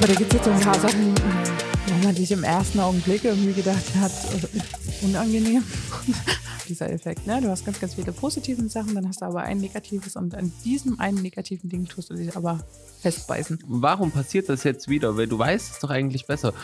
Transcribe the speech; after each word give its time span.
Aber 0.00 0.06
da 0.06 0.14
gibt 0.14 0.32
es 0.32 0.36
jetzt 0.36 0.44
so 0.46 0.50
ein 0.50 0.60
paar 0.60 0.80
Sachen, 0.80 1.14
wo 1.14 2.06
man 2.06 2.16
sich 2.16 2.32
im 2.32 2.42
ersten 2.42 2.80
Augenblick 2.80 3.22
irgendwie 3.22 3.52
gedacht 3.52 3.84
hat, 4.00 4.10
äh, 4.32 5.04
unangenehm. 5.04 5.62
Dieser 6.70 6.90
Effekt, 6.90 7.26
ne? 7.26 7.38
Du 7.42 7.50
hast 7.50 7.66
ganz, 7.66 7.78
ganz 7.78 7.96
viele 7.96 8.10
positive 8.12 8.66
Sachen, 8.70 8.94
dann 8.94 9.06
hast 9.06 9.20
du 9.20 9.26
aber 9.26 9.42
ein 9.42 9.58
negatives 9.58 10.16
und 10.16 10.34
an 10.34 10.54
diesem 10.64 10.98
einen 11.00 11.20
negativen 11.20 11.68
Ding 11.68 11.84
tust 11.84 12.08
du 12.08 12.14
dich 12.14 12.34
aber 12.34 12.64
festbeißen. 13.02 13.58
Warum 13.66 14.10
passiert 14.10 14.48
das 14.48 14.64
jetzt 14.64 14.88
wieder? 14.88 15.18
Weil 15.18 15.26
du 15.26 15.38
weißt 15.38 15.70
es 15.70 15.78
doch 15.80 15.90
eigentlich 15.90 16.26
besser. 16.26 16.54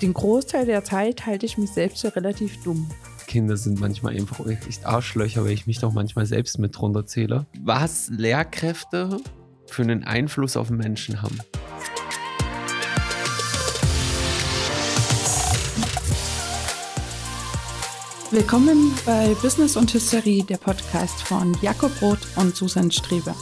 Den 0.00 0.14
Großteil 0.14 0.64
der 0.64 0.82
Zeit 0.82 1.26
halte 1.26 1.44
ich 1.44 1.58
mich 1.58 1.70
selbst 1.70 2.00
für 2.00 2.16
relativ 2.16 2.56
dumm. 2.62 2.88
Kinder 3.26 3.58
sind 3.58 3.80
manchmal 3.80 4.16
einfach 4.16 4.46
echt 4.46 4.86
Arschlöcher, 4.86 5.44
weil 5.44 5.52
ich 5.52 5.66
mich 5.66 5.78
doch 5.78 5.92
manchmal 5.92 6.24
selbst 6.24 6.58
mit 6.58 6.78
drunter 6.78 7.04
zähle. 7.04 7.44
Was 7.60 8.08
Lehrkräfte 8.08 9.18
für 9.66 9.82
einen 9.82 10.04
Einfluss 10.04 10.56
auf 10.56 10.70
Menschen 10.70 11.20
haben. 11.20 11.38
Willkommen 18.30 18.92
bei 19.06 19.34
Business 19.42 19.76
und 19.76 19.92
Hysterie, 19.94 20.42
der 20.42 20.58
Podcast 20.58 21.22
von 21.22 21.56
Jakob 21.62 21.90
Roth 22.02 22.26
und 22.36 22.54
Susan 22.54 22.90
Strebe. 22.90 23.34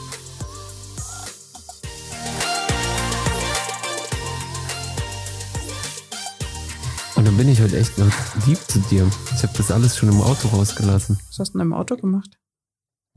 Und 7.16 7.24
dann 7.24 7.36
bin 7.36 7.48
ich 7.48 7.60
heute 7.60 7.78
echt 7.78 7.96
noch 7.98 8.12
lieb 8.46 8.58
zu 8.58 8.78
dir. 8.90 9.10
Ich 9.34 9.42
habe 9.42 9.52
das 9.56 9.70
alles 9.70 9.96
schon 9.96 10.08
im 10.10 10.20
Auto 10.20 10.48
rausgelassen. 10.48 11.18
Was 11.28 11.38
hast 11.38 11.54
du 11.54 11.58
denn 11.58 11.66
im 11.68 11.72
Auto 11.72 11.96
gemacht? 11.96 12.38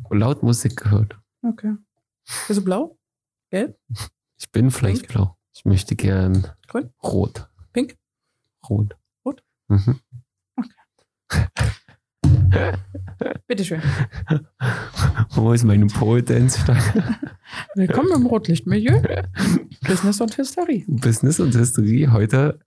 Laut 0.09 0.41
Musik 0.43 0.77
gehört. 0.77 1.17
Okay. 1.43 1.75
Bist 2.47 2.59
du 2.59 2.63
blau? 2.63 2.97
Gelb? 3.51 3.77
Ich 4.37 4.49
bin 4.51 4.71
vielleicht 4.71 5.01
Pink? 5.07 5.13
blau. 5.13 5.37
Ich 5.53 5.65
möchte 5.65 5.95
gern 5.95 6.47
Grün? 6.67 6.91
rot. 7.03 7.49
Pink? 7.73 7.97
Rot. 8.69 8.95
Rot? 9.25 9.43
Mhm. 9.67 9.99
Bitteschön. 13.47 13.81
Wo 15.31 15.51
ist 15.53 15.63
meine 15.63 15.87
Pole 15.87 16.23
Dance 16.23 16.59
Willkommen 17.75 18.11
im 18.13 18.25
Rotlichtmilieu. 18.25 19.01
Business 19.87 20.21
und 20.21 20.37
Hysterie. 20.37 20.85
Business 20.87 21.39
und 21.39 21.55
Historie 21.55 22.07
heute 22.07 22.59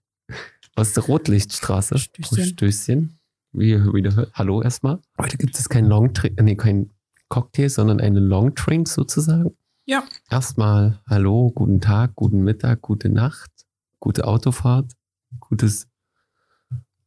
aus 0.75 0.93
der 0.93 1.03
Rotlichtstraße. 1.03 1.97
Stößchen. 1.97 2.45
Stößchen. 2.45 3.19
Wie 3.53 3.75
wieder. 3.93 4.27
Hallo 4.33 4.61
erstmal. 4.61 4.99
Heute 5.19 5.37
gibt 5.37 5.57
es 5.57 5.69
kein 5.69 5.85
Long 5.85 6.11
nee, 6.41 6.55
kein 6.55 6.89
Cocktail, 7.29 7.69
sondern 7.69 7.99
einen 7.99 8.23
Long 8.27 8.53
Drink 8.55 8.87
sozusagen. 8.87 9.55
Ja. 9.85 10.03
Erstmal 10.29 11.01
Hallo, 11.07 11.51
guten 11.53 11.81
Tag, 11.81 12.15
guten 12.15 12.43
Mittag, 12.43 12.81
gute 12.81 13.09
Nacht, 13.09 13.51
gute 13.99 14.25
Autofahrt, 14.25 14.93
gutes 15.39 15.87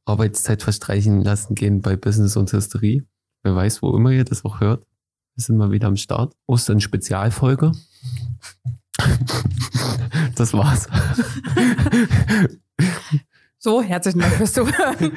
Arbeitszeit 0.06 0.62
verstreichen 0.62 1.20
lassen 1.20 1.54
gehen 1.54 1.82
bei 1.82 1.96
Business 1.96 2.36
und 2.36 2.52
Hysterie. 2.52 3.04
Wer 3.42 3.54
weiß, 3.54 3.82
wo 3.82 3.94
immer 3.94 4.10
ihr 4.10 4.24
das 4.24 4.44
auch 4.44 4.60
hört. 4.60 4.86
Wir 5.34 5.42
sind 5.42 5.58
mal 5.58 5.70
wieder 5.70 5.88
am 5.88 5.96
Start. 5.96 6.34
Ostern 6.46 6.80
Spezialfolge. 6.80 7.72
das 10.36 10.54
war's. 10.54 10.88
So, 13.58 13.82
herzlichen 13.82 14.20
Dank 14.20 14.34
fürs 14.34 14.52
Zuhören. 14.52 15.12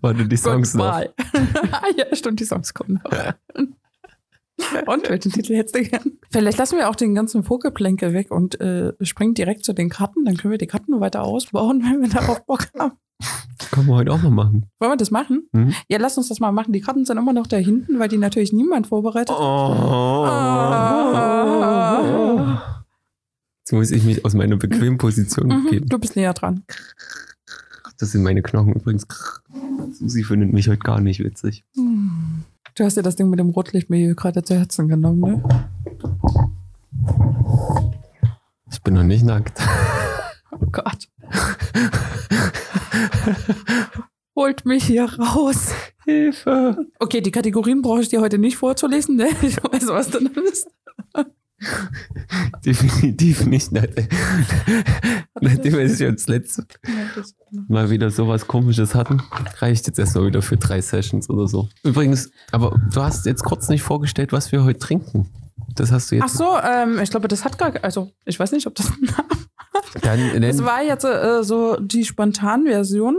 Warte, 0.00 0.26
die 0.26 0.36
Songs 0.36 0.74
noch. 0.74 1.00
ja, 1.96 2.06
stimmt, 2.16 2.40
die 2.40 2.44
Songs 2.44 2.74
kommen 2.74 3.00
noch. 3.04 3.34
Und 4.86 5.08
welchen 5.08 5.32
Titel 5.32 5.54
hättest 5.54 5.74
du 5.76 5.82
gern? 5.82 6.18
Vielleicht 6.30 6.58
lassen 6.58 6.76
wir 6.78 6.88
auch 6.90 6.96
den 6.96 7.14
ganzen 7.14 7.42
Vogelplänkel 7.44 8.12
weg 8.12 8.30
und 8.30 8.60
äh, 8.60 8.92
springen 9.02 9.34
direkt 9.34 9.64
zu 9.64 9.72
den 9.72 9.88
Karten. 9.90 10.24
Dann 10.24 10.36
können 10.36 10.50
wir 10.52 10.58
die 10.58 10.66
Karten 10.66 10.98
weiter 11.00 11.22
ausbauen, 11.22 11.82
wenn 11.84 12.00
wir 12.02 12.08
darauf 12.08 12.44
Bock 12.46 12.66
haben. 12.78 12.92
Können 13.70 13.86
wir 13.86 13.94
heute 13.94 14.12
auch 14.12 14.20
mal 14.22 14.30
machen. 14.30 14.66
Wollen 14.80 14.92
wir 14.92 14.96
das 14.96 15.10
machen? 15.12 15.48
Hm? 15.52 15.72
Ja, 15.88 15.98
lass 15.98 16.18
uns 16.18 16.28
das 16.28 16.40
mal 16.40 16.50
machen. 16.52 16.72
Die 16.72 16.80
Karten 16.80 17.04
sind 17.04 17.16
immer 17.16 17.32
noch 17.32 17.46
da 17.46 17.56
hinten, 17.56 17.98
weil 18.00 18.08
die 18.08 18.18
natürlich 18.18 18.52
niemand 18.52 18.88
vorbereitet 18.88 19.34
Oh. 19.38 20.24
Ah. 21.76 22.84
Jetzt 23.60 23.72
muss 23.72 23.90
ich 23.92 24.04
mich 24.04 24.24
aus 24.24 24.34
meiner 24.34 24.56
bequemen 24.56 24.98
Position 24.98 25.48
Mhm, 25.48 25.64
begeben. 25.64 25.88
du 25.88 25.98
bist 25.98 26.16
näher 26.16 26.34
dran. 26.34 26.64
Das 27.98 28.12
sind 28.12 28.22
meine 28.24 28.42
Knochen 28.42 28.74
übrigens. 28.74 29.06
Susi 29.92 30.24
findet 30.24 30.52
mich 30.52 30.68
heute 30.68 30.80
gar 30.80 31.00
nicht 31.00 31.20
witzig. 31.20 31.64
Hm. 31.76 32.42
Du 32.76 32.82
hast 32.82 32.96
dir 32.96 33.02
das 33.02 33.14
Ding 33.14 33.30
mit 33.30 33.38
dem 33.38 33.50
Rotlichtmilieu 33.50 34.16
gerade 34.16 34.42
zu 34.42 34.56
Herzen 34.56 34.88
genommen, 34.88 35.20
ne? 35.20 35.44
Ich 38.72 38.82
bin 38.82 38.94
noch 38.94 39.04
nicht 39.04 39.24
nackt. 39.24 39.60
Oh 40.56 40.66
Gott. 40.70 41.08
Holt 44.36 44.64
mich 44.64 44.84
hier 44.84 45.12
raus. 45.18 45.72
Hilfe! 46.04 46.86
Okay, 47.00 47.20
die 47.20 47.32
Kategorien 47.32 47.82
brauche 47.82 48.02
ich 48.02 48.08
dir 48.08 48.20
heute 48.20 48.38
nicht 48.38 48.56
vorzulesen, 48.56 49.16
ne? 49.16 49.30
Ich 49.42 49.56
weiß, 49.56 49.88
was 49.88 50.10
drin 50.10 50.30
ist. 50.48 50.68
Definitiv 52.64 53.46
nicht. 53.46 53.72
Nachdem 53.72 55.72
wir 55.72 55.86
jetzt 55.86 56.28
letzte 56.28 56.66
Mal 57.68 57.90
wieder 57.90 58.10
sowas 58.10 58.46
komisches 58.46 58.94
hatten, 58.94 59.22
reicht 59.58 59.86
jetzt 59.86 59.98
erstmal 59.98 60.26
wieder 60.26 60.42
für 60.42 60.56
drei 60.56 60.80
Sessions 60.80 61.28
oder 61.28 61.46
so. 61.46 61.68
Übrigens, 61.82 62.30
aber 62.52 62.78
du 62.92 63.02
hast 63.02 63.26
jetzt 63.26 63.44
kurz 63.44 63.68
nicht 63.68 63.82
vorgestellt, 63.82 64.32
was 64.32 64.52
wir 64.52 64.64
heute 64.64 64.78
trinken. 64.78 65.28
Das 65.76 65.90
hast 65.90 66.10
du 66.10 66.16
jetzt. 66.16 66.24
Ach 66.24 66.28
so, 66.28 66.56
ähm, 66.62 66.98
ich 67.00 67.10
glaube, 67.10 67.28
das 67.28 67.44
hat 67.44 67.58
gar, 67.58 67.72
also 67.82 68.10
ich 68.24 68.38
weiß 68.38 68.52
nicht, 68.52 68.66
ob 68.66 68.74
das 68.74 68.86
einen 68.92 69.06
Namen 69.06 69.44
Dann 70.02 70.42
Das 70.42 70.64
war 70.64 70.82
jetzt 70.82 71.04
äh, 71.04 71.42
so 71.42 71.76
die 71.76 72.04
Spontanversion. 72.04 73.16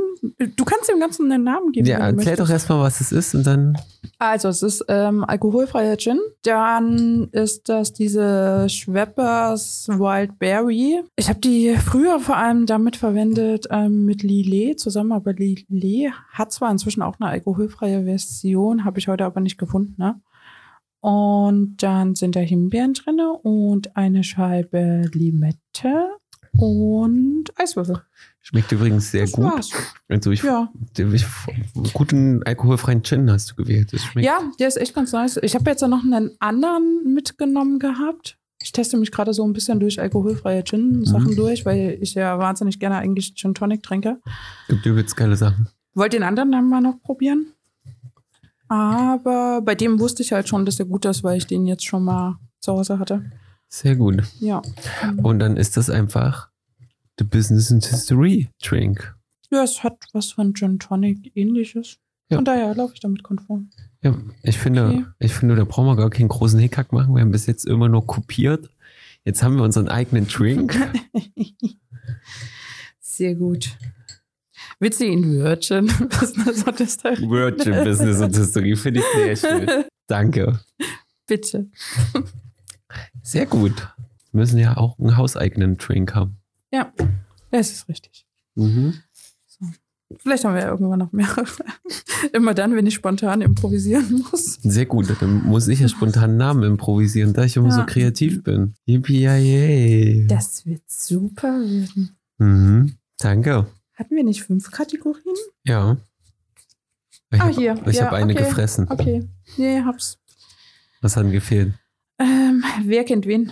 Du 0.55 0.65
kannst 0.65 0.89
dem 0.89 0.99
Ganzen 0.99 1.31
einen 1.31 1.43
Namen 1.43 1.71
geben. 1.71 1.85
ja, 1.85 1.99
wenn 1.99 2.15
du 2.15 2.21
erzähl 2.21 2.37
doch 2.37 2.49
erstmal, 2.49 2.79
was 2.79 3.01
es 3.01 3.11
ist 3.11 3.35
und 3.35 3.45
dann. 3.45 3.77
Also, 4.17 4.47
es 4.47 4.63
ist 4.63 4.85
ähm, 4.87 5.23
alkoholfreier 5.25 5.97
Gin. 5.97 6.19
Dann 6.43 7.27
ist 7.31 7.67
das 7.67 7.91
diese 7.91 8.67
Schweppers 8.69 9.87
Wild 9.89 10.39
Berry. 10.39 11.01
Ich 11.15 11.27
habe 11.29 11.39
die 11.39 11.75
früher 11.75 12.19
vor 12.19 12.37
allem 12.37 12.65
damit 12.65 12.95
verwendet 12.95 13.67
ähm, 13.69 14.05
mit 14.05 14.23
Lillet 14.23 14.79
zusammen, 14.79 15.11
aber 15.11 15.33
Lillet 15.33 16.13
hat 16.31 16.51
zwar 16.53 16.71
inzwischen 16.71 17.01
auch 17.01 17.19
eine 17.19 17.29
alkoholfreie 17.29 18.05
Version, 18.05 18.85
habe 18.85 18.99
ich 18.99 19.07
heute 19.07 19.25
aber 19.25 19.41
nicht 19.41 19.57
gefunden. 19.57 19.95
Ne? 19.97 20.21
Und 21.05 21.77
dann 21.83 22.15
sind 22.15 22.35
da 22.35 22.39
Himbeeren 22.39 22.93
drin 22.95 23.19
und 23.43 23.95
eine 23.95 24.23
Scheibe 24.23 25.03
Limette 25.13 26.09
und 26.57 27.43
Eiswürfel. 27.57 28.01
Schmeckt 28.41 28.71
übrigens 28.71 29.11
sehr 29.11 29.21
Das 29.21 29.33
gut. 29.33 29.43
war's. 29.45 29.69
Also 30.09 30.31
ich, 30.31 30.41
Ja. 30.41 30.71
ich, 30.97 31.93
guten 31.93 32.41
alkoholfreien 32.43 33.03
Gin 33.03 33.29
hast 33.29 33.51
du 33.51 33.55
gewählt. 33.55 33.91
Ja, 34.15 34.39
der 34.59 34.67
ist 34.67 34.77
echt 34.77 34.95
ganz 34.95 35.11
nice. 35.11 35.37
Ich 35.43 35.53
habe 35.53 35.69
jetzt 35.69 35.81
noch 35.87 36.03
einen 36.03 36.31
anderen 36.39 37.13
mitgenommen 37.13 37.77
gehabt. 37.77 38.39
Ich 38.63 38.71
teste 38.71 38.97
mich 38.97 39.11
gerade 39.11 39.31
so 39.31 39.43
ein 39.45 39.53
bisschen 39.53 39.79
durch 39.79 39.99
alkoholfreie 40.01 40.63
Gin-Sachen 40.63 41.33
Mhm. 41.33 41.35
durch, 41.35 41.67
weil 41.67 41.99
ich 42.01 42.15
ja 42.15 42.39
wahnsinnig 42.39 42.79
gerne 42.79 42.97
eigentlich 42.97 43.35
Gin 43.35 43.53
Tonic 43.53 43.83
trinke. 43.83 44.19
Gibt 44.69 44.83
übelst 44.87 45.15
geile 45.15 45.35
Sachen. 45.35 45.67
Wollte 45.93 46.17
den 46.17 46.23
anderen 46.23 46.51
dann 46.51 46.67
mal 46.67 46.81
noch 46.81 46.99
probieren. 47.03 47.51
Aber 48.67 49.61
bei 49.61 49.75
dem 49.75 49.99
wusste 49.99 50.23
ich 50.23 50.31
halt 50.31 50.47
schon, 50.49 50.65
dass 50.65 50.77
der 50.77 50.85
gut 50.85 51.05
ist, 51.05 51.23
weil 51.23 51.37
ich 51.37 51.47
den 51.47 51.67
jetzt 51.67 51.85
schon 51.85 52.03
mal 52.03 52.37
zu 52.59 52.73
Hause 52.73 52.99
hatte. 52.99 53.31
Sehr 53.67 53.95
gut. 53.95 54.23
Ja. 54.39 54.61
Und 55.17 55.39
dann 55.39 55.57
ist 55.57 55.77
das 55.77 55.89
einfach 55.89 56.49
The 57.19 57.25
Business 57.25 57.71
and 57.71 57.85
History 57.85 58.49
Drink. 58.63 59.15
Ja, 59.51 59.63
es 59.63 59.83
hat 59.83 59.97
was 60.13 60.31
von 60.31 60.53
Gin 60.53 60.79
Tonic 60.79 61.31
ähnliches. 61.35 61.97
Ja. 62.29 62.37
Von 62.37 62.45
daher 62.45 62.73
laufe 62.73 62.93
ich 62.95 62.99
damit 62.99 63.21
konform. 63.23 63.69
Ja, 64.01 64.15
ich 64.43 64.57
finde, 64.57 64.87
Okay. 64.87 65.05
ich 65.19 65.33
finde, 65.33 65.55
da 65.55 65.63
brauchen 65.63 65.85
wir 65.87 65.95
gar 65.95 66.09
keinen 66.09 66.27
großen 66.29 66.59
Hickhack 66.59 66.91
machen. 66.91 67.13
Wir 67.13 67.21
haben 67.21 67.31
bis 67.31 67.45
jetzt 67.45 67.65
immer 67.65 67.87
nur 67.89 68.05
kopiert. 68.07 68.69
Jetzt 69.23 69.43
haben 69.43 69.55
wir 69.57 69.63
unseren 69.63 69.87
eigenen 69.89 70.27
Drink. 70.27 70.75
Sehr 72.99 73.35
gut. 73.35 73.77
Du 74.89 75.03
ihn 75.05 75.39
Virgin 75.39 75.87
Business 76.09 76.63
und 76.63 76.77
History? 76.77 77.17
Virgin 77.29 77.83
Business 77.83 78.21
und 78.21 78.35
History 78.35 78.75
finde 78.75 78.99
ich 78.99 79.05
sehr 79.15 79.35
schön. 79.35 79.85
Danke. 80.07 80.59
Bitte. 81.25 81.69
Sehr 83.23 83.47
gut. 83.47 83.75
Wir 84.31 84.39
müssen 84.41 84.59
ja 84.59 84.77
auch 84.77 84.99
einen 84.99 85.17
hauseigenen 85.17 85.77
Drink 85.77 86.13
haben. 86.13 86.37
Ja, 86.71 86.93
das 87.49 87.71
ist 87.71 87.89
richtig. 87.89 88.27
Mhm. 88.53 88.93
Vielleicht 90.19 90.45
haben 90.45 90.53
wir 90.53 90.61
ja 90.61 90.69
irgendwann 90.69 90.99
noch 90.99 91.11
mehr. 91.11 91.27
Immer 92.31 92.53
dann, 92.53 92.75
wenn 92.75 92.85
ich 92.85 92.93
spontan 92.93 93.41
improvisieren 93.41 94.23
muss. 94.31 94.59
Sehr 94.61 94.85
gut. 94.85 95.07
Dann 95.19 95.43
muss 95.45 95.67
ich 95.67 95.79
ja 95.79 95.87
spontan 95.87 96.37
Namen 96.37 96.61
improvisieren, 96.61 97.33
da 97.33 97.43
ich 97.43 97.57
immer 97.57 97.71
so 97.71 97.79
Ja. 97.79 97.85
kreativ 97.85 98.43
bin. 98.43 98.75
Yippie 98.85 100.27
Das 100.27 100.63
wird 100.67 100.83
super 100.87 101.59
werden. 101.59 102.15
Mhm. 102.37 102.93
Danke. 103.17 103.65
Hatten 103.95 104.15
wir 104.15 104.23
nicht 104.23 104.43
fünf 104.43 104.71
Kategorien? 104.71 105.35
Ja. 105.63 105.97
Ich 107.31 107.39
Ah, 107.41 107.45
habe 107.45 107.53
hier. 107.55 107.81
ich 107.87 107.97
Ja, 107.97 108.05
hab 108.05 108.13
eine 108.13 108.33
okay. 108.33 108.43
gefressen. 108.43 108.87
Okay. 108.89 109.27
Nee, 109.57 109.81
hab's. 109.81 110.19
Was 111.01 111.15
hat 111.15 111.23
denn 111.25 111.31
gefehlt? 111.31 111.73
Ähm, 112.19 112.63
wer 112.83 113.03
kennt 113.03 113.25
wen? 113.25 113.51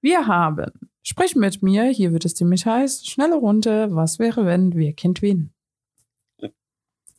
Wir 0.00 0.26
haben 0.26 0.70
Sprich 1.04 1.34
mit 1.34 1.62
mir, 1.64 1.84
hier 1.86 2.12
wird 2.12 2.24
es 2.24 2.36
ziemlich 2.36 2.64
heiß. 2.64 3.04
Schnelle 3.04 3.34
Runde, 3.34 3.88
was 3.90 4.20
wäre, 4.20 4.46
wenn, 4.46 4.74
wer 4.76 4.92
kennt 4.92 5.20
wen? 5.20 5.50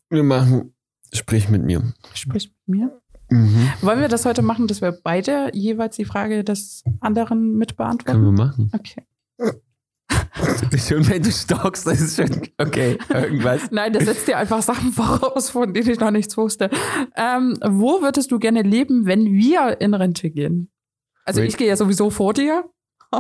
Wir 0.09 0.24
machen, 0.24 0.74
sprich 1.12 1.50
mit 1.50 1.63
mir. 1.63 1.94
Sprich 2.13 2.50
mit 2.65 2.77
mir. 2.77 3.01
Mhm. 3.29 3.68
Wollen 3.81 4.00
wir 4.00 4.07
das 4.07 4.24
heute 4.25 4.41
machen, 4.41 4.68
dass 4.68 4.79
wir 4.81 4.94
beide 4.94 5.50
jeweils 5.53 5.97
die 5.97 6.06
Frage 6.06 6.45
des 6.45 6.83
anderen 7.01 7.57
mit 7.57 7.75
Können 7.75 7.97
beantworten? 7.97 8.24
wir 8.24 8.31
machen. 8.31 8.71
Okay. 8.74 9.03
Schon 10.77 11.07
wenn 11.09 11.21
du 11.21 11.31
stockst, 11.31 11.85
das 11.85 12.01
ist 12.01 12.18
schon, 12.18 12.30
okay, 12.57 12.97
irgendwas. 13.09 13.69
Nein, 13.71 13.94
das 13.94 14.06
setzt 14.06 14.27
dir 14.27 14.38
einfach 14.38 14.62
Sachen 14.62 14.91
voraus, 14.94 15.50
von 15.51 15.74
denen 15.74 15.89
ich 15.89 16.00
noch 16.00 16.12
nichts 16.12 16.35
wusste. 16.38 16.69
Ähm, 17.15 17.57
wo 17.63 18.01
würdest 18.01 18.31
du 18.31 18.39
gerne 18.39 18.63
leben, 18.63 19.06
wenn 19.06 19.25
wir 19.25 19.80
in 19.80 19.94
Rente 19.94 20.30
gehen? 20.31 20.71
Also 21.25 21.41
Wait. 21.41 21.50
ich 21.50 21.57
gehe 21.57 21.68
ja 21.68 21.75
sowieso 21.75 22.09
vor 22.09 22.33
dir. 22.33 22.65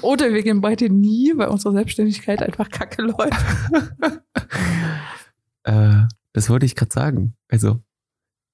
Oder 0.00 0.32
wir 0.32 0.42
gehen 0.42 0.62
beide 0.62 0.88
nie, 0.88 1.32
weil 1.36 1.48
unsere 1.48 1.74
Selbstständigkeit 1.74 2.42
einfach 2.42 2.70
kacke 2.70 3.02
läuft. 3.02 3.44
Äh, 5.64 6.04
das 6.32 6.48
wollte 6.48 6.64
ich 6.64 6.74
gerade 6.74 6.92
sagen. 6.92 7.36
Also, 7.48 7.80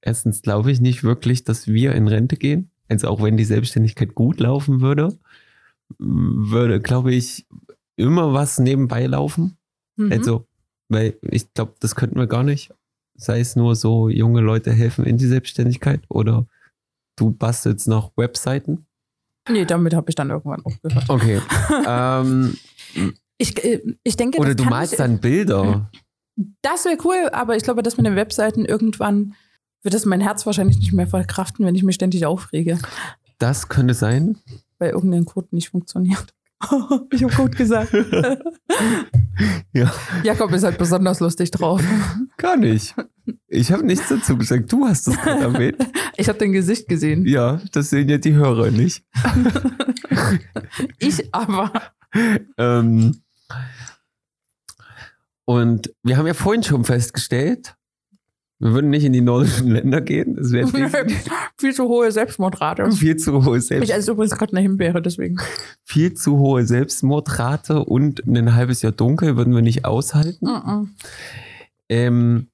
erstens 0.00 0.42
glaube 0.42 0.72
ich 0.72 0.80
nicht 0.80 1.04
wirklich, 1.04 1.44
dass 1.44 1.68
wir 1.68 1.94
in 1.94 2.08
Rente 2.08 2.36
gehen. 2.36 2.72
Also, 2.88 3.06
auch 3.06 3.22
wenn 3.22 3.36
die 3.36 3.44
Selbstständigkeit 3.44 4.16
gut 4.16 4.40
laufen 4.40 4.80
würde, 4.80 5.16
würde, 5.98 6.80
glaube 6.80 7.12
ich, 7.14 7.46
immer 7.96 8.32
was 8.32 8.58
nebenbei 8.58 9.06
laufen. 9.06 9.56
Mhm. 9.96 10.12
Also, 10.12 10.46
weil 10.88 11.16
ich 11.22 11.52
glaube, 11.52 11.74
das 11.80 11.94
könnten 11.94 12.18
wir 12.18 12.26
gar 12.26 12.42
nicht. 12.42 12.72
Sei 13.14 13.40
es 13.40 13.56
nur 13.56 13.76
so, 13.76 14.08
junge 14.08 14.40
Leute 14.40 14.72
helfen 14.72 15.04
in 15.04 15.18
die 15.18 15.26
Selbstständigkeit 15.26 16.00
oder 16.08 16.46
du 17.16 17.30
bastelst 17.30 17.86
noch 17.86 18.12
Webseiten. 18.16 18.86
nee, 19.48 19.64
damit 19.64 19.94
habe 19.94 20.10
ich 20.10 20.14
dann 20.14 20.30
irgendwann 20.30 20.64
aufgehört. 20.64 21.04
Okay. 21.08 21.40
ähm, 21.86 22.56
Ich, 23.40 23.62
äh, 23.64 23.80
ich 24.02 24.16
denke, 24.16 24.38
oder 24.38 24.54
das 24.54 24.64
du 24.64 24.70
malst 24.70 24.92
ich, 24.92 24.98
dann 24.98 25.18
Bilder. 25.18 25.90
Das 26.62 26.84
wäre 26.84 26.98
cool, 27.04 27.30
aber 27.32 27.56
ich 27.56 27.62
glaube, 27.62 27.82
dass 27.82 27.96
mit 27.96 28.06
den 28.06 28.16
Webseiten 28.16 28.64
irgendwann 28.64 29.34
wird 29.82 29.94
es 29.94 30.04
mein 30.04 30.20
Herz 30.20 30.44
wahrscheinlich 30.44 30.78
nicht 30.78 30.92
mehr 30.92 31.06
verkraften, 31.06 31.64
wenn 31.64 31.74
ich 31.74 31.82
mich 31.82 31.94
ständig 31.94 32.26
aufrege, 32.26 32.78
Das 33.38 33.68
könnte 33.68 33.94
sein. 33.94 34.38
Weil 34.80 34.90
irgendein 34.90 35.24
Code 35.24 35.48
nicht 35.52 35.68
funktioniert. 35.68 36.34
ich 37.12 37.22
habe 37.22 37.34
gut 37.34 37.56
gesagt. 37.56 37.92
Ja. 39.72 39.90
Jakob 40.22 40.52
ist 40.52 40.64
halt 40.64 40.76
besonders 40.76 41.20
lustig 41.20 41.50
drauf. 41.50 41.82
Gar 42.36 42.58
nicht. 42.58 42.94
Ich 43.48 43.72
habe 43.72 43.86
nichts 43.86 44.08
dazu 44.08 44.36
gesagt. 44.36 44.70
Du 44.70 44.84
hast 44.84 45.08
es 45.08 45.16
gerade 45.16 45.44
erwähnt. 45.44 45.78
Ich 46.16 46.28
habe 46.28 46.38
dein 46.38 46.52
Gesicht 46.52 46.88
gesehen. 46.88 47.24
Ja, 47.24 47.60
das 47.72 47.88
sehen 47.88 48.08
ja 48.10 48.18
die 48.18 48.34
Hörer 48.34 48.70
nicht. 48.70 49.04
Ich 50.98 51.32
aber. 51.34 51.72
Ähm, 52.58 53.22
und 55.46 55.94
wir 56.02 56.18
haben 56.18 56.26
ja 56.26 56.34
vorhin 56.34 56.62
schon 56.62 56.84
festgestellt, 56.84 57.76
wir 58.60 58.74
würden 58.74 58.90
nicht 58.90 59.04
in 59.04 59.14
die 59.14 59.22
nordischen 59.22 59.68
Länder 59.72 60.02
gehen. 60.02 60.36
Das 60.36 60.52
wäre 60.52 60.68
Viel 61.58 61.74
zu 61.74 61.88
hohe 61.88 62.12
Selbstmordrate. 62.12 62.92
viel 62.92 63.16
zu 63.16 63.44
hohe 63.44 63.58
Ich 63.58 63.66
Selbst, 63.66 63.90
esse 63.90 64.12
übrigens 64.12 64.36
gerade 64.36 64.52
eine 64.52 64.60
Himbeere, 64.60 65.00
deswegen. 65.00 65.36
viel 65.82 66.14
zu 66.14 66.38
hohe 66.38 66.64
Selbstmordrate 66.64 67.84
und 67.84 68.24
ein 68.26 68.54
halbes 68.54 68.82
Jahr 68.82 68.92
dunkel 68.92 69.36
würden 69.36 69.54
wir 69.54 69.62
nicht 69.62 69.86
aushalten. 69.86 70.46
Mhm. 70.46 70.90
Ähm, 71.88 72.46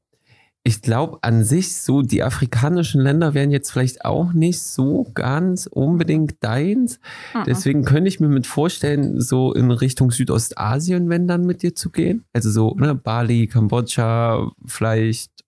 ich 0.62 0.82
glaube 0.82 1.18
an 1.22 1.44
sich 1.44 1.76
so, 1.76 2.02
die 2.02 2.22
afrikanischen 2.24 3.00
Länder 3.00 3.34
wären 3.34 3.50
jetzt 3.52 3.70
vielleicht 3.70 4.04
auch 4.04 4.32
nicht 4.32 4.62
so 4.62 5.06
ganz 5.14 5.66
unbedingt 5.66 6.42
deins. 6.42 6.98
Mhm. 7.34 7.44
Deswegen 7.46 7.84
könnte 7.84 8.08
ich 8.08 8.20
mir 8.20 8.28
mit 8.28 8.46
vorstellen, 8.46 9.20
so 9.20 9.52
in 9.52 9.70
Richtung 9.72 10.12
Südostasien, 10.12 11.08
wenn 11.08 11.26
dann 11.26 11.46
mit 11.46 11.62
dir 11.62 11.74
zu 11.74 11.90
gehen. 11.90 12.24
Also 12.32 12.50
so 12.50 12.74
ne, 12.76 12.94
Bali, 12.94 13.46
Kambodscha, 13.48 14.50
vielleicht 14.64 15.45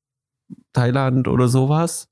Thailand 0.79 1.27
oder 1.27 1.49
sowas. 1.49 2.09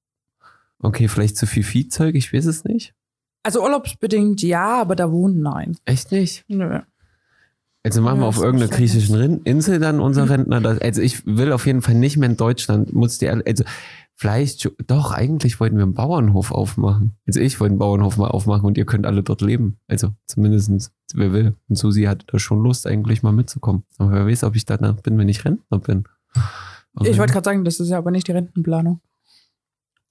Okay, 0.81 1.09
vielleicht 1.09 1.37
zu 1.37 1.47
viel 1.47 1.63
Viehzeug, 1.63 2.17
ich 2.17 2.33
weiß 2.33 2.47
es 2.47 2.65
nicht. 2.65 2.95
Also 3.43 3.63
urlaubsbedingt 3.63 4.43
ja, 4.43 4.81
aber 4.81 4.97
da 4.97 5.11
wohnen 5.13 5.41
nein. 5.41 5.77
Echt 5.85 6.11
nicht? 6.11 6.45
Nö. 6.49 6.81
Also 7.85 8.03
machen 8.03 8.19
wir 8.19 8.27
auf 8.27 8.39
irgendeiner 8.39 8.69
griechischen 8.69 9.45
Insel 9.45 9.79
dann 9.79 10.01
unser 10.01 10.29
Rentner. 10.29 10.61
Das, 10.61 10.81
also 10.81 11.01
ich 11.01 11.25
will 11.25 11.53
auf 11.53 11.67
jeden 11.67 11.83
Fall 11.83 11.95
nicht 11.95 12.17
mehr 12.17 12.29
in 12.29 12.37
Deutschland. 12.37 12.93
Muss 12.93 13.19
die, 13.19 13.29
also 13.29 13.63
vielleicht, 14.17 14.69
doch, 14.89 15.13
eigentlich 15.13 15.61
wollten 15.61 15.77
wir 15.77 15.85
einen 15.85 15.95
Bauernhof 15.95 16.51
aufmachen. 16.51 17.15
Also 17.29 17.39
ich 17.39 17.61
wollte 17.61 17.71
einen 17.71 17.79
Bauernhof 17.79 18.17
mal 18.17 18.29
aufmachen 18.29 18.65
und 18.65 18.77
ihr 18.77 18.87
könnt 18.87 19.07
alle 19.07 19.23
dort 19.23 19.43
leben. 19.43 19.79
Also 19.87 20.09
zumindestens 20.27 20.91
wer 21.15 21.33
will. 21.33 21.55
Und 21.69 21.77
Susi 21.77 22.03
hatte 22.03 22.27
da 22.27 22.41
schon 22.41 22.65
Lust, 22.65 22.89
eigentlich 22.89 23.23
mal 23.23 23.33
mitzukommen. 23.33 23.85
Aber 23.99 24.11
wer 24.11 24.27
weiß, 24.27 24.43
ob 24.43 24.57
ich 24.57 24.65
danach 24.65 24.97
bin, 24.97 25.17
wenn 25.19 25.29
ich 25.29 25.45
Rentner 25.45 25.79
bin. 25.79 26.05
Aber 26.97 27.09
Ich 27.09 27.19
wollte 27.19 27.33
gerade 27.33 27.45
sagen, 27.45 27.65
das 27.65 27.79
ist 27.79 27.89
ja 27.91 27.99
aber 27.99 28.11
nicht 28.11 28.27
die 28.27 28.33
Rentenplanung. 28.33 29.01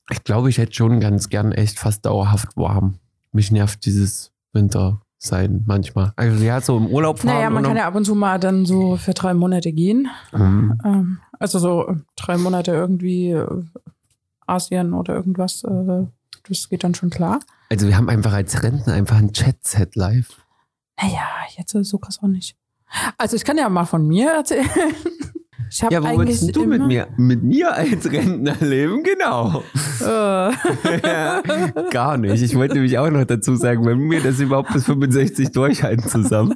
ich 0.09 0.23
glaube, 0.23 0.49
ich 0.49 0.57
hätte 0.57 0.73
schon 0.73 0.99
ganz 0.99 1.29
gern 1.29 1.51
echt 1.51 1.79
fast 1.79 2.05
dauerhaft 2.05 2.55
warm. 2.55 2.99
Mich 3.31 3.51
nervt 3.51 3.85
dieses 3.85 4.31
Winter 4.53 5.01
sein 5.17 5.63
manchmal. 5.65 6.13
Also 6.15 6.43
ja, 6.43 6.61
so 6.61 6.77
im 6.77 6.87
Urlaub 6.87 7.19
fahren. 7.19 7.35
Naja, 7.35 7.49
man 7.49 7.63
kann 7.63 7.75
ja 7.75 7.87
ab 7.87 7.95
und 7.95 8.05
zu 8.05 8.15
mal 8.15 8.39
dann 8.39 8.65
so 8.65 8.95
für 8.97 9.13
drei 9.13 9.33
Monate 9.33 9.71
gehen. 9.73 10.07
Mhm. 10.31 10.79
Ähm, 10.85 11.19
also 11.39 11.59
so 11.59 11.95
drei 12.15 12.37
Monate 12.37 12.71
irgendwie 12.71 13.31
äh, 13.31 13.63
Asien 14.45 14.93
oder 14.93 15.15
irgendwas. 15.15 15.63
Äh, 15.63 16.05
das 16.47 16.69
geht 16.69 16.83
dann 16.83 16.93
schon 16.93 17.09
klar. 17.09 17.39
Also 17.69 17.87
wir 17.87 17.97
haben 17.97 18.09
einfach 18.09 18.33
als 18.33 18.61
Rentner 18.61 18.93
einfach 18.93 19.17
ein 19.17 19.33
Chat-Set 19.33 19.95
live. 19.95 20.29
Naja, 21.01 21.27
jetzt 21.57 21.73
ist 21.73 21.89
so 21.89 21.97
krass 21.97 22.19
auch 22.21 22.27
nicht. 22.27 22.55
Also 23.17 23.35
ich 23.35 23.43
kann 23.43 23.57
ja 23.57 23.67
mal 23.67 23.85
von 23.85 24.07
mir 24.07 24.31
erzählen. 24.31 24.69
Ich 25.69 25.81
Ja, 25.81 26.01
wo 26.03 26.17
willst 26.19 26.55
du 26.55 26.65
mit 26.65 26.85
mir? 26.85 27.07
Mit 27.17 27.43
mir 27.43 27.73
als 27.73 28.09
Rentner 28.11 28.55
leben? 28.59 29.03
Genau. 29.03 29.63
Äh, 30.01 31.89
Gar 31.89 32.17
nicht. 32.17 32.41
Ich 32.43 32.55
wollte 32.55 32.75
nämlich 32.75 32.97
auch 32.97 33.09
noch 33.09 33.23
dazu 33.25 33.55
sagen, 33.55 33.85
wenn 33.85 34.09
wir 34.11 34.21
das 34.21 34.39
überhaupt 34.39 34.73
bis 34.73 34.85
65 34.85 35.51
durchhalten 35.51 36.07
zusammen. 36.07 36.55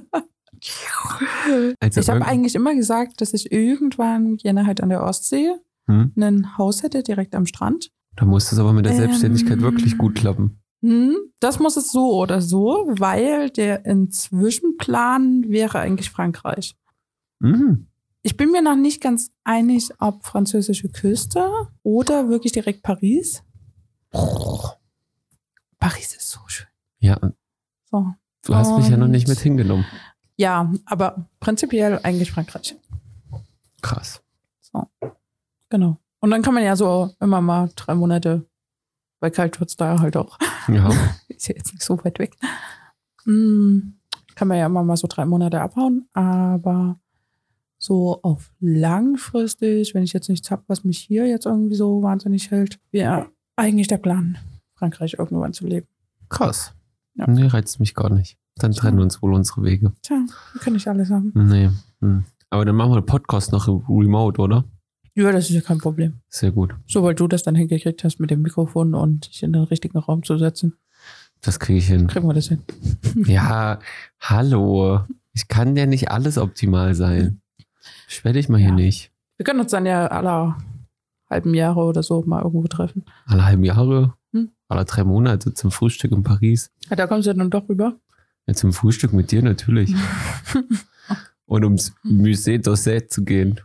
Also 1.79 2.01
ich 2.01 2.09
habe 2.09 2.25
eigentlich 2.25 2.53
immer 2.55 2.75
gesagt, 2.75 3.21
dass 3.21 3.33
ich 3.33 3.51
irgendwann 3.51 4.37
gerne 4.37 4.65
halt 4.65 4.81
an 4.81 4.89
der 4.89 5.03
Ostsee 5.03 5.51
Hm? 5.87 6.11
ein 6.19 6.57
Haus 6.57 6.83
hätte, 6.83 7.01
direkt 7.01 7.33
am 7.33 7.45
Strand. 7.45 7.91
Da 8.15 8.25
muss 8.25 8.51
es 8.51 8.59
aber 8.59 8.73
mit 8.73 8.85
der 8.85 8.91
Ähm. 8.91 8.99
Selbstständigkeit 8.99 9.61
wirklich 9.61 9.97
gut 9.97 10.15
klappen. 10.15 10.59
Hm, 10.83 11.15
das 11.39 11.59
muss 11.59 11.77
es 11.77 11.91
so 11.91 12.13
oder 12.15 12.41
so, 12.41 12.85
weil 12.89 13.49
der 13.49 13.85
Inzwischenplan 13.85 15.45
wäre 15.47 15.79
eigentlich 15.79 16.09
Frankreich. 16.09 16.75
Mhm. 17.39 17.87
Ich 18.21 18.35
bin 18.35 18.51
mir 18.51 18.61
noch 18.61 18.75
nicht 18.75 19.01
ganz 19.01 19.31
einig, 19.43 19.89
ob 19.99 20.25
französische 20.25 20.89
Küste 20.89 21.49
oder 21.83 22.29
wirklich 22.29 22.51
direkt 22.51 22.83
Paris. 22.83 23.43
Paris 25.79 26.15
ist 26.15 26.29
so 26.29 26.39
schön. 26.47 26.67
Ja, 26.99 27.17
So. 27.89 28.13
du 28.45 28.55
hast 28.55 28.75
mich 28.77 28.89
ja 28.89 28.97
noch 28.97 29.07
nicht 29.07 29.27
mit 29.27 29.39
hingenommen. 29.39 29.85
Ja, 30.35 30.71
aber 30.85 31.29
prinzipiell 31.39 31.99
eigentlich 32.03 32.31
Frankreich. 32.31 32.75
Krass. 33.81 34.21
So. 34.61 34.87
Genau. 35.69 35.97
Und 36.19 36.31
dann 36.31 36.41
kann 36.41 36.53
man 36.53 36.63
ja 36.63 36.75
so 36.75 37.13
immer 37.21 37.39
mal 37.39 37.69
drei 37.75 37.95
Monate, 37.95 38.45
weil 39.21 39.31
kalt 39.31 39.57
da 39.77 39.99
halt 39.99 40.17
auch. 40.17 40.37
Ja. 40.67 40.89
Ist 41.29 41.47
ja 41.47 41.55
jetzt 41.55 41.73
nicht 41.73 41.83
so 41.83 42.03
weit 42.03 42.19
weg. 42.19 42.35
Hm, 43.23 43.97
kann 44.35 44.47
man 44.49 44.57
ja 44.57 44.65
immer 44.65 44.83
mal 44.83 44.97
so 44.97 45.07
drei 45.07 45.25
Monate 45.25 45.61
abhauen, 45.61 46.09
aber 46.13 46.99
so 47.79 48.19
auf 48.21 48.51
langfristig, 48.59 49.95
wenn 49.95 50.03
ich 50.03 50.13
jetzt 50.13 50.29
nichts 50.29 50.51
habe, 50.51 50.63
was 50.67 50.83
mich 50.83 50.99
hier 50.99 51.25
jetzt 51.25 51.45
irgendwie 51.45 51.75
so 51.75 52.03
wahnsinnig 52.03 52.51
hält, 52.51 52.79
wäre 52.91 53.27
eigentlich 53.55 53.87
der 53.87 53.97
Plan, 53.97 54.37
Frankreich 54.75 55.15
irgendwann 55.17 55.53
zu 55.53 55.65
leben. 55.65 55.87
Krass. 56.29 56.73
Ja. 57.15 57.25
Nee, 57.27 57.47
reizt 57.47 57.79
mich 57.79 57.95
gar 57.95 58.09
nicht. 58.13 58.37
Dann 58.57 58.73
trennen 58.73 58.99
uns 58.99 59.21
wohl 59.21 59.33
unsere 59.33 59.63
Wege. 59.63 59.93
Tja, 60.01 60.23
kann 60.59 60.75
ich 60.75 60.87
alles 60.87 61.09
haben. 61.09 61.31
Nee. 61.33 61.69
Hm. 62.01 62.25
Aber 62.49 62.65
dann 62.65 62.75
machen 62.75 62.91
wir 62.91 63.01
den 63.01 63.05
Podcast 63.05 63.51
noch 63.51 63.67
im 63.67 63.77
remote, 63.87 64.41
oder? 64.41 64.65
Ja, 65.15 65.31
das 65.31 65.49
ist 65.49 65.55
ja 65.55 65.61
kein 65.61 65.77
Problem. 65.79 66.19
Sehr 66.29 66.51
gut. 66.51 66.75
Sobald 66.87 67.19
du 67.19 67.27
das 67.27 67.43
dann 67.43 67.55
hingekriegt 67.55 68.03
hast 68.03 68.19
mit 68.19 68.29
dem 68.31 68.41
Mikrofon 68.41 68.93
und 68.93 69.27
dich 69.27 69.43
in 69.43 69.53
den 69.53 69.63
richtigen 69.63 69.97
Raum 69.97 70.23
zu 70.23 70.37
setzen, 70.37 70.75
Das 71.41 71.59
kriege 71.59 71.79
ich 71.79 71.87
hin. 71.87 72.07
kriegen 72.07 72.27
wir 72.27 72.33
das 72.33 72.47
hin. 72.49 72.59
Ja, 73.25 73.79
hallo. 74.19 75.01
Ich 75.33 75.47
kann 75.47 75.75
ja 75.75 75.85
nicht 75.85 76.11
alles 76.11 76.37
optimal 76.37 76.93
sein. 76.95 77.41
Beschwer 78.09 78.33
dich 78.33 78.49
mal 78.49 78.57
hier 78.57 78.69
Ja. 78.69 78.75
nicht. 78.75 79.11
Wir 79.37 79.43
können 79.45 79.59
uns 79.59 79.69
dann 79.69 79.85
ja 79.85 80.07
alle 80.07 80.55
halben 81.29 81.53
Jahre 81.53 81.81
oder 81.81 82.01
so 82.01 82.23
mal 82.25 82.41
irgendwo 82.41 82.67
treffen. 82.67 83.05
Alle 83.27 83.45
halben 83.45 83.63
Jahre, 83.63 84.15
Hm. 84.33 84.49
alle 84.67 84.83
drei 84.83 85.03
Monate 85.03 85.53
zum 85.53 85.69
Frühstück 85.69 86.11
in 86.11 86.23
Paris. 86.23 86.71
Ja, 86.89 86.95
da 86.95 87.05
kommst 87.05 87.27
du 87.27 87.35
dann 87.35 87.51
doch 87.51 87.69
rüber. 87.69 87.97
Ja, 88.47 88.55
zum 88.55 88.73
Frühstück 88.73 89.13
mit 89.13 89.31
dir 89.31 89.43
natürlich. 89.43 89.93
Und 91.45 91.63
ums 91.63 91.93
Musée 92.03 92.57
d'Orsay 92.59 93.07
zu 93.07 93.23
gehen. 93.23 93.59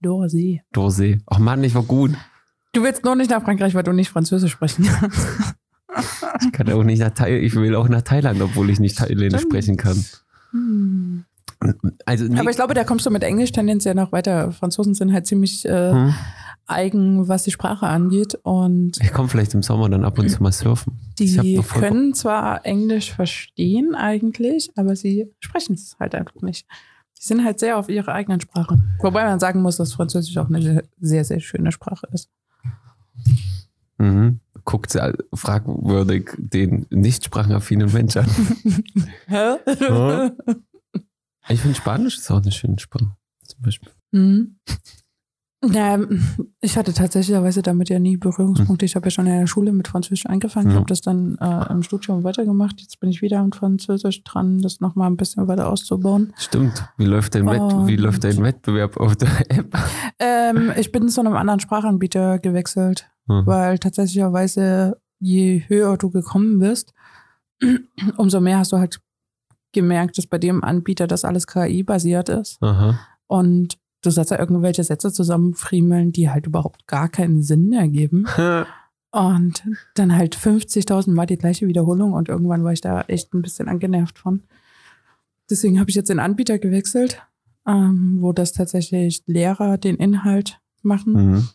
Dorsey. 0.00 0.62
D'Orsay. 0.72 1.20
Ach 1.26 1.38
Mann, 1.40 1.64
ich 1.64 1.74
war 1.74 1.82
gut. 1.82 2.12
Du 2.74 2.82
willst 2.84 3.04
nur 3.04 3.16
nicht 3.16 3.30
nach 3.30 3.42
Frankreich, 3.42 3.74
weil 3.74 3.82
du 3.82 3.92
nicht 3.92 4.10
Französisch 4.10 4.52
sprechen 4.52 4.84
kannst. 4.86 5.26
Ich 6.44 6.52
kann 6.52 6.70
auch 6.72 6.82
nicht 6.84 6.98
nach 7.00 7.10
Thailand, 7.10 7.44
ich 7.44 7.54
will 7.56 7.74
auch 7.74 7.88
nach 7.88 8.02
Thailand, 8.02 8.40
obwohl 8.40 8.70
ich 8.70 8.78
nicht 8.80 8.98
Thailändisch 8.98 9.42
sprechen 9.42 9.76
kann. 9.76 10.04
Hm. 10.50 11.24
Also, 12.06 12.24
nee, 12.24 12.38
Aber 12.38 12.50
ich 12.50 12.56
glaube, 12.56 12.74
da 12.74 12.84
kommst 12.84 13.06
du 13.06 13.10
mit 13.10 13.22
Englisch 13.22 13.52
tendenziell 13.52 13.94
noch 13.94 14.12
weiter. 14.12 14.52
Franzosen 14.52 14.94
sind 14.94 15.12
halt 15.12 15.26
ziemlich 15.26 15.64
äh, 15.64 15.92
hm, 15.92 16.14
eigen, 16.66 17.28
was 17.28 17.44
die 17.44 17.50
Sprache 17.50 17.86
angeht. 17.86 18.38
Und 18.42 18.98
ich 19.00 19.12
komme 19.12 19.28
vielleicht 19.28 19.54
im 19.54 19.62
Sommer 19.62 19.88
dann 19.88 20.04
ab 20.04 20.18
und 20.18 20.28
zu 20.28 20.42
mal 20.42 20.52
surfen. 20.52 20.98
Die 21.18 21.56
Bock. 21.56 21.68
können 21.68 22.14
zwar 22.14 22.64
Englisch 22.64 23.12
verstehen 23.12 23.94
eigentlich, 23.94 24.70
aber 24.76 24.96
sie 24.96 25.30
sprechen 25.40 25.74
es 25.74 25.96
halt 25.98 26.14
einfach 26.14 26.40
nicht. 26.42 26.66
Die 27.18 27.26
sind 27.26 27.44
halt 27.44 27.58
sehr 27.58 27.78
auf 27.78 27.88
ihre 27.88 28.12
eigenen 28.12 28.40
Sprache. 28.40 28.78
Wobei 29.00 29.24
man 29.24 29.40
sagen 29.40 29.62
muss, 29.62 29.76
dass 29.76 29.94
Französisch 29.94 30.36
auch 30.36 30.48
eine 30.48 30.84
sehr, 31.00 31.24
sehr 31.24 31.40
schöne 31.40 31.72
Sprache 31.72 32.06
ist. 32.12 32.28
Mhm. 33.98 34.40
Guckt 34.64 34.92
sie 34.92 35.12
fragwürdig 35.34 36.30
den 36.38 36.86
nicht 36.90 37.24
sprachaffinen 37.24 37.92
Mensch 37.92 38.16
an. 38.16 38.26
Hä? 39.26 39.56
Ich 41.48 41.60
finde 41.60 41.76
Spanisch 41.76 42.18
ist 42.18 42.30
auch 42.30 42.40
eine 42.42 42.52
schöne 42.52 42.78
Sprache. 42.78 43.14
Zum 43.46 43.62
Beispiel. 43.62 43.90
Mhm. 44.12 44.56
Ja, 45.72 45.98
ich 46.60 46.76
hatte 46.76 46.92
tatsächlicherweise 46.92 47.62
damit 47.62 47.88
ja 47.88 47.98
nie 47.98 48.16
Berührungspunkte. 48.18 48.84
Ich 48.84 48.96
habe 48.96 49.06
ja 49.06 49.10
schon 49.10 49.26
in 49.26 49.38
der 49.40 49.46
Schule 49.46 49.72
mit 49.72 49.88
Französisch 49.88 50.26
angefangen, 50.26 50.70
Ja. 50.70 50.76
habe 50.76 50.86
das 50.86 51.00
dann 51.00 51.36
äh, 51.40 51.70
im 51.72 51.82
Studium 51.82 52.22
weitergemacht. 52.22 52.80
Jetzt 52.80 53.00
bin 53.00 53.08
ich 53.10 53.22
wieder 53.22 53.38
am 53.40 53.50
Französisch 53.52 54.22
dran, 54.24 54.60
das 54.60 54.80
nochmal 54.80 55.10
ein 55.10 55.16
bisschen 55.16 55.46
weiter 55.48 55.68
auszubauen. 55.70 56.32
Stimmt. 56.38 56.86
Wie 56.98 57.06
läuft 57.06 57.34
dein, 57.34 57.46
Wett 57.46 57.62
wie 57.86 57.96
läuft 57.96 58.24
dein 58.24 58.42
Wettbewerb 58.42 58.96
auf 58.98 59.16
der 59.16 59.28
App? 59.50 59.74
Ähm, 60.18 60.72
ich 60.76 60.92
bin 60.92 61.08
zu 61.08 61.20
einem 61.20 61.34
anderen 61.34 61.60
Sprachanbieter 61.60 62.38
gewechselt, 62.38 63.06
Mhm. 63.26 63.46
weil 63.46 63.78
tatsächlicherweise, 63.78 65.00
je 65.18 65.62
höher 65.68 65.96
du 65.96 66.10
gekommen 66.10 66.58
bist, 66.58 66.92
umso 68.18 68.38
mehr 68.40 68.58
hast 68.58 68.72
du 68.72 68.76
halt 68.76 69.00
gemerkt, 69.74 70.16
dass 70.16 70.26
bei 70.26 70.38
dem 70.38 70.64
Anbieter 70.64 71.06
das 71.06 71.24
alles 71.26 71.46
KI-basiert 71.46 72.30
ist. 72.30 72.62
Aha. 72.62 72.98
Und 73.26 73.76
du 74.02 74.10
sollst 74.10 74.30
da 74.30 74.38
irgendwelche 74.38 74.82
Sätze 74.84 75.12
zusammenfriemeln, 75.12 76.12
die 76.12 76.30
halt 76.30 76.46
überhaupt 76.46 76.86
gar 76.86 77.08
keinen 77.10 77.42
Sinn 77.42 77.72
ergeben. 77.74 78.24
Und 79.10 79.62
dann 79.94 80.16
halt 80.16 80.36
50.000 80.36 81.12
Mal 81.12 81.26
die 81.26 81.36
gleiche 81.38 81.68
Wiederholung 81.68 82.14
und 82.14 82.28
irgendwann 82.28 82.64
war 82.64 82.72
ich 82.72 82.80
da 82.80 83.02
echt 83.02 83.32
ein 83.32 83.42
bisschen 83.42 83.68
angenervt 83.68 84.18
von. 84.18 84.42
Deswegen 85.48 85.78
habe 85.78 85.88
ich 85.88 85.94
jetzt 85.94 86.08
den 86.10 86.18
Anbieter 86.18 86.58
gewechselt, 86.58 87.22
ähm, 87.64 88.16
wo 88.18 88.32
das 88.32 88.52
tatsächlich 88.54 89.22
Lehrer 89.26 89.78
den 89.78 89.94
Inhalt 89.98 90.58
machen 90.82 91.12
Mhm. 91.12 91.48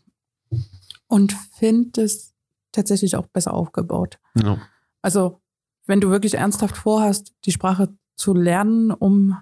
und 1.08 1.34
finde 1.34 2.04
es 2.04 2.34
tatsächlich 2.72 3.18
auch 3.18 3.28
besser 3.28 3.54
aufgebaut. 3.54 4.20
Ja. 4.42 4.60
Also, 5.02 5.42
wenn 5.86 6.00
du 6.00 6.10
wirklich 6.12 6.36
ernsthaft 6.36 6.78
vorhast, 6.78 7.34
die 7.44 7.52
Sprache 7.52 7.90
zu 8.20 8.34
lernen, 8.34 8.92
um 8.92 9.38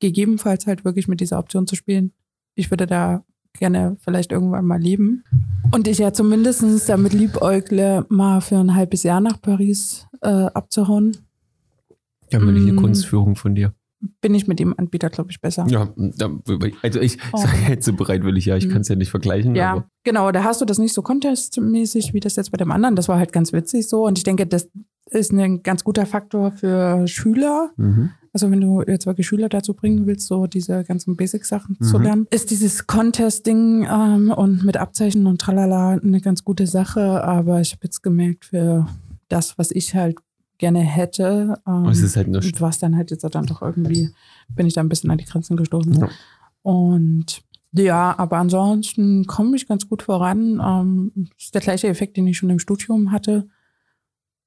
gegebenenfalls 0.00 0.66
halt 0.66 0.84
wirklich 0.84 1.06
mit 1.06 1.20
dieser 1.20 1.38
Option 1.38 1.66
zu 1.66 1.76
spielen, 1.76 2.12
ich 2.54 2.70
würde 2.70 2.86
da 2.86 3.24
gerne 3.58 3.96
vielleicht 4.00 4.32
irgendwann 4.32 4.64
mal 4.64 4.80
leben. 4.80 5.24
Und 5.72 5.86
ich 5.86 5.98
ja 5.98 6.12
zumindest 6.12 6.88
damit 6.88 7.12
liebäugle, 7.12 8.06
mal 8.08 8.40
für 8.40 8.56
ein 8.56 8.74
halbes 8.74 9.02
Jahr 9.02 9.20
nach 9.20 9.40
Paris 9.40 10.06
äh, 10.22 10.28
abzuhauen, 10.28 11.18
Dann 12.30 12.46
will 12.46 12.56
ich 12.56 12.62
eine 12.62 12.72
Mm. 12.72 12.76
Kunstführung 12.76 13.36
von 13.36 13.54
dir. 13.54 13.74
Bin 14.20 14.34
ich 14.34 14.46
mit 14.48 14.58
dem 14.58 14.74
Anbieter, 14.78 15.10
glaube 15.10 15.30
ich, 15.30 15.40
besser. 15.40 15.66
Ja, 15.68 15.88
also 16.82 17.00
ich 17.00 17.18
Oh. 17.32 17.38
sage 17.38 17.56
jetzt 17.68 17.84
so 17.86 17.92
bereitwillig, 17.92 18.46
ja, 18.46 18.56
ich 18.56 18.66
Mhm. 18.66 18.72
kann 18.72 18.80
es 18.82 18.88
ja 18.88 18.96
nicht 18.96 19.10
vergleichen. 19.10 19.54
Ja, 19.54 19.72
Aber, 19.72 19.84
genau. 20.04 20.32
Da 20.32 20.44
hast 20.44 20.60
du 20.60 20.64
das 20.64 20.78
nicht 20.78 20.92
so 20.92 21.02
contestmäßig 21.02 22.12
wie 22.14 22.20
das 22.20 22.36
jetzt 22.36 22.50
bei 22.50 22.56
dem 22.56 22.70
anderen. 22.70 22.96
Das 22.96 23.08
war 23.08 23.18
halt 23.18 23.32
ganz 23.32 23.52
witzig 23.52 23.88
so. 23.88 24.06
Und 24.06 24.18
ich 24.18 24.24
denke, 24.24 24.46
das 24.46 24.68
ist 25.10 25.32
ein 25.32 25.62
ganz 25.62 25.84
guter 25.84 26.06
Faktor 26.06 26.52
für 26.52 27.06
Schüler. 27.06 27.70
mhm. 27.76 28.10
Also 28.34 28.50
wenn 28.50 28.62
du 28.62 28.80
jetzt 28.86 29.04
wirklich 29.04 29.26
Schüler 29.26 29.50
dazu 29.50 29.74
bringen 29.74 30.06
willst, 30.06 30.26
so 30.26 30.46
diese 30.46 30.84
ganzen 30.84 31.16
Basic-Sachen 31.16 31.76
zu 31.82 31.98
Mhm. 31.98 32.04
lernen, 32.04 32.26
ist 32.30 32.50
dieses 32.50 32.86
Contest-Ding 32.86 33.86
ähm, 33.90 34.30
und 34.34 34.64
mit 34.64 34.78
Abzeichen 34.78 35.26
und 35.26 35.38
tralala 35.38 35.90
eine 36.02 36.20
ganz 36.22 36.42
gute 36.42 36.66
Sache. 36.66 37.22
Aber 37.24 37.60
ich 37.60 37.72
habe 37.72 37.80
jetzt 37.84 38.02
gemerkt, 38.02 38.46
für 38.46 38.86
das, 39.28 39.58
was 39.58 39.70
ich 39.70 39.94
halt 39.94 40.16
gerne 40.62 40.78
hätte, 40.78 41.60
ähm, 41.66 41.86
Es 41.86 42.02
ist 42.02 42.16
halt 42.16 42.28
war 42.60 42.70
es 42.70 42.78
dann 42.78 42.96
halt 42.96 43.10
jetzt 43.10 43.24
dann 43.24 43.46
doch 43.46 43.62
irgendwie, 43.62 44.10
bin 44.48 44.68
ich 44.68 44.74
da 44.74 44.80
ein 44.80 44.88
bisschen 44.88 45.10
an 45.10 45.18
die 45.18 45.24
Grenzen 45.24 45.56
gestoßen. 45.56 45.92
Ja. 45.94 46.08
Und 46.62 47.42
ja, 47.72 48.16
aber 48.16 48.36
ansonsten 48.36 49.26
komme 49.26 49.56
ich 49.56 49.66
ganz 49.66 49.88
gut 49.88 50.02
voran. 50.02 50.60
Ähm, 50.64 51.30
ist 51.36 51.52
der 51.52 51.62
gleiche 51.62 51.88
Effekt, 51.88 52.16
den 52.16 52.28
ich 52.28 52.38
schon 52.38 52.50
im 52.50 52.60
Studium 52.60 53.10
hatte, 53.10 53.48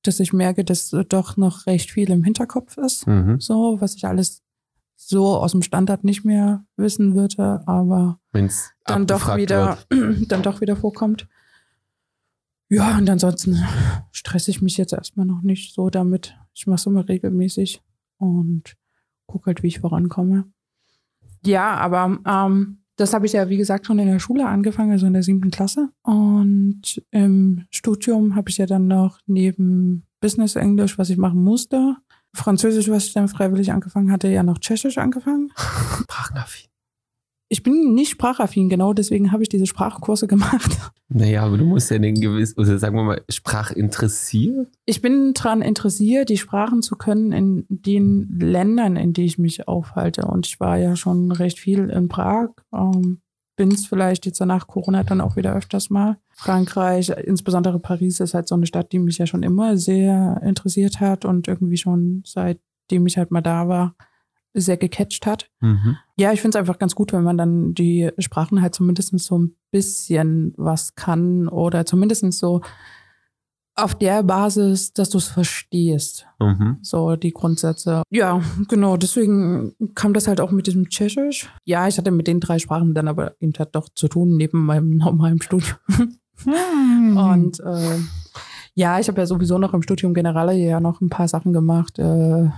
dass 0.03 0.21
ich 0.21 0.31
merke, 0.31 0.63
dass 0.63 0.95
doch 1.09 1.35
noch 1.35 1.65
recht 1.65 1.91
viel 1.91 2.09
im 2.09 2.23
Hinterkopf 2.23 2.77
ist. 2.77 3.05
Mhm. 3.07 3.41
So, 3.41 3.75
was 3.81 3.95
ich 3.95 4.07
alles 4.07 4.41
so 4.95 5.35
aus 5.35 5.51
dem 5.51 5.63
Standard 5.63 6.05
nicht 6.05 6.23
mehr 6.23 6.63
wissen 6.77 7.13
würde, 7.13 7.61
aber 7.65 8.21
Wenn 8.31 8.45
es 8.45 8.71
dann 8.85 9.05
doch 9.05 9.35
wieder, 9.35 9.79
dann 10.29 10.43
doch 10.43 10.61
wieder 10.61 10.77
vorkommt. 10.77 11.27
Ja, 12.69 12.97
und 12.97 13.09
ansonsten 13.09 13.63
stresse 14.11 14.51
ich 14.51 14.61
mich 14.61 14.77
jetzt 14.77 14.93
erstmal 14.93 15.25
noch 15.25 15.41
nicht 15.41 15.73
so 15.73 15.89
damit. 15.89 16.35
Ich 16.53 16.65
mache 16.67 16.77
es 16.77 16.85
immer 16.85 17.07
regelmäßig 17.07 17.81
und 18.17 18.75
gucke 19.27 19.47
halt, 19.47 19.63
wie 19.63 19.67
ich 19.67 19.79
vorankomme. 19.79 20.45
Ja, 21.45 21.75
aber 21.75 22.19
ähm, 22.25 22.79
das 22.95 23.13
habe 23.13 23.25
ich 23.25 23.33
ja, 23.33 23.49
wie 23.49 23.57
gesagt, 23.57 23.85
schon 23.85 23.99
in 23.99 24.07
der 24.07 24.19
Schule 24.19 24.47
angefangen, 24.47 24.91
also 24.91 25.05
in 25.05 25.13
der 25.13 25.23
siebten 25.23 25.51
Klasse. 25.51 25.89
Und 26.01 27.01
im 27.11 27.65
Studium 27.69 28.35
habe 28.35 28.49
ich 28.49 28.57
ja 28.57 28.65
dann 28.65 28.87
noch 28.87 29.19
neben 29.27 30.05
Business 30.21 30.55
Englisch, 30.55 30.97
was 30.97 31.09
ich 31.09 31.17
machen 31.17 31.43
musste, 31.43 31.97
Französisch, 32.33 32.89
was 32.89 33.05
ich 33.05 33.13
dann 33.13 33.27
freiwillig 33.27 33.71
angefangen 33.71 34.11
hatte, 34.11 34.27
ja 34.27 34.43
noch 34.43 34.57
Tschechisch 34.57 34.97
angefangen. 34.97 35.51
Sprachaffin. 36.01 36.69
Ich 37.47 37.61
bin 37.61 37.93
nicht 37.93 38.09
sprachaffin, 38.09 38.69
genau 38.69 38.93
deswegen 38.93 39.31
habe 39.31 39.43
ich 39.43 39.49
diese 39.49 39.67
Sprachkurse 39.67 40.27
gemacht. 40.27 40.71
Naja, 41.07 41.43
aber 41.43 41.57
du 41.57 41.65
musst 41.65 41.91
ja 41.91 41.99
den 41.99 42.19
gewissen, 42.19 42.59
oder 42.59 42.79
sagen 42.79 42.95
wir 42.95 43.03
mal, 43.03 43.21
sprachinteressiert. 43.29 44.67
Ich 44.85 45.01
bin 45.01 45.33
daran 45.35 45.61
interessiert, 45.61 46.29
die 46.29 46.37
Sprachen 46.37 46.81
zu 46.81 46.95
können 46.95 47.31
in 47.31 47.65
den 47.69 48.39
Ländern, 48.39 48.95
in 48.95 49.13
denen 49.13 49.27
ich 49.27 49.37
mich 49.37 49.67
aufhalte. 49.67 50.25
Und 50.25 50.47
ich 50.47 50.59
war 50.59 50.77
ja 50.77 50.95
schon 50.95 51.31
recht 51.31 51.59
viel 51.59 51.91
in 51.91 52.07
Prag. 52.07 52.49
Ähm, 52.73 53.21
bin 53.55 53.71
es 53.71 53.85
vielleicht 53.85 54.25
jetzt 54.25 54.39
nach 54.41 54.67
Corona 54.67 55.03
dann 55.03 55.21
auch 55.21 55.35
wieder 55.35 55.55
öfters 55.55 55.89
mal. 55.89 56.17
Frankreich, 56.31 57.09
insbesondere 57.09 57.79
Paris, 57.79 58.19
ist 58.19 58.33
halt 58.33 58.47
so 58.47 58.55
eine 58.55 58.65
Stadt, 58.65 58.91
die 58.91 58.99
mich 58.99 59.17
ja 59.17 59.27
schon 59.27 59.43
immer 59.43 59.77
sehr 59.77 60.41
interessiert 60.43 60.99
hat 60.99 61.23
und 61.23 61.47
irgendwie 61.47 61.77
schon 61.77 62.23
seitdem 62.25 63.07
ich 63.07 63.17
halt 63.17 63.31
mal 63.31 63.41
da 63.41 63.67
war, 63.67 63.95
sehr 64.55 64.77
gecatcht 64.77 65.25
hat. 65.25 65.49
Mhm. 65.59 65.97
Ja, 66.17 66.31
ich 66.31 66.41
finde 66.41 66.57
es 66.57 66.59
einfach 66.59 66.79
ganz 66.79 66.95
gut, 66.95 67.13
wenn 67.13 67.23
man 67.23 67.37
dann 67.37 67.73
die 67.73 68.09
Sprachen 68.17 68.61
halt 68.61 68.73
zumindest 68.73 69.17
so 69.19 69.37
ein 69.37 69.55
bisschen 69.71 70.53
was 70.57 70.95
kann 70.95 71.47
oder 71.47 71.85
zumindest 71.85 72.33
so 72.33 72.61
auf 73.75 73.93
der 73.93 74.23
Basis, 74.23 74.93
dass 74.93 75.09
du 75.09 75.17
es 75.17 75.27
verstehst. 75.27 76.25
Mhm. 76.39 76.77
So 76.81 77.17
die 77.17 77.31
Grundsätze. 77.31 78.03
Ja, 78.09 78.41
genau, 78.69 78.95
deswegen 78.95 79.73
kam 79.95 80.13
das 80.13 80.27
halt 80.27 80.39
auch 80.39 80.51
mit 80.51 80.67
diesem 80.67 80.89
Tschechisch. 80.89 81.49
Ja, 81.65 81.87
ich 81.87 81.97
hatte 81.97 82.11
mit 82.11 82.27
den 82.27 82.39
drei 82.39 82.57
Sprachen 82.57 82.93
dann 82.93 83.09
aber 83.09 83.35
eben 83.41 83.53
halt 83.59 83.75
doch 83.75 83.89
zu 83.93 84.07
tun, 84.07 84.37
neben 84.37 84.65
meinem 84.65 84.89
normalen 84.97 85.41
Studium. 85.41 85.77
Und 87.17 87.59
äh, 87.59 87.97
ja, 88.75 88.99
ich 88.99 89.07
habe 89.07 89.19
ja 89.19 89.25
sowieso 89.25 89.57
noch 89.57 89.73
im 89.73 89.81
Studium 89.81 90.13
Generale 90.13 90.53
ja 90.53 90.79
noch 90.79 91.01
ein 91.01 91.09
paar 91.09 91.27
Sachen 91.27 91.53
gemacht, 91.53 91.99
äh, 91.99 92.49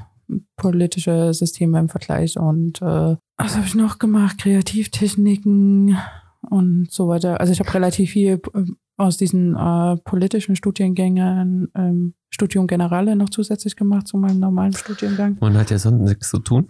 politische 0.55 1.34
Systeme 1.34 1.79
im 1.79 1.89
Vergleich 1.89 2.38
und 2.38 2.81
äh, 2.81 3.15
was 3.38 3.55
habe 3.55 3.65
ich 3.65 3.75
noch 3.75 4.00
gemacht? 4.00 4.39
Kreativtechniken 4.39 5.98
und 6.41 6.91
so 6.91 7.07
weiter. 7.07 7.39
Also 7.39 7.53
ich 7.53 7.60
habe 7.60 7.74
relativ 7.74 8.12
viel 8.12 8.41
äh, 8.53 8.63
aus 8.98 9.17
diesen 9.17 9.55
äh, 9.55 9.98
politischen 9.98 10.55
Studiengängen 10.55 11.72
ähm, 11.75 12.13
Studium 12.29 12.67
Generale 12.67 13.15
noch 13.15 13.29
zusätzlich 13.29 13.75
gemacht 13.75 14.07
zu 14.07 14.17
meinem 14.17 14.39
normalen 14.39 14.74
Studiengang. 14.74 15.38
Man 15.39 15.55
hat 15.55 15.69
ja 15.69 15.77
sonst 15.77 16.01
nichts 16.01 16.29
zu 16.29 16.39
tun. 16.39 16.67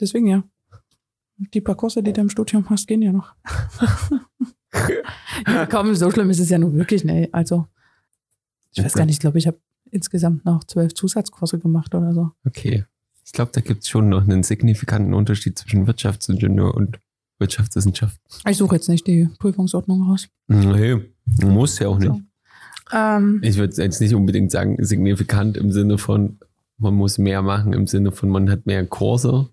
Deswegen 0.00 0.26
ja. 0.26 0.44
Die 1.36 1.60
paar 1.60 1.74
Kurse, 1.74 2.02
die 2.02 2.12
du 2.12 2.20
im 2.20 2.28
Studium 2.28 2.68
hast, 2.70 2.86
gehen 2.86 3.02
ja 3.02 3.12
noch. 3.12 3.34
ja, 5.46 5.66
komm, 5.66 5.94
so 5.94 6.10
schlimm 6.10 6.30
ist 6.30 6.38
es 6.38 6.48
ja 6.48 6.58
nun 6.58 6.74
wirklich, 6.76 7.04
ne? 7.04 7.28
Also, 7.32 7.66
ich 8.72 8.84
weiß 8.84 8.94
gar 8.94 9.04
nicht, 9.04 9.14
ich 9.14 9.20
glaube, 9.20 9.38
ich 9.38 9.46
habe 9.46 9.58
insgesamt 9.94 10.44
noch 10.44 10.64
zwölf 10.64 10.94
Zusatzkurse 10.94 11.58
gemacht 11.58 11.94
oder 11.94 12.12
so. 12.12 12.30
Okay. 12.46 12.84
Ich 13.24 13.32
glaube, 13.32 13.52
da 13.54 13.60
gibt 13.60 13.82
es 13.82 13.88
schon 13.88 14.10
noch 14.10 14.22
einen 14.22 14.42
signifikanten 14.42 15.14
Unterschied 15.14 15.58
zwischen 15.58 15.86
Wirtschaftsingenieur 15.86 16.74
und 16.74 16.98
Wirtschaftswissenschaft. 17.38 18.20
Ich 18.46 18.58
suche 18.58 18.76
jetzt 18.76 18.88
nicht 18.88 19.06
die 19.06 19.28
Prüfungsordnung 19.38 20.02
raus. 20.02 20.28
Nee, 20.46 21.00
muss 21.42 21.78
ja 21.78 21.88
auch 21.88 21.98
nicht. 21.98 22.12
So. 22.12 22.20
Ähm, 22.92 23.40
Ich 23.42 23.56
würde 23.56 23.82
jetzt 23.82 24.00
nicht 24.00 24.14
unbedingt 24.14 24.50
sagen, 24.50 24.76
signifikant 24.84 25.56
im 25.56 25.72
Sinne 25.72 25.96
von, 25.96 26.38
man 26.76 26.94
muss 26.94 27.18
mehr 27.18 27.40
machen, 27.42 27.72
im 27.72 27.86
Sinne 27.86 28.12
von, 28.12 28.28
man 28.28 28.50
hat 28.50 28.66
mehr 28.66 28.86
Kurse. 28.86 29.48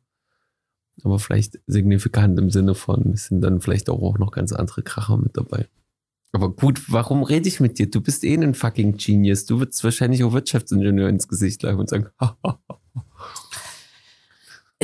Aber 1.03 1.17
vielleicht 1.17 1.60
signifikant 1.65 2.38
im 2.38 2.50
Sinne 2.50 2.75
von, 2.75 3.13
es 3.13 3.27
sind 3.27 3.41
dann 3.41 3.62
vielleicht 3.62 3.89
auch, 3.89 4.01
auch 4.01 4.17
noch 4.19 4.31
ganz 4.31 4.51
andere 4.51 4.83
Kracher 4.83 5.17
mit 5.17 5.38
dabei. 5.38 5.67
Aber 6.34 6.50
gut, 6.50 6.92
warum 6.92 7.24
rede 7.24 7.48
ich 7.48 7.60
mit 7.60 7.78
dir? 7.78 7.90
Du 7.90 8.02
bist 8.02 8.24
eh 8.24 8.36
ein 8.36 8.54
fucking 8.54 8.96
Genius. 8.98 9.46
Du 9.46 9.60
würdest 9.60 9.84
wahrscheinlich 9.84 10.24
auch 10.24 10.32
Wirtschaftsingenieur 10.32 11.10
ins 11.10 11.28
Gesicht 11.28 11.64
laufen 11.64 11.80
und 11.80 11.90
sagen, 11.90 12.08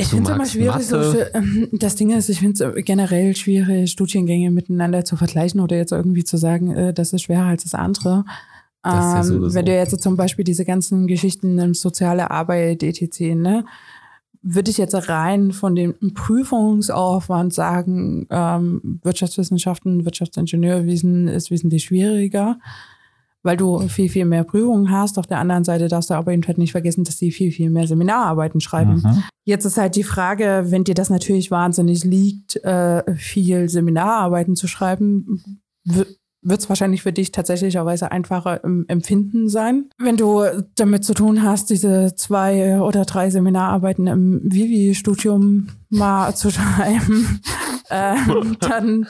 Ich 0.00 0.08
finde 0.08 0.30
es 0.30 0.36
immer 0.36 0.46
schwierig, 0.46 0.86
so, 0.86 0.96
ähm, 1.34 1.68
das 1.72 1.96
Ding 1.96 2.12
ist, 2.12 2.28
ich 2.28 2.38
finde 2.38 2.64
es 2.64 2.84
generell 2.84 3.34
schwierig, 3.34 3.90
Studiengänge 3.90 4.52
miteinander 4.52 5.04
zu 5.04 5.16
vergleichen 5.16 5.60
oder 5.60 5.76
jetzt 5.76 5.90
irgendwie 5.90 6.22
zu 6.22 6.36
sagen, 6.36 6.70
äh, 6.72 6.94
das 6.94 7.12
ist 7.12 7.22
schwerer 7.22 7.46
als 7.46 7.64
das 7.64 7.74
andere. 7.74 8.24
Das 8.84 9.26
Ähm, 9.26 9.40
sowieso. 9.40 9.54
wenn 9.56 9.66
du 9.66 9.74
jetzt 9.74 9.90
so 9.90 9.96
zum 9.96 10.16
Beispiel 10.16 10.44
diese 10.44 10.64
ganzen 10.64 11.08
Geschichten 11.08 11.58
in 11.58 11.74
soziale 11.74 12.30
Arbeit, 12.30 12.84
etc., 12.84 13.20
ne, 13.34 13.64
würde 14.42 14.70
ich 14.70 14.78
jetzt 14.78 15.08
rein 15.08 15.52
von 15.52 15.74
dem 15.74 15.94
Prüfungsaufwand 16.14 17.52
sagen, 17.52 18.26
ähm, 18.30 19.00
Wirtschaftswissenschaften, 19.02 20.04
Wirtschaftsingenieurwesen 20.04 21.28
ist 21.28 21.50
wesentlich 21.50 21.84
schwieriger, 21.84 22.58
weil 23.42 23.56
du 23.56 23.78
viel, 23.88 24.08
viel 24.08 24.24
mehr 24.24 24.44
Prüfungen 24.44 24.90
hast. 24.90 25.18
Auf 25.18 25.26
der 25.26 25.38
anderen 25.38 25.64
Seite 25.64 25.88
darfst 25.88 26.10
du 26.10 26.14
aber 26.14 26.32
eben 26.32 26.46
halt 26.46 26.58
nicht 26.58 26.72
vergessen, 26.72 27.04
dass 27.04 27.16
die 27.16 27.30
viel, 27.30 27.52
viel 27.52 27.70
mehr 27.70 27.86
Seminararbeiten 27.86 28.60
schreiben. 28.60 29.02
Mhm. 29.04 29.22
Jetzt 29.44 29.64
ist 29.64 29.78
halt 29.78 29.96
die 29.96 30.04
Frage, 30.04 30.66
wenn 30.68 30.84
dir 30.84 30.94
das 30.94 31.10
natürlich 31.10 31.50
wahnsinnig 31.50 32.04
liegt, 32.04 32.56
äh, 32.64 33.14
viel 33.14 33.68
Seminararbeiten 33.68 34.56
zu 34.56 34.66
schreiben, 34.68 35.60
wird 36.42 36.60
es 36.60 36.68
wahrscheinlich 36.68 37.02
für 37.02 37.12
dich 37.12 37.32
tatsächlicherweise 37.32 38.12
einfacher 38.12 38.62
im 38.64 38.84
Empfinden 38.88 39.48
sein. 39.48 39.90
Wenn 39.98 40.16
du 40.16 40.44
damit 40.76 41.04
zu 41.04 41.14
tun 41.14 41.42
hast, 41.42 41.70
diese 41.70 42.14
zwei 42.14 42.80
oder 42.80 43.04
drei 43.04 43.30
Seminararbeiten 43.30 44.06
im 44.06 44.40
Vivi-Studium 44.44 45.68
mal 45.90 46.34
zu 46.34 46.50
schreiben, 46.52 47.40
ähm, 47.90 48.56
dann, 48.60 49.06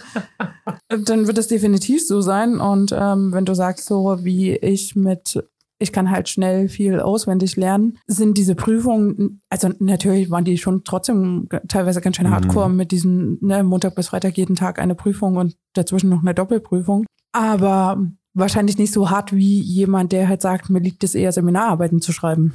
dann 0.88 1.26
wird 1.26 1.38
es 1.38 1.48
definitiv 1.48 2.06
so 2.06 2.20
sein. 2.20 2.60
Und 2.60 2.92
ähm, 2.96 3.32
wenn 3.32 3.44
du 3.44 3.54
sagst, 3.54 3.86
so 3.86 4.18
wie 4.22 4.56
ich 4.56 4.96
mit 4.96 5.42
ich 5.78 5.92
kann 5.92 6.10
halt 6.10 6.28
schnell 6.28 6.68
viel 6.68 7.00
auswendig 7.00 7.56
lernen, 7.56 7.98
sind 8.06 8.36
diese 8.36 8.54
Prüfungen, 8.54 9.40
also 9.48 9.70
natürlich 9.78 10.30
waren 10.30 10.44
die 10.44 10.58
schon 10.58 10.82
trotzdem 10.84 11.48
teilweise 11.68 12.00
ganz 12.00 12.16
schön 12.16 12.26
Mhm. 12.26 12.32
hardcore 12.32 12.68
mit 12.68 12.90
diesem 12.90 13.38
ne, 13.40 13.62
Montag 13.62 13.94
bis 13.94 14.08
Freitag 14.08 14.36
jeden 14.36 14.56
Tag 14.56 14.78
eine 14.80 14.94
Prüfung 14.94 15.36
und 15.36 15.56
dazwischen 15.74 16.10
noch 16.10 16.20
eine 16.22 16.34
Doppelprüfung. 16.34 17.06
Aber 17.32 18.04
wahrscheinlich 18.34 18.78
nicht 18.78 18.92
so 18.92 19.10
hart 19.10 19.34
wie 19.34 19.60
jemand, 19.60 20.12
der 20.12 20.28
halt 20.28 20.42
sagt, 20.42 20.70
mir 20.70 20.80
liegt 20.80 21.04
es 21.04 21.14
eher, 21.14 21.32
Seminararbeiten 21.32 22.00
zu 22.00 22.12
schreiben. 22.12 22.54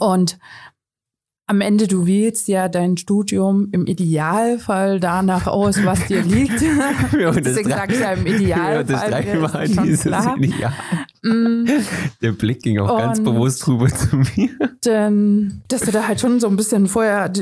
Und 0.00 0.38
am 1.50 1.60
Ende, 1.60 1.86
du 1.88 2.06
wählst 2.06 2.46
ja 2.48 2.68
dein 2.68 2.96
Studium 2.96 3.68
im 3.72 3.86
Idealfall 3.86 5.00
danach 5.00 5.46
aus, 5.48 5.84
was 5.84 6.06
dir 6.06 6.22
liegt. 6.22 6.60
Deswegen 7.12 7.68
sage 7.70 7.94
ich 7.94 8.00
ja 8.00 8.12
im 8.12 8.24
Idealfall. 8.26 8.80
unterstreichen 8.82 9.42
ist 9.44 9.52
mal 9.52 9.66
schon 9.74 9.84
dieses 9.84 10.02
klar. 10.04 10.36
Ideal. 10.38 10.72
Mm, 11.22 11.64
Der 12.22 12.32
Blick 12.32 12.62
ging 12.62 12.78
auch 12.78 12.96
ganz 12.96 13.18
Und- 13.18 13.24
bewusst 13.24 13.66
rüber 13.66 13.88
zu 13.88 14.16
mir. 14.16 14.48
denn, 14.84 15.62
dass 15.68 15.82
du 15.82 15.90
da 15.90 16.06
halt 16.06 16.20
schon 16.20 16.38
so 16.40 16.46
ein 16.48 16.56
bisschen 16.56 16.86
vorher, 16.86 17.32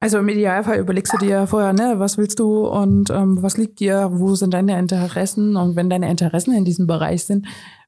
also 0.00 0.18
im 0.18 0.28
Idealfall 0.28 0.78
überlegst 0.78 1.14
du 1.14 1.18
dir 1.18 1.46
vorher, 1.46 1.72
ne, 1.72 1.94
was 1.96 2.18
willst 2.18 2.38
du 2.38 2.66
und 2.68 3.08
ähm, 3.10 3.38
was 3.42 3.56
liegt 3.56 3.80
dir, 3.80 4.10
wo 4.12 4.34
sind 4.34 4.52
deine 4.52 4.78
Interessen 4.78 5.56
und 5.56 5.76
wenn 5.76 5.88
deine 5.88 6.10
Interessen 6.10 6.52
in 6.54 6.64
diesem 6.66 6.86
Bereich 6.86 7.24
sind, 7.24 7.46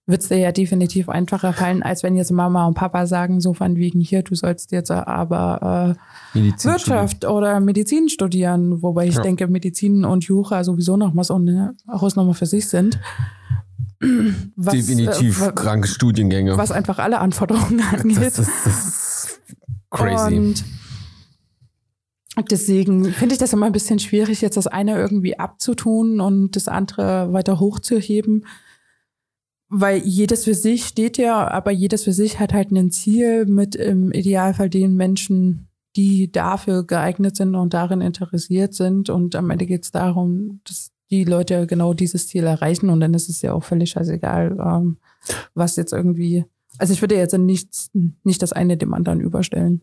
wird 0.09 0.23
es 0.23 0.29
dir 0.29 0.39
ja 0.39 0.53
definitiv 0.53 1.09
einfacher 1.09 1.53
fallen, 1.53 1.83
als 1.83 2.03
wenn 2.05 2.15
jetzt 2.17 2.31
Mama 2.31 2.67
und 2.67 2.75
Papa 2.75 3.07
sagen, 3.07 3.41
so 3.41 3.55
von 3.55 3.77
wegen 3.77 4.01
hier, 4.01 4.23
du 4.23 4.35
sollst 4.37 4.71
jetzt 4.71 4.91
aber 4.93 5.97
äh, 6.35 6.39
Medizin 6.39 6.71
Wirtschaft 6.71 7.25
oder 7.25 7.59
Medizin 7.61 8.09
studieren, 8.09 8.83
wobei 8.83 9.09
ich 9.09 9.17
Ja. 9.17 9.23
denke, 9.23 9.49
Medizin 9.49 10.05
und 10.05 10.25
Jura 10.25 10.63
sowieso 10.63 10.97
noch 10.97 11.13
mal 11.13 11.25
so 11.25 11.35
eine 11.35 11.75
Hausnummer 11.91 12.35
für 12.35 12.47
sich 12.47 12.69
sind. 12.69 13.01
Was, 14.57 14.75
Definitiv 14.75 15.43
äh, 15.43 15.53
kranke 15.53 15.89
Studiengänge. 15.89 16.57
was 16.57 16.71
einfach 16.71 16.99
alle 16.99 17.19
Anforderungen 17.19 17.81
angeht. 17.81 18.19
das, 18.19 18.39
ist, 18.39 18.51
das 18.65 19.25
ist 19.25 19.41
crazy. 19.91 20.37
Und 22.37 22.51
deswegen 22.51 23.07
finde 23.07 23.35
ich 23.35 23.39
das 23.39 23.55
immer 23.55 23.67
ein 23.67 23.73
bisschen 23.73 23.99
schwierig, 23.99 24.43
jetzt 24.43 24.59
das 24.59 24.67
eine 24.67 24.97
irgendwie 24.99 25.39
abzutun 25.39 26.21
und 26.21 26.55
das 26.55 26.69
andere 26.69 27.33
weiter 27.33 27.59
hochzuheben. 27.59 28.45
Weil 29.69 29.99
jedes 30.05 30.45
für 30.45 30.55
sich 30.55 30.85
steht 30.87 31.19
ja, 31.19 31.49
aber 31.49 31.73
jedes 31.73 32.05
für 32.05 32.13
sich 32.13 32.39
hat 32.39 32.53
halt 32.53 32.71
ein 32.71 32.91
Ziel 32.91 33.47
mit 33.47 33.75
im 33.75 34.13
Idealfall 34.13 34.71
den 34.71 34.95
Menschen, 34.95 35.69
die 35.97 36.31
dafür 36.31 36.85
geeignet 36.85 37.37
sind 37.37 37.55
und 37.55 37.75
darin 37.75 38.01
interessiert 38.01 38.75
sind. 38.75 39.11
Und 39.11 39.35
am 39.35 39.51
Ende 39.51 39.67
geht 39.67 39.85
es 39.85 39.91
darum, 39.91 40.61
dass 40.65 40.93
die 41.11 41.25
Leute 41.25 41.67
genau 41.67 41.95
dieses 41.95 42.29
Ziel 42.29 42.45
erreichen. 42.45 42.91
Und 42.91 43.01
dann 43.01 43.15
ist 43.15 43.29
es 43.29 43.43
ja 43.43 43.55
auch 43.55 43.65
völlig 43.65 43.91
scheißegal, 43.91 44.57
ähm, 44.61 44.99
was 45.55 45.77
jetzt 45.77 45.93
irgendwie. 45.93 46.45
Also 46.79 46.93
ich 46.93 47.01
würde 47.01 47.17
jetzt 47.17 47.37
nicht, 47.37 47.91
nicht 48.23 48.43
das 48.43 48.53
eine 48.53 48.77
dem 48.77 48.95
anderen 48.95 49.21
überstellen. 49.21 49.83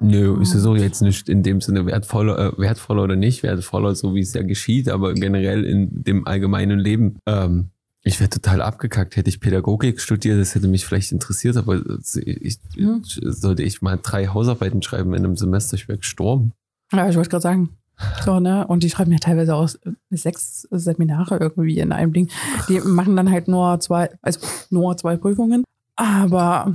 Nö, 0.00 0.40
ist 0.42 0.54
es 0.54 0.62
so 0.62 0.76
jetzt 0.76 1.02
nicht 1.02 1.28
in 1.28 1.42
dem 1.42 1.60
Sinne 1.60 1.86
wertvoller, 1.86 2.38
äh, 2.38 2.58
wertvoller 2.58 3.04
oder 3.04 3.16
nicht 3.16 3.42
wertvoller, 3.42 3.94
so 3.94 4.14
wie 4.14 4.20
es 4.20 4.34
ja 4.34 4.42
geschieht, 4.42 4.88
aber 4.88 5.14
generell 5.14 5.64
in 5.64 5.88
dem 6.04 6.26
allgemeinen 6.26 6.78
Leben. 6.78 7.16
Ähm, 7.26 7.70
ich 8.04 8.20
wäre 8.20 8.30
total 8.30 8.60
abgekackt, 8.62 9.16
hätte 9.16 9.28
ich 9.30 9.40
Pädagogik 9.40 10.00
studiert, 10.00 10.38
das 10.40 10.54
hätte 10.54 10.68
mich 10.68 10.84
vielleicht 10.86 11.10
interessiert, 11.10 11.56
aber 11.56 11.80
ich, 12.14 12.58
Ja. 12.76 12.98
sollte 13.02 13.62
ich 13.62 13.82
mal 13.82 13.98
drei 14.00 14.28
Hausarbeiten 14.28 14.82
schreiben 14.82 15.14
in 15.14 15.24
einem 15.24 15.36
Semester, 15.36 15.74
ich 15.74 15.88
wäre 15.88 15.98
gestorben. 15.98 16.52
Ja, 16.92 17.08
ich 17.08 17.16
wollte 17.16 17.30
gerade 17.30 17.42
sagen. 17.42 17.70
So, 18.24 18.40
ne? 18.40 18.66
Und 18.66 18.82
die 18.82 18.90
schreiben 18.90 19.12
ja 19.12 19.18
teilweise 19.18 19.54
auch 19.54 19.68
sechs 20.10 20.62
Seminare 20.70 21.38
irgendwie 21.38 21.78
in 21.78 21.92
einem 21.92 22.12
Ding. 22.12 22.28
Die 22.68 22.80
machen 22.80 23.16
dann 23.16 23.30
halt 23.30 23.46
nur 23.48 23.78
zwei, 23.80 24.10
also 24.20 24.40
nur 24.70 24.96
zwei 24.96 25.16
Prüfungen. 25.16 25.64
Aber 25.96 26.74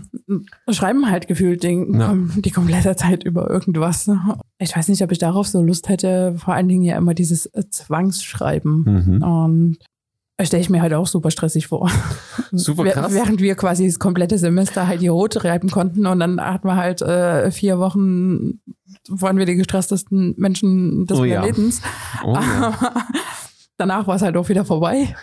schreiben 0.70 1.12
halt 1.12 1.28
gefühlt 1.28 1.62
den, 1.64 2.00
Ja. 2.00 2.16
die 2.38 2.52
komplette 2.52 2.96
Zeit 2.96 3.26
über 3.26 3.50
irgendwas. 3.50 4.08
ne? 4.08 4.38
Ich 4.60 4.74
weiß 4.74 4.88
nicht, 4.88 5.04
ob 5.04 5.12
ich 5.12 5.18
darauf 5.18 5.46
so 5.46 5.62
Lust 5.62 5.90
hätte. 5.90 6.36
Vor 6.38 6.54
allen 6.54 6.70
Dingen 6.70 6.84
ja 6.84 6.98
immer 6.98 7.14
dieses 7.14 7.50
Zwangsschreiben. 7.70 8.84
Mhm. 8.84 9.22
Und 9.24 9.78
stelle 10.46 10.62
ich 10.62 10.70
mir 10.70 10.82
halt 10.82 10.94
auch 10.94 11.08
super 11.08 11.32
stressig 11.32 11.68
vor. 11.68 11.90
Super 12.52 12.86
krass. 12.86 13.14
Während 13.14 13.42
wir 13.42 13.56
quasi 13.56 13.86
das 13.88 14.00
komplette 14.00 14.38
Semester 14.40 14.88
halt 14.88 15.02
die 15.02 15.08
Rote 15.08 15.44
reiben 15.44 15.70
konnten 15.70 16.06
und 16.08 16.20
dann 16.20 16.42
hatten 16.42 16.68
wir 16.68 16.76
halt 16.78 17.02
äh, 17.02 17.52
vier 17.52 17.78
Wochen, 17.78 18.60
waren 19.08 19.38
wir 19.38 19.46
die 19.46 19.56
gestresstesten 19.56 20.34
Menschen 20.38 21.06
des 21.06 21.18
Oh 21.20 21.24
ja. 21.26 21.42
Planetens. 21.42 21.82
Oh, 22.24 22.34
ja. 22.34 22.74
Danach 23.78 24.08
war 24.08 24.16
es 24.16 24.22
halt 24.24 24.36
auch 24.36 24.50
wieder 24.50 24.66
vorbei. 24.66 25.16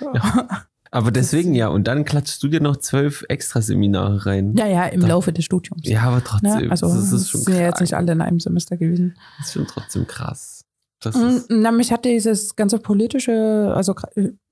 Aber 0.92 1.10
deswegen 1.10 1.54
ja, 1.54 1.68
und 1.68 1.88
dann 1.88 2.04
klatschst 2.04 2.42
du 2.42 2.48
dir 2.48 2.60
noch 2.60 2.76
zwölf 2.76 3.24
extra 3.28 3.60
Seminare 3.60 4.24
rein. 4.24 4.54
Ja, 4.56 4.66
ja, 4.66 4.84
im 4.86 5.00
Da- 5.00 5.08
Laufe 5.08 5.32
des 5.32 5.44
Studiums. 5.44 5.82
Ja, 5.84 6.02
aber 6.02 6.22
trotzdem, 6.22 6.66
Ne? 6.66 6.70
Also 6.70 6.86
das 6.86 7.12
ist 7.12 7.28
schon 7.30 7.40
sind 7.42 7.54
ja 7.56 7.62
jetzt 7.62 7.80
nicht 7.80 7.94
alle 7.94 8.12
in 8.12 8.20
einem 8.22 8.38
Semester 8.40 8.76
gewesen. 8.76 9.14
Das 9.38 9.48
ist 9.48 9.52
schon 9.54 9.66
trotzdem 9.66 10.06
krass. 10.06 10.55
Das 11.06 11.16
Mm, 11.16 11.36
ist, 11.36 11.46
Na, 11.50 11.70
mich 11.72 11.92
hat 11.92 12.04
dieses 12.04 12.56
ganze 12.56 12.78
politische, 12.78 13.72
also 13.74 13.94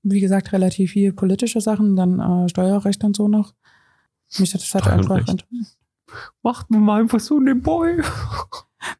wie 0.03 0.19
gesagt, 0.19 0.51
relativ 0.53 0.91
viel 0.91 1.13
politische 1.13 1.61
Sachen, 1.61 1.95
dann 1.95 2.19
äh, 2.19 2.49
Steuerrecht 2.49 3.03
und 3.03 3.15
so 3.15 3.27
noch. 3.27 3.53
Mich 4.39 4.53
hat 4.53 4.61
das 4.61 4.73
halt 4.73 4.87
einfach 4.87 5.21
Steuerrecht. 5.21 5.47
macht 6.43 6.69
mir 6.71 6.79
mal 6.79 7.01
einfach 7.01 7.19
so 7.19 7.39
den 7.39 7.61
Boy. 7.61 8.01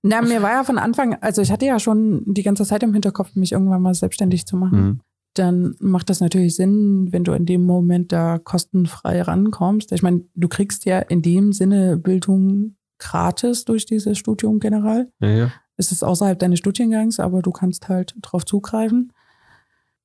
Na, 0.02 0.22
mir 0.22 0.41
war 0.41 0.52
ja 0.52 0.63
von 0.63 0.78
Anfang, 0.78 1.15
also 1.22 1.41
ich 1.41 1.52
hatte 1.52 1.65
ja 1.65 1.80
schon 1.80 2.24
die 2.26 2.44
ganze 2.44 2.65
Zeit 2.65 2.82
im 2.84 2.94
Hinterkopf, 2.94 3.36
mich 3.36 3.52
irgendwann 3.52 3.82
mal 3.82 3.94
selbstständig 3.94 4.46
zu 4.46 4.58
machen. 4.58 4.80
Mhm. 4.82 5.00
Dann 5.36 5.76
macht 5.80 6.10
das 6.10 6.22
natürlich 6.22 6.56
Sinn, 6.56 7.10
wenn 7.12 7.24
du 7.24 7.34
in 7.34 7.46
dem 7.46 7.63
Moment 7.65 8.12
da 8.12 8.39
kostenfrei 8.39 9.22
rankommst. 9.22 9.91
Ich 9.91 10.02
meine, 10.02 10.22
du 10.34 10.48
kriegst 10.48 10.86
ja 10.86 11.00
in 11.00 11.22
dem 11.22 11.52
Sinne 11.54 11.98
Bildung 11.98 12.78
gratis 13.00 13.65
durch 13.65 13.86
dieses 13.86 14.18
Studium 14.18 14.60
generell. 14.60 15.12
Ja, 15.20 15.28
ja. 15.30 15.52
Es 15.78 15.92
ist 15.92 16.04
außerhalb 16.04 16.40
deines 16.40 16.60
Studiengangs, 16.60 17.20
aber 17.20 17.42
du 17.42 17.52
kannst 17.52 17.90
halt 17.90 18.16
drauf 18.22 18.46
zugreifen. 18.46 19.12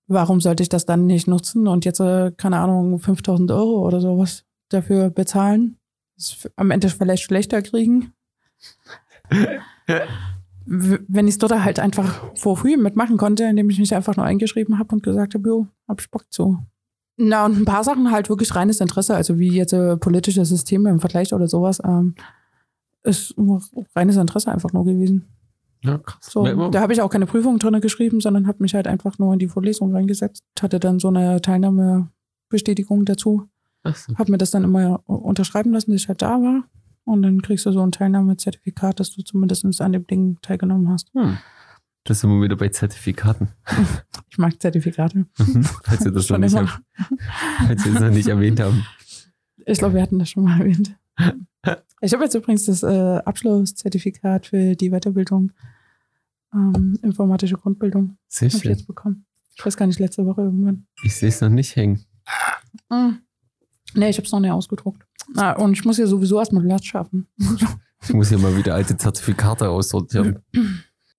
Warum 0.06 0.40
sollte 0.40 0.62
ich 0.62 0.68
das 0.68 0.86
dann 0.86 1.06
nicht 1.06 1.28
nutzen 1.28 1.68
und 1.68 1.84
jetzt, 1.84 2.00
äh, 2.00 2.32
keine 2.36 2.58
Ahnung, 2.58 2.98
5000 2.98 3.50
Euro 3.52 3.86
oder 3.86 4.00
sowas 4.00 4.44
dafür 4.68 5.10
bezahlen? 5.10 5.78
Am 6.56 6.70
Ende 6.70 6.88
vielleicht 6.88 7.22
schlechter 7.22 7.62
kriegen. 7.62 8.12
Wenn 10.66 11.28
ich 11.28 11.34
es 11.34 11.38
dort 11.38 11.52
halt 11.52 11.78
einfach 11.78 12.36
for 12.36 12.56
free 12.56 12.76
mitmachen 12.76 13.16
konnte, 13.16 13.44
indem 13.44 13.70
ich 13.70 13.78
mich 13.78 13.94
einfach 13.94 14.16
nur 14.16 14.26
eingeschrieben 14.26 14.78
habe 14.78 14.94
und 14.94 15.02
gesagt 15.02 15.34
habe, 15.34 15.48
jo, 15.48 15.66
hab 15.88 16.00
ich 16.00 16.10
Bock 16.10 16.24
zu. 16.30 16.58
Na, 17.16 17.44
und 17.44 17.58
ein 17.58 17.64
paar 17.64 17.84
Sachen 17.84 18.10
halt 18.10 18.28
wirklich 18.28 18.54
reines 18.54 18.80
Interesse, 18.80 19.14
also 19.14 19.38
wie 19.38 19.52
jetzt 19.52 19.72
äh, 19.72 19.96
politische 19.96 20.44
Systeme 20.44 20.90
im 20.90 21.00
Vergleich 21.00 21.32
oder 21.34 21.48
sowas, 21.48 21.80
ähm, 21.84 22.14
ist 23.02 23.34
reines 23.94 24.16
Interesse 24.16 24.50
einfach 24.50 24.72
nur 24.72 24.84
gewesen. 24.84 25.28
Ja 25.82 25.98
krass. 25.98 26.26
So, 26.30 26.70
da 26.70 26.80
habe 26.80 26.92
ich 26.92 27.00
auch 27.00 27.10
keine 27.10 27.26
Prüfung 27.26 27.58
drin 27.58 27.80
geschrieben, 27.80 28.20
sondern 28.20 28.46
habe 28.46 28.62
mich 28.62 28.74
halt 28.74 28.86
einfach 28.86 29.18
nur 29.18 29.32
in 29.32 29.38
die 29.38 29.48
Vorlesung 29.48 29.94
reingesetzt. 29.94 30.42
Hatte 30.60 30.78
dann 30.80 30.98
so 30.98 31.08
eine 31.08 31.40
Teilnahmebestätigung 31.40 33.04
dazu. 33.04 33.48
So. 33.84 34.14
Habe 34.16 34.30
mir 34.32 34.38
das 34.38 34.50
dann 34.50 34.64
immer 34.64 35.02
unterschreiben 35.06 35.72
lassen, 35.72 35.92
dass 35.92 36.02
ich 36.02 36.08
halt 36.08 36.22
da 36.22 36.40
war. 36.42 36.64
Und 37.04 37.22
dann 37.22 37.40
kriegst 37.42 37.64
du 37.66 37.72
so 37.72 37.82
ein 37.82 37.92
Teilnahmezertifikat, 37.92 39.00
dass 39.00 39.12
du 39.14 39.22
zumindest 39.22 39.80
an 39.80 39.92
dem 39.92 40.06
Ding 40.06 40.38
teilgenommen 40.42 40.88
hast. 40.90 41.10
Hm. 41.14 41.38
Das 42.04 42.20
sind 42.20 42.30
wir 42.30 42.42
wieder 42.42 42.56
bei 42.56 42.68
Zertifikaten. 42.68 43.48
Ich 44.32 44.38
mag 44.38 44.60
Zertifikate. 44.62 45.26
Mhm. 45.38 45.64
falls, 45.84 46.04
ihr 46.04 46.12
das 46.12 46.22
noch 46.30 46.36
Schon 46.36 46.40
nicht, 46.42 46.54
hab- 46.56 46.80
falls 47.66 47.84
ihr 47.86 47.92
das 47.92 48.02
noch 48.02 48.10
nicht 48.10 48.28
erwähnt 48.28 48.60
haben. 48.60 48.86
Ich 49.66 49.78
glaube, 49.78 49.94
wir 49.94 50.02
hatten 50.02 50.18
das 50.20 50.30
schon 50.30 50.44
mal 50.44 50.60
erwähnt. 50.60 50.94
Ich 52.00 52.12
habe 52.14 52.22
jetzt 52.24 52.34
übrigens 52.34 52.64
das 52.66 52.82
äh, 52.84 52.86
Abschlusszertifikat 53.24 54.46
für 54.46 54.76
die 54.76 54.90
Weiterbildung 54.90 55.50
ähm, 56.54 56.98
informatische 57.02 57.56
Grundbildung 57.56 58.16
Sehr 58.28 58.48
habe 58.48 58.56
ich 58.56 58.62
schön. 58.62 58.72
jetzt 58.72 58.86
bekommen. 58.86 59.24
Ich 59.56 59.64
weiß 59.66 59.76
gar 59.76 59.86
nicht, 59.86 59.98
letzte 59.98 60.24
Woche 60.26 60.42
irgendwann. 60.42 60.86
Ich 61.04 61.14
sehe 61.16 61.28
es 61.28 61.40
noch 61.40 61.48
nicht 61.50 61.76
hängen. 61.76 62.04
Mm. 62.88 63.10
Nee, 63.94 64.08
ich 64.10 64.16
habe 64.16 64.26
es 64.26 64.32
noch 64.32 64.40
nicht 64.40 64.50
ausgedruckt. 64.50 65.04
Ah, 65.36 65.52
und 65.52 65.72
ich 65.72 65.84
muss 65.84 65.98
ja 65.98 66.06
sowieso 66.06 66.38
erstmal 66.38 66.64
Platz 66.64 66.84
schaffen. 66.84 67.26
Ich 68.02 68.14
muss 68.14 68.30
hier 68.30 68.38
mal 68.38 68.56
wieder 68.56 68.74
alte 68.74 68.96
Zertifikate 68.96 69.68
aussortieren. 69.68 70.38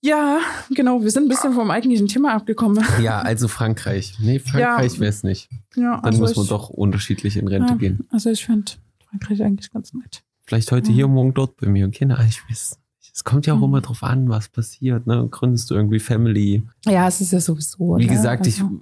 ja, 0.01 0.39
genau. 0.73 1.03
Wir 1.03 1.11
sind 1.11 1.25
ein 1.25 1.29
bisschen 1.29 1.53
vom 1.53 1.69
eigentlichen 1.69 2.07
Thema 2.07 2.33
abgekommen. 2.33 2.83
Ja, 2.99 3.21
also 3.21 3.47
Frankreich. 3.47 4.17
Nee, 4.19 4.39
Frankreich 4.39 4.93
Ja. 4.95 4.99
wäre 4.99 5.09
es 5.11 5.21
nicht. 5.21 5.47
Ja, 5.75 5.97
Dann 5.97 6.05
also 6.05 6.21
muss 6.21 6.35
man 6.35 6.43
ich, 6.45 6.49
doch 6.49 6.69
unterschiedlich 6.71 7.37
in 7.37 7.47
Rente 7.47 7.73
Ja. 7.73 7.77
gehen. 7.77 8.07
Also 8.09 8.31
ich 8.31 8.43
finde 8.43 8.71
Frankreich 9.07 9.43
eigentlich 9.43 9.69
ganz 9.71 9.93
nett. 9.93 10.23
Vielleicht 10.43 10.71
heute 10.71 10.89
Mhm. 10.89 10.95
hier, 10.95 11.07
morgen 11.07 11.35
dort 11.35 11.55
bei 11.57 11.67
mir. 11.67 11.87
Kinder, 11.91 12.19
ich 12.27 12.41
weiß. 12.49 12.79
Es 13.13 13.23
kommt 13.23 13.45
ja 13.45 13.53
auch 13.53 13.57
Mhm. 13.57 13.63
immer 13.65 13.81
drauf 13.81 14.03
an, 14.03 14.29
was 14.29 14.47
passiert. 14.49 15.05
Ne? 15.07 15.27
Gründest 15.29 15.69
du 15.69 15.75
irgendwie 15.75 15.99
Family? 15.99 16.63
Ja, 16.85 17.07
es 17.07 17.19
ist 17.21 17.31
ja 17.33 17.39
sowieso. 17.41 17.77
Wie 17.97 18.05
oder? 18.05 18.05
gesagt, 18.05 18.47
ich 18.47 18.61
Also- 18.61 18.81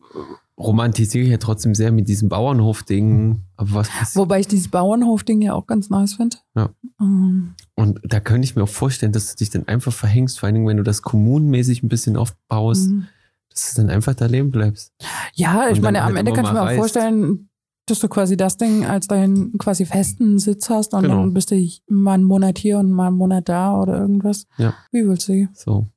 romantisiere 0.57 1.25
ja 1.27 1.37
trotzdem 1.37 1.73
sehr 1.73 1.91
mit 1.91 2.07
diesem 2.09 2.29
Bauernhof-Ding. 2.29 3.41
Aber 3.55 3.73
was 3.73 3.89
passiert? 3.89 4.15
Wobei 4.17 4.41
ich 4.41 4.47
dieses 4.47 4.67
Bauernhof-Ding 4.67 5.41
ja 5.41 5.53
auch 5.53 5.65
ganz 5.67 5.89
nice 5.89 6.13
finde. 6.15 6.37
Ja. 6.55 6.69
Ähm, 6.99 7.55
Und 7.75 7.99
da 8.03 8.19
könnte 8.19 8.43
ich 8.45 8.55
mir 8.55 8.63
auch 8.63 8.69
vorstellen, 8.69 9.11
dass 9.13 9.29
du 9.31 9.37
dich 9.37 9.49
dann 9.49 9.67
einfach 9.67 9.93
verhängst, 9.93 10.39
vor 10.39 10.47
allen 10.47 10.55
Dingen, 10.55 10.67
wenn 10.67 10.77
du 10.77 10.83
das 10.83 11.01
kommunenmäßig 11.01 11.81
ein 11.81 11.87
bisschen 11.89 12.17
aufbaust, 12.17 12.89
mhm. 12.89 13.07
dass 13.49 13.73
du 13.73 13.81
dann 13.81 13.89
einfach 13.89 14.13
da 14.15 14.25
leben 14.25 14.51
bleibst. 14.51 14.91
Ja, 15.33 15.69
ich 15.69 15.81
meine, 15.81 15.99
am 16.01 16.07
halt 16.15 16.17
Ende 16.17 16.33
du 16.33 16.41
mal 16.41 16.53
mir 16.53 16.61
auch 16.63 16.75
vorstellen, 16.75 17.48
dass 17.89 17.99
du 17.99 18.07
quasi 18.07 18.37
das 18.37 18.57
Ding 18.57 18.85
als 18.85 19.07
deinen 19.07 19.57
quasi 19.57 19.85
festen 19.85 20.39
Sitz 20.39 20.69
hast 20.69 20.93
und 20.93 21.03
Genau. 21.03 21.21
dann 21.21 21.33
bist 21.33 21.51
du 21.51 21.67
mal 21.87 22.13
einen 22.13 22.23
Monat 22.23 22.57
hier 22.57 22.79
und 22.79 22.91
mal 22.91 23.07
einen 23.07 23.17
Monat 23.17 23.49
da 23.49 23.75
oder 23.79 23.99
irgendwas. 23.99 24.45
Ja. 24.57 24.73
Wie 24.91 25.07
willst 25.07 25.27
du? 25.29 25.47
So. 25.53 25.87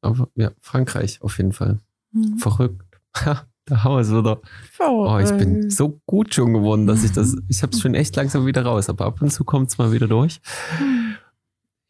Aber 0.00 0.28
ja, 0.34 0.50
Frankreich 0.60 1.20
auf 1.22 1.38
jeden 1.38 1.52
Fall. 1.52 1.80
Mhm. 2.12 2.38
Verrückt. 2.38 2.82
Da 3.68 3.82
haben 3.82 3.96
wir 3.96 4.00
es 4.00 4.10
wieder. 4.12 4.40
Oh, 4.78 5.18
ich 5.20 5.32
bin 5.32 5.70
so 5.70 6.00
gut 6.06 6.32
schon 6.34 6.52
geworden, 6.54 6.86
dass 6.86 7.02
ich 7.02 7.10
das, 7.12 7.36
ich 7.48 7.62
habe 7.64 7.72
es 7.72 7.80
schon 7.80 7.94
echt 7.94 8.14
langsam 8.14 8.46
wieder 8.46 8.62
raus, 8.64 8.88
aber 8.88 9.06
ab 9.06 9.20
und 9.20 9.32
zu 9.32 9.42
kommt 9.42 9.70
es 9.70 9.78
mal 9.78 9.90
wieder 9.90 10.06
durch. 10.06 10.40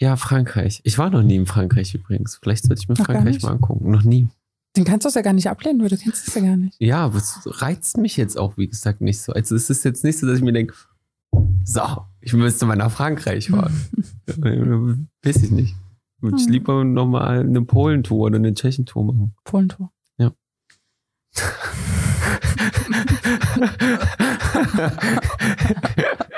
Ja, 0.01 0.17
Frankreich. 0.17 0.81
Ich 0.85 0.97
war 0.99 1.11
noch 1.11 1.23
nie 1.23 1.37
in 1.37 1.47
Frankreich 1.47 1.95
übrigens. 1.95 2.39
Vielleicht 2.43 2.65
sollte 2.65 2.81
ich 2.81 2.89
mir 2.89 2.95
Noch 2.97 3.05
Frankreich 3.05 3.43
mal 3.43 3.53
angucken. 3.53 3.91
Noch 3.91 4.05
nie. 4.05 4.29
Den 4.77 4.85
kannst 4.85 5.05
du 5.05 5.09
es 5.09 5.15
ja 5.15 5.23
gar 5.23 5.33
nicht 5.33 5.49
ablehnen, 5.49 5.81
weil 5.81 5.89
du 5.89 5.97
kennst 5.97 6.29
es 6.29 6.35
ja 6.35 6.41
gar 6.43 6.57
nicht. 6.57 6.77
Ja, 6.81 7.05
aber 7.07 7.17
es 7.19 7.41
reizt 7.45 7.97
mich 7.97 8.17
jetzt 8.17 8.39
auch, 8.39 8.57
wie 8.57 8.69
gesagt, 8.69 9.01
nicht 9.01 9.21
so. 9.21 9.33
Also 9.33 9.55
es 9.55 9.71
ist 9.71 9.85
jetzt 9.85 10.05
nicht 10.05 10.19
so, 10.19 10.27
dass 10.27 10.39
ich 10.39 10.45
mir 10.45 10.53
denke, 10.53 10.75
so, 11.65 11.81
ich 12.21 12.33
müsste 12.33 12.67
mal 12.67 12.77
nach 12.77 12.91
Frankreich 12.93 13.49
fahren. 13.51 13.75
Weiß 14.27 15.43
ich 15.43 15.51
nicht. 15.51 15.75
Würde 16.21 16.37
ich 16.39 16.45
Hm. 16.47 16.53
lieber 16.53 16.85
nochmal 16.85 17.41
eine 17.41 17.63
Polentour 17.63 18.27
oder 18.27 18.37
eine 18.37 18.55
Tschechentour 18.55 19.05
machen. 19.05 19.35
Polentor. 19.45 19.93
Ja. 20.19 20.33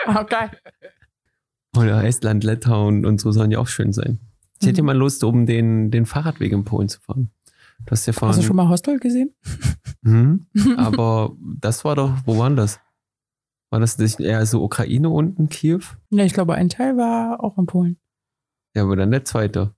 Okay. 0.07 0.49
Oder 1.77 2.03
Estland, 2.05 2.45
Litauen 2.45 3.05
und 3.05 3.21
so 3.21 3.31
sollen 3.31 3.51
ja 3.51 3.59
auch 3.59 3.69
schön 3.69 3.93
sein. 3.93 4.19
Ich 4.61 4.67
hätte 4.67 4.79
ja 4.79 4.83
Mhm. 4.83 4.87
mal 4.87 4.97
Lust, 4.97 5.23
um 5.23 5.47
den, 5.47 5.91
den 5.91 6.07
Fahrradweg 6.07 6.53
in 6.53 6.65
Polen 6.65 6.89
zu 6.89 7.01
fahren. 7.01 7.31
Du 7.85 7.93
hast 7.93 8.07
ja 8.07 8.13
fahren. 8.13 8.31
Hast 8.31 8.39
du 8.41 8.43
schon 8.43 8.57
mal 8.57 8.69
Hostel 8.69 8.99
gesehen? 8.99 9.35
Mhm. 10.03 10.47
Aber 10.77 11.37
das 11.61 11.85
war 11.85 11.97
doch, 11.97 12.13
wo 12.27 12.39
waren 12.39 12.57
das? 12.57 12.81
War 13.71 13.81
das 13.81 13.99
nicht 13.99 14.19
eher 14.21 14.45
so 14.47 14.63
Ukraine 14.63 15.11
unten, 15.11 15.49
Kiew? 15.49 15.81
Ne, 16.11 16.25
ich 16.25 16.33
glaube, 16.33 16.55
ein 16.55 16.69
Teil 16.71 16.97
war 16.97 17.43
auch 17.45 17.59
in 17.59 17.67
Polen. 17.67 17.99
Ja, 18.75 18.85
aber 18.85 18.97
dann 18.97 19.11
der 19.11 19.25
zweite. 19.25 19.75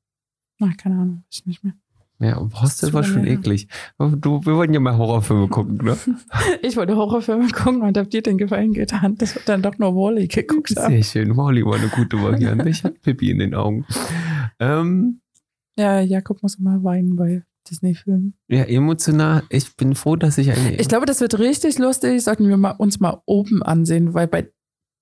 Ach, 0.61 0.77
keine 0.77 0.95
Ahnung, 0.97 1.25
weiß 1.27 1.39
ich 1.41 1.47
nicht 1.47 1.65
mehr. 1.65 1.73
Ja, 2.21 2.37
Hostel 2.61 2.93
war 2.93 3.03
schon 3.03 3.27
eklig. 3.27 3.67
Du, 3.99 4.45
wir 4.45 4.55
wollten 4.57 4.75
ja 4.75 4.81
mal 4.81 4.97
Horrorfilme 4.97 5.49
gucken, 5.49 5.79
ne? 5.79 5.97
Ich 6.63 6.77
wollte 6.77 6.95
Horrorfilme 6.95 7.49
gucken 7.49 7.83
und 7.83 7.97
hab 7.97 8.11
dir 8.11 8.23
den 8.23 8.37
Gefallen 8.37 8.75
getan, 8.75 9.17
dass 9.17 9.35
wir 9.35 9.43
dann 9.47 9.63
doch 9.63 9.79
nur 9.79 9.95
Wally 9.97 10.29
geguckt 10.29 10.77
haben. 10.77 10.93
Sehr 10.93 11.03
schön. 11.03 11.37
Wally 11.37 11.65
war 11.65 11.77
eine 11.77 11.89
gute 11.89 12.23
Variante. 12.23 12.69
Ich 12.69 12.85
hatte 12.85 12.99
Pippi 13.01 13.31
in 13.31 13.39
den 13.39 13.55
Augen. 13.55 13.87
Ähm, 14.61 15.21
Ja, 15.77 16.01
Jakob 16.01 16.43
muss 16.43 16.57
immer 16.57 16.85
weinen 16.85 17.17
bei 17.17 17.43
Disney-Filmen. 17.71 18.35
ja, 18.49 18.65
emotional. 18.65 19.43
Ich 19.49 19.77
bin 19.77 19.95
froh, 19.95 20.17
dass 20.17 20.37
ich 20.39 20.51
eine. 20.51 20.77
Ich 20.77 20.89
glaube, 20.89 21.07
das 21.07 21.21
wird 21.21 21.39
richtig 21.39 21.79
lustig. 21.79 22.23
Sollten 22.23 22.49
wir 22.49 22.57
mal, 22.57 22.73
uns 22.73 23.01
mal 23.01 23.23
oben 23.27 23.63
ansehen, 23.63 24.13
weil 24.15 24.27
bei 24.27 24.51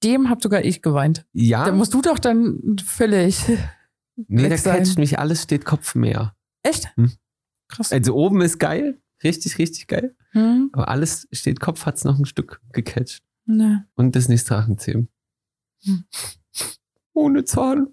dem 0.05 0.29
hab 0.31 0.43
sogar 0.43 0.65
ich 0.65 0.83
geweint. 0.83 1.27
ja, 1.33 1.65
Da 1.65 1.73
musst 1.73 1.95
du 1.95 2.03
doch 2.03 2.19
dann 2.19 2.77
völlig. 2.85 3.43
nee, 4.17 4.49
da 4.49 4.57
catcht 4.57 4.99
mich 4.99 5.19
alles, 5.19 5.43
steht 5.43 5.65
Kopf 5.65 5.95
mehr. 5.95 6.37
Echt? 6.63 6.95
Hm. 6.97 7.13
Krass. 7.69 7.93
Also 7.93 8.15
oben 8.15 8.41
ist 8.43 8.59
geil. 8.59 9.01
Richtig, 9.25 9.59
richtig 9.59 9.89
geil. 9.89 10.15
Hm? 10.33 10.71
Aber 10.73 10.89
alles 10.89 11.27
steht 11.33 11.59
Kopf, 11.61 11.87
hat's 11.87 12.05
noch 12.05 12.19
ein 12.19 12.27
Stück 12.27 12.61
gecatcht. 12.73 13.25
Ne. 13.47 13.87
Und 13.97 14.15
Disneys 14.15 14.45
Drachenzähmen. 14.45 15.09
Hm. 15.83 16.05
Ohne 17.15 17.45
Zahn. 17.45 17.89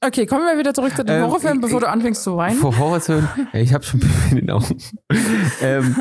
Okay, 0.00 0.26
kommen 0.26 0.44
wir 0.46 0.58
wieder 0.58 0.72
zurück 0.74 0.94
zu 0.94 1.04
den 1.04 1.16
Ähm, 1.16 1.22
Horrorfilmen, 1.24 1.60
bevor 1.60 1.78
ich- 1.80 1.84
du 1.84 1.90
anfängst 1.90 2.22
zu 2.22 2.36
weinen. 2.36 2.56
Vor 2.58 2.76
Horrorfilmen. 2.78 3.28
Ja, 3.52 3.60
ich 3.60 3.74
habe 3.74 3.82
schon 3.84 4.00
in 4.30 4.36
den 4.36 4.50
Augen. 4.50 4.78
ähm, 5.60 5.96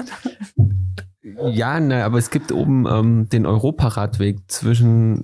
ja, 1.52 1.80
ne, 1.80 2.04
aber 2.06 2.18
es 2.20 2.30
gibt 2.30 2.52
oben 2.52 2.86
ähm, 2.88 3.28
den 3.30 3.46
Europaradweg 3.46 4.40
zwischen 4.48 5.24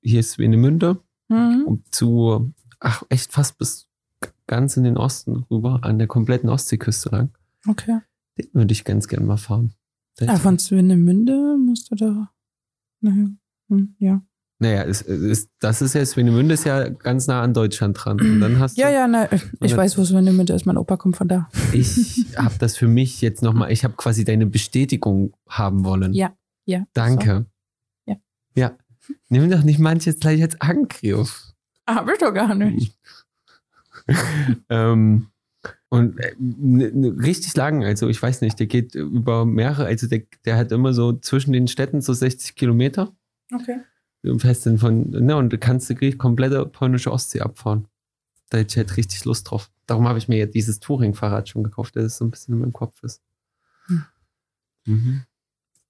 hier 0.00 0.20
ist 0.20 0.32
Swenemünde 0.32 1.00
Hm? 1.28 1.64
und 1.66 1.92
zu, 1.94 2.52
ach, 2.78 3.02
echt 3.08 3.32
fast 3.32 3.58
bis 3.58 3.88
ganz 4.46 4.76
in 4.76 4.84
den 4.84 4.96
Osten 4.96 5.44
rüber, 5.50 5.80
an 5.82 5.98
der 5.98 6.06
kompletten 6.06 6.48
Ostseeküste 6.48 7.08
lang. 7.10 7.30
Okay. 7.66 7.98
Den 8.38 8.48
würde 8.52 8.72
ich 8.72 8.84
ganz 8.84 9.08
gern 9.08 9.26
mal 9.26 9.36
fahren. 9.36 9.72
Da 10.18 10.26
Ah, 10.28 10.36
von 10.36 10.58
Swinemünde 10.58 11.56
musst 11.58 11.90
du 11.90 11.96
da. 11.96 12.30
Naja. 13.00 13.28
Hm, 13.68 13.96
ja. 13.98 14.22
Naja, 14.58 14.84
es, 14.84 15.02
es 15.02 15.20
ist, 15.20 15.50
das 15.60 15.82
ist 15.82 15.94
ja, 15.94 16.04
Swenemünde 16.06 16.54
ist 16.54 16.64
ja 16.64 16.88
ganz 16.88 17.26
nah 17.26 17.42
an 17.42 17.52
Deutschland 17.52 17.96
dran. 18.02 18.18
Und 18.20 18.40
dann 18.40 18.58
hast 18.58 18.78
Ja, 18.78 18.88
du, 18.88 18.94
ja, 18.94 19.06
ne, 19.06 19.28
ich 19.60 19.70
dann- 19.72 19.76
weiß, 19.78 19.98
wo 19.98 20.04
Swinemünde 20.04 20.54
ist. 20.54 20.64
Mein 20.64 20.78
Opa 20.78 20.96
kommt 20.96 21.16
von 21.18 21.28
da. 21.28 21.48
ich 21.72 22.24
habe 22.36 22.54
das 22.58 22.76
für 22.76 22.88
mich 22.88 23.20
jetzt 23.20 23.42
nochmal, 23.42 23.70
ich 23.70 23.84
habe 23.84 23.94
quasi 23.96 24.24
deine 24.24 24.46
Bestätigung 24.46 25.34
haben 25.48 25.84
wollen. 25.84 26.14
Ja, 26.14 26.34
ja. 26.64 26.86
Danke. 26.94 27.44
Ja. 28.06 28.16
Ja. 28.54 28.78
Nimm 29.28 29.50
doch 29.50 29.62
nicht 29.62 29.78
manches 29.78 30.18
gleich 30.20 30.40
als 30.42 30.58
Angriff. 30.60 31.52
So. 31.88 31.94
Hab 31.94 32.08
ich 32.10 32.18
doch 32.18 32.32
gar 32.32 32.54
nicht. 32.54 32.98
ähm, 34.68 35.26
und 35.88 36.18
äh, 36.18 36.34
richtig 37.22 37.54
lang, 37.56 37.84
also 37.84 38.08
ich 38.08 38.20
weiß 38.20 38.40
nicht, 38.40 38.58
der 38.58 38.66
geht 38.66 38.94
über 38.94 39.44
mehrere, 39.44 39.86
also 39.86 40.06
der, 40.06 40.22
der 40.44 40.56
hat 40.56 40.72
immer 40.72 40.92
so 40.92 41.12
zwischen 41.12 41.52
den 41.52 41.68
Städten 41.68 42.00
so 42.00 42.12
60 42.12 42.54
Kilometer. 42.56 43.12
Okay. 43.54 43.80
Festen 44.38 44.78
von, 44.78 45.10
ne, 45.10 45.36
und 45.36 45.52
du 45.52 45.58
kannst 45.58 45.88
die 45.88 46.12
komplette 46.12 46.66
polnische 46.66 47.12
Ostsee 47.12 47.40
abfahren. 47.40 47.88
Da 48.50 48.58
hätte 48.58 48.72
ich 48.72 48.76
halt 48.76 48.96
richtig 48.96 49.24
Lust 49.24 49.50
drauf. 49.50 49.70
Darum 49.86 50.06
habe 50.06 50.18
ich 50.18 50.28
mir 50.28 50.38
jetzt 50.38 50.54
dieses 50.54 50.80
Touring-Fahrrad 50.80 51.48
schon 51.48 51.64
gekauft, 51.64 51.96
das 51.96 52.18
so 52.18 52.24
ein 52.24 52.30
bisschen 52.30 52.54
in 52.54 52.60
meinem 52.60 52.72
Kopf 52.72 53.02
ist. 53.02 53.22
Hm. 53.86 54.04
Mhm. 54.86 55.22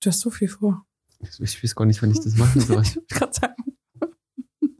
Du 0.00 0.10
hast 0.10 0.20
so 0.20 0.30
viel 0.30 0.48
vor. 0.48 0.86
Ich 1.20 1.62
weiß 1.62 1.74
gar 1.74 1.86
nicht, 1.86 2.02
wann 2.02 2.10
ich 2.10 2.20
das 2.20 2.36
machen 2.36 2.60
soll. 2.60 2.82
Ich 2.82 2.96
wollte 2.96 3.14
gerade 3.14 3.32
sagen, 3.32 3.54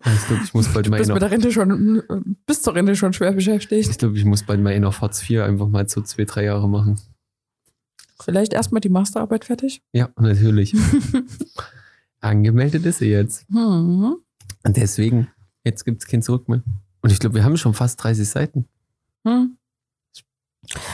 Ich 0.05 0.27
glaube, 0.27 0.42
ich 0.45 0.55
muss 0.55 0.69
bald 0.69 0.87
du 0.87 0.90
mal 0.90 0.99
bist 0.99 1.12
mit 1.12 1.23
der 1.23 1.31
Rente 1.31 1.51
schon, 1.51 1.99
äh, 1.99 2.21
bis 2.47 2.62
zur 2.62 2.75
Rente 2.75 2.95
schon 2.97 3.12
schwer 3.12 3.33
beschäftigt. 3.33 3.90
Ich 3.90 3.99
glaube, 3.99 4.16
ich 4.16 4.25
muss 4.25 4.42
bald 4.42 4.61
mal 4.61 4.73
in 4.73 4.85
auf 4.85 5.01
Hartz 5.01 5.29
IV 5.29 5.40
einfach 5.40 5.69
mal 5.69 5.88
so 5.88 6.03
zwei, 6.03 6.25
drei 6.25 6.45
Jahre 6.45 6.69
machen. 6.69 7.01
Vielleicht 8.21 8.53
erstmal 8.53 8.81
die 8.81 8.88
Masterarbeit 8.88 9.45
fertig. 9.45 9.83
Ja, 9.92 10.11
natürlich. 10.16 10.75
Angemeldet 12.20 12.85
ist 12.87 12.98
sie 12.98 13.07
jetzt. 13.11 13.46
Hm. 13.48 14.16
Und 14.64 14.76
deswegen, 14.76 15.29
jetzt 15.64 15.85
gibt 15.85 16.02
es 16.02 16.09
kein 16.09 16.22
Zurück 16.22 16.48
mehr. 16.48 16.62
Und 17.02 17.12
ich 17.12 17.18
glaube, 17.20 17.37
wir 17.37 17.44
haben 17.44 17.57
schon 17.57 17.74
fast 17.74 18.02
30 18.02 18.29
Seiten. 18.29 18.66
Hm. 19.24 19.57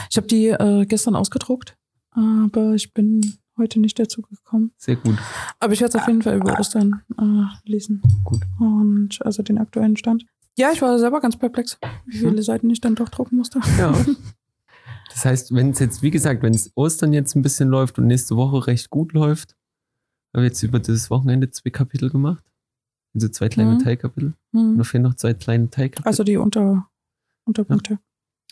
Ich 0.09 0.17
habe 0.17 0.27
die 0.27 0.47
äh, 0.47 0.85
gestern 0.85 1.15
ausgedruckt, 1.15 1.75
aber 2.11 2.73
ich 2.75 2.93
bin 2.93 3.37
heute 3.57 3.79
nicht 3.79 3.97
dazu 3.97 4.21
gekommen. 4.21 4.71
Sehr 4.77 4.95
gut. 4.95 5.17
Aber 5.59 5.73
ich 5.73 5.81
werde 5.81 5.97
es 5.97 6.01
auf 6.01 6.07
jeden 6.07 6.21
Fall 6.21 6.35
über 6.37 6.59
Ostern 6.59 7.01
äh, 7.19 7.69
lesen. 7.69 8.01
Gut. 8.23 8.41
Und 8.59 9.19
also 9.25 9.41
den 9.41 9.57
aktuellen 9.57 9.97
Stand. 9.97 10.25
Ja, 10.55 10.71
ich 10.71 10.81
war 10.83 10.99
selber 10.99 11.19
ganz 11.21 11.37
perplex, 11.37 11.79
wie 12.05 12.17
viele 12.17 12.37
Hm. 12.37 12.43
Seiten 12.43 12.69
ich 12.69 12.81
dann 12.81 12.93
doch 12.95 13.09
drucken 13.09 13.37
musste. 13.37 13.59
Ja. 13.77 13.95
Das 15.09 15.25
heißt, 15.25 15.53
wenn 15.53 15.69
es 15.69 15.79
jetzt, 15.79 16.01
wie 16.01 16.09
gesagt, 16.09 16.41
wenn 16.41 16.55
es 16.55 16.71
Ostern 16.73 17.13
jetzt 17.13 17.35
ein 17.35 17.43
bisschen 17.43 17.69
läuft 17.69 17.99
und 17.99 18.07
nächste 18.07 18.35
Woche 18.35 18.65
recht 18.65 18.89
gut 18.89 19.13
läuft, 19.13 19.55
haben 20.33 20.41
wir 20.41 20.43
jetzt 20.45 20.63
über 20.63 20.79
das 20.79 21.09
Wochenende 21.09 21.49
zwei 21.51 21.69
Kapitel 21.69 22.09
gemacht. 22.09 22.43
Also 23.13 23.27
zwei 23.29 23.47
kleine 23.49 23.75
Mhm. 23.75 23.79
Teilkapitel. 23.79 24.33
Hm. 24.53 24.77
Noch 24.77 24.85
fehlen 24.87 25.03
noch 25.03 25.13
zwei 25.15 25.33
kleine 25.35 25.69
Teilkapitel. 25.69 26.07
Also 26.07 26.23
die 26.23 26.37
Unter 26.37 26.87
Unterpunkte. 27.45 27.99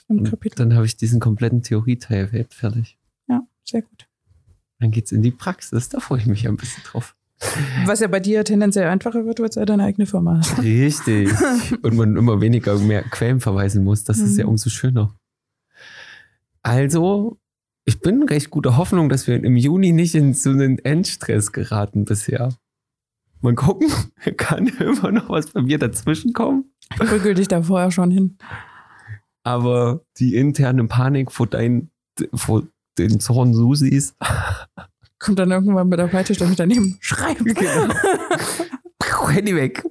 im 0.07 0.23
Kapitel. 0.23 0.55
Dann 0.57 0.75
habe 0.75 0.85
ich 0.85 0.97
diesen 0.97 1.19
kompletten 1.19 1.63
Theorieteil 1.63 2.45
fertig. 2.49 2.97
Ja, 3.27 3.41
sehr 3.65 3.81
gut. 3.81 4.07
Dann 4.79 4.91
geht's 4.91 5.11
in 5.11 5.21
die 5.21 5.31
Praxis. 5.31 5.89
Da 5.89 5.99
freue 5.99 6.19
ich 6.19 6.25
mich 6.27 6.47
ein 6.47 6.57
bisschen 6.57 6.83
drauf. 6.83 7.15
Was 7.85 8.01
ja 8.01 8.07
bei 8.07 8.19
dir 8.19 8.43
tendenziell 8.43 8.87
einfacher 8.87 9.25
wird, 9.25 9.39
weil 9.39 9.49
du 9.49 9.65
deine 9.65 9.83
eigene 9.85 10.05
Firma 10.05 10.37
hast. 10.37 10.61
Richtig. 10.61 11.29
Und 11.81 11.95
man 11.95 12.15
immer 12.15 12.39
weniger 12.41 12.77
mehr 12.77 13.01
Quellen 13.03 13.39
verweisen 13.39 13.83
muss. 13.83 14.03
Das 14.03 14.19
ist 14.19 14.37
ja 14.37 14.43
Mhm. 14.43 14.51
umso 14.51 14.69
schöner. 14.69 15.15
Also, 16.61 17.39
ich 17.85 17.99
bin 17.99 18.23
recht 18.23 18.49
guter 18.49 18.77
Hoffnung, 18.77 19.09
dass 19.09 19.27
wir 19.27 19.43
im 19.43 19.55
Juni 19.55 19.91
nicht 19.91 20.15
in 20.15 20.33
so 20.33 20.49
einen 20.49 20.79
Endstress 20.79 21.51
geraten 21.51 22.05
bisher. 22.05 22.53
Mal 23.41 23.55
gucken, 23.55 23.89
kann 24.37 24.67
immer 24.67 25.11
noch 25.11 25.29
was 25.29 25.47
bei 25.47 25.61
mir 25.61 25.79
dazwischen 25.79 26.33
kommen. 26.33 26.71
Prügel 26.97 27.33
dich 27.33 27.47
da 27.47 27.63
vorher 27.63 27.91
schon 27.91 28.11
hin. 28.11 28.37
Aber 29.43 30.05
die 30.17 30.35
interne 30.35 30.85
Panik 30.85 31.31
vor, 31.31 31.47
dein, 31.47 31.89
vor 32.33 32.67
den 32.97 33.19
Zorn 33.19 33.53
Susis, 33.53 34.15
Kommt 35.21 35.37
dann 35.37 35.51
irgendwann 35.51 35.87
mit 35.87 35.99
der 35.99 36.07
Peitsche 36.07 36.33
stand 36.33 36.59
daneben. 36.59 36.97
Schreib! 37.01 37.37
genau. 37.37 37.93
Handy 39.27 39.55
weg. 39.55 39.83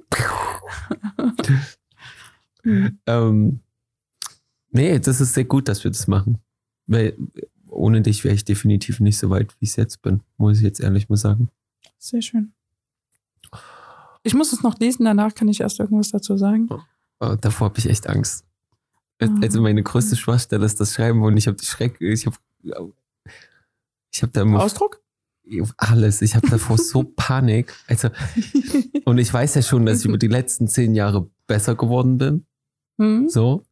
Ähm, 3.07 3.61
nee, 4.71 4.99
das 4.99 5.21
ist 5.21 5.33
sehr 5.33 5.45
gut, 5.45 5.69
dass 5.69 5.83
wir 5.85 5.91
das 5.91 6.07
machen. 6.07 6.39
Weil 6.85 7.15
ohne 7.81 8.01
dich 8.01 8.23
wäre 8.23 8.35
ich 8.35 8.45
definitiv 8.45 8.99
nicht 8.99 9.17
so 9.17 9.29
weit, 9.29 9.53
wie 9.59 9.65
ich 9.65 9.75
jetzt 9.75 10.01
bin, 10.01 10.21
muss 10.37 10.57
ich 10.57 10.63
jetzt 10.63 10.79
ehrlich 10.79 11.09
mal 11.09 11.17
sagen. 11.17 11.49
Sehr 11.97 12.21
schön. 12.21 12.53
Ich 14.23 14.33
muss 14.33 14.53
es 14.53 14.61
noch 14.61 14.77
lesen, 14.79 15.05
danach 15.05 15.33
kann 15.33 15.47
ich 15.47 15.61
erst 15.61 15.79
irgendwas 15.79 16.09
dazu 16.09 16.37
sagen. 16.37 16.69
Äh, 17.19 17.37
davor 17.41 17.69
habe 17.69 17.79
ich 17.79 17.87
echt 17.87 18.07
Angst. 18.07 18.45
Ah. 19.19 19.27
Also 19.41 19.61
meine 19.61 19.83
größte 19.83 20.15
Schwachstelle 20.15 20.65
ist 20.65 20.79
das 20.79 20.93
Schreiben 20.93 21.23
und 21.23 21.37
ich 21.37 21.47
habe 21.47 21.57
die 21.57 21.65
Schreck, 21.65 21.99
ich 21.99 22.25
habe 22.25 22.37
ich 24.11 24.21
habe 24.21 24.31
da 24.31 24.41
immer 24.41 24.61
Ausdruck? 24.63 25.01
alles, 25.77 26.21
ich 26.21 26.35
habe 26.35 26.47
davor 26.47 26.77
so 26.77 27.03
Panik. 27.15 27.73
Also 27.87 28.09
und 29.05 29.17
ich 29.17 29.33
weiß 29.33 29.55
ja 29.55 29.61
schon, 29.61 29.85
dass 29.85 29.99
ich 29.99 30.05
über 30.05 30.17
die 30.17 30.27
letzten 30.27 30.67
zehn 30.67 30.93
Jahre 30.93 31.29
besser 31.47 31.75
geworden 31.75 32.17
bin. 32.17 32.45
Hm? 32.99 33.27
So. 33.29 33.63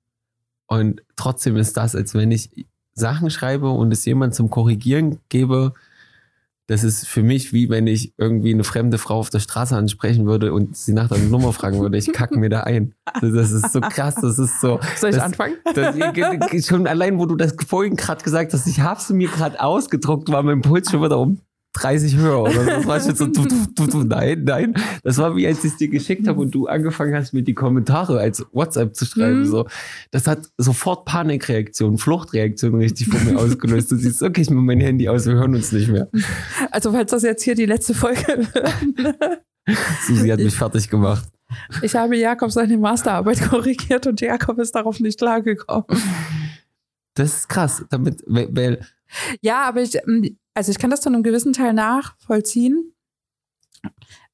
Und 0.68 1.04
trotzdem 1.16 1.58
ist 1.58 1.78
das, 1.78 1.96
als 1.96 2.14
wenn 2.14 2.32
ich 2.32 2.68
Sachen 3.00 3.30
schreibe 3.30 3.70
und 3.70 3.92
es 3.92 4.06
jemand 4.06 4.36
zum 4.36 4.50
Korrigieren 4.50 5.20
gebe. 5.30 5.74
Das 6.68 6.84
ist 6.84 7.08
für 7.08 7.24
mich 7.24 7.52
wie 7.52 7.70
wenn 7.70 7.88
ich 7.88 8.14
irgendwie 8.18 8.54
eine 8.54 8.64
fremde 8.64 9.00
Frau 9.00 9.16
auf 9.16 9.32
der 9.32 9.40
Straße 9.40 9.76
ansprechen 9.76 10.28
würde 10.28 10.54
und 10.54 10.78
sie 10.78 10.94
nach 10.94 11.08
der 11.10 11.18
Nummer 11.18 11.52
fragen 11.52 11.80
würde. 11.80 11.98
Ich 11.98 12.14
kacke 12.14 12.38
mir 12.38 12.50
da 12.50 12.62
ein. 12.62 12.94
Das 13.22 13.52
ist 13.52 13.74
so 13.74 13.82
krass. 13.82 14.16
Das 14.22 14.38
ist 14.38 14.62
so. 14.62 14.80
Soll 14.98 15.10
ich 15.10 15.16
das, 15.16 15.26
anfangen? 15.26 15.56
Das, 15.74 15.96
schon 16.68 16.86
allein, 16.86 17.18
wo 17.18 17.26
du 17.26 17.36
das 17.36 17.56
vorhin 17.68 17.96
gerade 17.96 18.24
gesagt 18.24 18.54
hast, 18.54 18.68
ich 18.68 18.82
habe 18.82 19.00
es 19.00 19.10
mir 19.10 19.30
gerade 19.30 19.60
ausgedruckt, 19.60 20.30
war 20.32 20.44
mein 20.44 20.62
Puls 20.62 20.92
schon 20.92 21.02
wieder 21.02 21.18
um 21.18 21.40
30 21.82 22.18
höher 22.18 22.42
oder 22.42 22.52
so. 22.52 22.66
Das 22.66 22.88
war 22.88 23.00
schon 23.00 23.16
so, 23.16 23.26
du, 23.28 23.46
du, 23.76 23.88
du, 23.88 24.04
nein, 24.04 24.44
nein. 24.46 24.74
Das 25.04 25.18
war 25.18 25.36
wie 25.36 25.48
als 25.48 25.64
ich 25.64 25.72
es 25.72 25.78
dir 25.78 25.90
geschickt 25.90 26.28
habe 26.28 26.40
und 26.42 26.52
du 26.52 26.68
angefangen 26.68 27.16
hast, 27.16 27.34
mir 27.34 27.44
die 27.44 27.54
Kommentare 27.54 28.20
als 28.20 28.46
WhatsApp 28.52 28.96
zu 28.96 29.06
schreiben. 29.06 29.42
Mhm. 29.42 29.46
So. 29.46 29.68
Das 30.12 30.28
hat 30.28 30.42
sofort 30.58 31.06
Panikreaktion, 31.06 31.98
Fluchtreaktion 31.98 32.76
richtig 32.76 33.08
von 33.08 33.24
mir 33.26 33.40
ausgelöst. 33.40 33.92
Du 33.92 33.96
siehst, 33.96 34.22
okay, 34.22 34.42
ich 34.42 34.50
mach 34.50 34.62
mein 34.62 34.80
Handy 34.80 35.10
aus, 35.10 35.26
wir 35.26 35.34
hören 35.34 35.56
uns 35.56 35.72
nicht 35.72 35.90
mehr. 35.90 36.10
Also, 36.72 36.92
falls 36.92 37.12
das 37.12 37.24
jetzt 37.24 37.44
hier 37.44 37.56
die 37.56 37.66
letzte 37.66 37.94
Folge 37.94 38.22
wird. 38.54 39.42
Susi 40.08 40.30
hat 40.30 40.40
mich 40.40 40.56
fertig 40.56 40.90
gemacht. 40.90 41.28
Ich 41.82 41.96
habe 41.96 42.16
Jakob 42.18 42.52
seine 42.52 42.78
Masterarbeit 42.78 43.42
korrigiert 43.50 44.08
und 44.08 44.22
Jakob 44.22 44.60
ist 44.60 44.76
darauf 44.76 45.00
nicht 45.00 45.20
klargekommen. 45.20 45.86
Das 47.16 47.36
ist 47.36 47.50
krass. 47.50 47.84
Damit, 47.90 48.24
weil, 48.28 48.48
weil 48.52 48.80
Ja, 49.42 49.68
aber 49.68 49.82
ich, 49.82 49.96
ähm, 49.96 50.38
also 50.60 50.72
ich 50.72 50.78
kann 50.78 50.90
das 50.90 51.00
zu 51.00 51.08
einem 51.08 51.24
gewissen 51.24 51.54
Teil 51.54 51.74
nachvollziehen. 51.74 52.94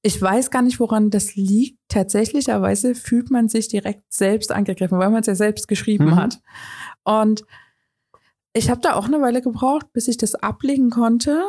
Ich 0.01 0.19
weiß 0.19 0.49
gar 0.49 0.63
nicht, 0.63 0.79
woran 0.79 1.11
das 1.11 1.35
liegt. 1.35 1.77
Tatsächlicherweise 1.87 2.95
fühlt 2.95 3.29
man 3.29 3.47
sich 3.47 3.67
direkt 3.67 4.11
selbst 4.11 4.51
angegriffen, 4.51 4.97
weil 4.97 5.11
man 5.11 5.21
es 5.21 5.27
ja 5.27 5.35
selbst 5.35 5.67
geschrieben 5.67 6.05
Mhm. 6.05 6.15
hat. 6.15 6.41
Und 7.03 7.45
ich 8.53 8.71
habe 8.71 8.81
da 8.81 8.95
auch 8.95 9.05
eine 9.05 9.21
Weile 9.21 9.43
gebraucht, 9.43 9.93
bis 9.93 10.07
ich 10.07 10.17
das 10.17 10.33
ablegen 10.33 10.89
konnte. 10.89 11.43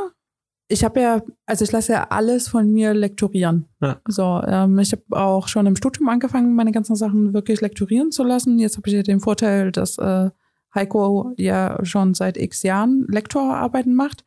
Ich 0.69 0.85
habe 0.85 1.01
ja, 1.01 1.23
also 1.47 1.65
ich 1.65 1.73
lasse 1.73 1.93
ja 1.93 2.09
alles 2.11 2.49
von 2.49 2.71
mir 2.71 2.93
lektorieren. 2.93 3.67
Ja. 3.81 3.99
So, 4.07 4.43
ähm, 4.47 4.79
ich 4.79 4.93
habe 4.93 5.05
auch 5.11 5.49
schon 5.49 5.65
im 5.65 5.77
Studium 5.77 6.11
angefangen, 6.11 6.55
meine 6.55 6.73
ganzen 6.73 6.97
Sachen 6.97 7.33
wirklich 7.33 7.63
lektorieren 7.63 8.11
zu 8.13 8.25
lassen. 8.25 8.59
Jetzt 8.59 8.77
habe 8.77 8.89
ich 8.89 8.95
ja 8.95 9.03
den 9.03 9.21
Vorteil, 9.21 9.73
dass 9.73 9.97
äh, 9.97 10.29
Heiko 10.75 11.33
ja 11.39 11.83
schon 11.85 12.13
seit 12.13 12.37
x 12.37 12.63
Jahren 12.63 13.07
Lektorarbeiten 13.09 13.95
macht 13.95 14.25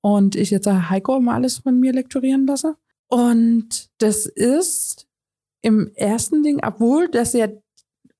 und 0.00 0.36
ich 0.36 0.50
jetzt 0.50 0.66
Heiko 0.66 1.20
mal 1.20 1.34
alles 1.34 1.58
von 1.58 1.78
mir 1.78 1.92
lektorieren 1.92 2.46
lasse. 2.46 2.76
Und 3.08 3.88
das 3.98 4.26
ist 4.26 5.06
im 5.62 5.90
ersten 5.94 6.42
Ding, 6.42 6.60
obwohl 6.64 7.08
das 7.08 7.32
ja, 7.32 7.48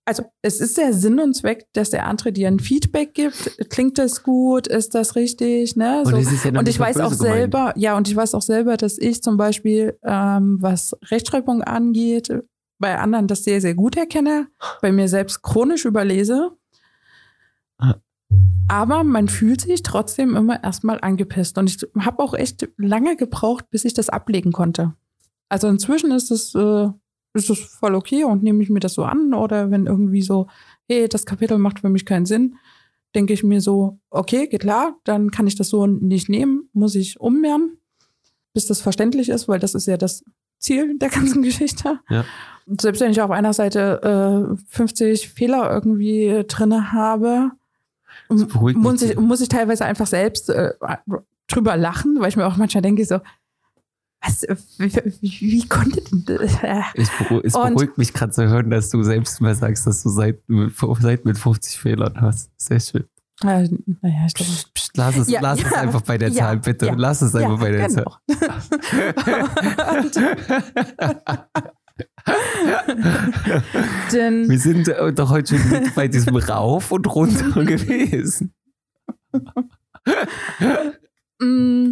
also 0.04 0.24
es 0.40 0.60
ist 0.60 0.78
der 0.78 0.94
Sinn 0.94 1.20
und 1.20 1.34
Zweck, 1.34 1.66
dass 1.74 1.90
der 1.90 2.06
andere 2.06 2.32
dir 2.32 2.48
ein 2.48 2.60
Feedback 2.60 3.12
gibt. 3.12 3.68
Klingt 3.68 3.98
das 3.98 4.22
gut? 4.22 4.66
Ist 4.66 4.94
das 4.94 5.16
richtig? 5.16 5.76
Ne? 5.76 6.00
und, 6.00 6.10
So. 6.10 6.16
ist 6.16 6.44
ja 6.44 6.58
Und 6.58 6.68
ich 6.68 6.80
weiß 6.80 6.98
auch 7.00 7.10
böse 7.10 7.24
gemeint. 7.24 7.40
selber, 7.40 7.72
ja, 7.76 7.96
und 7.96 8.08
ich 8.08 8.16
weiß 8.16 8.34
auch 8.34 8.42
selber, 8.42 8.78
dass 8.78 8.96
ich 8.96 9.22
zum 9.22 9.36
Beispiel, 9.36 9.98
ähm, 10.02 10.56
was 10.60 10.96
Rechtschreibung 11.10 11.62
angeht, 11.62 12.32
bei 12.78 12.96
anderen 12.98 13.26
das 13.26 13.44
sehr, 13.44 13.60
sehr 13.60 13.74
gut 13.74 13.96
erkenne, 13.96 14.48
bei 14.80 14.92
mir 14.92 15.08
selbst 15.08 15.42
chronisch 15.42 15.84
überlese. 15.84 16.52
Aber 18.68 19.02
man 19.02 19.28
fühlt 19.28 19.62
sich 19.62 19.82
trotzdem 19.82 20.36
immer 20.36 20.62
erstmal 20.62 21.00
angepisst. 21.00 21.56
Und 21.56 21.70
ich 21.70 21.86
habe 21.98 22.22
auch 22.22 22.34
echt 22.34 22.68
lange 22.76 23.16
gebraucht, 23.16 23.70
bis 23.70 23.84
ich 23.84 23.94
das 23.94 24.10
ablegen 24.10 24.52
konnte. 24.52 24.94
Also 25.48 25.68
inzwischen 25.68 26.10
ist 26.10 26.30
es, 26.30 26.54
äh, 26.54 26.88
ist 27.32 27.48
es 27.48 27.58
voll 27.58 27.94
okay 27.94 28.24
und 28.24 28.42
nehme 28.42 28.62
ich 28.62 28.68
mir 28.68 28.80
das 28.80 28.94
so 28.94 29.04
an. 29.04 29.32
Oder 29.32 29.70
wenn 29.70 29.86
irgendwie 29.86 30.22
so, 30.22 30.48
hey, 30.86 31.08
das 31.08 31.24
Kapitel 31.24 31.56
macht 31.58 31.80
für 31.80 31.88
mich 31.88 32.04
keinen 32.04 32.26
Sinn, 32.26 32.56
denke 33.14 33.32
ich 33.32 33.42
mir 33.42 33.60
so, 33.60 33.98
okay, 34.10 34.46
geht 34.46 34.60
klar, 34.60 34.98
dann 35.04 35.30
kann 35.30 35.46
ich 35.46 35.56
das 35.56 35.70
so 35.70 35.86
nicht 35.86 36.28
nehmen, 36.28 36.68
muss 36.74 36.94
ich 36.94 37.18
ummehren, 37.18 37.78
bis 38.52 38.66
das 38.66 38.82
verständlich 38.82 39.30
ist, 39.30 39.48
weil 39.48 39.58
das 39.58 39.74
ist 39.74 39.86
ja 39.86 39.96
das 39.96 40.24
Ziel 40.58 40.98
der 40.98 41.08
ganzen 41.08 41.42
Geschichte. 41.42 42.00
Ja. 42.10 42.24
Und 42.66 42.82
Selbst 42.82 43.00
wenn 43.00 43.10
ich 43.10 43.22
auf 43.22 43.30
einer 43.30 43.54
Seite 43.54 44.52
äh, 44.52 44.62
50 44.68 45.30
Fehler 45.30 45.70
irgendwie 45.72 46.44
drinne 46.46 46.92
habe, 46.92 47.52
Das 48.28 48.46
beruhigt 48.46 48.78
muss 48.78 49.02
ich, 49.02 49.16
muss 49.16 49.40
ich 49.40 49.48
teilweise 49.48 49.84
einfach 49.84 50.06
selbst 50.06 50.50
äh, 50.50 50.72
drüber 51.48 51.76
lachen, 51.76 52.16
weil 52.20 52.28
ich 52.28 52.36
mir 52.36 52.46
auch 52.46 52.56
manchmal 52.56 52.82
denke 52.82 53.04
so, 53.04 53.20
was, 54.20 54.42
wie, 54.78 54.92
wie, 55.20 55.40
wie 55.40 55.68
konnte 55.68 56.00
denn 56.02 56.24
das? 56.26 56.62
Äh, 56.62 56.82
Ich 56.94 57.08
beru 57.18 57.40
es 57.44 57.54
Und- 57.54 57.74
beruhigt 57.74 57.98
mich 57.98 58.12
gerade 58.12 58.32
zu 58.32 58.46
hören, 58.48 58.70
dass 58.70 58.90
du 58.90 59.02
selbst 59.02 59.40
mal 59.40 59.54
sagst, 59.54 59.86
dass 59.86 60.02
du 60.02 60.08
seit, 60.08 60.40
seit 61.00 61.24
mit 61.24 61.38
50 61.38 61.78
Fehlern 61.78 62.20
hast. 62.20 62.50
Sehr 62.56 62.80
schön. 62.80 63.04
äh, 63.44 63.68
naja, 64.02 64.26
ich 64.26 64.34
glaube, 64.34 64.50
Psst, 64.50 64.74
psst, 64.74 64.96
lass 64.96 65.16
es, 65.16 65.30
Ja, 65.30 65.40
lass 65.40 65.62
es 65.62 65.70
ja, 65.70 65.78
einfach 65.80 66.00
bei 66.02 66.18
der 66.18 66.30
ja, 66.30 66.34
Zahl, 66.34 66.58
bitte. 66.58 66.92
lass 66.96 67.22
es 67.22 67.34
einfach 67.36 67.60
bei 67.60 67.70
der. 67.70 67.88
Zahl. 67.88 68.04
Denn, 74.12 74.48
Wir 74.48 74.58
sind 74.58 74.88
äh, 74.88 75.12
doch 75.12 75.30
heute 75.30 75.58
schon 75.58 75.70
mit 75.70 75.94
bei 75.94 76.08
diesem 76.08 76.36
Rauf 76.36 76.90
und 76.92 77.06
Runter 77.14 77.64
gewesen. 77.64 78.52
Mm, 81.40 81.90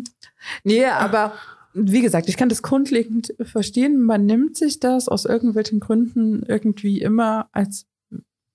nee, 0.65 0.85
aber 0.87 1.33
wie 1.75 2.01
gesagt, 2.03 2.29
ich 2.29 2.37
kann 2.37 2.49
das 2.49 2.63
grundlegend 2.63 3.35
verstehen. 3.43 4.01
Man 4.01 4.25
nimmt 4.27 4.57
sich 4.57 4.81
das 4.81 5.09
aus 5.09 5.25
irgendwelchen 5.25 5.79
Gründen 5.81 6.43
irgendwie 6.47 7.01
immer, 7.01 7.49
als 7.53 7.87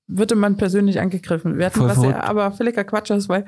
würde 0.08 0.36
man 0.36 0.58
persönlich 0.58 1.00
angegriffen 1.00 1.58
werden, 1.58 1.74
Voll 1.76 1.88
was 1.90 2.04
ja 2.04 2.24
aber 2.24 2.52
völliger 2.52 2.84
Quatsch 2.84 3.12
ist, 3.12 3.30
weil 3.30 3.46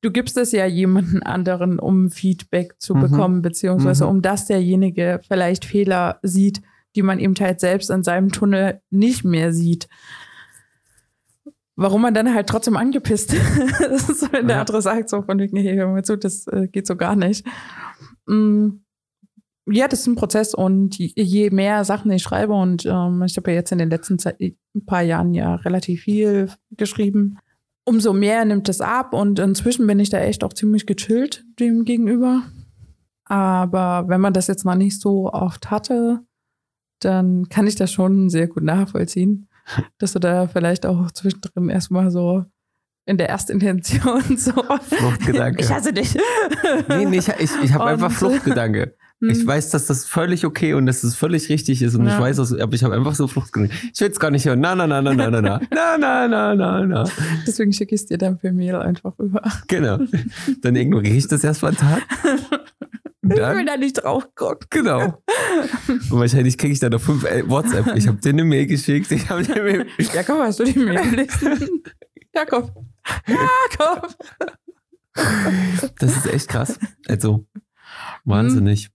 du 0.00 0.10
gibst 0.10 0.36
es 0.38 0.52
ja 0.52 0.64
jemanden 0.66 1.22
anderen, 1.22 1.78
um 1.78 2.10
Feedback 2.10 2.74
zu 2.78 2.94
Mhm. 2.94 3.00
bekommen, 3.00 3.42
beziehungsweise 3.42 4.04
Mhm. 4.04 4.10
um 4.10 4.22
dass 4.22 4.46
derjenige 4.46 5.20
vielleicht 5.26 5.64
Fehler 5.64 6.18
sieht, 6.22 6.62
die 6.96 7.02
man 7.02 7.18
eben 7.18 7.34
halt 7.38 7.60
selbst 7.60 7.90
in 7.90 8.02
seinem 8.04 8.30
Tunnel 8.32 8.80
nicht 8.90 9.24
mehr 9.24 9.52
sieht. 9.52 9.88
Warum 11.76 12.02
man 12.02 12.14
dann 12.14 12.32
halt 12.32 12.48
trotzdem 12.48 12.76
angepisst 12.76 13.32
ist, 13.34 14.32
wenn 14.32 14.46
der 14.46 14.56
Ja. 14.56 14.60
andere 14.60 14.80
sagt, 14.80 15.08
so 15.10 15.22
von 15.22 15.38
wegen, 15.40 15.56
hey, 15.56 15.74
hör 15.76 15.88
mal 15.88 16.04
zu, 16.04 16.16
das 16.16 16.46
äh, 16.46 16.68
geht 16.68 16.86
so 16.86 16.94
gar 16.96 17.16
nicht. 17.16 17.44
Mm, 18.26 18.68
Ja, 19.66 19.88
das 19.88 20.00
ist 20.00 20.06
ein 20.06 20.14
Prozess 20.14 20.54
und 20.54 20.96
je- 20.98 21.50
mehr 21.50 21.84
Sachen 21.84 22.10
ich 22.12 22.22
schreibe 22.22 22.52
und 22.52 22.86
ähm, 22.86 23.22
ich 23.24 23.36
habe 23.36 23.50
ja 23.50 23.56
jetzt 23.56 23.72
in 23.72 23.78
den 23.78 23.90
letzten 23.90 24.18
Zeit, 24.18 24.36
paar 24.86 25.02
Jahren 25.02 25.34
ja 25.34 25.54
relativ 25.56 26.02
viel 26.02 26.50
geschrieben, 26.70 27.38
umso 27.84 28.12
mehr 28.12 28.44
nimmt 28.44 28.68
es 28.68 28.80
ab 28.80 29.12
und 29.14 29.38
inzwischen 29.38 29.86
bin 29.86 29.98
ich 30.00 30.10
da 30.10 30.18
echt 30.20 30.44
auch 30.44 30.52
ziemlich 30.52 30.86
gechillt 30.86 31.44
dem 31.58 31.84
gegenüber. 31.84 32.42
Aber 33.24 34.04
wenn 34.08 34.20
man 34.20 34.32
das 34.34 34.46
jetzt 34.48 34.64
noch 34.64 34.74
nicht 34.74 35.00
so 35.00 35.32
oft 35.32 35.70
hatte, 35.70 36.20
dann 37.00 37.48
kann 37.48 37.66
ich 37.66 37.74
das 37.76 37.92
schon 37.92 38.30
sehr 38.30 38.46
gut 38.48 38.62
nachvollziehen. 38.62 39.48
dass 39.98 40.12
du 40.12 40.18
da 40.18 40.46
vielleicht 40.46 40.84
auch 40.84 41.10
zwischendrin 41.10 41.70
erstmal 41.70 42.10
so 42.10 42.44
in 43.06 43.16
der 43.18 43.30
Erstintention 43.30 44.22
so. 44.36 44.52
Fluchtgedanke. 44.52 45.62
Ich 45.62 45.70
hasse 45.70 45.92
dich. 45.92 46.14
Nee, 46.88 47.06
nee, 47.06 47.18
ich, 47.18 47.28
ich, 47.38 47.50
ich 47.62 47.72
habe 47.72 47.86
einfach 47.86 48.10
Fluchtgedanke. 48.12 48.94
Ich 49.20 49.38
Hm. 49.38 49.46
weiß, 49.46 49.70
dass 49.70 49.86
das 49.86 50.04
völlig 50.04 50.44
okay 50.44 50.74
und 50.74 50.84
dass 50.84 51.02
es 51.02 51.14
völlig 51.14 51.48
richtig 51.48 51.80
ist 51.80 51.94
und 51.94 52.06
ich 52.06 52.12
Ja. 52.12 52.20
weiß, 52.20 52.36
dass, 52.36 52.52
aber 52.52 52.74
ich 52.74 52.84
habe 52.84 52.94
einfach 52.94 53.14
so 53.14 53.26
Fluchtgedanke. 53.26 53.74
Ich 53.94 54.00
will 54.00 54.10
es 54.10 54.18
gar 54.20 54.30
nicht 54.30 54.44
hören. 54.44 54.60
Na, 54.60 54.74
na, 54.74 54.86
na, 54.86 55.00
na, 55.00 55.14
na, 55.14 55.30
na, 55.30 55.40
na, 55.40 55.60
na, 55.70 55.96
na, 55.98 56.28
na, 56.28 56.54
na, 56.54 56.84
na. 56.86 57.04
Deswegen 57.46 57.72
schicke 57.72 57.94
ich 57.94 58.02
es 58.02 58.06
dir 58.06 58.18
dann 58.18 58.36
per 58.38 58.52
Mail 58.52 58.74
einfach 58.76 59.18
rüber. 59.18 59.40
Genau. 59.68 59.98
Dann 60.60 60.76
ignoriere 60.76 61.14
ich 61.16 61.26
das 61.28 61.42
erstmal 61.42 61.70
einen 61.70 61.78
Tag. 61.78 62.02
Und 63.24 63.32
Ich 63.32 63.36
will 63.38 63.42
dann, 63.42 63.66
da 63.66 63.76
nicht 63.76 63.94
drauf 64.02 64.28
gucken. 64.34 64.66
genau. 64.70 65.22
Und 65.88 66.10
wahrscheinlich 66.10 66.56
kriege 66.58 66.72
ich 66.72 66.80
dann 66.80 66.92
noch 66.92 67.00
fünf 67.00 67.24
äh, 67.24 67.48
WhatsApp. 67.48 67.94
Ich 67.96 68.06
habe 68.06 68.18
dir 68.18 68.28
eine 68.30 68.44
Mail 68.44 68.66
geschickt. 68.66 69.10
Ich 69.10 69.28
habe 69.30 69.42
dir 69.42 69.54
eine 69.54 69.62
Mail. 69.64 69.86
Jakob, 70.14 70.38
hast 70.40 70.60
du 70.60 70.64
die 70.64 70.78
Mail 70.78 71.10
gelesen? 71.10 71.82
Jakob. 72.34 72.72
Jakob. 73.26 74.16
Das 75.98 76.16
ist 76.16 76.26
echt 76.26 76.48
krass. 76.48 76.78
Also, 77.08 77.46
wahnsinnig. 78.24 78.90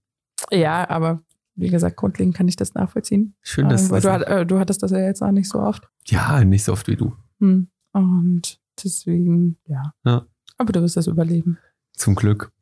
Ja, 0.50 0.88
aber 0.88 1.22
wie 1.54 1.68
gesagt, 1.70 1.96
grundlegend 1.96 2.34
kann 2.36 2.48
ich 2.48 2.56
das 2.56 2.74
nachvollziehen. 2.74 3.34
Schön, 3.42 3.68
dass 3.68 3.84
Ähm, 3.84 3.90
weil 3.90 4.00
das. 4.00 4.02
du, 4.02 4.12
hat- 4.12 4.28
äh, 4.28 4.46
du 4.46 4.58
hattest 4.58 4.82
das 4.82 4.90
ja 4.90 4.98
jetzt 4.98 5.22
auch 5.22 5.30
nicht 5.32 5.48
so 5.48 5.58
oft. 5.60 5.88
Ja, 6.06 6.44
nicht 6.44 6.64
so 6.64 6.72
oft 6.72 6.86
wie 6.88 6.96
du. 6.96 7.14
Hm. 7.40 7.68
Und 7.92 8.60
deswegen, 8.82 9.58
ja. 9.66 9.92
Ja. 10.04 10.26
Aber 10.58 10.72
du 10.72 10.82
wirst 10.82 10.96
das 10.96 11.06
überleben. 11.06 11.58
Zum 11.94 12.14
Glück. 12.14 12.52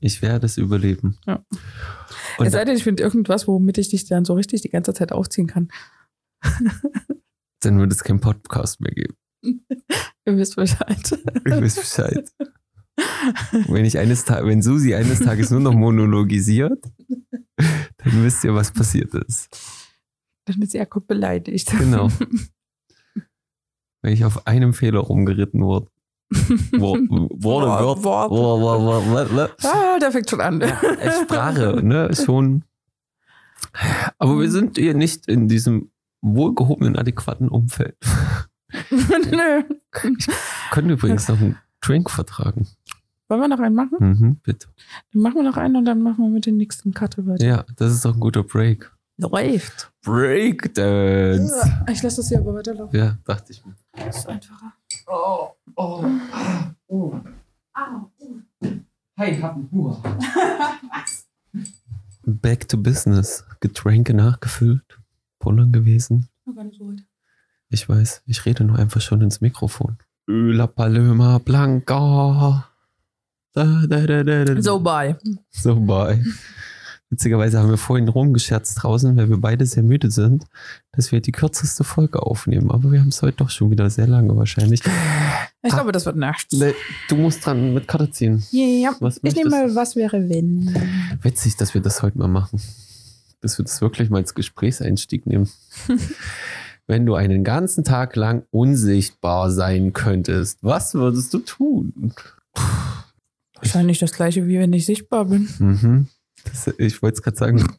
Ich 0.00 0.22
werde 0.22 0.46
es 0.46 0.56
überleben. 0.56 1.18
Ja. 1.26 1.44
Und 2.38 2.46
es 2.46 2.52
sei 2.52 2.64
denn, 2.64 2.76
ich 2.76 2.84
finde 2.84 3.02
irgendwas, 3.02 3.46
womit 3.46 3.76
ich 3.78 3.90
dich 3.90 4.06
dann 4.06 4.24
so 4.24 4.34
richtig 4.34 4.62
die 4.62 4.70
ganze 4.70 4.94
Zeit 4.94 5.12
aufziehen 5.12 5.46
kann. 5.46 5.68
dann 7.60 7.78
wird 7.78 7.92
es 7.92 8.02
keinen 8.02 8.20
Podcast 8.20 8.80
mehr 8.80 8.92
geben. 8.92 9.16
Ihr 10.26 10.36
wisst 10.36 10.56
Bescheid. 10.56 11.12
Ihr 11.46 11.60
wisst 11.60 11.80
Bescheid. 11.80 12.30
Wenn 13.68 13.84
ich 13.84 13.98
eines 13.98 14.28
wenn 14.28 14.62
Susi 14.62 14.94
eines 14.94 15.20
Tages 15.20 15.50
nur 15.50 15.60
noch 15.60 15.74
monologisiert, 15.74 16.84
dann 17.56 18.24
wisst 18.24 18.44
ihr, 18.44 18.54
was 18.54 18.72
passiert 18.72 19.14
ist. 19.14 19.48
Dann 20.46 20.60
ist 20.60 20.74
Jakob 20.74 21.06
beleidigt. 21.06 21.70
Genau. 21.78 22.10
Wenn 24.02 24.12
ich 24.12 24.24
auf 24.24 24.46
einem 24.46 24.74
Fehler 24.74 25.00
rumgeritten 25.00 25.62
wurde. 25.62 25.90
Wo- 26.72 26.94
Wurde, 26.98 27.66
wird, 27.66 28.04
Wort. 28.04 28.30
wo- 28.30 28.60
wo- 28.60 28.80
wo- 28.80 29.02
wo- 29.04 29.36
wo- 29.36 29.68
Ah, 29.68 29.98
der 29.98 30.12
fängt 30.12 30.30
schon 30.30 30.40
an. 30.40 30.62
Sprache, 31.24 31.80
ne, 31.82 32.06
ist 32.06 32.24
schon. 32.24 32.64
Aber 34.18 34.38
wir 34.40 34.50
sind 34.50 34.78
hier 34.78 34.94
nicht 34.94 35.26
in 35.28 35.48
diesem 35.48 35.90
wohlgehobenen, 36.22 36.96
adäquaten 36.96 37.48
Umfeld. 37.48 37.96
Nö. 38.90 39.62
Können 40.70 40.90
übrigens 40.90 41.28
noch 41.28 41.40
einen 41.40 41.56
Drink 41.80 42.10
vertragen. 42.10 42.68
Wollen 43.28 43.40
wir 43.40 43.48
noch 43.48 43.60
einen 43.60 43.74
machen? 43.74 43.96
Mhm, 43.98 44.36
bitte. 44.42 44.68
Dann 45.12 45.22
machen 45.22 45.36
wir 45.36 45.42
noch 45.44 45.56
einen 45.56 45.76
und 45.76 45.84
dann 45.84 46.02
machen 46.02 46.24
wir 46.24 46.30
mit 46.30 46.46
den 46.46 46.56
nächsten 46.56 46.92
Cutte 46.92 47.26
weiter. 47.26 47.44
Ja, 47.44 47.64
das 47.76 47.92
ist 47.92 48.04
doch 48.04 48.14
ein 48.14 48.20
guter 48.20 48.42
Break. 48.42 48.90
Läuft. 49.18 49.92
Breakdance. 50.02 51.52
Ich 51.90 52.02
lasse 52.02 52.16
das 52.16 52.28
hier 52.28 52.38
aber 52.38 52.54
weiterlaufen. 52.54 52.98
Ja, 52.98 53.18
dachte 53.24 53.52
ich 53.52 53.64
mir. 53.64 53.74
Das 53.92 54.18
ist 54.18 54.28
einfacher. 54.28 54.72
Oh, 55.12 55.56
oh, 55.74 56.04
oh. 56.86 57.20
Hey, 59.16 59.34
ich 59.34 59.42
hab 59.42 59.56
einen 59.56 59.68
Hunger. 59.72 60.00
Back 62.24 62.68
to 62.68 62.76
business. 62.76 63.44
Getränke 63.58 64.14
nachgefüllt. 64.14 65.00
Pullern 65.40 65.72
gewesen. 65.72 66.28
War 66.44 66.54
gar 66.54 66.64
nicht 66.64 66.78
so 66.78 66.88
weit. 66.88 67.02
Ich 67.70 67.88
weiß, 67.88 68.22
ich 68.26 68.46
rede 68.46 68.62
nur 68.62 68.78
einfach 68.78 69.00
schon 69.00 69.20
ins 69.20 69.40
Mikrofon. 69.40 69.98
La 70.26 70.68
Paloma 70.68 71.38
Blanca. 71.38 72.70
Da, 73.52 73.86
da, 73.88 74.06
da, 74.06 74.22
da, 74.22 74.44
da. 74.44 74.62
So, 74.62 74.78
bye. 74.78 75.18
So 75.50 75.74
bei. 75.80 76.22
Witzigerweise 77.10 77.58
haben 77.58 77.68
wir 77.70 77.76
vorhin 77.76 78.08
rumgescherzt 78.08 78.80
draußen, 78.82 79.16
weil 79.16 79.28
wir 79.28 79.38
beide 79.38 79.66
sehr 79.66 79.82
müde 79.82 80.10
sind, 80.12 80.44
dass 80.92 81.10
wir 81.10 81.20
die 81.20 81.32
kürzeste 81.32 81.82
Folge 81.82 82.22
aufnehmen. 82.22 82.70
Aber 82.70 82.92
wir 82.92 83.00
haben 83.00 83.08
es 83.08 83.20
heute 83.20 83.38
doch 83.38 83.50
schon 83.50 83.70
wieder 83.72 83.90
sehr 83.90 84.06
lange 84.06 84.36
wahrscheinlich. 84.36 84.80
Ich 85.62 85.72
Ah. 85.72 85.74
glaube, 85.76 85.90
das 85.92 86.06
wird 86.06 86.16
nachts. 86.16 86.52
Ne, 86.56 86.72
Du 87.08 87.16
musst 87.16 87.44
dran 87.44 87.74
mit 87.74 87.88
Karte 87.88 88.10
ziehen. 88.12 88.44
Ja, 88.52 88.94
Was 89.00 89.16
ich 89.18 89.22
möchtest 89.24 89.44
nehme 89.44 89.50
mal, 89.50 89.74
was 89.74 89.96
wäre, 89.96 90.28
wenn. 90.28 90.72
Witzig, 91.20 91.56
dass 91.56 91.74
wir 91.74 91.80
das 91.82 92.00
heute 92.02 92.16
mal 92.16 92.28
machen. 92.28 92.60
Dass 93.40 93.58
wir 93.58 93.64
das 93.64 93.80
wirklich 93.80 94.08
mal 94.08 94.18
als 94.18 94.34
Gesprächseinstieg 94.34 95.26
nehmen. 95.26 95.48
Wenn 96.86 97.06
du 97.06 97.14
einen 97.14 97.44
ganzen 97.44 97.84
Tag 97.84 98.16
lang 98.16 98.42
unsichtbar 98.50 99.50
sein 99.52 99.92
könntest, 99.92 100.58
was 100.62 100.94
würdest 100.94 101.32
du 101.32 101.38
tun? 101.38 102.12
Wahrscheinlich 103.54 103.98
das 103.98 104.12
gleiche, 104.12 104.46
wie 104.48 104.58
wenn 104.58 104.72
ich 104.72 104.86
sichtbar 104.86 105.26
bin. 105.26 105.48
Mhm. 105.58 106.08
Das, 106.44 106.66
ich 106.78 107.02
wollte 107.02 107.16
es 107.16 107.22
gerade 107.22 107.36
sagen. 107.36 107.66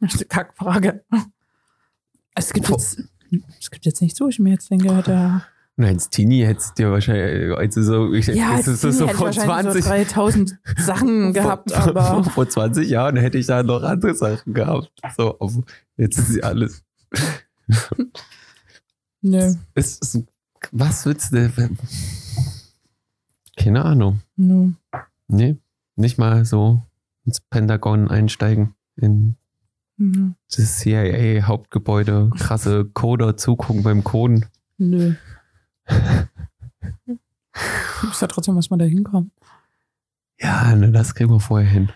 Das 0.00 0.14
ist 0.14 0.20
eine 0.20 0.26
Kackfrage. 0.28 1.04
Es 2.34 2.52
gibt, 2.52 2.68
jetzt, 2.68 3.02
es 3.60 3.70
gibt 3.70 3.84
jetzt 3.86 4.00
nichts, 4.02 4.20
wo 4.20 4.28
ich 4.28 4.38
mir 4.38 4.50
jetzt 4.50 4.70
denke, 4.70 4.88
da. 5.04 5.44
Nein, 5.76 5.94
als 5.94 6.10
Teenie 6.10 6.44
hättest 6.44 6.70
du 6.78 6.82
dir 6.82 6.90
wahrscheinlich, 6.90 7.56
also 7.56 7.82
so, 7.82 8.12
ich, 8.12 8.26
Ja, 8.26 8.56
das 8.56 8.66
ist 8.66 8.80
so, 8.82 8.88
als 8.88 8.98
so 8.98 9.06
Teenie 9.06 9.18
hätte 9.18 9.30
ich 9.30 9.36
vor 9.36 9.48
wahrscheinlich 9.48 9.74
20, 9.78 9.84
so 9.84 9.88
3000 9.90 10.58
Sachen 10.78 11.32
gehabt, 11.34 11.70
vor, 11.72 11.96
aber. 11.96 12.24
vor 12.24 12.48
20 12.48 12.88
Jahren 12.88 13.16
hätte 13.16 13.38
ich 13.38 13.46
da 13.46 13.62
noch 13.62 13.82
andere 13.82 14.14
Sachen 14.14 14.54
gehabt. 14.54 14.90
So, 15.16 15.38
jetzt 15.96 16.18
ist 16.18 16.28
sie 16.28 16.42
alles. 16.42 16.82
Nö, 19.22 19.54
Es 19.74 19.98
ist, 19.98 20.18
was 20.72 21.06
willst 21.06 21.32
du 21.32 21.48
denn? 21.48 21.78
Keine 23.56 23.84
Ahnung. 23.84 24.20
nö. 24.36 24.70
Nee, 25.28 25.56
nicht 26.00 26.18
mal 26.18 26.44
so 26.44 26.82
ins 27.24 27.40
Pentagon 27.40 28.08
einsteigen, 28.08 28.74
in 28.96 29.36
Nö. 29.96 30.30
das 30.54 30.78
CIA-Hauptgebäude, 30.78 32.30
krasse 32.36 32.84
Coder 32.86 33.36
zugucken 33.36 33.82
beim 33.82 34.02
Coden. 34.02 34.46
Nö. 34.78 35.14
Muss 38.02 38.20
ja 38.20 38.26
trotzdem 38.26 38.56
erstmal 38.56 38.78
da 38.78 38.86
hinkommen. 38.86 39.30
Ja, 40.40 40.74
ne, 40.74 40.90
das 40.90 41.14
kriegen 41.14 41.30
wir 41.30 41.40
vorher 41.40 41.68
hin. 41.68 41.90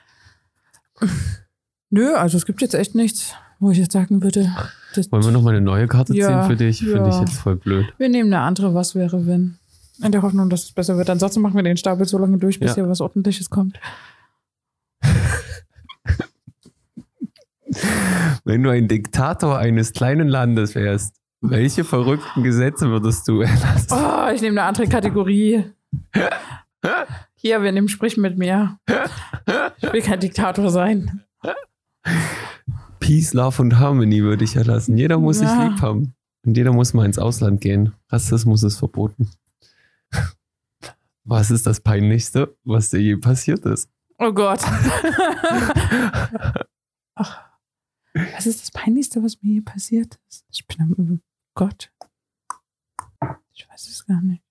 Nö, 1.90 2.14
also 2.14 2.36
es 2.36 2.44
gibt 2.44 2.60
jetzt 2.60 2.74
echt 2.74 2.94
nichts, 2.94 3.34
wo 3.58 3.70
ich 3.70 3.78
jetzt 3.78 3.92
sagen 3.92 4.22
würde. 4.22 4.54
Wollen 5.10 5.24
wir 5.24 5.30
nochmal 5.32 5.54
eine 5.54 5.64
neue 5.64 5.88
Karte 5.88 6.14
Ja, 6.14 6.28
ziehen 6.28 6.50
für 6.50 6.56
dich? 6.56 6.78
Finde 6.80 7.08
ich 7.08 7.14
ja. 7.14 7.20
jetzt 7.20 7.38
voll 7.38 7.56
blöd. 7.56 7.86
wir 7.98 8.08
nehmen 8.08 8.32
eine 8.32 8.42
andere, 8.42 8.74
was 8.74 8.94
wäre, 8.94 9.26
wenn. 9.26 9.58
In 10.02 10.10
der 10.12 10.22
Hoffnung, 10.22 10.50
dass 10.50 10.64
es 10.64 10.72
besser 10.72 10.96
wird. 10.96 11.08
Ansonsten 11.08 11.40
machen 11.40 11.54
wir 11.54 11.62
den 11.62 11.76
Stapel 11.76 12.06
so 12.06 12.18
lange 12.18 12.38
durch, 12.38 12.58
bis 12.58 12.70
Ja. 12.70 12.74
hier 12.76 12.88
was 12.88 13.00
Ordentliches 13.00 13.48
kommt. 13.50 13.78
Wenn 18.44 18.62
du 18.62 18.70
ein 18.70 18.88
Diktator 18.88 19.58
eines 19.58 19.92
kleinen 19.92 20.28
Landes 20.28 20.74
wärst, 20.74 21.16
welche 21.40 21.84
verrückten 21.84 22.42
Gesetze 22.42 22.88
würdest 22.88 23.28
du 23.28 23.40
erlassen? 23.42 23.88
Oh, 23.92 24.28
ich 24.34 24.40
nehme 24.40 24.60
eine 24.60 24.68
andere 24.68 24.86
Kategorie. 24.88 25.64
Hier, 27.34 27.62
wir 27.62 27.72
nehmen 27.72 27.88
Sprich 27.88 28.16
mit 28.16 28.38
mir. 28.38 28.78
Ich 29.80 29.92
will 29.92 30.02
kein 30.02 30.20
Diktator 30.20 30.70
sein. 30.70 31.22
Peace, 33.00 33.34
Love 33.34 33.60
und 33.62 33.78
Harmony 33.78 34.22
würde 34.22 34.44
ich 34.44 34.56
erlassen. 34.56 34.96
Jeder 34.96 35.18
muss 35.18 35.38
sich 35.38 35.48
Ja. 35.48 35.66
lieb 35.68 35.80
haben. 35.82 36.14
Und 36.46 36.56
jeder 36.56 36.72
muss 36.72 36.94
mal 36.94 37.04
ins 37.06 37.18
Ausland 37.18 37.60
gehen. 37.60 37.92
Rassismus 38.10 38.62
ist 38.62 38.78
verboten. 38.78 39.28
Was 41.24 41.50
ist 41.50 41.66
das 41.66 41.80
Peinlichste, 41.80 42.56
was 42.64 42.90
dir 42.90 43.00
je 43.00 43.16
passiert 43.16 43.64
ist? 43.66 43.88
Oh 44.18 44.32
Gott. 44.32 44.60
Ach, 47.16 47.40
was 48.34 48.46
ist 48.46 48.60
das 48.62 48.70
Peinlichste, 48.70 49.22
was 49.22 49.40
mir 49.42 49.52
hier 49.52 49.64
passiert 49.64 50.18
ist? 50.28 50.44
Ich 50.50 50.66
bin 50.66 50.80
am 50.80 50.94
oh 50.98 51.18
Gott. 51.54 51.90
Ich 53.54 53.68
weiß 53.68 53.88
es 53.88 54.06
gar 54.06 54.20
nicht. 54.20 54.42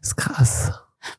Ist 0.00 0.16
krass. 0.16 0.72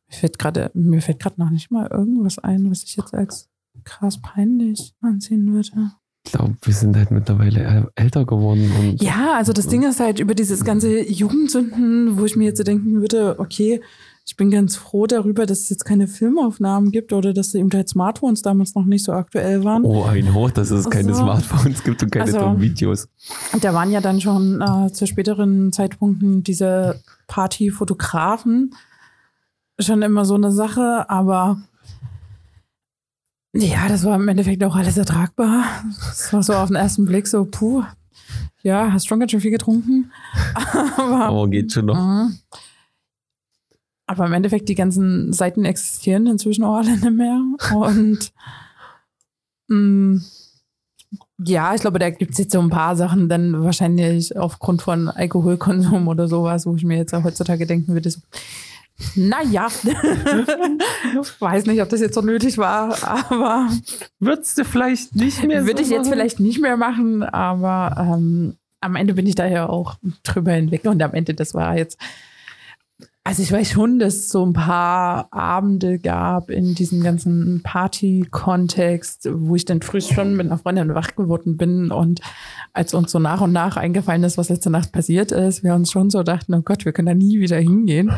Mir 0.10 0.16
fällt 0.18 0.39
gerade, 0.39 0.72
mir 0.74 1.01
fällt 1.01 1.20
gerade 1.20 1.39
noch 1.39 1.49
nicht 1.49 1.72
mal 1.72 1.88
irgendwas 1.88 2.39
ein, 2.39 2.70
was 2.70 2.84
ich 2.84 2.95
jetzt 2.95 3.14
als 3.14 3.49
krass 3.84 4.22
peinlich 4.22 4.93
ansehen 5.01 5.51
würde. 5.53 5.91
Ich 6.26 6.32
glaube, 6.32 6.55
wir 6.62 6.74
sind 6.74 6.95
halt 6.95 7.12
mittlerweile 7.12 7.66
äl- 7.68 7.91
älter 7.95 8.26
geworden 8.26 8.72
und 8.80 9.01
Ja, 9.01 9.34
also 9.36 9.51
das 9.51 9.68
Ding 9.68 9.84
ist 9.84 9.99
halt 9.99 10.20
über 10.20 10.36
dieses 10.36 10.64
ganze 10.64 11.01
Jugendsünden, 11.10 12.18
wo 12.18 12.24
ich 12.26 12.36
mir 12.38 12.45
jetzt 12.45 12.60
so 12.60 12.64
denken 12.64 13.01
würde, 13.01 13.38
okay, 13.39 13.82
ich 14.26 14.38
bin 14.38 14.49
ganz 14.51 14.78
froh 14.78 15.05
darüber, 15.05 15.45
dass 15.45 15.59
es 15.59 15.69
jetzt 15.69 15.84
keine 15.86 16.07
Filmaufnahmen 16.07 16.91
gibt 16.91 17.11
oder 17.11 17.34
dass 17.34 17.53
eben 17.55 17.69
halt 17.74 17.89
Smartphones 17.89 18.41
damals 18.41 18.74
noch 18.74 18.86
nicht 18.86 19.03
so 19.03 19.11
aktuell 19.11 19.63
waren. 19.65 19.84
oh, 19.84 20.03
ein 20.05 20.34
Hoch, 20.34 20.49
dass 20.51 20.71
es 20.71 20.89
keine 20.89 21.09
Also- 21.09 21.24
Smartphones 21.24 21.84
gibt 21.84 22.01
und 22.03 22.11
keine 22.11 22.26
Also- 22.26 22.59
Videos. 22.59 23.09
Und 23.51 23.63
da 23.63 23.74
waren 23.74 23.91
ja 23.91 23.99
dann 24.01 24.21
schon 24.21 24.61
äh, 24.61 24.91
zu 24.93 25.05
späteren 25.07 25.71
Zeitpunkten 25.74 26.43
diese 26.43 27.01
Partyfotografen 27.28 28.74
schon 29.80 30.01
immer 30.03 30.24
so 30.24 30.36
eine 30.36 30.51
Sache, 30.51 31.09
aber 31.09 31.57
ja, 33.53 33.88
das 33.88 34.03
war 34.03 34.15
im 34.15 34.28
Endeffekt 34.28 34.63
auch 34.63 34.76
alles 34.76 34.97
ertragbar. 34.97 35.63
Das 35.99 36.32
war 36.34 36.41
so 36.43 36.53
auf 36.53 36.67
den 36.69 36.76
ersten 36.76 37.05
Blick 37.05 37.28
so, 37.28 37.45
puh, 37.45 37.84
Ja, 38.63 38.91
hast 38.93 39.07
schon 39.07 39.19
ganz 39.19 39.32
schön 39.32 39.41
viel 39.41 39.51
getrunken. 39.51 40.11
aber, 40.97 41.26
aber 41.26 41.47
geht 41.49 41.71
schon 41.74 41.86
noch. 41.88 41.95
Mhm. 41.99 42.38
Aber 44.14 44.28
im 44.28 44.34
Endeffekt, 44.34 44.70
die 44.70 44.76
ganzen 44.76 45.34
Seiten 45.34 45.66
existieren 45.66 46.28
inzwischen 46.28 46.64
auch 46.64 46.78
alle 46.78 46.91
nicht 46.91 47.11
mehr. 47.11 47.41
Und 47.76 48.32
mh, 49.68 49.76
mm, 49.76 50.22
ja, 51.45 51.74
ich 51.74 51.82
glaube, 51.82 51.99
da 51.99 52.09
gibt 52.09 52.34
es 52.34 52.38
jetzt 52.38 52.53
so 52.53 52.59
ein 52.59 52.70
paar 52.70 52.95
Sachen, 52.95 53.28
dann 53.28 53.64
wahrscheinlich 53.64 54.38
aufgrund 54.38 54.82
von 54.82 55.09
Alkoholkonsum 55.09 56.07
oder 56.07 56.28
sowas, 56.28 56.66
wo 56.66 56.76
ich 56.76 56.84
mir 56.84 56.97
jetzt 56.97 57.14
auch 57.14 57.24
heutzutage 57.24 57.66
denken 57.66 57.93
würde, 57.93 58.09
so, 58.09 58.20
naja, 59.16 59.68
weiß 61.39 61.66
nicht, 61.66 61.82
ob 61.82 61.89
das 61.89 62.01
jetzt 62.01 62.14
so 62.14 62.22
nötig 62.22 62.57
war, 62.57 62.95
aber. 63.03 63.70
Würdest 64.20 64.57
du 64.57 64.66
vielleicht 64.66 65.16
nicht 65.16 65.43
mehr 65.43 65.66
Würde 65.66 65.84
so 65.84 65.89
ich 65.89 65.89
jetzt 65.89 66.09
vielleicht 66.09 66.39
nicht 66.39 66.61
mehr 66.61 66.78
machen, 66.78 67.24
aber 67.24 67.97
ähm, 67.99 68.55
am 68.80 68.95
Ende 68.95 69.16
bin 69.16 69.26
ich 69.26 69.36
da 69.36 69.47
ja 69.47 69.68
auch 69.68 69.95
drüber 70.24 70.53
hinweg 70.53 70.86
und 70.86 71.01
am 71.01 71.14
Ende, 71.14 71.34
das 71.34 71.53
war 71.53 71.76
jetzt 71.78 71.97
also 73.26 73.41
ich 73.41 73.51
weiß 73.51 73.71
schon, 73.71 73.99
dass 73.99 74.15
es 74.15 74.30
so 74.30 74.45
ein 74.45 74.51
paar 74.51 75.30
Abende 75.32 75.97
gab 75.97 76.49
in 76.49 76.76
diesem 76.76 77.01
ganzen 77.01 77.61
Party-Kontext, 77.63 79.30
wo 79.32 79.55
ich 79.55 79.63
dann 79.63 79.82
früh 79.82 80.01
schon 80.01 80.36
mit 80.36 80.47
einer 80.47 80.57
Freundin 80.57 80.93
wach 80.93 81.15
geworden 81.15 81.55
bin 81.55 81.89
und 81.89 82.19
als 82.74 82.93
uns 82.93 83.11
so 83.11 83.19
nach 83.19 83.39
und 83.39 83.53
nach 83.53 83.78
eingefallen 83.78 84.26
ist, 84.26 84.38
was 84.38 84.49
letzte 84.49 84.69
Nacht 84.69 84.91
passiert 84.91 85.32
ist, 85.32 85.63
wir 85.63 85.74
uns 85.74 85.89
schon 85.89 86.09
so 86.09 86.24
dachten, 86.24 86.53
oh 86.53 86.63
Gott, 86.63 86.84
wir 86.84 86.91
können 86.91 87.05
da 87.05 87.13
nie 87.13 87.39
wieder 87.39 87.57
hingehen. 87.57 88.11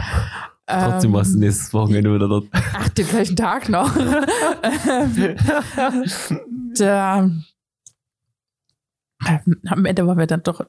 Trotzdem 0.66 1.14
warst 1.14 1.34
du 1.34 1.36
ähm, 1.36 1.41
nächstes 1.41 1.72
Wochenende 1.76 2.16
wieder 2.16 2.28
dort. 2.28 2.47
Ach, 2.51 2.89
den 2.89 3.08
gleichen 3.08 3.36
Tag 3.36 3.70
noch. 3.70 3.95
da, 6.78 7.30
am 9.68 9.86
Ende 9.86 10.08
waren 10.08 10.18
wir 10.18 10.26
dann 10.26 10.41
doch 10.41 10.66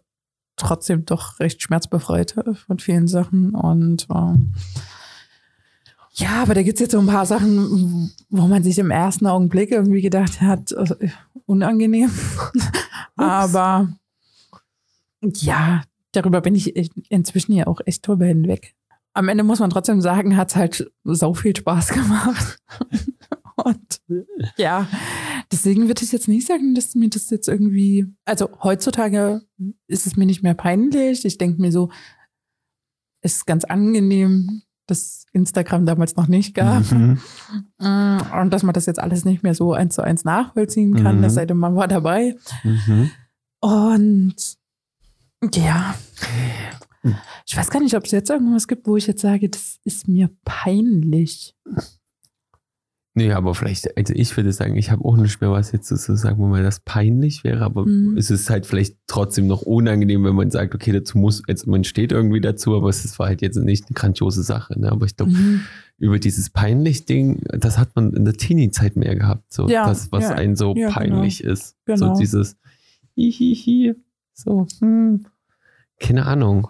trotzdem 0.56 1.04
doch 1.04 1.38
recht 1.40 1.62
schmerzbefreit 1.62 2.34
von 2.66 2.78
vielen 2.78 3.08
Sachen. 3.08 3.54
Und 3.54 4.06
ähm, 4.14 4.54
ja, 6.12 6.42
aber 6.42 6.54
da 6.54 6.62
gibt 6.62 6.76
es 6.76 6.80
jetzt 6.80 6.92
so 6.92 6.98
ein 6.98 7.06
paar 7.06 7.26
Sachen, 7.26 8.10
wo 8.30 8.46
man 8.46 8.62
sich 8.62 8.78
im 8.78 8.90
ersten 8.90 9.26
Augenblick 9.26 9.70
irgendwie 9.70 10.00
gedacht 10.00 10.40
hat, 10.40 10.72
äh, 10.72 11.08
unangenehm. 11.44 12.10
aber 13.16 13.88
ja, 15.22 15.82
darüber 16.12 16.40
bin 16.40 16.54
ich 16.54 16.74
inzwischen 17.10 17.52
ja 17.52 17.66
auch 17.66 17.80
echt 17.84 18.06
drüber 18.06 18.26
hinweg. 18.26 18.74
Am 19.12 19.28
Ende 19.28 19.44
muss 19.44 19.60
man 19.60 19.70
trotzdem 19.70 20.00
sagen, 20.00 20.36
hat 20.36 20.50
es 20.50 20.56
halt 20.56 20.90
so 21.04 21.34
viel 21.34 21.56
Spaß 21.56 21.88
gemacht. 21.88 22.58
Und 23.66 24.00
ja, 24.56 24.86
deswegen 25.50 25.88
würde 25.88 26.04
ich 26.04 26.12
jetzt 26.12 26.28
nicht 26.28 26.46
sagen, 26.46 26.76
dass 26.76 26.94
mir 26.94 27.10
das 27.10 27.30
jetzt 27.30 27.48
irgendwie, 27.48 28.06
also 28.24 28.48
heutzutage 28.62 29.42
ist 29.88 30.06
es 30.06 30.16
mir 30.16 30.24
nicht 30.24 30.44
mehr 30.44 30.54
peinlich. 30.54 31.24
Ich 31.24 31.36
denke 31.36 31.60
mir 31.60 31.72
so, 31.72 31.90
es 33.22 33.38
ist 33.38 33.46
ganz 33.46 33.64
angenehm, 33.64 34.62
dass 34.86 35.26
Instagram 35.32 35.84
damals 35.84 36.14
noch 36.14 36.28
nicht 36.28 36.54
gab. 36.54 36.88
Mhm. 36.92 37.18
Mm, 37.80 38.18
und 38.40 38.50
dass 38.52 38.62
man 38.62 38.72
das 38.72 38.86
jetzt 38.86 39.00
alles 39.00 39.24
nicht 39.24 39.42
mehr 39.42 39.56
so 39.56 39.72
eins 39.72 39.96
zu 39.96 40.02
eins 40.02 40.24
nachvollziehen 40.24 40.94
kann, 40.94 41.18
mhm. 41.18 41.22
das 41.22 41.34
sei 41.34 41.44
denn, 41.44 41.56
man 41.56 41.74
war 41.74 41.88
dabei. 41.88 42.36
Mhm. 42.62 43.10
Und 43.60 44.58
ja, 45.54 45.96
ich 47.44 47.56
weiß 47.56 47.68
gar 47.70 47.80
nicht, 47.80 47.96
ob 47.96 48.04
es 48.04 48.12
jetzt 48.12 48.30
irgendwas 48.30 48.68
gibt, 48.68 48.86
wo 48.86 48.96
ich 48.96 49.08
jetzt 49.08 49.22
sage, 49.22 49.48
das 49.48 49.80
ist 49.82 50.06
mir 50.06 50.30
peinlich. 50.44 51.56
Nee, 53.18 53.32
aber 53.32 53.54
vielleicht, 53.54 53.96
also 53.96 54.12
ich 54.14 54.36
würde 54.36 54.52
sagen, 54.52 54.76
ich 54.76 54.90
habe 54.90 55.02
auch 55.02 55.16
nicht 55.16 55.40
mehr 55.40 55.50
was 55.50 55.72
jetzt 55.72 55.86
zu 55.88 56.16
sagen, 56.16 56.38
wo 56.38 56.48
mir 56.48 56.62
das 56.62 56.80
peinlich 56.80 57.44
wäre, 57.44 57.64
aber 57.64 57.86
mhm. 57.86 58.14
es 58.18 58.30
ist 58.30 58.50
halt 58.50 58.66
vielleicht 58.66 58.98
trotzdem 59.06 59.46
noch 59.46 59.62
unangenehm, 59.62 60.22
wenn 60.22 60.34
man 60.34 60.50
sagt, 60.50 60.74
okay, 60.74 60.92
dazu 60.92 61.16
muss, 61.16 61.42
jetzt, 61.48 61.66
man 61.66 61.82
steht 61.84 62.12
irgendwie 62.12 62.42
dazu, 62.42 62.76
aber 62.76 62.90
es 62.90 63.18
war 63.18 63.28
halt 63.28 63.40
jetzt 63.40 63.56
nicht 63.56 63.86
eine 63.86 63.94
grandiose 63.94 64.42
Sache. 64.42 64.78
Ne? 64.78 64.92
Aber 64.92 65.06
ich 65.06 65.16
glaube, 65.16 65.32
mhm. 65.32 65.62
über 65.96 66.18
dieses 66.18 66.50
peinlich 66.50 67.06
Ding, 67.06 67.40
das 67.48 67.78
hat 67.78 67.96
man 67.96 68.12
in 68.12 68.26
der 68.26 68.34
Teenie-Zeit 68.34 68.96
mehr 68.96 69.16
gehabt, 69.16 69.50
so 69.50 69.66
ja, 69.66 69.88
das, 69.88 70.12
was 70.12 70.24
ja. 70.24 70.32
einen 70.32 70.54
so 70.54 70.74
ja, 70.76 70.88
genau. 70.88 70.92
peinlich 70.92 71.38
genau. 71.38 71.52
ist. 71.54 71.74
Genau. 71.86 72.14
So 72.14 72.20
dieses 72.20 72.58
Hihihi, 73.14 73.94
so, 74.34 74.66
hm, 74.80 75.24
keine 76.00 76.26
Ahnung. 76.26 76.68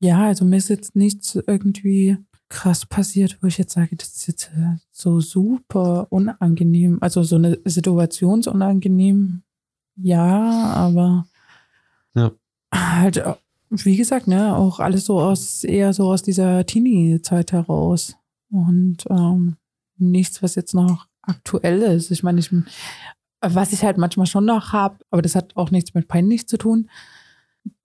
Ja, 0.00 0.26
also 0.26 0.44
mir 0.44 0.58
ist 0.58 0.68
jetzt 0.68 0.94
nichts 0.94 1.38
irgendwie 1.46 2.18
krass 2.50 2.84
passiert, 2.84 3.38
wo 3.40 3.46
ich 3.46 3.56
jetzt 3.56 3.72
sage, 3.72 3.96
das 3.96 4.08
ist 4.08 4.26
jetzt 4.26 4.50
äh, 4.56 4.76
so 4.90 5.20
super 5.20 6.08
unangenehm. 6.10 6.98
Also 7.00 7.22
so 7.22 7.36
eine 7.36 7.58
Situationsunangenehm, 7.64 9.42
ja, 9.96 10.72
aber 10.74 11.26
ja. 12.14 12.32
halt, 12.74 13.18
äh, 13.18 13.34
wie 13.70 13.96
gesagt, 13.96 14.26
ne, 14.26 14.54
auch 14.54 14.80
alles 14.80 15.06
so 15.06 15.20
aus, 15.20 15.64
eher 15.64 15.92
so 15.94 16.10
aus 16.10 16.22
dieser 16.22 16.66
Teenie-Zeit 16.66 17.52
heraus. 17.52 18.16
Und 18.50 19.04
ähm, 19.08 19.56
nichts, 19.96 20.42
was 20.42 20.56
jetzt 20.56 20.74
noch 20.74 21.06
aktuell 21.22 21.82
ist. 21.82 22.10
Ich 22.10 22.24
meine, 22.24 22.40
ich, 22.40 22.50
was 23.40 23.72
ich 23.72 23.84
halt 23.84 23.96
manchmal 23.96 24.26
schon 24.26 24.44
noch 24.44 24.72
habe, 24.72 24.98
aber 25.10 25.22
das 25.22 25.36
hat 25.36 25.56
auch 25.56 25.70
nichts 25.70 25.94
mit 25.94 26.08
peinlich 26.08 26.48
zu 26.48 26.56
tun, 26.58 26.90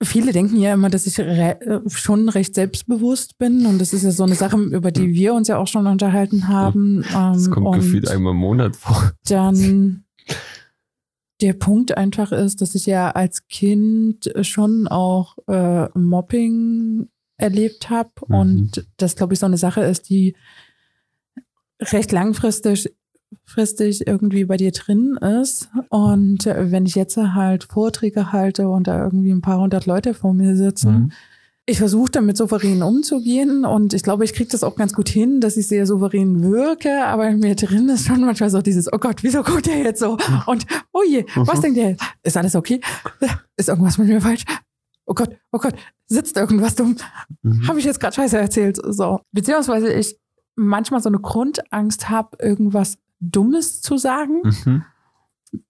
Viele 0.01 0.31
denken 0.31 0.57
ja 0.57 0.73
immer, 0.73 0.89
dass 0.89 1.07
ich 1.07 1.19
re 1.19 1.59
äh, 1.61 1.89
schon 1.89 2.29
recht 2.29 2.55
selbstbewusst 2.55 3.37
bin. 3.37 3.65
Und 3.65 3.79
das 3.79 3.93
ist 3.93 4.03
ja 4.03 4.11
so 4.11 4.23
eine 4.23 4.35
Sache, 4.35 4.57
über 4.57 4.91
die 4.91 5.13
wir 5.13 5.33
uns 5.33 5.47
ja 5.47 5.57
auch 5.57 5.67
schon 5.67 5.87
unterhalten 5.87 6.47
haben. 6.47 7.03
Das 7.11 7.49
kommt 7.49 7.67
ähm, 7.67 7.81
gefühlt 7.81 8.09
einmal 8.09 8.33
im 8.33 8.39
Monat 8.39 8.75
vor. 8.75 9.11
Dann 9.27 10.05
der 11.41 11.53
Punkt 11.53 11.97
einfach 11.97 12.31
ist, 12.31 12.61
dass 12.61 12.75
ich 12.75 12.85
ja 12.85 13.11
als 13.11 13.47
Kind 13.47 14.31
schon 14.41 14.87
auch 14.87 15.37
äh, 15.47 15.87
Mobbing 15.97 17.09
erlebt 17.37 17.89
habe. 17.89 18.11
Mhm. 18.27 18.35
Und 18.35 18.87
das, 18.97 19.15
glaube 19.15 19.33
ich, 19.33 19.39
so 19.39 19.45
eine 19.45 19.57
Sache 19.57 19.81
ist, 19.81 20.09
die 20.09 20.35
recht 21.81 22.11
langfristig 22.11 22.93
fristig 23.43 24.07
irgendwie 24.07 24.45
bei 24.45 24.57
dir 24.57 24.71
drin 24.71 25.17
ist. 25.41 25.69
Und 25.89 26.45
wenn 26.45 26.85
ich 26.85 26.95
jetzt 26.95 27.17
halt 27.17 27.65
Vorträge 27.65 28.31
halte 28.31 28.69
und 28.69 28.87
da 28.87 29.03
irgendwie 29.03 29.31
ein 29.31 29.41
paar 29.41 29.59
hundert 29.59 29.85
Leute 29.85 30.13
vor 30.13 30.33
mir 30.33 30.55
sitzen, 30.55 30.93
mhm. 30.93 31.11
ich 31.65 31.77
versuche 31.77 32.11
damit 32.11 32.37
souverän 32.37 32.81
umzugehen 32.81 33.65
und 33.65 33.93
ich 33.93 34.03
glaube, 34.03 34.23
ich 34.23 34.33
kriege 34.33 34.49
das 34.49 34.63
auch 34.63 34.75
ganz 34.75 34.93
gut 34.93 35.09
hin, 35.09 35.41
dass 35.41 35.57
ich 35.57 35.67
sehr 35.67 35.85
souverän 35.85 36.43
wirke, 36.43 37.05
aber 37.05 37.27
in 37.27 37.39
mir 37.39 37.55
drin 37.55 37.89
ist 37.89 38.07
schon 38.07 38.21
manchmal 38.21 38.49
so 38.49 38.61
dieses, 38.61 38.91
oh 38.91 38.97
Gott, 38.97 39.23
wieso 39.23 39.43
guckt 39.43 39.67
der 39.67 39.79
jetzt 39.79 39.99
so? 39.99 40.17
Und 40.47 40.65
oh 40.91 41.03
je, 41.07 41.25
was 41.35 41.57
mhm. 41.57 41.61
denkt 41.61 41.77
der 41.77 41.89
jetzt? 41.89 42.03
Ist 42.23 42.37
alles 42.37 42.55
okay? 42.55 42.79
Ist 43.57 43.69
irgendwas 43.69 43.97
mit 43.97 44.07
mir 44.07 44.21
falsch? 44.21 44.45
Oh 45.07 45.13
Gott, 45.13 45.37
oh 45.51 45.59
Gott, 45.59 45.75
sitzt 46.07 46.35
irgendwas 46.35 46.75
dumm? 46.75 46.95
Mhm. 47.43 47.67
Habe 47.67 47.79
ich 47.79 47.85
jetzt 47.85 47.99
gerade 47.99 48.15
Scheiße 48.15 48.37
erzählt? 48.37 48.79
So. 48.83 49.19
Beziehungsweise 49.31 49.93
ich 49.93 50.17
manchmal 50.55 51.01
so 51.01 51.09
eine 51.09 51.19
Grundangst 51.19 52.09
habe, 52.09 52.37
irgendwas 52.39 52.97
Dummes 53.19 53.81
zu 53.81 53.97
sagen. 53.97 54.41
Mhm. 54.43 54.83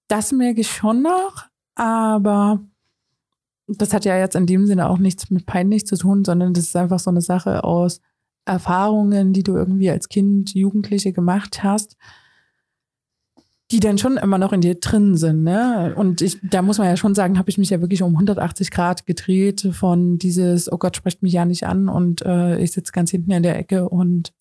Das 0.08 0.32
merke 0.32 0.62
ich 0.62 0.70
schon 0.70 1.02
noch, 1.02 1.46
aber 1.76 2.64
das 3.68 3.94
hat 3.94 4.06
ja 4.06 4.18
jetzt 4.18 4.36
in 4.36 4.46
dem 4.46 4.68
Sinne 4.68 4.90
auch 4.90 5.00
nichts 5.00 5.30
mit 5.30 5.46
peinlich 5.46 5.88
zu 5.88 5.98
tun, 5.98 6.24
sondern 6.24 6.54
das 6.54 6.66
ist 6.66 6.76
einfach 6.76 7.00
so 7.00 7.10
eine 7.10 7.22
Sache 7.22 7.64
aus 7.64 8.02
Erfahrungen, 8.46 9.34
die 9.34 9.44
du 9.44 9.56
irgendwie 9.56 9.90
als 9.90 10.08
Kind, 10.08 10.54
Jugendliche 10.54 11.14
gemacht 11.14 11.64
hast, 11.64 11.98
die 13.72 13.80
dann 13.80 13.98
schon 13.98 14.18
immer 14.18 14.38
noch 14.38 14.54
in 14.54 14.62
dir 14.62 14.76
drin 14.76 15.18
sind. 15.18 15.44
Ne? 15.44 15.96
Und 15.96 16.22
ich, 16.22 16.38
da 16.44 16.62
muss 16.62 16.78
man 16.78 16.88
ja 16.88 16.98
schon 16.98 17.16
sagen, 17.16 17.40
habe 17.40 17.50
ich 17.50 17.58
mich 17.58 17.72
ja 17.72 17.82
wirklich 17.82 18.04
um 18.04 18.14
180 18.14 18.70
Grad 18.70 19.08
gedreht 19.08 19.70
von 19.72 20.20
dieses, 20.20 20.72
oh 20.72 20.78
Gott, 20.78 20.96
sprecht 20.96 21.24
mich 21.24 21.34
ja 21.34 21.46
nicht 21.46 21.66
an 21.66 21.90
und 21.90 22.22
äh, 22.22 22.60
ich 22.60 22.72
sitze 22.72 22.92
ganz 22.92 23.10
hinten 23.10 23.32
in 23.32 23.42
der 23.42 23.58
Ecke 23.58 23.90
und 23.90 24.32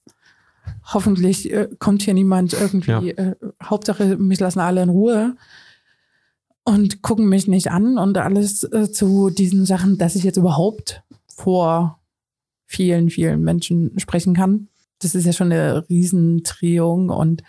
hoffentlich 0.92 1.52
äh, 1.52 1.68
kommt 1.78 2.02
hier 2.02 2.14
niemand 2.14 2.52
irgendwie, 2.52 2.90
ja. 2.90 3.00
äh, 3.00 3.36
Hauptsache, 3.62 4.16
mich 4.16 4.40
lassen 4.40 4.60
alle 4.60 4.82
in 4.82 4.88
Ruhe 4.88 5.36
und 6.64 7.02
gucken 7.02 7.28
mich 7.28 7.48
nicht 7.48 7.70
an 7.70 7.98
und 7.98 8.18
alles 8.18 8.64
äh, 8.64 8.90
zu 8.90 9.30
diesen 9.30 9.66
Sachen, 9.66 9.98
dass 9.98 10.16
ich 10.16 10.24
jetzt 10.24 10.36
überhaupt 10.36 11.02
vor 11.34 12.00
vielen, 12.66 13.10
vielen 13.10 13.42
Menschen 13.42 13.98
sprechen 13.98 14.34
kann. 14.34 14.68
Das 15.00 15.14
ist 15.14 15.26
ja 15.26 15.32
schon 15.32 15.52
eine 15.52 15.88
Riesendrehung 15.88 17.10
und 17.10 17.42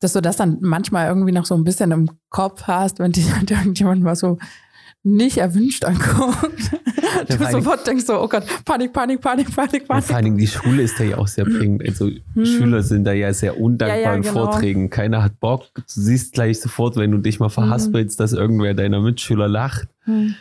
dass 0.00 0.14
du 0.14 0.20
das 0.20 0.36
dann 0.36 0.58
manchmal 0.60 1.06
irgendwie 1.06 1.32
noch 1.32 1.46
so 1.46 1.54
ein 1.54 1.64
bisschen 1.64 1.92
im 1.92 2.10
Kopf 2.28 2.64
hast, 2.64 2.98
wenn 2.98 3.12
dich 3.12 3.32
halt 3.32 3.50
irgendjemand 3.50 4.02
mal 4.02 4.16
so 4.16 4.38
nicht 5.04 5.38
erwünscht 5.38 5.84
anguckt. 5.84 6.70
Ja, 7.28 7.36
du 7.36 7.50
sofort 7.50 7.86
denkst 7.86 8.06
so, 8.06 8.20
oh 8.20 8.28
Gott, 8.28 8.44
Panik, 8.64 8.92
Panik, 8.92 9.20
Panik, 9.20 9.54
Panik, 9.54 9.86
Panik. 9.86 10.04
vor 10.04 10.16
allen 10.16 10.24
Dingen 10.24 10.38
die 10.38 10.46
Schule 10.46 10.82
ist 10.82 10.98
da 10.98 11.04
ja 11.04 11.18
auch 11.18 11.26
sehr 11.26 11.44
prägend. 11.44 11.82
Also 11.86 12.06
hm. 12.06 12.46
Schüler 12.46 12.82
sind 12.82 13.04
da 13.04 13.12
ja 13.12 13.32
sehr 13.32 13.60
undankbar 13.60 13.98
ja, 13.98 14.10
ja, 14.10 14.14
in 14.14 14.22
genau. 14.22 14.32
Vorträgen. 14.32 14.90
Keiner 14.90 15.22
hat 15.22 15.40
Bock. 15.40 15.66
Du 15.74 15.82
siehst 15.86 16.34
gleich 16.34 16.60
sofort, 16.60 16.96
wenn 16.96 17.10
du 17.10 17.18
dich 17.18 17.40
mal 17.40 17.48
verhaspelst, 17.48 18.18
hm. 18.18 18.22
dass 18.22 18.32
irgendwer 18.32 18.74
deiner 18.74 19.00
Mitschüler 19.00 19.48
lacht. 19.48 19.88
Hm. 20.04 20.34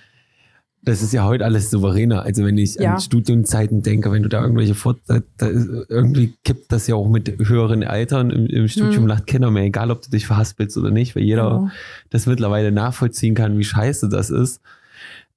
Das 0.84 1.03
ist 1.03 1.13
ja 1.13 1.25
heute 1.25 1.45
alles 1.45 1.69
souveräner. 1.69 2.23
Also 2.23 2.43
wenn 2.43 2.57
ich 2.57 2.75
ja. 2.75 2.95
an 2.95 2.99
Studienzeiten 2.99 3.84
denke, 3.84 4.11
wenn 4.11 4.23
du 4.23 4.29
da 4.29 4.41
irgendwelche 4.41 4.73
Fort 4.73 4.99
da, 5.05 5.21
irgendwie 5.39 6.34
kippt 6.43 6.71
das 6.71 6.88
ja 6.88 6.95
auch 6.95 7.07
mit 7.07 7.38
höheren 7.47 7.84
Altern 7.84 8.32
im, 8.32 8.47
im 8.47 8.67
Studium 8.67 9.03
mhm. 9.03 9.09
lacht 9.09 9.27
keiner 9.27 9.51
mehr, 9.51 9.63
egal 9.63 9.91
ob 9.91 10.01
du 10.01 10.09
dich 10.09 10.25
verhaspelst 10.25 10.77
oder 10.77 10.89
nicht, 10.89 11.15
weil 11.15 11.23
jeder 11.23 11.43
genau. 11.43 11.69
das 12.09 12.25
mittlerweile 12.25 12.71
nachvollziehen 12.71 13.36
kann, 13.36 13.57
wie 13.59 13.63
scheiße 13.63 14.09
das 14.09 14.32
ist. 14.32 14.61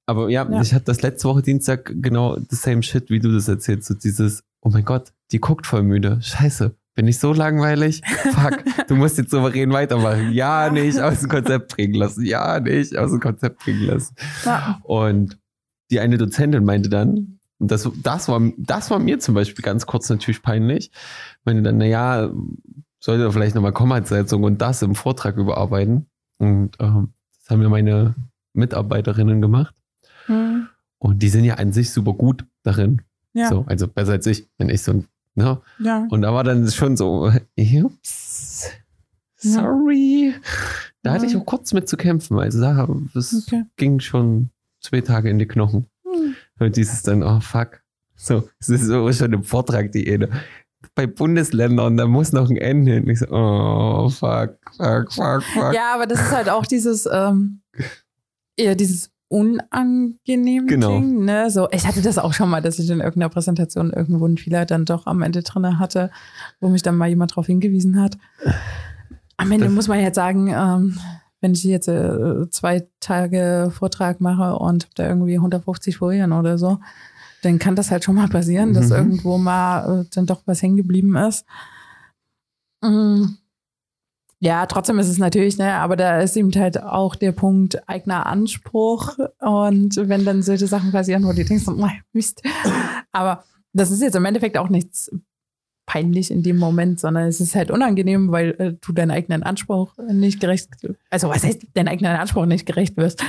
Aber 0.07 0.29
ja, 0.29 0.49
Ja. 0.49 0.61
ich 0.61 0.73
hatte 0.73 0.85
das 0.85 1.01
letzte 1.01 1.27
Woche 1.27 1.41
Dienstag 1.41 1.91
genau 1.95 2.37
the 2.37 2.55
same 2.55 2.83
shit, 2.83 3.09
wie 3.09 3.19
du 3.19 3.31
das 3.31 3.47
erzählst. 3.47 3.87
So 3.87 3.93
dieses, 3.93 4.43
oh 4.61 4.69
mein 4.69 4.85
Gott, 4.85 5.13
die 5.31 5.39
guckt 5.39 5.67
voll 5.67 5.83
müde. 5.83 6.19
Scheiße. 6.21 6.75
Bin 6.95 7.07
ich 7.07 7.19
so 7.19 7.33
langweilig? 7.33 8.01
Fuck, 8.05 8.63
du 8.87 8.95
musst 8.95 9.17
jetzt 9.17 9.31
souverän 9.31 9.71
weitermachen. 9.71 10.31
Ja, 10.31 10.69
nicht 10.69 10.99
aus 10.99 11.19
dem 11.19 11.29
Konzept 11.29 11.75
bringen 11.75 11.93
lassen. 11.93 12.25
Ja, 12.25 12.59
nicht 12.59 12.97
aus 12.97 13.11
dem 13.11 13.19
Konzept 13.19 13.59
bringen 13.59 13.85
lassen. 13.85 14.15
Ja. 14.45 14.79
Und 14.83 15.37
die 15.91 15.99
eine 15.99 16.17
Dozentin 16.17 16.63
meinte 16.63 16.89
dann, 16.89 17.39
und 17.59 17.71
das, 17.71 17.89
das, 18.01 18.27
war, 18.27 18.41
das 18.57 18.91
war 18.91 18.99
mir 18.99 19.19
zum 19.19 19.35
Beispiel 19.35 19.63
ganz 19.63 19.85
kurz 19.85 20.09
natürlich 20.09 20.41
peinlich, 20.41 20.91
meinte 21.43 21.63
dann, 21.63 21.77
naja, 21.77 22.31
sollte 22.99 23.23
er 23.23 23.31
vielleicht 23.31 23.55
nochmal 23.55 23.73
Kommasetzung 23.73 24.43
und 24.43 24.61
das 24.61 24.81
im 24.81 24.95
Vortrag 24.95 25.37
überarbeiten. 25.37 26.07
Und 26.37 26.71
ähm, 26.79 27.13
das 27.39 27.49
haben 27.49 27.59
mir 27.59 27.69
meine 27.69 28.15
Mitarbeiterinnen 28.53 29.41
gemacht. 29.41 29.75
Hm. 30.25 30.67
Und 30.97 31.21
die 31.21 31.29
sind 31.29 31.43
ja 31.43 31.55
an 31.55 31.71
sich 31.71 31.91
super 31.91 32.13
gut 32.13 32.45
darin. 32.63 33.01
Ja. 33.33 33.49
So, 33.49 33.65
also 33.67 33.87
besser 33.87 34.13
als 34.13 34.25
ich, 34.27 34.47
wenn 34.57 34.69
ich 34.69 34.81
so 34.81 34.93
ein, 34.93 35.05
ne? 35.35 35.61
ja. 35.79 36.05
Und 36.09 36.21
da 36.21 36.33
war 36.33 36.43
dann 36.43 36.67
schon 36.69 36.97
so, 36.97 37.31
ups, 37.83 38.69
sorry. 39.37 40.33
Da 41.03 41.13
hatte 41.13 41.25
Ja. 41.25 41.31
ich 41.31 41.37
auch 41.37 41.45
kurz 41.45 41.73
mit 41.73 41.87
zu 41.87 41.97
kämpfen. 41.97 42.39
Also 42.39 42.61
da, 42.61 42.87
das 43.13 43.33
Okay. 43.47 43.63
ging 43.77 43.99
schon 43.99 44.49
zwei 44.81 45.01
Tage 45.01 45.29
in 45.29 45.39
die 45.39 45.47
Knochen. 45.47 45.87
Hm. 46.03 46.35
Und 46.59 46.75
dieses 46.75 47.03
dann, 47.03 47.23
oh 47.23 47.39
fuck. 47.39 47.81
So, 48.15 48.47
es 48.59 48.69
ist 48.69 48.85
so 48.85 49.11
schon 49.11 49.33
im 49.33 49.43
Vortrag 49.43 49.91
die 49.91 50.07
Ede. 50.07 50.29
Bei 50.95 51.05
Bundesländern, 51.05 51.97
da 51.97 52.07
muss 52.07 52.31
noch 52.31 52.49
ein 52.49 52.55
Ende 52.57 52.93
hin. 52.93 53.09
Ich 53.09 53.19
so, 53.19 53.27
oh 53.29 54.09
fuck, 54.09 54.57
fuck, 54.77 55.11
fuck, 55.11 55.43
fuck. 55.43 55.73
Ja, 55.73 55.93
aber 55.93 56.07
das 56.07 56.21
ist 56.21 56.31
halt 56.31 56.49
auch 56.49 56.65
dieses, 56.65 57.07
ähm, 57.11 57.61
eher 58.55 58.75
dieses 58.75 59.11
unangenehm 59.27 60.67
Genau. 60.67 60.89
Ding, 60.99 61.25
ne? 61.25 61.49
So, 61.49 61.67
ich 61.71 61.85
hatte 61.87 62.01
das 62.01 62.17
auch 62.17 62.33
schon 62.33 62.49
mal, 62.49 62.61
dass 62.61 62.79
ich 62.79 62.89
in 62.89 62.99
irgendeiner 62.99 63.29
Präsentation 63.29 63.91
irgendwo 63.91 64.25
einen 64.25 64.37
Fehler 64.37 64.65
dann 64.65 64.85
doch 64.85 65.07
am 65.07 65.21
Ende 65.21 65.41
drin 65.43 65.79
hatte, 65.79 66.11
wo 66.59 66.69
mich 66.69 66.83
dann 66.83 66.95
mal 66.97 67.09
jemand 67.09 67.31
darauf 67.31 67.47
hingewiesen 67.47 67.99
hat. 68.01 68.17
Am 69.37 69.51
Ende 69.51 69.65
Das- 69.65 69.73
muss 69.73 69.87
man 69.87 69.99
jetzt 69.99 70.15
sagen, 70.15 70.47
ähm, 70.47 70.97
wenn 71.41 71.53
ich 71.53 71.63
jetzt 71.63 71.87
äh, 71.87 72.49
zwei 72.49 72.87
Tage 72.99 73.71
Vortrag 73.73 74.21
mache 74.21 74.55
und 74.57 74.87
da 74.95 75.07
irgendwie 75.07 75.37
150 75.39 75.97
Folien 75.97 76.31
oder 76.31 76.57
so, 76.57 76.79
dann 77.43 77.59
kann 77.59 77.75
das 77.75 77.91
halt 77.91 78.03
schon 78.03 78.15
mal 78.15 78.27
passieren, 78.29 78.73
dass 78.73 78.89
Mhm. 78.89 78.95
irgendwo 78.95 79.37
mal 79.37 80.01
äh, 80.01 80.05
dann 80.15 80.25
doch 80.25 80.41
was 80.45 80.61
hängen 80.61 80.77
geblieben 80.77 81.15
ist. 81.15 81.45
Mm. 82.81 83.25
Ja, 84.41 84.65
trotzdem 84.65 84.99
ist 84.99 85.07
es 85.07 85.17
natürlich, 85.17 85.57
ne, 85.57 85.73
aber 85.75 85.95
da 85.95 86.19
ist 86.19 86.35
eben 86.35 86.51
halt 86.55 86.81
auch 86.81 87.15
der 87.15 87.31
Punkt 87.31 87.87
eigener 87.87 88.25
Anspruch. 88.25 89.17
Und 89.39 89.95
wenn 89.95 90.25
dann 90.25 90.43
solche 90.43 90.67
Sachen 90.67 90.91
passieren, 90.91 91.23
wo 91.25 91.31
du 91.31 91.43
denkst, 91.45 91.65
oh, 91.67 91.87
Mist. 92.13 92.41
Aber 93.11 93.43
das 93.73 93.91
ist 93.91 94.01
jetzt 94.01 94.15
im 94.15 94.25
Endeffekt 94.25 94.57
auch 94.57 94.69
nichts 94.69 95.09
peinlich 95.87 96.31
in 96.31 96.43
dem 96.43 96.57
Moment, 96.57 96.99
sondern 96.99 97.27
es 97.27 97.39
ist 97.39 97.55
halt 97.55 97.71
unangenehm, 97.71 98.31
weil 98.31 98.55
äh, 98.59 98.73
du 98.81 98.91
deinen 98.91 99.11
eigenen 99.11 99.43
Anspruch 99.43 99.93
nicht 100.09 100.39
gerecht, 100.39 100.69
also 101.11 101.29
was 101.29 101.43
heißt, 101.43 101.67
deinen 101.75 101.87
eigenen 101.87 102.15
Anspruch 102.15 102.45
nicht 102.45 102.65
gerecht 102.65 102.97
wirst. 102.97 103.23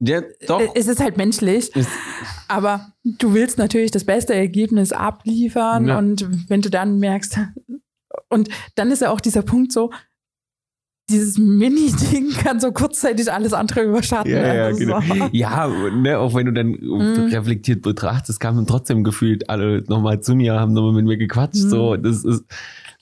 Ja, 0.00 0.20
doch. 0.46 0.60
Äh, 0.60 0.68
Es 0.74 0.88
ist 0.88 1.00
halt 1.00 1.16
menschlich, 1.16 1.74
Ist, 1.74 1.88
aber 2.48 2.92
du 3.04 3.32
willst 3.34 3.56
natürlich 3.58 3.92
das 3.92 4.04
beste 4.04 4.34
Ergebnis 4.34 4.92
abliefern 4.92 5.86
Ja. 5.88 5.98
und 5.98 6.28
wenn 6.50 6.60
du 6.60 6.70
dann 6.70 6.98
merkst, 6.98 7.38
und 8.28 8.48
dann 8.74 8.90
ist 8.90 9.02
ja 9.02 9.10
auch 9.10 9.20
dieser 9.20 9.42
Punkt 9.42 9.72
so, 9.72 9.90
dieses 11.08 11.38
Mini-Ding 11.38 12.30
kann 12.42 12.58
so 12.60 12.72
kurzzeitig 12.72 13.32
alles 13.32 13.52
andere 13.52 13.82
überschatten. 13.82 14.30
ja, 14.32 14.54
ja, 14.54 14.64
Also 14.66 14.80
genau. 14.80 15.00
so. 15.00 15.28
Ja, 15.32 15.68
ne, 15.68 16.18
auch 16.18 16.34
wenn 16.34 16.46
du 16.46 16.52
dann 16.52 16.70
Mhm. 16.72 17.28
reflektiert 17.32 17.82
betrachtest, 17.82 18.40
kamen 18.40 18.66
trotzdem 18.66 19.04
gefühlt 19.04 19.48
alle 19.48 19.82
nochmal 19.88 20.20
zu 20.20 20.34
mir, 20.34 20.58
haben 20.58 20.72
nochmal 20.72 20.92
mit 20.94 21.04
mir 21.06 21.16
gequatscht. 21.16 21.64
Mhm. 21.64 21.70
So, 21.70 21.96
das 21.96 22.24
ist, 22.24 22.44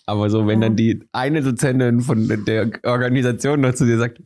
aber 0.07 0.29
so, 0.29 0.47
wenn 0.47 0.61
Ja. 0.61 0.69
dann 0.69 0.77
die 0.77 1.01
eine 1.13 1.43
Dozentin 1.43 2.01
von 2.03 2.29
der 2.47 2.71
Organisation 2.83 3.61
noch 3.63 3.75
zu 3.75 3.87
dir 3.87 3.99
sagt, 3.99 4.21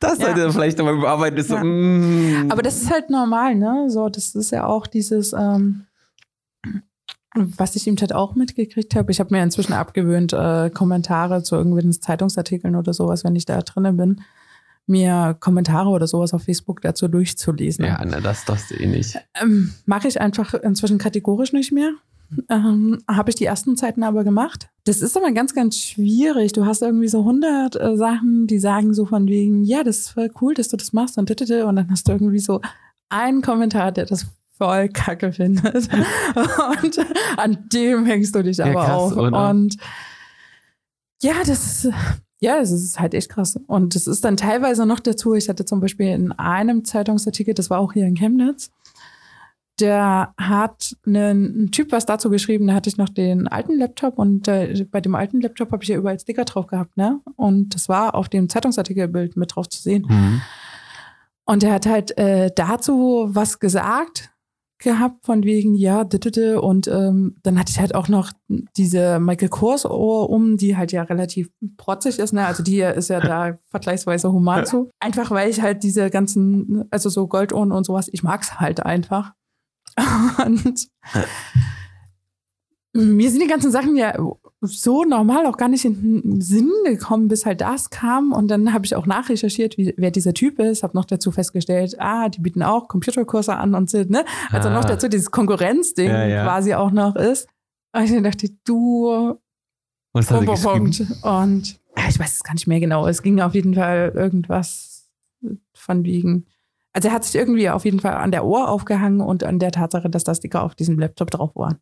das 0.00 0.18
Ja. 0.18 0.26
sollte 0.26 0.52
vielleicht 0.52 0.78
nochmal 0.78 0.94
überarbeiten, 0.94 1.38
ist 1.38 1.48
so, 1.48 1.56
Ja. 1.56 1.64
mm. 1.64 2.50
Aber 2.50 2.62
das 2.62 2.82
ist 2.82 2.90
halt 2.90 3.10
normal, 3.10 3.54
ne? 3.56 3.86
So, 3.88 4.08
das 4.08 4.34
ist 4.34 4.50
ja 4.52 4.64
auch 4.66 4.86
dieses, 4.86 5.32
ähm, 5.32 5.84
was 7.56 7.76
ich 7.76 7.86
ihm 7.86 7.96
halt 8.00 8.14
auch 8.14 8.34
mitgekriegt 8.34 8.94
habe. 8.94 9.12
Ich 9.12 9.20
habe 9.20 9.34
mir 9.34 9.42
inzwischen 9.42 9.72
abgewöhnt, 9.72 10.32
äh, 10.32 10.70
Kommentare 10.70 11.42
zu 11.42 11.56
irgendwelchen 11.56 11.92
Zeitungsartikeln 11.92 12.76
oder 12.76 12.92
sowas, 12.92 13.24
wenn 13.24 13.36
ich 13.36 13.44
da 13.44 13.60
drinnen 13.60 13.96
bin, 13.96 14.20
mir 14.86 15.36
Kommentare 15.38 15.90
oder 15.90 16.06
sowas 16.06 16.34
auf 16.34 16.42
Facebook 16.42 16.80
dazu 16.80 17.08
durchzulesen. 17.08 17.84
ja, 17.84 18.02
na, 18.04 18.20
das 18.20 18.44
darfst 18.44 18.70
du 18.70 18.74
eh 18.74 18.86
nicht. 18.86 19.18
Ähm, 19.40 19.74
Mache 19.86 20.08
ich 20.08 20.20
einfach 20.20 20.54
inzwischen 20.54 20.98
kategorisch 20.98 21.52
nicht 21.52 21.72
mehr. 21.72 21.92
Ähm, 22.50 22.98
Habe 23.08 23.30
ich 23.30 23.36
die 23.36 23.46
ersten 23.46 23.76
Zeiten 23.76 24.02
aber 24.02 24.22
gemacht. 24.22 24.68
Das 24.84 25.00
ist 25.00 25.16
aber 25.16 25.32
ganz, 25.32 25.54
ganz 25.54 25.76
schwierig. 25.76 26.52
Du 26.52 26.66
hast 26.66 26.82
irgendwie 26.82 27.08
so 27.08 27.20
100 27.20 27.76
äh, 27.76 27.96
Sachen, 27.96 28.46
die 28.46 28.58
sagen 28.58 28.92
so 28.92 29.06
von 29.06 29.26
wegen, 29.28 29.64
ja, 29.64 29.82
das 29.82 29.98
ist 29.98 30.10
voll 30.10 30.30
cool, 30.40 30.54
dass 30.54 30.68
du 30.68 30.76
das 30.76 30.92
machst 30.92 31.16
und 31.16 31.30
dittet 31.30 31.50
und 31.64 31.76
dann 31.76 31.90
hast 31.90 32.08
du 32.08 32.12
irgendwie 32.12 32.38
so 32.38 32.60
einen 33.08 33.40
Kommentar, 33.40 33.92
der 33.92 34.04
das 34.04 34.26
voll 34.58 34.88
kacke 34.88 35.32
findet. 35.32 35.74
und 36.34 36.98
an 37.36 37.68
dem 37.72 38.04
hängst 38.04 38.34
du 38.34 38.42
dich 38.42 38.58
Ja, 38.58 38.66
aber 38.66 38.84
krass, 38.84 39.12
auf. 39.12 39.16
oder? 39.16 39.50
Und 39.50 39.76
ja, 41.22 41.34
das 41.46 41.84
ist, 41.84 41.92
ja, 42.40 42.58
es 42.58 42.70
ist 42.70 43.00
halt 43.00 43.14
echt 43.14 43.30
krass. 43.30 43.58
Und 43.66 43.94
das 43.94 44.06
ist 44.06 44.24
dann 44.24 44.36
teilweise 44.36 44.86
noch 44.86 45.00
dazu, 45.00 45.34
ich 45.34 45.48
hatte 45.48 45.64
zum 45.64 45.80
Beispiel 45.80 46.08
in 46.08 46.32
einem 46.32 46.84
Zeitungsartikel, 46.84 47.54
das 47.54 47.70
war 47.70 47.80
auch 47.80 47.92
hier 47.92 48.06
in 48.06 48.14
Chemnitz, 48.14 48.70
der 49.80 50.34
hat 50.36 50.96
einen, 51.06 51.64
ein 51.64 51.70
Typ 51.70 51.92
was 51.92 52.04
dazu 52.04 52.30
geschrieben, 52.30 52.66
da 52.66 52.74
hatte 52.74 52.90
ich 52.90 52.96
noch 52.96 53.08
den 53.08 53.46
alten 53.46 53.78
Laptop 53.78 54.18
und 54.18 54.48
äh, 54.48 54.86
bei 54.90 55.00
dem 55.00 55.14
alten 55.14 55.40
Laptop 55.40 55.70
habe 55.70 55.84
ich 55.84 55.88
ja 55.88 55.96
überall 55.96 56.18
Sticker 56.18 56.44
drauf 56.44 56.66
gehabt, 56.66 56.96
ne? 56.96 57.20
Und 57.36 57.74
das 57.74 57.88
war 57.88 58.16
auf 58.16 58.28
dem 58.28 58.48
Zeitungsartikelbild 58.48 59.36
mit 59.36 59.54
drauf 59.54 59.68
zu 59.68 59.80
sehen. 59.80 60.04
Mhm. 60.08 60.40
Und 61.44 61.62
er 61.62 61.72
hat 61.74 61.86
halt 61.86 62.18
äh, 62.18 62.50
dazu 62.54 63.28
was 63.30 63.58
gesagt 63.60 64.30
gehabt 64.78 65.24
von 65.26 65.44
wegen, 65.44 65.74
ja, 65.74 66.04
dittete. 66.04 66.60
Und 66.60 66.88
ähm, 66.88 67.36
dann 67.42 67.58
hatte 67.58 67.70
ich 67.70 67.80
halt 67.80 67.94
auch 67.94 68.08
noch 68.08 68.32
diese 68.76 69.18
Michael 69.20 69.48
Kors 69.48 69.84
Ohr 69.84 70.30
um, 70.30 70.56
die 70.56 70.76
halt 70.76 70.92
ja 70.92 71.02
relativ 71.02 71.50
protzig 71.76 72.18
ist, 72.18 72.32
ne? 72.32 72.46
Also 72.46 72.62
die 72.62 72.80
ist 72.80 73.08
ja 73.08 73.20
da 73.20 73.58
vergleichsweise 73.70 74.32
human 74.32 74.66
zu. 74.66 74.90
Einfach 75.00 75.30
weil 75.30 75.50
ich 75.50 75.60
halt 75.60 75.82
diese 75.82 76.10
ganzen, 76.10 76.84
also 76.90 77.08
so 77.08 77.26
Goldohren 77.26 77.72
und 77.72 77.84
sowas, 77.84 78.08
ich 78.12 78.22
mag's 78.22 78.60
halt 78.60 78.84
einfach. 78.84 79.32
Und 80.44 80.88
mir 82.94 83.30
sind 83.30 83.42
die 83.42 83.48
ganzen 83.48 83.72
Sachen 83.72 83.96
ja 83.96 84.14
so 84.60 85.04
normal 85.04 85.46
auch 85.46 85.56
gar 85.56 85.68
nicht 85.68 85.84
in 85.84 86.22
den 86.22 86.40
Sinn 86.40 86.70
gekommen, 86.84 87.28
bis 87.28 87.46
halt 87.46 87.60
das 87.60 87.90
kam. 87.90 88.32
Und 88.32 88.48
dann 88.48 88.72
habe 88.72 88.84
ich 88.86 88.96
auch 88.96 89.06
nachrecherchiert, 89.06 89.78
wie, 89.78 89.94
wer 89.96 90.10
dieser 90.10 90.34
Typ 90.34 90.58
ist, 90.58 90.82
habe 90.82 90.96
noch 90.96 91.04
dazu 91.04 91.30
festgestellt, 91.30 91.94
ah, 92.00 92.28
die 92.28 92.40
bieten 92.40 92.62
auch 92.64 92.88
Computerkurse 92.88 93.54
an 93.54 93.74
und 93.74 93.88
sind, 93.88 94.10
ne? 94.10 94.24
Also 94.50 94.68
Ah. 94.68 94.74
noch 94.74 94.84
dazu 94.84 95.08
dieses 95.08 95.30
Konkurrenzding 95.30 96.08
Ja, 96.10 96.26
ja. 96.26 96.42
quasi 96.44 96.74
auch 96.74 96.90
noch 96.90 97.14
ist. 97.14 97.48
Und 97.92 98.02
ich 98.04 98.22
dachte, 98.22 98.48
du, 98.64 99.36
Was 100.12 100.30
hat? 100.30 100.44
Punkt. 100.44 101.00
Und 101.22 101.78
ja, 101.96 102.04
ich 102.08 102.18
weiß 102.18 102.32
es 102.34 102.42
gar 102.44 102.54
nicht 102.54 102.66
mehr 102.66 102.80
genau. 102.80 103.06
Es 103.06 103.22
ging 103.22 103.40
auf 103.40 103.54
jeden 103.54 103.74
Fall 103.74 104.12
irgendwas 104.14 105.08
von 105.72 106.04
wegen. 106.04 106.46
Also 106.92 107.08
er 107.08 107.14
hat 107.14 107.24
sich 107.24 107.36
irgendwie 107.36 107.70
auf 107.70 107.84
jeden 107.84 108.00
Fall 108.00 108.14
an 108.14 108.32
der 108.32 108.44
Ohr 108.44 108.68
aufgehangen 108.68 109.20
und 109.20 109.44
an 109.44 109.58
der 109.60 109.70
Tatsache, 109.70 110.10
dass 110.10 110.24
da 110.24 110.34
Sticker 110.34 110.64
auf 110.64 110.74
diesem 110.74 110.98
Laptop 110.98 111.30
drauf 111.30 111.54
waren. 111.54 111.78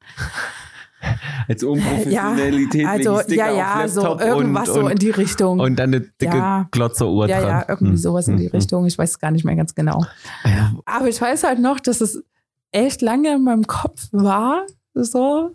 Als 1.49 1.63
Unprofessionalität 1.63 2.87
Also 2.87 3.11
wegen 3.15 3.23
Sticker 3.25 3.51
ja, 3.53 3.81
ja, 3.83 3.89
so 3.89 4.19
irgendwas 4.19 4.69
und, 4.71 4.75
so 4.83 4.89
in 4.89 4.99
die 4.99 5.11
Richtung. 5.11 5.61
und 5.61 5.77
dann 5.79 5.91
eine 5.95 6.01
dicke 6.01 6.37
Ja. 6.37 6.69
Glotzeruhr 6.71 7.29
ja, 7.29 7.41
dran. 7.41 7.49
ja, 7.51 7.65
irgendwie 7.69 7.93
Hm. 7.93 7.97
sowas 7.99 8.29
in 8.29 8.37
die 8.39 8.47
Hm, 8.47 8.53
Richtung. 8.53 8.87
Ich 8.87 8.97
weiß 8.99 9.11
es 9.11 9.19
gar 9.19 9.31
nicht 9.31 9.45
mehr 9.45 9.57
ganz 9.57 9.75
genau. 9.75 10.05
hm. 10.43 10.51
Ja, 10.53 10.75
Aber 10.87 11.09
ich 11.09 11.21
weiß 11.21 11.45
halt 11.45 11.59
noch, 11.61 11.81
dass 11.81 12.01
es 12.01 12.23
echt 12.73 13.03
lange 13.03 13.35
in 13.35 13.45
meinem 13.45 13.67
Kopf 13.67 14.09
war, 14.13 14.67
so 14.95 15.51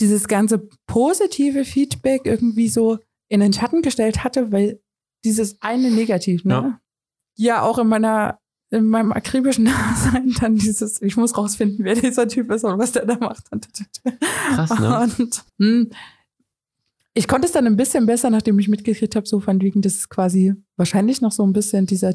dieses 0.00 0.28
ganze 0.28 0.68
positive 0.86 1.64
Feedback 1.64 2.22
irgendwie 2.24 2.68
so 2.68 2.98
in 3.28 3.40
den 3.40 3.52
Schatten 3.52 3.82
gestellt 3.82 4.24
hatte, 4.24 4.52
weil 4.52 4.80
dieses 5.24 5.60
eine 5.60 5.90
Negativ, 5.90 6.44
ne? 6.44 6.78
Ja, 7.36 7.62
auch 7.62 7.78
in 7.78 7.88
meiner 7.88 8.37
in 8.70 8.86
meinem 8.86 9.12
akribischen 9.12 9.64
Dasein 9.66 10.34
dann 10.40 10.56
dieses, 10.56 11.00
ich 11.02 11.16
muss 11.16 11.36
rausfinden, 11.36 11.84
wer 11.84 11.94
dieser 11.94 12.28
Typ 12.28 12.50
ist 12.50 12.64
und 12.64 12.78
was 12.78 12.92
der 12.92 13.06
da 13.06 13.16
macht. 13.16 13.44
Krass, 13.50 14.78
ne? 14.78 15.00
Und 15.18 15.44
hm, 15.58 15.90
ich 17.14 17.26
konnte 17.26 17.46
es 17.46 17.52
dann 17.52 17.66
ein 17.66 17.76
bisschen 17.76 18.06
besser, 18.06 18.30
nachdem 18.30 18.58
ich 18.58 18.68
mitgekriegt 18.68 19.16
habe, 19.16 19.26
so 19.26 19.40
von 19.40 19.60
wegen, 19.60 19.82
das 19.82 19.94
ist 19.94 20.08
quasi 20.08 20.54
wahrscheinlich 20.76 21.20
noch 21.20 21.32
so 21.32 21.44
ein 21.44 21.52
bisschen 21.52 21.86
dieser, 21.86 22.14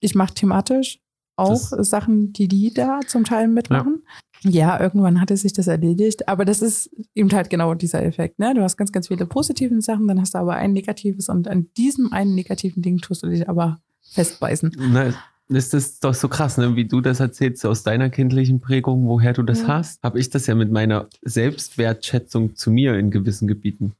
ich 0.00 0.14
mache 0.14 0.34
thematisch 0.34 1.00
auch 1.36 1.70
Das- 1.70 1.88
Sachen, 1.88 2.32
die 2.32 2.48
die 2.48 2.72
da 2.72 3.00
zum 3.06 3.24
Teil 3.24 3.48
mitmachen. 3.48 4.02
Ja. 4.44 4.80
irgendwann 4.80 5.20
hatte 5.20 5.36
sich 5.36 5.52
das 5.52 5.66
erledigt, 5.66 6.28
aber 6.28 6.44
das 6.44 6.62
ist 6.62 6.90
eben 7.14 7.30
halt 7.32 7.50
genau 7.50 7.74
dieser 7.74 8.04
Effekt. 8.04 8.38
Ne? 8.38 8.54
Du 8.54 8.62
hast 8.62 8.76
ganz, 8.76 8.92
ganz 8.92 9.08
viele 9.08 9.26
positive 9.26 9.80
Sachen, 9.82 10.06
dann 10.06 10.20
hast 10.20 10.34
du 10.34 10.38
aber 10.38 10.54
ein 10.54 10.72
negatives 10.72 11.28
und 11.28 11.48
an 11.48 11.66
diesem 11.76 12.12
einen 12.12 12.34
negativen 12.36 12.80
Ding 12.82 12.98
tust 12.98 13.24
du 13.24 13.28
dich 13.28 13.48
aber 13.48 13.80
festbeißen. 14.12 14.76
Na, 14.78 15.12
ist 15.48 15.72
das 15.74 16.00
doch 16.00 16.14
so 16.14 16.28
krass, 16.28 16.58
ne? 16.58 16.76
wie 16.76 16.84
du 16.84 17.00
das 17.00 17.20
erzählst 17.20 17.64
aus 17.64 17.82
deiner 17.82 18.10
kindlichen 18.10 18.60
Prägung, 18.60 19.06
woher 19.08 19.32
du 19.32 19.42
das 19.42 19.62
Ja. 19.62 19.68
hast, 19.68 20.02
habe 20.02 20.18
ich 20.20 20.28
das 20.30 20.46
ja 20.46 20.54
mit 20.54 20.70
meiner 20.70 21.08
Selbstwertschätzung 21.22 22.54
zu 22.56 22.70
mir 22.70 22.98
in 22.98 23.10
gewissen 23.10 23.48
Gebieten. 23.48 23.94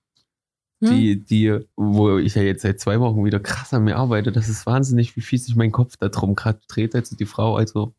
Die, 0.80 1.16
die, 1.16 1.58
wo 1.74 2.18
ich 2.18 2.36
ja 2.36 2.42
jetzt 2.42 2.62
seit 2.62 2.78
zwei 2.78 3.00
Wochen 3.00 3.24
wieder 3.24 3.40
krass 3.40 3.74
an 3.74 3.82
mir 3.82 3.96
arbeite, 3.96 4.30
das 4.30 4.48
ist 4.48 4.64
wahnsinnig, 4.64 5.16
wie 5.16 5.22
viel 5.22 5.40
sich 5.40 5.56
mein 5.56 5.72
Kopf 5.72 5.96
da 5.96 6.08
drum 6.08 6.36
gerade 6.36 6.60
dreht. 6.68 6.94
Also 6.94 7.16
die 7.16 7.26
Frau, 7.26 7.56
also 7.56 7.94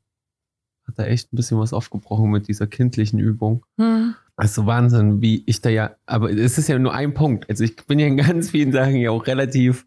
hat 0.88 0.98
da 0.98 1.04
echt 1.04 1.34
ein 1.34 1.36
bisschen 1.36 1.60
was 1.60 1.74
aufgebrochen 1.74 2.32
mit 2.32 2.48
dieser 2.48 2.68
kindlichen 2.68 3.20
Übung. 3.20 3.66
Hm. 3.78 4.16
Also 4.38 4.66
Wahnsinn, 4.66 5.22
wie 5.22 5.44
ich 5.46 5.60
da 5.60 5.70
ja, 5.70 5.92
aber 6.06 6.32
es 6.32 6.58
ist 6.58 6.70
ja 6.70 6.80
nur 6.80 6.94
ein 6.94 7.14
Punkt. 7.14 7.50
Also 7.50 7.66
ich 7.66 7.76
bin 7.76 8.00
ja 8.00 8.08
in 8.08 8.16
ganz 8.16 8.52
vielen 8.52 8.72
Sachen 8.72 8.96
ja 8.96 9.12
auch 9.12 9.28
relativ 9.28 9.86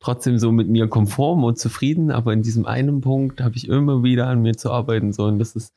trotzdem 0.00 0.38
so 0.38 0.52
mit 0.52 0.68
mir 0.68 0.88
konform 0.88 1.44
und 1.44 1.58
zufrieden, 1.58 2.10
aber 2.10 2.32
in 2.32 2.42
diesem 2.42 2.66
einen 2.66 3.00
Punkt 3.00 3.40
habe 3.40 3.56
ich 3.56 3.68
immer 3.68 4.02
wieder 4.02 4.26
an 4.28 4.42
mir 4.42 4.56
zu 4.56 4.70
arbeiten. 4.70 5.12
So, 5.12 5.24
und 5.24 5.38
das 5.38 5.56
ist 5.56 5.72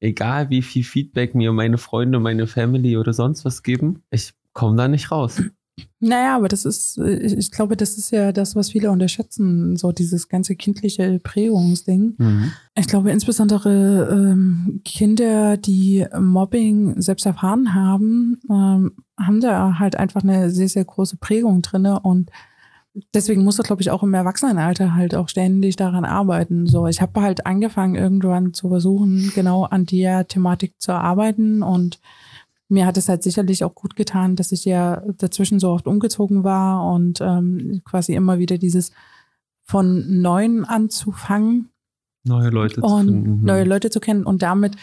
egal, 0.00 0.50
wie 0.50 0.62
viel 0.62 0.84
Feedback 0.84 1.34
mir 1.34 1.52
meine 1.52 1.78
Freunde, 1.78 2.20
meine 2.20 2.46
Family 2.46 2.96
oder 2.96 3.12
sonst 3.12 3.44
was 3.44 3.62
geben, 3.62 4.02
ich 4.10 4.32
komme 4.52 4.76
da 4.76 4.88
nicht 4.88 5.10
raus. 5.10 5.42
Naja, 6.00 6.36
aber 6.36 6.48
das 6.48 6.64
ist, 6.64 6.98
ich 6.98 7.50
glaube, 7.52 7.76
das 7.76 7.98
ist 7.98 8.10
ja 8.10 8.32
das, 8.32 8.56
was 8.56 8.70
viele 8.70 8.90
unterschätzen, 8.90 9.76
so 9.76 9.92
dieses 9.92 10.28
ganze 10.28 10.56
kindliche 10.56 11.20
Prägungsding. 11.22 12.16
Ich 12.76 12.86
glaube, 12.88 13.10
insbesondere 13.10 14.08
ähm, 14.10 14.80
Kinder, 14.84 15.56
die 15.56 16.04
Mobbing 16.18 17.00
selbst 17.00 17.26
erfahren 17.26 17.74
haben, 17.74 18.40
ähm, 18.50 18.92
haben 19.16 19.40
da 19.40 19.78
halt 19.78 19.96
einfach 19.96 20.22
eine 20.22 20.50
sehr, 20.50 20.68
sehr 20.68 20.84
große 20.84 21.16
Prägung 21.16 21.62
drinne 21.62 22.00
und 22.00 22.30
deswegen 23.14 23.44
muss 23.44 23.56
das, 23.56 23.66
glaube 23.66 23.82
ich, 23.82 23.90
auch 23.90 24.02
im 24.02 24.14
Erwachsenenalter 24.14 24.94
halt 24.94 25.14
auch 25.14 25.28
ständig 25.28 25.76
daran 25.76 26.04
arbeiten. 26.04 26.66
So, 26.66 26.86
ich 26.86 27.00
habe 27.00 27.20
halt 27.20 27.46
angefangen, 27.46 27.94
irgendwann 27.94 28.54
zu 28.54 28.68
versuchen, 28.68 29.30
genau 29.34 29.64
an 29.64 29.86
der 29.86 30.26
Thematik 30.28 30.74
zu 30.78 30.92
arbeiten 30.92 31.62
und 31.62 32.00
mir 32.70 32.84
hat 32.84 32.98
es 32.98 33.08
halt 33.08 33.22
sicherlich 33.22 33.64
auch 33.64 33.74
gut 33.74 33.96
getan, 33.96 34.36
dass 34.36 34.52
ich 34.52 34.64
ja 34.66 35.02
dazwischen 35.16 35.58
so 35.58 35.70
oft 35.70 35.86
umgezogen 35.86 36.44
war 36.44 36.92
und 36.92 37.20
ähm, 37.22 37.80
quasi 37.84 38.14
immer 38.14 38.38
wieder 38.38 38.58
dieses 38.58 38.92
von 39.64 40.20
Neuem 40.20 40.64
anzufangen 40.66 41.70
Neue 42.24 42.50
Leute 42.50 42.82
zu 42.82 42.86
und 42.86 43.06
finden. 43.06 43.44
neue 43.44 43.64
Leute 43.64 43.88
zu 43.90 44.00
kennen 44.00 44.24
und 44.24 44.42
damit 44.42 44.76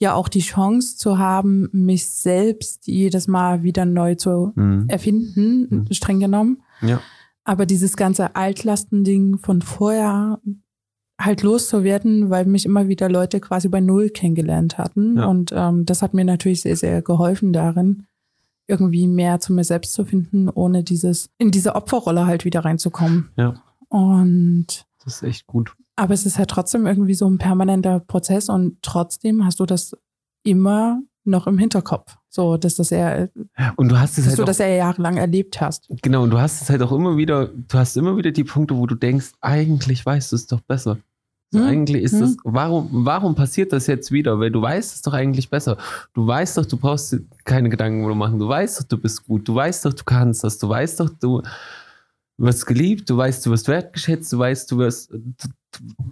ja 0.00 0.12
auch 0.14 0.28
die 0.28 0.40
Chance 0.40 0.96
zu 0.98 1.18
haben, 1.18 1.68
mich 1.72 2.06
selbst 2.08 2.86
jedes 2.86 3.26
Mal 3.26 3.62
wieder 3.62 3.84
neu 3.86 4.14
zu 4.14 4.52
Mhm. 4.54 4.84
erfinden, 4.88 5.66
Mhm. 5.70 5.86
streng 5.92 6.20
genommen. 6.20 6.62
Ja. 6.82 7.00
Aber 7.48 7.64
dieses 7.64 7.96
ganze 7.96 8.36
Altlastending 8.36 9.38
von 9.38 9.62
vorher 9.62 10.38
halt 11.18 11.42
loszuwerden, 11.42 12.28
weil 12.28 12.44
mich 12.44 12.66
immer 12.66 12.88
wieder 12.88 13.08
Leute 13.08 13.40
quasi 13.40 13.68
bei 13.70 13.80
Null 13.80 14.10
kennengelernt 14.10 14.76
hatten. 14.76 15.16
Ja. 15.16 15.26
Und 15.26 15.50
ähm, 15.54 15.86
das 15.86 16.02
hat 16.02 16.12
mir 16.12 16.26
natürlich 16.26 16.60
sehr, 16.60 16.76
sehr 16.76 17.00
geholfen 17.00 17.54
darin, 17.54 18.04
irgendwie 18.66 19.08
mehr 19.08 19.40
zu 19.40 19.54
mir 19.54 19.64
selbst 19.64 19.94
zu 19.94 20.04
finden, 20.04 20.50
ohne 20.50 20.84
dieses, 20.84 21.30
in 21.38 21.50
diese 21.50 21.74
Opferrolle 21.74 22.26
halt 22.26 22.44
wieder 22.44 22.66
reinzukommen. 22.66 23.30
Ja. 23.36 23.54
Und 23.88 24.84
Das 25.02 25.14
ist 25.14 25.22
echt 25.22 25.46
gut. 25.46 25.72
aber 25.96 26.12
es 26.12 26.26
ist 26.26 26.36
halt 26.36 26.50
trotzdem 26.50 26.86
irgendwie 26.86 27.14
so 27.14 27.26
ein 27.28 27.38
permanenter 27.38 28.00
Prozess 28.00 28.50
und 28.50 28.76
trotzdem 28.82 29.42
hast 29.46 29.58
du 29.58 29.64
das 29.64 29.96
immer 30.44 31.00
noch 31.28 31.46
im 31.46 31.58
Hinterkopf. 31.58 32.16
So, 32.28 32.56
dass 32.56 32.76
das 32.76 32.90
ja, 32.90 33.28
Und 33.76 33.88
du 33.88 33.98
hast 33.98 34.18
es 34.18 34.24
dass 34.24 34.26
halt 34.28 34.38
du 34.38 34.42
auch, 34.42 34.46
das 34.46 34.58
ja 34.58 34.68
jahrelang 34.68 35.16
erlebt 35.16 35.60
hast. 35.60 35.88
genau, 36.02 36.22
und 36.24 36.30
du 36.30 36.38
hast 36.38 36.62
es 36.62 36.70
halt 36.70 36.82
auch 36.82 36.92
immer 36.92 37.16
wieder, 37.16 37.46
du 37.46 37.78
hast 37.78 37.96
immer 37.96 38.16
wieder 38.16 38.30
die 38.32 38.44
Punkte, 38.44 38.76
wo 38.76 38.86
du 38.86 38.94
denkst, 38.94 39.32
eigentlich 39.40 40.04
weißt 40.04 40.32
du 40.32 40.36
es 40.36 40.46
doch 40.46 40.60
besser. 40.60 40.98
So, 41.50 41.60
Hm, 41.60 41.66
Eigentlich 41.66 42.02
ist 42.02 42.12
hm. 42.12 42.20
das, 42.20 42.36
warum, 42.44 42.88
warum 42.92 43.34
passiert 43.34 43.72
das 43.72 43.86
jetzt 43.86 44.12
wieder? 44.12 44.38
Weil 44.38 44.50
du 44.50 44.60
weißt 44.60 44.96
es 44.96 45.02
doch 45.02 45.14
eigentlich 45.14 45.48
besser. 45.48 45.78
Du 46.12 46.26
weißt 46.26 46.58
doch, 46.58 46.66
du 46.66 46.76
brauchst 46.76 47.16
keine 47.44 47.70
Gedanken 47.70 48.04
mehr 48.04 48.14
machen. 48.14 48.38
Du 48.38 48.48
weißt 48.48 48.80
doch, 48.80 48.84
du 48.84 48.98
bist 48.98 49.26
gut. 49.26 49.48
Du 49.48 49.54
weißt 49.54 49.86
doch, 49.86 49.94
du 49.94 50.04
kannst 50.04 50.44
das. 50.44 50.58
Du 50.58 50.68
weißt 50.68 51.00
doch, 51.00 51.08
du 51.08 51.42
wirst 52.36 52.66
geliebt. 52.66 53.08
Du 53.08 53.16
weißt, 53.16 53.46
du 53.46 53.50
wirst 53.50 53.66
wertgeschätzt. 53.66 54.30
Du 54.32 54.38
weißt, 54.38 54.70
du 54.70 54.78
wirst, 54.78 55.10
du, 55.10 55.48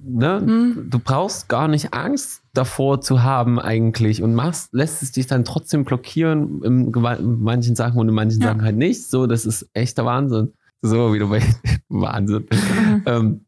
ne? 0.03 0.41
Hm. 0.41 0.87
du 0.91 0.99
brauchst 0.99 1.49
gar 1.49 1.69
nicht 1.69 1.93
Angst 1.95 2.43
davor 2.53 3.01
zu 3.01 3.23
haben 3.23 3.59
eigentlich 3.59 4.23
und 4.23 4.35
machst, 4.35 4.73
lässt 4.73 5.03
es 5.03 5.13
dich 5.13 5.27
dann 5.27 5.45
trotzdem 5.45 5.85
blockieren 5.85 6.63
in 6.63 6.93
in 6.93 7.43
manchen 7.43 7.77
Sachen 7.77 7.99
und 7.99 8.09
in 8.09 8.15
manchen 8.15 8.41
Ja. 8.41 8.49
Sachen 8.49 8.63
halt 8.63 8.77
nicht. 8.77 9.05
So, 9.09 9.27
das 9.27 9.47
ist 9.47 9.69
echter 9.73 10.05
Wahnsinn. 10.05 10.53
So 10.83 11.13
wieder 11.13 11.27
bei 11.27 11.43
Wahnsinn. 11.89 12.47
Mhm. 12.51 13.03
Ähm, 13.07 13.41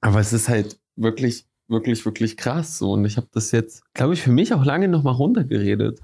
aber 0.00 0.20
es 0.20 0.32
ist 0.32 0.48
halt 0.48 0.78
wirklich, 0.96 1.46
wirklich, 1.68 2.04
wirklich 2.04 2.36
krass. 2.36 2.78
So. 2.78 2.92
Und 2.92 3.04
ich 3.04 3.16
habe 3.16 3.28
das 3.32 3.52
jetzt, 3.52 3.82
glaube 3.94 4.14
ich, 4.14 4.22
für 4.22 4.32
mich 4.32 4.52
auch 4.54 4.64
lange 4.64 4.88
nochmal 4.88 5.14
runtergeredet. 5.14 6.00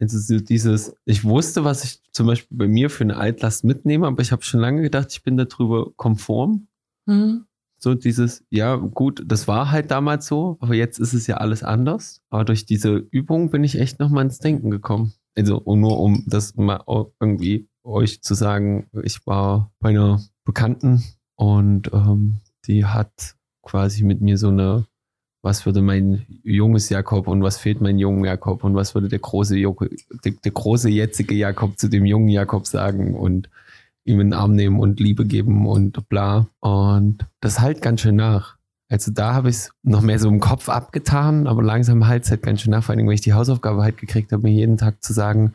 Also 0.00 0.18
so 0.18 0.38
dieses, 0.42 0.94
ich 1.04 1.24
wusste, 1.24 1.64
was 1.64 1.84
ich 1.84 2.00
zum 2.12 2.28
Beispiel 2.28 2.56
bei 2.56 2.68
mir 2.68 2.88
für 2.88 3.02
eine 3.02 3.16
Altlast 3.16 3.64
mitnehme, 3.64 4.06
aber 4.06 4.22
ich 4.22 4.30
habe 4.30 4.42
schon 4.42 4.60
lange 4.60 4.82
gedacht, 4.82 5.08
ich 5.10 5.22
bin 5.24 5.36
darüber 5.36 5.90
konform. 5.96 6.68
Hm. 7.06 7.44
So 7.78 7.94
dieses, 7.94 8.44
ja, 8.50 8.74
gut, 8.74 9.22
das 9.24 9.46
war 9.46 9.70
halt 9.70 9.90
damals 9.90 10.26
so, 10.26 10.56
aber 10.60 10.74
jetzt 10.74 10.98
ist 10.98 11.14
es 11.14 11.26
ja 11.28 11.36
alles 11.36 11.62
anders. 11.62 12.22
Aber 12.28 12.44
durch 12.44 12.66
diese 12.66 12.96
Übung 12.96 13.50
bin 13.50 13.62
ich 13.62 13.78
echt 13.78 14.00
nochmal 14.00 14.24
ins 14.24 14.38
Denken 14.38 14.70
gekommen. 14.70 15.12
Also 15.36 15.62
nur 15.64 16.00
um 16.00 16.24
das 16.26 16.56
mal 16.56 16.82
irgendwie 17.20 17.68
euch 17.84 18.22
zu 18.22 18.34
sagen, 18.34 18.88
ich 19.04 19.24
war 19.26 19.70
bei 19.78 19.90
einer 19.90 20.20
Bekannten 20.44 21.04
und 21.36 21.92
ähm, 21.92 22.38
die 22.66 22.84
hat 22.84 23.36
quasi 23.62 24.02
mit 24.02 24.20
mir 24.20 24.36
so 24.36 24.48
eine, 24.48 24.86
was 25.42 25.64
würde 25.64 25.80
mein 25.80 26.26
junges 26.42 26.88
Jakob 26.88 27.28
und 27.28 27.42
was 27.42 27.58
fehlt 27.58 27.80
mein 27.80 27.98
jungen 27.98 28.24
Jakob 28.24 28.64
und 28.64 28.74
was 28.74 28.94
würde 28.94 29.08
der 29.08 29.20
große, 29.20 29.54
der, 29.54 30.32
der 30.32 30.52
große 30.52 30.88
jetzige 30.88 31.36
Jakob 31.36 31.78
zu 31.78 31.88
dem 31.88 32.04
jungen 32.04 32.28
Jakob 32.28 32.66
sagen 32.66 33.14
und 33.14 33.48
ihm 34.08 34.20
in 34.20 34.30
den 34.30 34.38
Arm 34.38 34.54
nehmen 34.54 34.80
und 34.80 35.00
Liebe 35.00 35.24
geben 35.24 35.66
und 35.66 36.08
bla. 36.08 36.48
Und 36.60 37.26
das 37.40 37.60
halt 37.60 37.82
ganz 37.82 38.00
schön 38.00 38.16
nach. 38.16 38.56
Also 38.90 39.12
da 39.12 39.34
habe 39.34 39.50
ich 39.50 39.56
es 39.56 39.70
noch 39.82 40.00
mehr 40.00 40.18
so 40.18 40.28
im 40.28 40.40
Kopf 40.40 40.68
abgetan, 40.68 41.46
aber 41.46 41.62
langsam 41.62 42.06
halt 42.06 42.24
es 42.24 42.30
halt 42.30 42.42
ganz 42.42 42.62
schön 42.62 42.70
nach, 42.70 42.82
vor 42.82 42.94
allem, 42.94 43.06
weil 43.06 43.14
ich 43.14 43.20
die 43.20 43.34
Hausaufgabe 43.34 43.82
halt 43.82 43.98
gekriegt 43.98 44.32
habe, 44.32 44.42
mir 44.42 44.52
jeden 44.52 44.78
Tag 44.78 45.04
zu 45.04 45.12
sagen, 45.12 45.52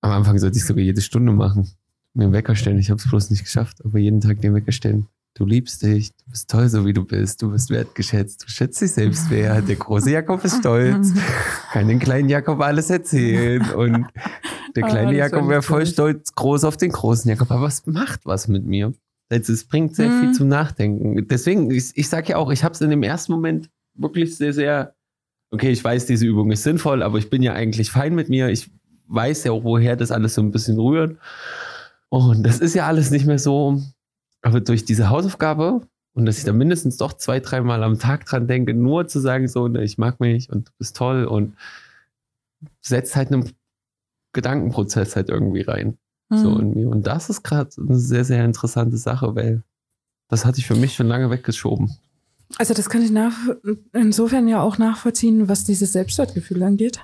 am 0.00 0.12
Anfang 0.12 0.38
sollte 0.38 0.56
ich 0.56 0.64
sogar 0.64 0.82
jede 0.82 1.02
Stunde 1.02 1.32
machen, 1.32 1.68
mir 2.14 2.24
einen 2.24 2.32
Wecker 2.32 2.54
stellen. 2.54 2.78
Ich 2.78 2.90
habe 2.90 2.98
es 2.98 3.08
bloß 3.08 3.28
nicht 3.30 3.44
geschafft, 3.44 3.84
aber 3.84 3.98
jeden 3.98 4.22
Tag 4.22 4.40
den 4.40 4.54
Wecker 4.54 4.72
stellen. 4.72 5.06
Du 5.34 5.44
liebst 5.44 5.82
dich, 5.82 6.10
du 6.16 6.30
bist 6.30 6.50
toll, 6.50 6.68
so 6.68 6.86
wie 6.86 6.92
du 6.92 7.04
bist, 7.04 7.42
du 7.42 7.50
bist 7.50 7.70
wertgeschätzt, 7.70 8.44
du 8.44 8.48
schätzt 8.48 8.80
dich 8.80 8.92
selbst 8.92 9.30
wert, 9.30 9.68
der 9.68 9.76
große 9.76 10.10
Jakob 10.10 10.44
ist 10.44 10.58
stolz, 10.58 11.12
kann 11.72 11.86
den 11.86 11.98
kleinen 11.98 12.28
Jakob 12.28 12.60
alles 12.60 12.90
erzählen 12.90 13.62
und 13.70 14.06
der 14.76 14.84
Ah, 14.84 14.88
kleine 14.88 15.16
Jakob 15.16 15.42
war 15.42 15.48
wäre 15.48 15.62
voll 15.62 15.86
stolz, 15.86 16.34
groß 16.34 16.64
auf 16.64 16.76
den 16.76 16.90
großen 16.92 17.28
Jakob, 17.28 17.50
aber 17.50 17.66
es 17.66 17.86
macht 17.86 18.24
was 18.24 18.48
mit 18.48 18.64
mir. 18.64 18.92
Also 19.30 19.52
es 19.52 19.64
bringt 19.64 19.94
sehr 19.94 20.08
Mhm. 20.08 20.18
viel 20.20 20.32
zum 20.32 20.48
Nachdenken. 20.48 21.26
Deswegen, 21.28 21.70
ich, 21.70 21.92
ich 21.94 22.08
sage 22.08 22.30
ja 22.30 22.36
auch, 22.36 22.50
ich 22.50 22.64
habe 22.64 22.74
es 22.74 22.80
in 22.80 22.90
dem 22.90 23.02
ersten 23.02 23.32
Moment 23.32 23.70
wirklich 23.94 24.36
sehr, 24.36 24.52
sehr, 24.52 24.94
okay, 25.52 25.70
ich 25.70 25.82
weiß, 25.82 26.06
diese 26.06 26.26
Übung 26.26 26.50
ist 26.50 26.62
sinnvoll, 26.64 27.02
aber 27.02 27.18
ich 27.18 27.30
bin 27.30 27.42
ja 27.42 27.52
eigentlich 27.52 27.90
fein 27.90 28.14
mit 28.14 28.28
mir. 28.28 28.48
Ich 28.48 28.70
weiß 29.08 29.44
ja 29.44 29.52
auch, 29.52 29.64
woher 29.64 29.96
das 29.96 30.10
alles 30.10 30.34
so 30.34 30.42
ein 30.42 30.50
bisschen 30.52 30.78
rührt. 30.78 31.16
Und 32.08 32.42
das 32.44 32.58
ist 32.58 32.74
ja 32.74 32.86
alles 32.86 33.10
nicht 33.10 33.26
mehr 33.26 33.38
so. 33.38 33.80
Aber 34.42 34.60
durch 34.60 34.84
diese 34.84 35.10
Hausaufgabe 35.10 35.82
und 36.14 36.26
dass 36.26 36.38
ich 36.38 36.44
da 36.44 36.52
mindestens 36.52 36.96
doch 36.96 37.12
zwei, 37.12 37.38
dreimal 37.38 37.84
am 37.84 37.98
Tag 37.98 38.24
dran 38.26 38.48
denke, 38.48 38.74
nur 38.74 39.06
zu 39.06 39.20
sagen, 39.20 39.46
so, 39.46 39.68
ne, 39.68 39.84
ich 39.84 39.96
mag 39.98 40.18
mich 40.18 40.50
und 40.50 40.68
du 40.68 40.72
bist 40.78 40.96
toll 40.96 41.24
und 41.24 41.54
setzt 42.80 43.14
halt 43.16 43.32
einen 43.32 43.48
Gedankenprozess 44.32 45.16
halt 45.16 45.28
irgendwie 45.28 45.62
rein. 45.62 45.98
So 46.32 46.54
Hm. 46.54 46.60
in 46.60 46.74
mir. 46.74 46.88
Und 46.88 47.06
das 47.06 47.28
ist 47.28 47.42
gerade 47.42 47.70
eine 47.76 47.98
sehr, 47.98 48.24
sehr 48.24 48.44
interessante 48.44 48.96
Sache, 48.96 49.34
weil 49.34 49.64
das 50.28 50.44
hatte 50.44 50.60
ich 50.60 50.66
für 50.66 50.76
mich 50.76 50.94
schon 50.94 51.08
lange 51.08 51.28
weggeschoben. 51.30 51.90
Also 52.56 52.72
das 52.72 52.88
kann 52.88 53.02
ich 53.02 53.10
nach, 53.10 53.34
insofern 53.92 54.46
ja 54.46 54.60
auch 54.60 54.78
nachvollziehen, 54.78 55.48
was 55.48 55.64
dieses 55.64 55.92
Selbstwertgefühl 55.92 56.62
angeht. 56.62 57.00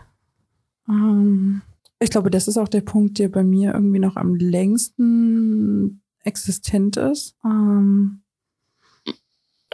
Ähm, 0.89 1.63
ich 1.99 2.11
glaube, 2.11 2.31
das 2.31 2.47
ist 2.47 2.57
auch 2.57 2.69
der 2.69 2.83
Punkt, 2.83 3.19
der 3.19 3.29
bei 3.29 3.43
mir 3.43 3.75
irgendwie 3.75 3.99
noch 3.99 4.17
am 4.17 4.35
längsten 4.37 6.03
existent 6.23 6.97
ist. 6.97 7.37
Ähm, 7.45 8.21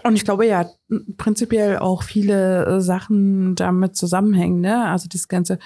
und 0.04 0.16
ich 0.16 0.24
glaube 0.24 0.46
ja, 0.46 0.68
prinzipiell 1.16 1.78
auch 1.78 2.02
viele 2.02 2.80
Sachen 2.80 3.54
damit 3.54 3.96
zusammenhängen, 3.96 4.60
ne? 4.60 4.86
Also 4.88 5.08
das 5.10 5.28
ganze 5.28 5.58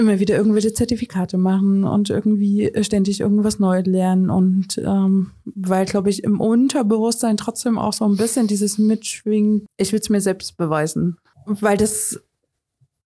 immer 0.00 0.18
wieder 0.18 0.36
irgendwelche 0.36 0.72
Zertifikate 0.72 1.38
machen 1.38 1.84
und 1.84 2.10
irgendwie 2.10 2.72
ständig 2.82 3.20
irgendwas 3.20 3.58
neu 3.58 3.80
lernen 3.80 4.30
und 4.30 4.78
ähm, 4.78 5.30
weil, 5.44 5.84
glaube 5.86 6.10
ich, 6.10 6.24
im 6.24 6.40
Unterbewusstsein 6.40 7.36
trotzdem 7.36 7.78
auch 7.78 7.92
so 7.92 8.04
ein 8.04 8.16
bisschen 8.16 8.46
dieses 8.46 8.78
Mitschwingen, 8.78 9.66
ich 9.76 9.92
will 9.92 10.00
es 10.00 10.08
mir 10.08 10.20
selbst 10.20 10.56
beweisen. 10.56 11.18
Weil 11.46 11.76
das 11.76 12.20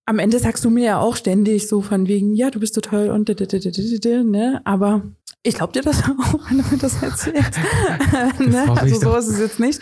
am 0.05 0.19
Ende 0.19 0.39
sagst 0.39 0.63
du 0.63 0.69
mir 0.69 0.85
ja 0.85 0.99
auch 0.99 1.15
ständig 1.15 1.67
so 1.67 1.81
von 1.81 2.07
wegen, 2.07 2.33
ja, 2.33 2.51
du 2.51 2.59
bist 2.59 2.75
so 2.75 2.81
toll 2.81 3.09
und 3.09 3.27
ne? 4.23 4.61
Aber 4.63 5.01
Ich 5.47 5.53
glaube 5.55 5.73
dir 5.73 5.83
das 5.83 6.01
auch, 6.03 6.49
wenn 6.49 6.57
du 6.57 6.63
mir 6.71 6.77
das 6.79 7.03
erzählst. 7.03 7.59
ne? 8.39 8.65
Also 8.79 8.99
so 8.99 9.15
ist 9.15 9.27
es 9.27 9.37
jetzt 9.39 9.59
nicht. 9.59 9.79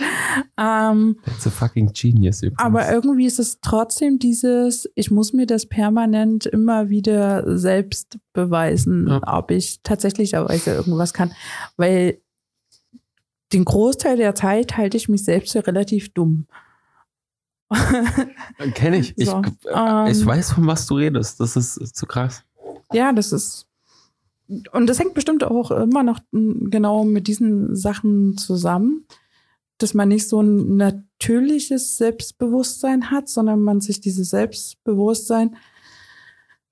Ähm, 0.58 1.18
That's 1.26 1.48
a 1.48 1.50
fucking 1.50 1.94
genius. 1.94 2.44
Übrigens. 2.44 2.60
aber 2.60 2.92
irgendwie 2.92 3.26
ist 3.26 3.40
es 3.40 3.62
trotzdem 3.62 4.20
dieses, 4.20 4.90
ich 4.96 5.10
muss 5.10 5.32
mir 5.32 5.48
das 5.48 5.66
permanent 5.66 6.46
immer 6.46 6.90
wieder 6.90 7.58
selbst 7.58 8.18
beweisen, 8.34 9.08
Ja. 9.08 9.22
ob 9.26 9.52
ich 9.52 9.80
tatsächlicherweise 9.84 10.72
irgendwas 10.74 11.14
kann. 11.14 11.32
Weil 11.78 12.20
den 13.54 13.64
Großteil 13.64 14.18
der 14.18 14.36
Zeit 14.36 14.76
halte 14.76 14.98
ich 14.98 15.08
mich 15.08 15.24
selbst 15.24 15.54
für 15.54 15.66
relativ 15.66 16.14
dumm. 16.14 16.46
Kenne 18.74 18.98
ich. 18.98 19.18
Ich, 19.18 19.30
So, 19.30 19.42
äh, 19.74 20.12
ich 20.12 20.20
ähm, 20.22 20.26
weiß, 20.26 20.52
von 20.52 20.68
was 20.68 20.86
du 20.88 20.96
redest. 20.96 21.40
Das 21.40 21.56
ist 21.56 21.96
zu 21.96 22.06
krass. 22.06 22.44
Ja, 22.92 23.14
das 23.14 23.32
ist. 23.32 23.66
Und 24.72 24.88
das 24.88 25.00
hängt 25.00 25.14
bestimmt 25.14 25.44
auch 25.44 25.72
immer 25.72 26.04
noch 26.04 26.20
mm, 26.32 26.70
genau 26.70 27.04
mit 27.04 27.28
diesen 27.28 27.76
Sachen 27.76 28.38
zusammen, 28.38 29.06
dass 29.78 29.94
man 29.94 30.10
nicht 30.10 30.28
so 30.28 30.42
ein 30.42 30.78
natürliches 30.78 31.98
Selbstbewusstsein 31.98 33.10
hat, 33.12 33.30
sondern 33.30 33.62
man 33.62 33.82
sich 33.82 34.02
dieses 34.02 34.30
Selbstbewusstsein 34.30 35.56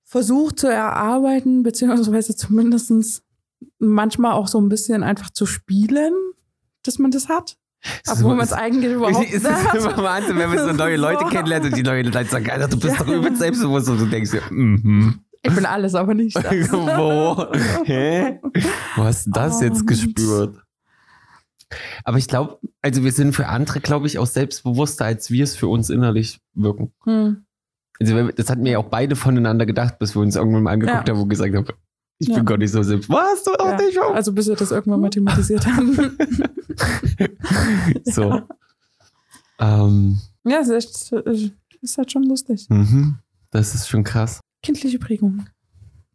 versucht 0.04 0.58
zu 0.58 0.68
erarbeiten, 0.68 1.62
beziehungsweise 1.62 2.36
zumindest 2.36 3.22
manchmal 3.78 4.32
auch 4.32 4.46
so 4.48 4.60
ein 4.60 4.68
bisschen 4.68 5.02
einfach 5.02 5.30
zu 5.30 5.46
spielen, 5.46 6.12
dass 6.82 6.98
man 6.98 7.10
das 7.10 7.28
hat. 7.28 7.56
Obwohl 8.08 8.36
man 8.36 8.44
es 8.44 8.52
eigentlich 8.52 8.92
überhaupt 8.92 9.26
Es 9.26 9.42
ist 9.42 9.44
immer 9.74 9.96
Wahnsinn, 9.96 10.38
wenn 10.38 10.50
man 10.50 10.58
so 10.58 10.72
neue 10.72 10.96
Leute 10.96 11.24
kennenlernt 11.30 11.64
und 11.64 11.76
die 11.76 11.82
neuen 11.82 12.12
Leute 12.12 12.30
sagen, 12.30 12.48
Alter, 12.48 12.68
du 12.68 12.78
bist 12.78 12.98
Ja. 12.98 13.04
doch 13.04 13.12
übelst 13.12 13.38
selbstbewusst 13.38 13.88
und 13.88 14.00
du 14.00 14.06
denkst 14.06 14.30
dir, 14.30 14.42
mhm. 14.50 15.20
Ich 15.44 15.54
bin 15.54 15.66
alles, 15.66 15.94
aber 15.94 16.14
nicht 16.14 16.36
das. 16.42 16.44
Wo? 16.72 17.46
Hä? 17.84 18.38
Wo 18.96 19.04
hast 19.04 19.26
du 19.26 19.30
das 19.32 19.56
Oh, 19.60 19.64
jetzt 19.64 19.86
gespürt? 19.86 20.56
Aber 22.04 22.18
ich 22.18 22.28
glaube, 22.28 22.58
also 22.82 23.02
wir 23.02 23.12
sind 23.12 23.34
für 23.34 23.48
andere, 23.48 23.80
glaube 23.80 24.06
ich, 24.06 24.18
auch 24.18 24.26
selbstbewusster, 24.26 25.04
als 25.06 25.30
wir 25.30 25.42
es 25.44 25.56
für 25.56 25.68
uns 25.68 25.88
innerlich 25.90 26.40
wirken. 26.54 26.92
Hm. 27.04 27.44
Also 28.00 28.28
das 28.30 28.50
hatten 28.50 28.64
wir 28.64 28.72
ja 28.72 28.78
auch 28.78 28.88
beide 28.90 29.16
voneinander 29.16 29.64
gedacht, 29.66 29.98
bis 29.98 30.14
wir 30.14 30.20
uns 30.22 30.36
irgendwann 30.36 30.64
mal 30.64 30.72
angeguckt 30.72 31.08
Ja. 31.08 31.14
haben 31.14 31.22
und 31.22 31.28
gesagt 31.28 31.54
haben, 31.54 31.66
ich 32.18 32.28
Ja. 32.28 32.36
bin 32.36 32.44
gar 32.44 32.58
nicht 32.58 32.70
so 32.72 32.82
selbst. 32.82 33.08
Was? 33.08 33.42
Du 33.44 33.52
auch 33.54 33.66
Ja, 33.66 33.76
nicht? 33.76 33.98
Oh. 33.98 34.12
also 34.12 34.32
bis 34.32 34.48
wir 34.48 34.54
das 34.56 34.70
irgendwann 34.70 35.00
mal 35.00 35.10
thematisiert 35.10 35.66
haben. 35.66 36.16
So. 38.04 38.40
Ähm, 39.58 40.18
Ja, 40.44 40.58
es 40.60 40.68
ist, 40.68 41.12
echt, 41.12 41.52
ist 41.82 41.98
halt 41.98 42.10
schon 42.10 42.24
lustig. 42.24 42.66
mhm. 42.68 43.18
Das 43.50 43.74
ist 43.76 43.88
schon 43.88 44.02
krass. 44.02 44.40
Kindliche 44.62 44.98
Prägung. 44.98 45.44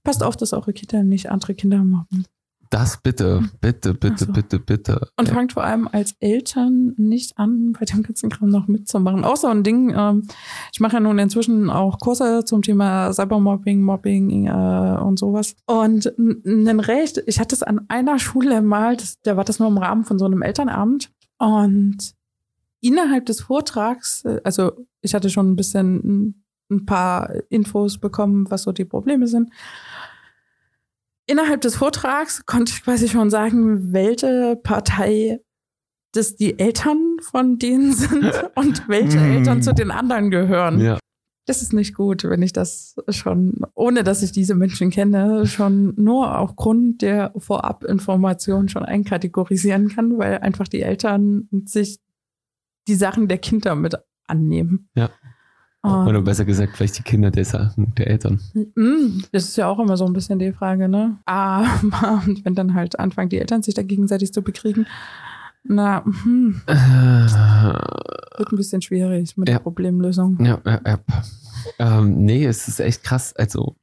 Passt 0.04 0.24
auf, 0.24 0.38
dass 0.38 0.54
eure 0.54 0.74
Kinder 0.74 1.04
nicht 1.04 1.30
andere 1.30 1.54
Kinder 1.54 1.84
mobben. 1.84 2.26
Das 2.70 3.02
bitte, 3.02 3.50
bitte, 3.62 3.94
bitte, 3.94 4.14
Ach 4.16 4.28
so. 4.28 4.34
bitte, 4.34 4.60
bitte. 4.60 5.08
Und 5.18 5.30
Ja. 5.30 5.34
fangt 5.34 5.54
vor 5.54 5.64
allem 5.64 5.88
als 5.90 6.16
Eltern 6.20 6.94
nicht 6.98 7.38
an, 7.38 7.72
bei 7.80 7.86
dem 7.86 8.04
ganzen 8.04 8.30
Kram 8.30 8.50
noch 8.50 8.68
mitzumachen. 8.68 9.24
Auch 9.24 9.38
so 9.38 9.48
ein 9.48 9.64
Ding, 9.64 9.94
ähm, 9.98 10.28
ich 10.74 10.82
mache 10.82 10.96
ja 10.96 11.00
nun 11.00 11.18
inzwischen 11.18 11.70
auch 11.70 11.98
Kurse 12.00 12.44
zum 12.44 12.62
Thema 12.62 13.14
Cybermobbing, 13.14 13.82
Mobbing 13.82 14.48
äh, 14.48 14.98
und 15.02 15.18
sowas. 15.18 15.56
Und 15.66 16.12
ein 16.18 16.80
Recht, 16.82 17.24
ich 17.26 17.40
hatte 17.40 17.56
es 17.56 17.64
an 17.64 17.86
einer 17.88 18.20
Schule 18.20 18.62
mal, 18.62 18.98
das, 18.98 19.22
da 19.22 19.38
war 19.38 19.46
das 19.46 19.60
nur 19.60 19.70
im 19.70 19.78
Rahmen 19.78 20.04
von 20.04 20.20
so 20.20 20.26
einem 20.26 20.42
Elternabend. 20.42 21.10
Und 21.38 22.16
innerhalb 22.82 23.26
des 23.28 23.40
Vortrags, 23.42 24.26
äh, 24.26 24.42
also 24.44 24.74
ich 25.02 25.16
hatte 25.16 25.30
schon 25.30 25.50
ein 25.52 25.56
bisschen 25.56 26.44
ein, 26.70 26.86
paar 26.86 27.34
Infos 27.50 27.98
bekommen, 27.98 28.50
was 28.50 28.64
so 28.64 28.72
die 28.72 28.86
Probleme 28.86 29.28
sind. 29.28 29.52
Innerhalb 31.26 31.62
des 31.62 31.76
Vortrags 31.76 32.46
konnte 32.46 32.72
ich 32.72 32.84
quasi 32.84 33.10
schon 33.10 33.30
sagen, 33.30 33.94
welche 33.94 34.58
Partei 34.62 35.42
das 36.14 36.36
die 36.36 36.58
Eltern 36.58 37.18
von 37.22 37.60
denen 37.60 37.94
sind 37.94 38.32
und 38.56 38.88
welche 38.88 39.20
Mm. 39.20 39.32
Eltern 39.32 39.62
zu 39.62 39.74
den 39.74 39.92
anderen 39.92 40.32
gehören. 40.32 40.80
Ja. 40.80 41.00
Das 41.46 41.62
ist 41.62 41.72
nicht 41.72 41.96
gut, 41.96 42.26
wenn 42.26 42.42
ich 42.42 42.52
das 42.52 42.96
schon, 43.10 43.62
ohne 43.74 44.04
dass 44.04 44.22
ich 44.22 44.34
diese 44.34 44.54
Menschen 44.54 44.90
kenne, 44.90 45.48
schon 45.48 45.94
nur 45.96 46.38
aufgrund 46.38 47.02
der 47.02 47.32
Vorabinformation 47.38 48.68
schon 48.68 48.84
einkategorisieren 48.84 49.88
kann, 49.88 50.18
weil 50.18 50.40
einfach 50.40 50.68
die 50.68 50.82
Eltern 50.82 51.48
sich 51.64 52.00
die 52.90 52.96
Sachen 52.96 53.30
der 53.30 53.38
Kinder 53.38 53.76
mit 53.76 53.96
annehmen. 54.28 54.90
Ja. 54.96 55.10
Und, 55.88 56.08
Oder 56.08 56.22
besser 56.22 56.46
gesagt, 56.46 56.76
vielleicht 56.76 56.98
die 57.00 57.04
Kinder 57.04 57.32
der 57.32 57.46
Sachen 57.46 57.94
der 57.96 58.08
Eltern. 58.08 58.40
Mm, 58.54 59.22
Das 59.32 59.44
ist 59.46 59.56
ja 59.58 59.68
auch 59.68 59.80
immer 59.80 59.96
so 59.98 60.06
ein 60.06 60.14
bisschen 60.14 60.40
die 60.40 60.52
Frage, 60.52 60.88
ne? 60.88 61.18
Aber 61.26 62.22
und 62.26 62.44
wenn 62.46 62.56
dann 62.56 62.74
halt 62.74 63.00
anfangen, 63.00 63.30
die 63.30 63.40
Eltern 63.40 63.62
sich 63.64 63.74
da 63.74 63.84
gegenseitig 63.84 64.34
zu 64.34 64.42
bekriegen, 64.42 64.86
na, 65.70 66.04
hm, 66.06 66.62
wird 66.68 68.52
ein 68.54 68.58
bisschen 68.58 68.82
schwierig 68.82 69.36
mit 69.38 69.50
Ja. 69.50 69.56
der 69.56 69.60
Problemlösung. 69.64 70.44
Ja, 70.44 70.60
ja, 70.66 70.82
ja. 70.86 71.00
Ähm, 71.80 72.24
nee, 72.24 72.46
es 72.46 72.68
ist 72.68 72.80
echt 72.80 73.04
krass. 73.04 73.36
Also, 73.36 73.76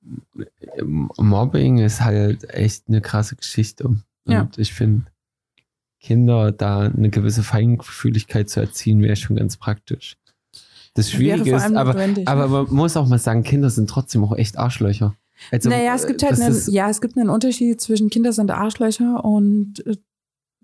Mobbing 0.83 1.79
ist 1.79 2.01
halt 2.03 2.49
echt 2.55 2.85
eine 2.89 3.01
krasse 3.01 3.37
Geschichte. 3.37 3.85
Und 3.87 4.03
Ja. 4.27 4.49
ich 4.57 4.73
finde, 4.73 5.05
Kinder 6.01 6.53
da 6.53 6.81
eine 6.81 7.11
gewisse 7.11 7.43
Feinfühligkeit 7.43 8.49
zu 8.49 8.61
erziehen, 8.61 9.01
wäre 9.03 9.17
schon 9.17 9.37
ganz 9.37 9.57
praktisch. 9.57 10.17
Das 10.95 11.11
Schwierige 11.11 11.57
ist, 11.57 11.65
aber, 11.65 11.93
notwendig, 11.93 12.29
aber 12.29 12.45
ne? 12.47 12.49
man 12.49 12.75
muss 12.75 12.97
auch 12.97 13.09
mal 13.09 13.19
sagen, 13.19 13.43
Kinder 13.43 13.71
sind 13.71 13.91
trotzdem 13.91 14.25
auch 14.25 14.37
echt 14.37 14.59
Arschlöcher. 14.59 15.15
Also, 15.51 15.69
naja, 15.69 15.95
es 15.95 16.07
gibt 16.07 16.23
halt 16.23 16.41
einen, 16.41 16.57
ja, 16.69 16.89
es 16.89 17.01
gibt 17.01 17.19
einen 17.19 17.29
Unterschied 17.29 17.81
zwischen 17.81 18.11
Kinder 18.11 18.33
sind 18.33 18.51
Arschlöcher 18.53 19.25
und 19.25 19.85
äh, 19.87 19.97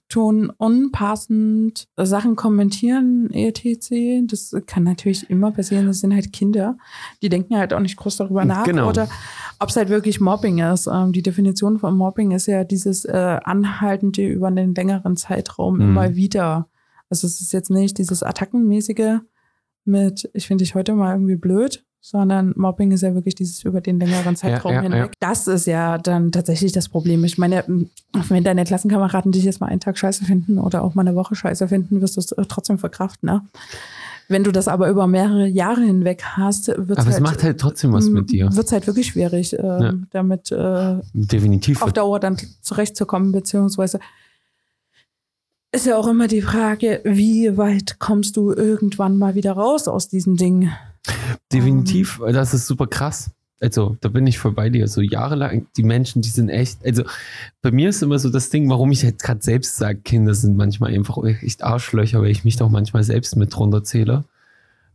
tun 0.09 0.51
unpassend 0.57 1.89
Sachen 1.97 2.37
kommentieren, 2.37 3.31
etc. 3.33 4.27
Das 4.27 4.55
kann 4.67 4.85
natürlich 4.85 5.31
immer 5.31 5.53
passieren. 5.53 5.87
Das 5.87 6.01
sind 6.01 6.15
halt 6.15 6.33
Kinder. 6.33 6.77
Die 7.23 7.29
denken 7.29 7.57
halt 7.57 7.73
auch 7.73 7.81
nicht 7.81 7.97
groß 7.97 8.17
darüber 8.17 8.45
nach. 8.45 8.65
Genau. 8.65 8.89
Oder 8.89 9.09
ob 9.59 9.69
es 9.69 9.77
halt 9.77 9.89
wirklich 9.89 10.21
Mobbing 10.21 10.59
ist. 10.59 10.87
Ähm, 10.87 11.13
die 11.13 11.23
Definition 11.23 11.79
von 11.79 11.97
Mobbing 11.97 12.33
ist 12.33 12.47
ja 12.47 12.65
dieses 12.65 13.05
äh, 13.05 13.39
Anhaltende 13.45 14.27
über 14.27 14.49
einen 14.49 14.75
längeren 14.75 15.17
Zeitraum 15.17 15.77
Mhm. 15.77 15.81
immer 15.83 16.15
wieder. 16.15 16.69
Also 17.09 17.27
es 17.27 17.41
ist 17.41 17.53
jetzt 17.53 17.71
nicht 17.71 17.99
dieses 17.99 18.23
Attackenmäßige 18.23 19.21
mit, 19.91 20.31
ich 20.33 20.47
finde 20.47 20.65
dich 20.65 20.75
heute 20.75 20.95
mal 20.95 21.13
irgendwie 21.15 21.37
blöd, 21.37 21.85
sondern 22.01 22.55
Mobbing 22.57 22.93
ist 22.93 23.03
ja 23.03 23.15
wirklich 23.15 23.35
dieses 23.35 23.63
über 23.65 23.81
den 23.83 24.01
längeren 24.01 24.35
Zeitraum 24.35 24.73
ja, 24.73 24.81
hinweg. 24.81 25.01
ja. 25.01 25.11
Das 25.21 25.47
ist 25.47 25.67
ja 25.67 25.99
dann 25.99 26.33
tatsächlich 26.33 26.73
das 26.73 26.89
Problem. 26.89 27.23
Ich 27.25 27.37
meine, 27.37 27.63
wenn 28.29 28.45
deine 28.45 28.65
Klassenkameraden 28.65 29.33
dich 29.33 29.45
jetzt 29.45 29.61
mal 29.61 29.67
einen 29.67 29.81
Tag 29.81 29.99
scheiße 29.99 30.25
finden 30.25 30.59
oder 30.59 30.83
auch 30.83 30.95
mal 30.95 31.07
eine 31.07 31.15
Woche 31.15 31.35
scheiße 31.35 31.69
finden, 31.69 32.01
wirst 32.01 32.17
du 32.17 32.21
es 32.21 32.33
äh, 32.33 32.45
trotzdem 32.49 32.79
verkraften. 32.79 33.29
Ne? 33.29 33.43
Wenn 34.29 34.45
du 34.45 34.53
das 34.53 34.69
aber 34.69 34.89
über 34.89 35.07
mehrere 35.07 35.47
Jahre 35.47 35.83
hinweg 35.83 36.23
hast, 36.25 36.69
wird 36.69 36.93
aber 36.99 37.05
halt, 37.05 37.15
es 37.17 37.21
macht 37.21 37.43
halt 37.43 37.61
trotzdem 37.61 37.93
was 37.93 38.09
mit 38.09 38.31
dir. 38.31 38.49
Wird 38.55 38.67
es 38.67 38.73
halt 38.73 38.87
wirklich 38.87 39.09
schwierig, 39.09 39.53
äh, 39.59 39.63
Ja. 39.63 39.93
damit 40.11 40.51
äh, 40.53 41.01
Definitiv. 41.13 41.83
auf 41.83 41.93
Dauer 41.93 42.19
dann 42.21 42.37
zurechtzukommen, 42.63 43.33
beziehungsweise 43.33 43.99
ist 45.73 45.87
ja 45.87 45.97
auch 45.97 46.09
immer 46.09 46.27
die 46.27 46.43
Frage, 46.43 47.01
wie 47.05 47.57
weit 47.57 47.99
kommst 47.99 48.37
du 48.37 48.53
irgendwann 48.53 49.19
mal 49.19 49.35
wieder 49.35 49.53
raus 49.53 49.89
aus 49.89 50.09
diesem 50.09 50.37
Ding? 50.37 50.71
Definitiv, 51.53 52.21
das 52.33 52.55
ist 52.55 52.67
super 52.67 52.87
krass. 52.87 53.31
Also, 53.63 53.97
da 54.01 54.09
bin 54.09 54.27
ich 54.27 54.39
voll 54.39 54.53
bei 54.53 54.71
dir. 54.71 54.89
So 54.89 55.03
jahrelang, 55.03 55.67
die 55.77 55.83
Menschen, 55.83 56.23
die 56.23 56.31
sind 56.31 56.49
echt, 56.49 56.85
also 56.85 57.05
bei 57.61 57.71
mir 57.71 57.91
ist 57.91 58.03
immer 58.03 58.19
so 58.19 58.31
das 58.31 58.49
Ding, 58.49 58.71
warum 58.71 58.91
ich 58.91 59.03
jetzt 59.03 59.23
gerade 59.23 59.43
selbst 59.43 59.77
sage, 59.77 60.01
Kinder 60.01 60.35
sind 60.35 60.57
manchmal 60.57 60.95
einfach 60.95 61.23
echt 61.25 61.63
Arschlöcher, 61.63 62.23
weil 62.23 62.31
ich 62.31 62.45
mich 62.45 62.57
doch 62.57 62.71
manchmal 62.71 63.05
selbst 63.05 63.37
mit 63.37 63.55
drunter 63.55 63.85
zähle. 63.85 64.25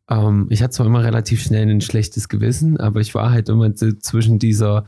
Ähm, 0.10 0.48
ich 0.50 0.64
hatte 0.64 0.74
zwar 0.74 0.88
immer 0.88 1.04
relativ 1.04 1.44
schnell 1.44 1.70
ein 1.70 1.82
schlechtes 1.82 2.28
Gewissen, 2.28 2.78
aber 2.78 3.02
ich 3.02 3.14
war 3.14 3.30
halt 3.30 3.50
immer 3.50 3.74
zwischen 3.76 4.40
dieser, 4.40 4.86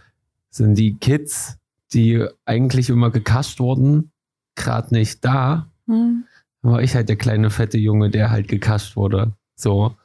sind 0.49 0.75
die 0.75 0.95
Kids, 0.95 1.57
die 1.93 2.25
eigentlich 2.45 2.89
immer 2.89 3.11
gekascht 3.11 3.59
wurden, 3.59 4.11
gerade 4.55 4.93
nicht 4.93 5.23
da, 5.23 5.67
Hm? 5.87 6.23
war 6.63 6.81
ich 6.81 6.95
halt 6.95 7.07
der 7.07 7.15
kleine 7.15 7.49
fette 7.49 7.77
Junge, 7.77 8.09
der 8.09 8.29
halt 8.29 8.47
gekascht 8.47 8.95
wurde. 8.97 9.31
So. 9.55 9.95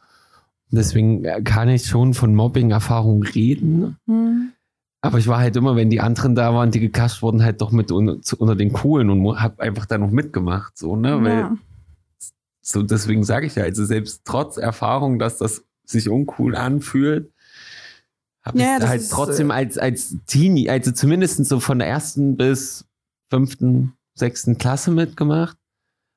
Deswegen 0.70 1.24
äh, 1.24 1.42
kann 1.42 1.68
ich 1.68 1.86
schon 1.86 2.14
von 2.14 2.34
Mobbing-Erfahrung 2.34 3.22
reden. 3.24 3.96
Hm? 4.06 4.52
Aber 5.00 5.18
ich 5.18 5.26
war 5.26 5.38
halt 5.38 5.56
immer, 5.56 5.74
wenn 5.74 5.90
die 5.90 6.00
anderen 6.00 6.34
da 6.36 6.54
waren, 6.54 6.70
die 6.70 6.78
gekascht 6.78 7.22
wurden, 7.22 7.42
halt 7.42 7.60
doch 7.60 7.72
mit 7.72 7.90
unter 7.90 8.54
den 8.54 8.72
Coolen 8.72 9.10
und 9.10 9.40
hab 9.40 9.58
einfach 9.58 9.86
da 9.86 9.98
noch 9.98 10.12
mitgemacht. 10.12 10.78
So, 10.78 10.94
ne? 10.94 11.20
Weil, 11.22 11.38
Ja. 11.40 11.56
so 12.60 12.82
deswegen 12.82 13.24
sage 13.24 13.46
ich 13.46 13.56
ja, 13.56 13.64
also 13.64 13.84
selbst 13.84 14.22
trotz 14.24 14.56
Erfahrung, 14.56 15.18
dass 15.18 15.38
das 15.38 15.64
sich 15.84 16.08
uncool 16.08 16.54
anfühlt, 16.54 17.32
habe 18.44 18.58
Ja, 18.60 18.76
ich 18.78 18.86
halt 18.86 19.00
ist, 19.00 19.10
trotzdem 19.10 19.50
äh, 19.50 19.54
als, 19.54 19.78
als 19.78 20.16
Teenie, 20.26 20.70
also 20.70 20.92
zumindest 20.92 21.44
so 21.46 21.58
von 21.58 21.80
der 21.80 21.88
ersten 21.88 22.36
bis 22.36 22.84
fünften, 23.30 23.94
sechsten 24.14 24.58
Klasse 24.58 24.92
mitgemacht. 24.92 25.56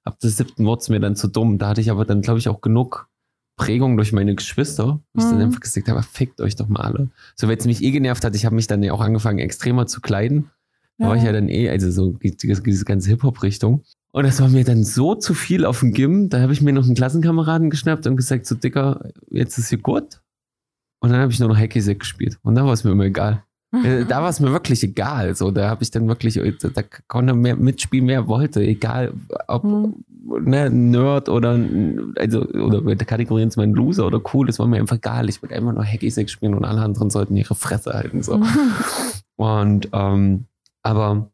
Ab 0.05 0.19
der 0.21 0.29
siebten 0.29 0.65
wurde 0.65 0.81
es 0.81 0.89
mir 0.89 0.99
dann 0.99 1.15
zu 1.15 1.27
dumm. 1.27 1.57
Da 1.57 1.69
hatte 1.69 1.81
ich 1.81 1.91
aber 1.91 2.05
dann, 2.05 2.21
glaube 2.21 2.39
ich, 2.39 2.47
auch 2.47 2.61
genug 2.61 3.09
Prägung 3.57 3.97
durch 3.97 4.13
meine 4.13 4.35
Geschwister, 4.35 4.99
wo 5.13 5.19
ich 5.19 5.25
dann 5.25 5.37
Mhm. 5.37 5.45
einfach 5.45 5.59
gesagt 5.61 5.87
habe, 5.87 6.03
fickt 6.03 6.41
euch 6.41 6.55
doch 6.55 6.67
mal 6.67 6.81
alle. 6.81 7.09
So, 7.35 7.47
weil 7.47 7.57
es 7.57 7.65
mich 7.65 7.81
eh 7.83 7.91
genervt 7.91 8.23
hat, 8.23 8.35
ich 8.35 8.45
habe 8.45 8.55
mich 8.55 8.67
dann 8.67 8.83
ja 8.83 8.93
auch 8.93 9.01
angefangen, 9.01 9.39
extremer 9.39 9.87
zu 9.87 10.01
kleiden. 10.01 10.51
Da 10.97 11.09
war 11.09 11.15
ich 11.17 11.23
ja 11.23 11.31
dann 11.33 11.49
eh, 11.49 11.69
also 11.69 11.91
so 11.91 12.11
diese, 12.11 12.61
diese 12.61 12.85
ganze 12.85 13.09
Hip-Hop-Richtung. 13.09 13.83
Und 14.11 14.23
das 14.25 14.39
war 14.41 14.47
mir 14.49 14.63
dann 14.63 14.83
so 14.85 15.15
zu 15.15 15.33
viel 15.33 15.65
auf 15.65 15.79
dem 15.81 15.91
Gym. 15.93 16.29
Da 16.29 16.39
habe 16.41 16.53
ich 16.53 16.61
mir 16.61 16.71
noch 16.71 16.85
einen 16.85 16.95
Klassenkameraden 16.95 17.69
geschnappt 17.69 18.07
und 18.07 18.15
gesagt, 18.15 18.45
so 18.45 18.55
Dicker, 18.55 19.09
jetzt 19.29 19.57
ist 19.57 19.69
hier 19.69 19.79
gut. 19.79 20.21
Und 21.01 21.11
dann 21.11 21.19
habe 21.19 21.31
ich 21.31 21.39
nur 21.39 21.49
noch 21.49 21.57
Hacky 21.57 21.81
gespielt. 21.95 22.39
Und 22.43 22.55
da 22.55 22.65
war 22.65 22.73
es 22.73 22.83
mir 22.83 22.91
immer 22.91 23.03
egal. 23.05 23.43
Äh, 23.83 24.05
da 24.05 24.21
war 24.21 24.29
es 24.29 24.39
mir 24.39 24.51
wirklich 24.51 24.83
egal. 24.83 25.35
So, 25.35 25.51
da 25.51 25.69
habe 25.69 25.83
ich 25.83 25.91
dann 25.91 26.07
wirklich, 26.07 26.35
da 26.35 26.81
konnte 27.07 27.33
er 27.33 27.35
mehr 27.35 27.55
mitspielen, 27.55 28.07
wer 28.07 28.27
wollte. 28.27 28.61
Egal, 28.61 29.13
ob 29.47 29.63
mhm. 29.63 29.95
ne, 30.41 30.69
Nerd 30.69 31.29
oder, 31.29 31.59
also, 32.17 32.41
oder 32.45 32.95
kategorieren 32.95 33.49
es 33.49 33.57
mal 33.57 33.69
Loser 33.69 34.07
oder 34.07 34.21
cool, 34.33 34.47
das 34.47 34.59
war 34.59 34.67
mir 34.67 34.77
einfach 34.77 34.97
egal. 34.97 35.29
Ich 35.29 35.41
wollte 35.41 35.55
einfach 35.55 35.73
nur 35.73 35.83
Hacky 35.83 36.11
spielen 36.27 36.53
und 36.53 36.65
alle 36.65 36.81
anderen 36.81 37.09
sollten 37.09 37.35
ihre 37.35 37.55
Fresse 37.55 37.93
halten. 37.93 38.21
So. 38.21 38.41
und, 39.35 39.89
ähm, 39.93 40.45
aber 40.83 41.31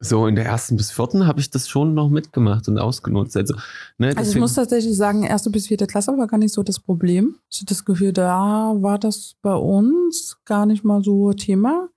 so 0.00 0.26
in 0.28 0.36
der 0.36 0.44
ersten 0.44 0.76
bis 0.76 0.92
vierten 0.92 1.26
habe 1.26 1.40
ich 1.40 1.50
das 1.50 1.68
schon 1.68 1.94
noch 1.94 2.08
mitgemacht 2.08 2.68
und 2.68 2.78
ausgenutzt. 2.78 3.36
Also, 3.36 3.54
ne, 3.98 4.14
also 4.16 4.30
ich 4.30 4.38
muss 4.38 4.54
tatsächlich 4.54 4.96
sagen, 4.96 5.24
erste 5.24 5.50
bis 5.50 5.66
vierte 5.66 5.86
Klasse 5.86 6.16
war 6.16 6.28
gar 6.28 6.38
nicht 6.38 6.54
so 6.54 6.62
das 6.62 6.78
Problem. 6.78 7.36
Ich 7.50 7.58
hatte 7.58 7.66
das 7.66 7.84
Gefühl, 7.84 8.12
da 8.12 8.74
war 8.76 8.98
das 8.98 9.34
bei 9.42 9.54
uns 9.54 10.38
gar 10.44 10.66
nicht 10.66 10.84
mal 10.84 11.02
so 11.02 11.32
Thema. 11.32 11.88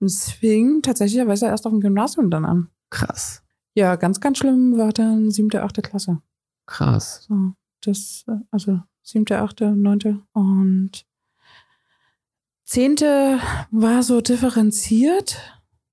Es 0.00 0.30
fing 0.30 0.80
tatsächlich 0.80 1.20
erst 1.20 1.66
auf 1.66 1.72
dem 1.72 1.80
Gymnasium 1.80 2.30
dann 2.30 2.46
an. 2.46 2.68
Krass. 2.88 3.42
Ja, 3.74 3.96
ganz, 3.96 4.20
ganz 4.20 4.38
schlimm 4.38 4.78
war 4.78 4.92
dann 4.92 5.30
siebte, 5.30 5.62
achte 5.62 5.82
Klasse. 5.82 6.22
Krass. 6.64 7.26
So, 7.28 7.52
das, 7.82 8.24
also 8.50 8.80
siebte, 9.02 9.38
achte, 9.40 9.72
neunte 9.72 10.20
und 10.32 11.04
zehnte 12.64 13.38
war 13.70 14.02
so 14.02 14.22
differenziert. 14.22 15.36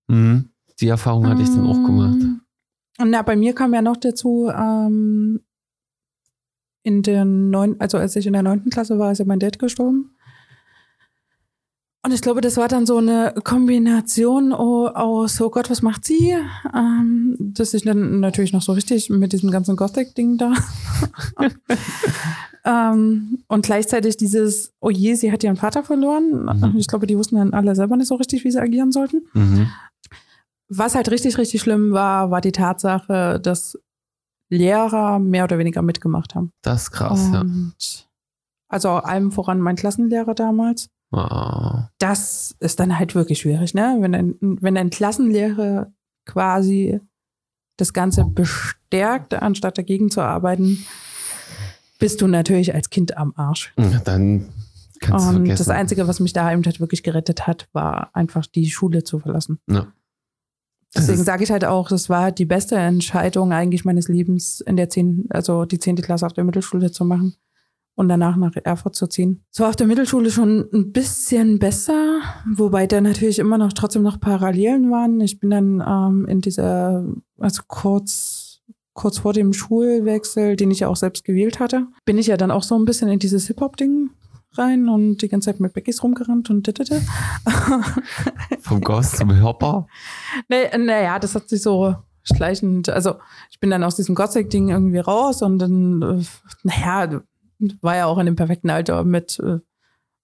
Mhm 0.07 0.51
die 0.79 0.87
Erfahrung 0.87 1.27
hatte 1.27 1.41
ich 1.41 1.49
dann 1.49 1.65
auch 1.65 1.83
gemacht. 1.83 2.15
Und 2.15 2.41
ähm, 2.99 3.09
na, 3.09 3.21
bei 3.21 3.35
mir 3.35 3.53
kam 3.53 3.73
ja 3.73 3.81
noch 3.81 3.97
dazu, 3.97 4.49
ähm, 4.49 5.41
in 6.83 7.03
der 7.03 7.25
neun, 7.25 7.75
also 7.79 7.97
als 7.97 8.15
ich 8.15 8.27
in 8.27 8.33
der 8.33 8.43
neunten 8.43 8.69
Klasse 8.69 8.97
war, 8.97 9.11
ist 9.11 9.17
ja 9.17 9.25
mein 9.25 9.39
Dad 9.39 9.59
gestorben. 9.59 10.17
Und 12.07 12.13
ich 12.13 12.21
glaube, 12.21 12.39
das 12.39 12.55
war 12.55 12.69
dann 12.69 12.85
so 12.85 12.97
eine 12.97 13.33
Kombination 13.43 14.53
aus, 14.53 15.41
oh 15.41 15.49
Gott, 15.49 15.69
was 15.69 15.81
macht 15.81 16.05
sie? 16.05 16.37
Ähm, 16.73 17.35
dass 17.37 17.73
ich 17.73 17.83
dann 17.83 18.21
natürlich 18.21 18.53
noch 18.53 18.61
so 18.61 18.71
richtig 18.71 19.09
mit 19.09 19.33
diesem 19.33 19.51
ganzen 19.51 19.75
Gothic-Ding 19.75 20.37
da. 20.37 20.53
ähm, 22.63 23.39
und 23.49 23.65
gleichzeitig 23.65 24.15
dieses, 24.15 24.71
oh 24.79 24.89
je, 24.89 25.15
sie 25.15 25.33
hat 25.33 25.43
ihren 25.43 25.57
Vater 25.57 25.83
verloren. 25.83 26.45
Mhm. 26.45 26.77
Ich 26.77 26.87
glaube, 26.87 27.07
die 27.07 27.17
wussten 27.17 27.35
dann 27.35 27.53
alle 27.53 27.75
selber 27.75 27.97
nicht 27.97 28.07
so 28.07 28.15
richtig, 28.15 28.45
wie 28.45 28.51
sie 28.51 28.61
agieren 28.61 28.93
sollten. 28.93 29.23
Mhm. 29.33 29.67
Was 30.69 30.95
halt 30.95 31.09
richtig, 31.11 31.37
richtig 31.37 31.61
schlimm 31.61 31.91
war, 31.91 32.31
war 32.31 32.41
die 32.41 32.51
Tatsache, 32.51 33.39
dass 33.39 33.77
Lehrer 34.49 35.19
mehr 35.19 35.43
oder 35.43 35.57
weniger 35.57 35.81
mitgemacht 35.81 36.35
haben. 36.35 36.51
Das 36.61 36.83
ist 36.83 36.91
krass, 36.91 37.27
Und 37.27 37.33
ja. 37.33 37.43
Also 38.69 38.89
allem 38.89 39.31
voran 39.31 39.59
mein 39.59 39.75
Klassenlehrer 39.75 40.35
damals. 40.35 40.89
Oh. 41.11 41.79
Das 41.99 42.55
ist 42.59 42.79
dann 42.79 42.99
halt 42.99 43.15
wirklich 43.15 43.39
schwierig, 43.39 43.73
ne? 43.73 43.97
Wenn 44.01 44.13
ein, 44.13 44.35
wenn 44.39 44.77
ein 44.77 44.89
Klassenlehrer 44.89 45.91
quasi 46.25 46.99
das 47.77 47.93
Ganze 47.93 48.25
bestärkt, 48.25 49.33
anstatt 49.33 49.77
dagegen 49.77 50.11
zu 50.11 50.21
arbeiten, 50.21 50.85
bist 51.99 52.21
du 52.21 52.27
natürlich 52.27 52.73
als 52.73 52.89
Kind 52.89 53.17
am 53.17 53.33
Arsch. 53.35 53.73
Dann 54.03 54.49
kannst 54.99 55.31
du 55.31 55.35
Und 55.35 55.47
das 55.47 55.69
Einzige, 55.69 56.07
was 56.07 56.19
mich 56.19 56.33
da 56.33 56.51
eben 56.51 56.63
halt 56.65 56.79
wirklich 56.79 57.03
gerettet 57.03 57.47
hat, 57.47 57.69
war 57.71 58.09
einfach 58.13 58.45
die 58.45 58.69
Schule 58.69 59.03
zu 59.03 59.19
verlassen. 59.19 59.59
Ja. 59.69 59.87
Deswegen 60.97 61.23
sage 61.23 61.43
ich 61.43 61.51
halt 61.51 61.65
auch, 61.65 61.89
das 61.89 62.09
war 62.09 62.31
die 62.31 62.45
beste 62.45 62.75
Entscheidung 62.75 63.53
eigentlich 63.53 63.85
meines 63.85 64.07
Lebens, 64.07 64.61
in 64.61 64.77
der 64.77 64.89
zehn, 64.89 65.25
also 65.29 65.65
die 65.65 65.79
zehnte 65.79 66.01
Klasse 66.01 66.25
auf 66.25 66.33
der 66.33 66.43
Mittelschule 66.43 66.91
zu 66.91 67.05
machen 67.05 67.35
und 67.97 68.09
danach 68.09 68.37
nach 68.37 68.55
Erfurt 68.63 68.95
zu 68.95 69.07
ziehen. 69.07 69.43
Es 69.51 69.59
war 69.59 69.69
auf 69.69 69.75
der 69.75 69.87
Mittelschule 69.87 70.29
schon 70.29 70.69
ein 70.71 70.91
bisschen 70.91 71.59
besser, 71.59 72.21
wobei 72.55 72.85
da 72.85 73.01
natürlich 73.01 73.39
immer 73.39 73.57
noch 73.57 73.73
trotzdem 73.73 74.03
noch 74.03 74.19
Parallelen 74.19 74.91
waren. 74.91 75.19
Ich 75.19 75.39
bin 75.39 75.49
dann 75.49 75.83
ähm, 75.85 76.25
in 76.27 76.41
dieser, 76.41 77.05
also 77.39 77.63
kurz, 77.67 78.61
kurz 78.93 79.17
vor 79.17 79.33
dem 79.33 79.51
Schulwechsel, 79.51 80.55
den 80.55 80.69
ich 80.69 80.81
ja 80.81 80.89
auch 80.89 80.95
selbst 80.95 81.23
gewählt 81.23 81.59
hatte, 81.59 81.87
bin 82.05 82.19
ich 82.19 82.27
ja 82.27 82.37
dann 82.37 82.51
auch 82.51 82.63
so 82.63 82.75
ein 82.75 82.85
bisschen 82.85 83.09
in 83.09 83.19
dieses 83.19 83.47
Hip-Hop-Ding 83.47 84.11
rein 84.53 84.89
und 84.89 85.17
die 85.17 85.27
ganze 85.27 85.51
Zeit 85.51 85.59
mit 85.59 85.73
Beckys 85.73 86.03
rumgerannt 86.03 86.49
und 86.49 86.67
dittete. 86.67 87.01
Vom 88.61 88.81
Ghost 88.81 89.17
zum 89.17 89.41
Hopper? 89.41 89.87
Naja, 90.47 90.77
nee, 90.77 91.19
das 91.19 91.35
hat 91.35 91.49
sich 91.49 91.61
so 91.61 91.95
schleichend, 92.23 92.89
also 92.89 93.15
ich 93.49 93.59
bin 93.59 93.69
dann 93.69 93.83
aus 93.83 93.95
diesem 93.95 94.15
Gothic-Ding 94.15 94.69
irgendwie 94.69 94.99
raus 94.99 95.41
und 95.41 95.59
dann, 95.59 96.01
äh, 96.01 96.23
naja, 96.63 97.21
war 97.81 97.95
ja 97.95 98.05
auch 98.05 98.17
in 98.17 98.25
dem 98.25 98.35
perfekten 98.35 98.69
Alter 98.69 99.03
mit, 99.03 99.39
äh, 99.39 99.59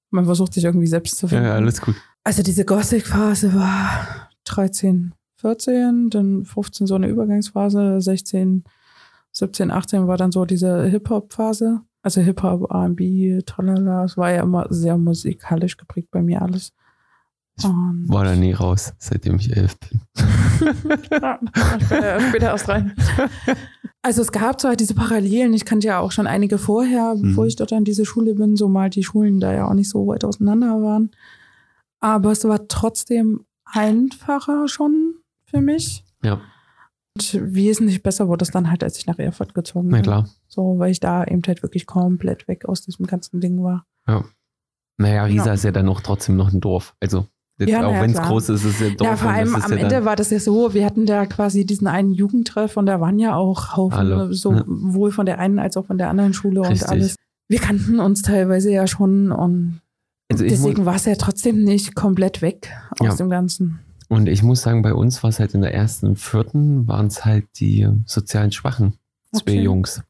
man 0.10 0.26
versucht 0.26 0.54
sich 0.54 0.64
irgendwie 0.64 0.88
selbst 0.88 1.18
zu 1.18 1.28
finden. 1.28 1.46
Ja, 1.46 1.56
alles 1.56 1.82
gut. 1.82 1.96
Also 2.24 2.44
diese 2.44 2.66
Gothic-Phase 2.66 3.54
war 3.54 4.30
13, 4.46 5.14
14, 5.38 6.10
dann 6.10 6.46
15 6.46 6.88
so 6.88 6.96
eine 6.96 7.08
Übergangsphase, 7.08 8.02
16, 8.02 8.64
17, 9.32 9.72
18 9.72 10.08
war 10.08 10.18
dann 10.18 10.32
so 10.32 10.46
diese 10.46 10.84
Hip-Hop-Phase. 10.86 11.82
Also 12.04 12.22
Hip-Hop, 12.22 12.70
R&B, 12.70 13.42
tralala. 13.46 14.04
Es 14.04 14.18
war 14.18 14.32
ja 14.32 14.44
immer 14.44 14.68
sehr 14.70 14.98
musikalisch 14.98 15.78
geprägt 15.78 16.10
bei 16.12 16.22
mir 16.22 16.42
alles. 16.42 16.74
Und 17.64 18.06
war 18.10 18.26
da 18.26 18.36
nie 18.36 18.52
raus, 18.52 18.94
seitdem 18.98 19.38
ich 19.38 19.56
elf 19.56 19.78
bin. 19.80 20.02
ja, 21.12 21.40
später, 21.82 22.20
später 22.20 22.46
erst 22.48 22.68
rein. 22.68 22.94
Also 24.02 24.22
es 24.22 24.32
gab 24.32 24.60
zwar 24.60 24.76
diese 24.76 24.96
Parallelen, 24.96 25.54
ich 25.54 25.64
kannte 25.64 25.88
ja 25.88 26.00
auch 26.00 26.12
schon 26.12 26.28
einige 26.28 26.58
vorher, 26.58 27.16
bevor 27.16 27.46
mhm. 27.46 27.48
ich 27.48 27.56
dort 27.56 27.72
an 27.72 27.86
diese 27.86 28.06
Schule 28.06 28.36
bin, 28.36 28.58
so 28.58 28.68
mal 28.68 28.90
die 28.90 29.04
Schulen 29.04 29.40
da 29.40 29.54
ja 29.54 29.68
auch 29.68 29.74
nicht 29.74 29.90
so 29.90 30.08
weit 30.08 30.26
auseinander 30.26 30.82
waren. 30.82 31.12
Aber 32.02 32.32
es 32.32 32.44
war 32.44 32.68
trotzdem 32.68 33.46
einfacher 33.64 34.68
schon 34.68 35.16
für 35.46 35.62
mich. 35.62 36.04
Ja. 36.22 36.42
Und 37.16 37.54
wesentlich 37.54 38.02
besser 38.02 38.28
wurde 38.28 38.44
es 38.44 38.52
dann 38.52 38.72
halt, 38.72 38.84
als 38.84 38.98
ich 38.98 39.06
nach 39.06 39.20
Erfurt 39.20 39.54
gezogen 39.54 39.90
bin. 39.90 39.98
Na 39.98 40.02
klar. 40.02 40.30
So, 40.48 40.80
weil 40.80 40.92
ich 40.92 41.00
da 41.00 41.24
eben 41.24 41.42
halt 41.46 41.62
wirklich 41.62 41.86
komplett 41.86 42.48
weg 42.48 42.66
aus 42.66 42.82
diesem 42.82 43.06
ganzen 43.06 43.40
Ding 43.40 43.62
war. 43.64 43.86
Ja. 44.08 44.24
Naja, 44.98 45.26
Riesa 45.26 45.48
ja. 45.48 45.54
ist 45.54 45.64
ja 45.64 45.72
dann 45.72 45.86
noch 45.86 46.02
trotzdem 46.02 46.36
noch 46.36 46.52
ein 46.52 46.60
Dorf. 46.62 46.96
Also 47.00 47.28
ja, 47.60 47.86
auch 47.86 48.02
wenn 48.02 48.12
es 48.12 48.22
groß 48.22 48.50
ist, 48.50 48.66
ist 48.66 48.76
es 48.76 48.80
ja 48.80 48.90
Dorf. 48.96 49.10
Ja, 49.10 49.16
vor 49.16 49.30
allem 49.30 49.56
am 49.56 49.72
ja 49.72 49.78
Ende 49.78 50.06
war 50.06 50.16
das 50.16 50.32
ja 50.32 50.40
so, 50.40 50.74
wir 50.74 50.86
hatten 50.86 51.06
da 51.06 51.26
quasi 51.26 51.66
diesen 51.66 51.88
einen 51.88 52.14
Jugendtreff 52.14 52.78
und 52.78 52.88
da 52.88 53.00
waren 53.00 53.20
ja 53.20 53.36
auch 53.36 53.78
Haufen, 53.78 54.34
sowohl 54.34 55.12
von 55.12 55.26
der 55.26 55.40
einen 55.40 55.60
als 55.60 55.78
auch 55.78 55.86
von 55.86 55.98
der 55.98 56.10
anderen 56.10 56.34
Schule 56.34 56.62
Richtig. 56.62 56.82
und 56.82 56.90
alles. 56.90 57.16
Wir 57.48 57.60
kannten 57.60 58.00
uns 58.00 58.24
teilweise 58.24 58.72
ja 58.72 58.88
schon 58.88 59.32
und 59.32 59.82
also 60.32 60.44
deswegen 60.46 60.86
war 60.86 60.96
es 60.96 61.06
ja 61.06 61.16
trotzdem 61.16 61.64
nicht 61.64 61.94
komplett 61.94 62.42
weg 62.42 62.72
aus 63.00 63.18
dem 63.18 63.30
Ganzen. 63.30 63.80
Und 64.14 64.30
ich 64.30 64.44
muss 64.44 64.62
sagen, 64.62 64.84
bei 64.84 64.94
uns 64.94 65.24
war 65.24 65.32
es 65.32 65.40
halt 65.40 65.56
in 65.56 65.62
der 65.62 65.74
ersten, 65.74 66.16
vierten, 66.16 66.88
waren 66.88 67.08
es 67.08 67.26
halt 67.26 67.46
die 67.60 67.88
sozialen 68.06 68.52
Schwachen, 68.52 68.94
zwei 69.32 69.54
okay. 69.54 69.62
Jungs, 69.64 70.04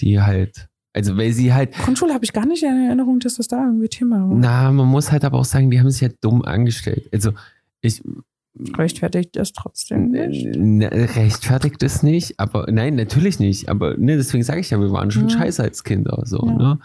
die 0.00 0.20
halt, 0.20 0.68
also 0.92 1.16
weil 1.16 1.30
sie 1.32 1.54
halt. 1.54 1.72
Grundschule 1.74 2.12
habe 2.12 2.24
ich 2.24 2.32
gar 2.32 2.44
nicht 2.44 2.64
in 2.64 2.86
Erinnerung, 2.86 3.20
dass 3.20 3.36
das 3.36 3.46
da 3.46 3.64
irgendwie 3.64 3.88
Thema 3.88 4.28
war. 4.28 4.36
Na, 4.36 4.72
man 4.72 4.88
muss 4.88 5.12
halt 5.12 5.24
aber 5.24 5.38
auch 5.38 5.44
sagen, 5.44 5.70
die 5.70 5.78
haben 5.78 5.88
sich 5.90 6.02
halt 6.02 6.16
dumm 6.22 6.42
angestellt. 6.42 7.08
Also 7.12 7.30
ich. 7.80 8.02
Rechtfertigt 8.76 9.36
das 9.36 9.52
trotzdem 9.52 10.10
nicht? 10.10 10.44
Rechtfertigt 11.16 11.84
es 11.84 12.02
nicht, 12.02 12.40
aber 12.40 12.66
nein, 12.68 12.96
natürlich 12.96 13.38
nicht. 13.38 13.68
Aber 13.68 13.96
ne, 13.96 14.16
deswegen 14.16 14.42
sage 14.42 14.58
ich 14.58 14.70
ja, 14.70 14.80
wir 14.80 14.90
waren 14.90 15.12
schon 15.12 15.28
ja. 15.28 15.38
scheiße 15.38 15.62
als 15.62 15.84
Kinder. 15.84 16.24
So, 16.26 16.44
ja. 16.44 16.52
ne? 16.52 16.78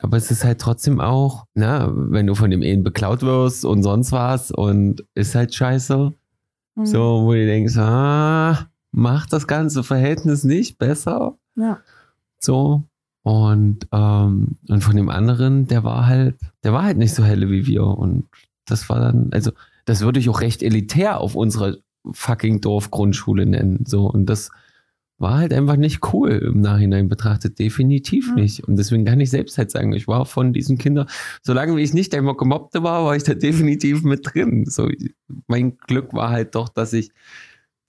Aber 0.00 0.16
es 0.16 0.30
ist 0.30 0.44
halt 0.44 0.60
trotzdem 0.60 1.00
auch, 1.00 1.44
na, 1.54 1.90
wenn 1.92 2.26
du 2.26 2.34
von 2.34 2.50
dem 2.50 2.62
Ehen 2.62 2.84
beklaut 2.84 3.22
wirst 3.22 3.64
und 3.64 3.82
sonst 3.82 4.12
was 4.12 4.50
und 4.50 5.04
ist 5.14 5.34
halt 5.34 5.54
scheiße. 5.54 6.12
Mhm. 6.76 6.86
So, 6.86 7.24
wo 7.24 7.32
du 7.32 7.44
denkst, 7.44 7.76
ah, 7.78 8.68
macht 8.92 9.32
das 9.32 9.46
ganze 9.46 9.82
Verhältnis 9.82 10.44
nicht 10.44 10.78
besser. 10.78 11.36
Ja. 11.56 11.78
So. 12.38 12.84
Und, 13.22 13.88
ähm, 13.92 14.56
und 14.68 14.82
von 14.82 14.96
dem 14.96 15.08
anderen, 15.08 15.66
der 15.66 15.84
war 15.84 16.06
halt, 16.06 16.36
der 16.62 16.72
war 16.72 16.84
halt 16.84 16.96
nicht 16.96 17.14
so 17.14 17.24
helle 17.24 17.50
wie 17.50 17.66
wir. 17.66 17.84
Und 17.84 18.28
das 18.66 18.88
war 18.88 19.00
dann, 19.00 19.30
also, 19.32 19.50
das 19.84 20.00
würde 20.00 20.20
ich 20.20 20.28
auch 20.28 20.40
recht 20.40 20.62
elitär 20.62 21.20
auf 21.20 21.34
unserer 21.34 21.76
fucking 22.12 22.60
Dorfgrundschule 22.60 23.46
nennen. 23.46 23.84
So, 23.86 24.06
und 24.06 24.26
das, 24.26 24.50
war 25.18 25.38
halt 25.38 25.52
einfach 25.52 25.76
nicht 25.76 26.12
cool 26.12 26.30
im 26.30 26.60
Nachhinein 26.60 27.08
betrachtet. 27.08 27.58
Definitiv 27.58 28.34
nicht. 28.34 28.64
Und 28.64 28.76
deswegen 28.76 29.04
kann 29.04 29.20
ich 29.20 29.30
selbst 29.30 29.58
halt 29.58 29.70
sagen, 29.70 29.92
ich 29.92 30.06
war 30.06 30.26
von 30.26 30.52
diesen 30.52 30.78
Kindern, 30.78 31.08
solange 31.42 31.80
ich 31.80 31.92
nicht 31.92 32.14
einmal 32.14 32.36
gemobbte 32.36 32.82
war, 32.82 33.04
war 33.04 33.16
ich 33.16 33.24
da 33.24 33.34
definitiv 33.34 34.02
mit 34.02 34.32
drin. 34.32 34.64
So, 34.66 34.88
mein 35.46 35.76
Glück 35.78 36.12
war 36.12 36.30
halt 36.30 36.54
doch, 36.54 36.68
dass 36.68 36.92
ich 36.92 37.10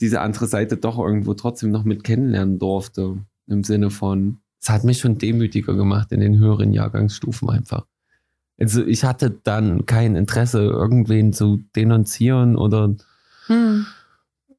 diese 0.02 0.22
andere 0.22 0.48
Seite 0.48 0.78
doch 0.78 0.98
irgendwo 0.98 1.34
trotzdem 1.34 1.72
noch 1.72 1.84
mit 1.84 2.04
kennenlernen 2.04 2.58
durfte. 2.58 3.18
Im 3.48 3.64
Sinne 3.64 3.90
von, 3.90 4.38
es 4.62 4.70
hat 4.70 4.84
mich 4.84 5.00
schon 5.00 5.18
demütiger 5.18 5.76
gemacht 5.76 6.12
in 6.12 6.20
den 6.20 6.38
höheren 6.38 6.74
Jahrgangsstufen 6.74 7.50
einfach. 7.50 7.86
Also 8.60 8.86
ich 8.86 9.04
hatte 9.04 9.32
dann 9.44 9.86
kein 9.86 10.16
Interesse, 10.16 10.60
irgendwen 10.64 11.32
zu 11.32 11.64
denunzieren 11.76 12.56
oder 12.56 12.96
Hm. 13.50 13.86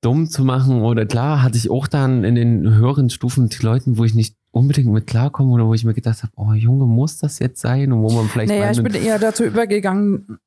Dumm 0.00 0.28
zu 0.28 0.44
machen. 0.44 0.82
Oder 0.82 1.06
klar, 1.06 1.42
hatte 1.42 1.56
ich 1.56 1.70
auch 1.70 1.86
dann 1.86 2.24
in 2.24 2.34
den 2.34 2.74
höheren 2.74 3.10
Stufen 3.10 3.48
die 3.48 3.62
Leuten, 3.64 3.98
wo 3.98 4.04
ich 4.04 4.14
nicht 4.14 4.36
unbedingt 4.50 4.88
mit 4.88 5.06
klarkomme 5.06 5.52
oder 5.52 5.66
wo 5.66 5.74
ich 5.74 5.84
mir 5.84 5.94
gedacht 5.94 6.22
habe, 6.22 6.32
oh 6.36 6.52
Junge, 6.52 6.86
muss 6.86 7.18
das 7.18 7.38
jetzt 7.38 7.60
sein? 7.60 7.92
Und 7.92 8.02
wo 8.02 8.10
man 8.10 8.26
vielleicht 8.26 8.50
Naja, 8.50 8.70
ich 8.70 8.82
bin 8.82 8.94
eher 8.94 9.18
dazu 9.18 9.44
übergegangen, 9.44 10.38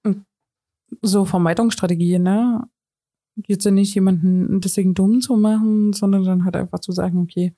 so 1.01 1.25
Vermeidungsstrategie, 1.25 2.19
ne? 2.19 2.63
Jetzt 3.47 3.65
ja 3.65 3.71
nicht 3.71 3.95
jemanden 3.95 4.61
deswegen 4.61 4.93
dumm 4.93 5.21
zu 5.21 5.35
machen, 5.35 5.93
sondern 5.93 6.23
dann 6.23 6.45
halt 6.45 6.55
einfach 6.55 6.79
zu 6.79 6.91
sagen, 6.91 7.19
okay, 7.19 7.53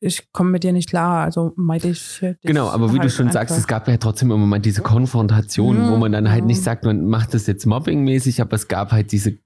ich 0.00 0.32
komme 0.32 0.50
mit 0.50 0.64
dir 0.64 0.72
nicht 0.72 0.88
klar, 0.88 1.24
also 1.24 1.52
meide 1.56 1.88
ich. 1.88 2.20
dich 2.20 2.36
Genau, 2.42 2.68
aber 2.68 2.90
wie 2.90 2.96
du 2.96 3.02
halt 3.02 3.12
schon 3.12 3.30
sagst, 3.30 3.52
einfach. 3.52 3.62
es 3.62 3.66
gab 3.66 3.88
ja 3.88 3.96
trotzdem 3.98 4.30
immer 4.30 4.46
mal 4.46 4.58
diese 4.60 4.80
Konfrontation, 4.80 5.76
Mhm, 5.76 5.90
wo 5.90 5.96
man 5.96 6.12
dann 6.12 6.30
halt 6.30 6.46
nicht 6.46 6.60
mhm. 6.60 6.64
sagt, 6.64 6.84
man 6.84 7.06
macht 7.06 7.34
das 7.34 7.46
jetzt 7.46 7.66
mobbingmäßig, 7.66 8.40
aber 8.40 8.54
es 8.54 8.68
gab 8.68 8.92
halt 8.92 9.12
diese 9.12 9.38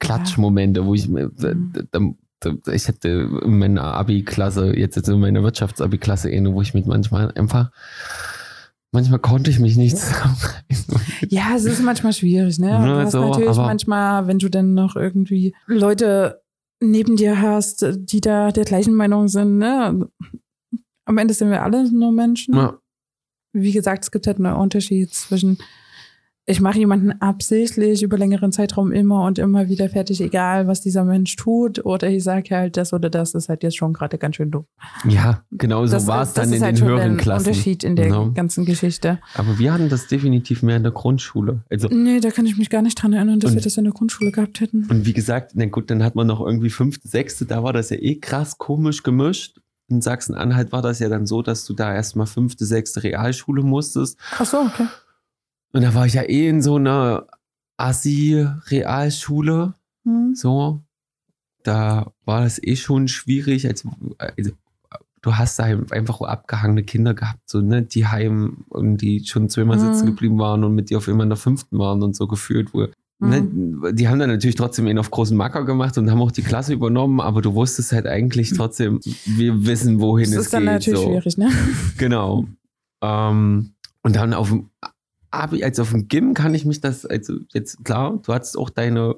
Klatschmomente, 0.00 0.84
wo 0.84 0.94
ich 0.94 1.08
mir, 1.08 1.30
da, 1.36 1.54
Mhm. 2.00 2.16
ich 2.72 2.88
hatte 2.88 3.08
in 3.44 3.58
meiner 3.58 3.84
Abi-Klasse, 3.84 4.76
jetzt 4.76 4.96
jetzt 4.96 5.08
in 5.08 5.20
meiner 5.20 5.42
Wirtschafts-Abi-Klasse 5.42 6.30
eine, 6.30 6.52
wo 6.52 6.62
ich 6.62 6.74
mich 6.74 6.86
manchmal 6.86 7.30
einfach, 7.32 7.70
manchmal 8.92 9.18
konnte 9.20 9.50
ich 9.50 9.60
mich 9.60 9.76
nicht 9.76 9.96
zusammenreißen. 9.98 11.00
Ja, 11.28 11.54
es 11.54 11.64
ist 11.66 11.82
manchmal 11.82 12.12
schwierig, 12.14 12.58
ne? 12.58 12.70
Ja, 12.70 12.84
du 12.86 12.96
hast 13.04 13.12
so, 13.12 13.28
natürlich 13.28 13.56
manchmal, 13.56 14.26
wenn 14.26 14.38
du 14.38 14.48
dann 14.48 14.74
noch 14.74 14.96
irgendwie 14.96 15.54
Leute 15.66 16.40
neben 16.80 17.16
dir 17.16 17.40
hast, 17.42 17.86
die 17.94 18.22
da 18.22 18.50
der 18.52 18.64
gleichen 18.64 18.94
Meinung 18.94 19.28
sind, 19.28 19.58
ne? 19.58 20.08
Am 21.04 21.18
Ende 21.18 21.34
sind 21.34 21.50
wir 21.50 21.62
alle 21.62 21.92
nur 21.92 22.10
Menschen. 22.12 22.54
Ja, 22.54 22.78
Wie 23.52 23.72
gesagt, 23.72 24.04
es 24.04 24.10
gibt 24.10 24.26
halt 24.26 24.38
einen 24.38 24.54
Unterschied 24.54 25.12
zwischen, 25.12 25.58
ich 26.50 26.60
mache 26.60 26.78
jemanden 26.78 27.12
absichtlich 27.20 28.02
über 28.02 28.18
längeren 28.18 28.52
Zeitraum 28.52 28.92
immer 28.92 29.24
und 29.24 29.38
immer 29.38 29.68
wieder 29.68 29.88
fertig, 29.88 30.20
egal 30.20 30.66
was 30.66 30.80
dieser 30.82 31.04
Mensch 31.04 31.36
tut, 31.36 31.84
oder 31.84 32.08
ich 32.10 32.22
sage 32.24 32.54
halt, 32.54 32.76
das 32.76 32.92
oder 32.92 33.08
das 33.08 33.34
ist 33.34 33.48
halt 33.48 33.62
jetzt 33.62 33.76
schon 33.76 33.92
gerade 33.92 34.18
ganz 34.18 34.36
schön 34.36 34.50
dumm. 34.50 34.66
ja 35.08 35.42
genau 35.50 35.86
so 35.86 35.92
das, 35.92 36.06
war 36.06 36.22
es 36.22 36.32
das 36.32 36.44
dann 36.44 36.52
ist 36.52 36.58
in 36.58 36.64
halt 36.64 36.78
den 36.80 36.84
höheren 36.88 37.16
Klassen. 37.16 37.48
Unterschied 37.48 37.84
in 37.84 37.96
der 37.96 38.06
Genau. 38.06 38.30
ganzen 38.32 38.64
Geschichte. 38.64 39.18
Aber 39.34 39.58
wir 39.58 39.72
hatten 39.72 39.88
das 39.88 40.06
definitiv 40.08 40.62
mehr 40.62 40.76
in 40.76 40.82
der 40.82 40.92
Grundschule. 40.92 41.60
Also 41.70 41.88
Nee, 41.88 42.20
da 42.20 42.30
kann 42.30 42.46
ich 42.46 42.56
mich 42.58 42.68
gar 42.70 42.82
nicht 42.82 43.00
dran 43.02 43.12
erinnern, 43.12 43.40
dass 43.40 43.52
Und- 43.52 43.56
wir 43.58 43.62
das 43.62 43.76
in 43.76 43.84
der 43.84 43.92
Grundschule 43.92 44.32
gehabt 44.32 44.60
hätten. 44.60 44.86
Und 44.90 45.06
wie 45.06 45.12
gesagt, 45.12 45.52
na 45.54 45.66
gut, 45.66 45.90
dann 45.90 46.02
hat 46.02 46.14
man 46.14 46.26
noch 46.26 46.40
irgendwie 46.44 46.70
fünfte, 46.70 47.08
sechste, 47.08 47.46
da 47.46 47.62
war 47.62 47.72
das 47.72 47.90
ja 47.90 47.96
eh 47.96 48.16
krass 48.16 48.58
komisch 48.58 49.02
gemischt. 49.02 49.60
In 49.88 50.00
Sachsen-Anhalt 50.00 50.70
war 50.72 50.82
das 50.82 50.98
ja 51.00 51.08
dann 51.08 51.26
so, 51.26 51.42
dass 51.42 51.64
du 51.64 51.74
da 51.74 51.92
erstmal 51.94 52.26
fünfte, 52.26 52.64
sechste 52.64 53.02
Realschule 53.02 53.62
musstest. 53.62 54.18
Ach 54.38 54.44
so, 54.46 54.58
okay. 54.58 54.86
Und 55.72 55.82
da 55.82 55.94
war 55.94 56.06
ich 56.06 56.14
ja 56.14 56.22
eh 56.22 56.48
in 56.48 56.62
so 56.62 56.76
einer 56.76 57.26
Assi-Realschule. 57.76 59.74
Hm. 60.04 60.34
So. 60.34 60.80
Da 61.62 62.12
war 62.24 62.42
das 62.42 62.62
eh 62.62 62.76
schon 62.76 63.06
schwierig. 63.08 63.66
Also, 63.68 63.90
also, 64.18 64.50
du 65.22 65.36
hast 65.36 65.58
da 65.58 65.64
einfach 65.64 66.20
abgehangene 66.22 66.82
Kinder 66.82 67.12
gehabt, 67.14 67.40
so, 67.46 67.60
ne, 67.60 67.82
die 67.82 68.06
heim 68.06 68.64
und 68.70 68.98
die 68.98 69.24
schon 69.26 69.50
zweimal 69.50 69.76
Mhm. 69.76 69.92
sitzen 69.92 70.06
geblieben 70.06 70.38
waren 70.38 70.64
und 70.64 70.74
mit 70.74 70.88
dir 70.88 70.96
auf 70.96 71.08
immer 71.08 71.24
in 71.24 71.28
der 71.28 71.36
fünften 71.36 71.78
waren 71.78 72.02
und 72.02 72.16
so 72.16 72.26
gefühlt, 72.26 72.72
Mhm. 72.74 72.88
Ne, 73.82 73.92
die 73.92 74.08
haben 74.08 74.18
dann 74.18 74.30
natürlich 74.30 74.56
trotzdem 74.56 74.86
einen 74.86 74.98
auf 74.98 75.10
großen 75.10 75.36
Macker 75.36 75.66
gemacht 75.66 75.98
und 75.98 76.10
haben 76.10 76.22
auch 76.22 76.32
die 76.32 76.40
Klasse 76.42 76.72
übernommen, 76.72 77.20
aber 77.20 77.42
du 77.42 77.52
wusstest 77.54 77.92
halt 77.92 78.06
eigentlich 78.06 78.54
trotzdem, 78.54 78.98
wir 79.26 79.66
wissen, 79.66 80.00
wohin 80.00 80.30
Das 80.30 80.38
es 80.38 80.44
ist 80.46 80.54
dann 80.54 80.62
geht. 80.62 80.72
natürlich 80.72 81.00
so. 81.00 81.06
schwierig, 81.06 81.36
ne? 81.36 81.50
Genau. 81.98 82.46
Ähm, 83.02 83.74
und 84.02 84.16
dann 84.16 84.32
auf 84.32 84.48
dem 84.48 84.70
Abi, 85.30 85.62
also 85.64 85.82
auf 85.82 85.90
dem 85.90 86.08
Gym 86.08 86.34
kann 86.34 86.54
ich 86.54 86.64
mich 86.64 86.80
das, 86.80 87.06
also 87.06 87.34
jetzt 87.52 87.84
klar, 87.84 88.18
du 88.22 88.32
hattest 88.32 88.58
auch 88.58 88.70
deine, 88.70 89.16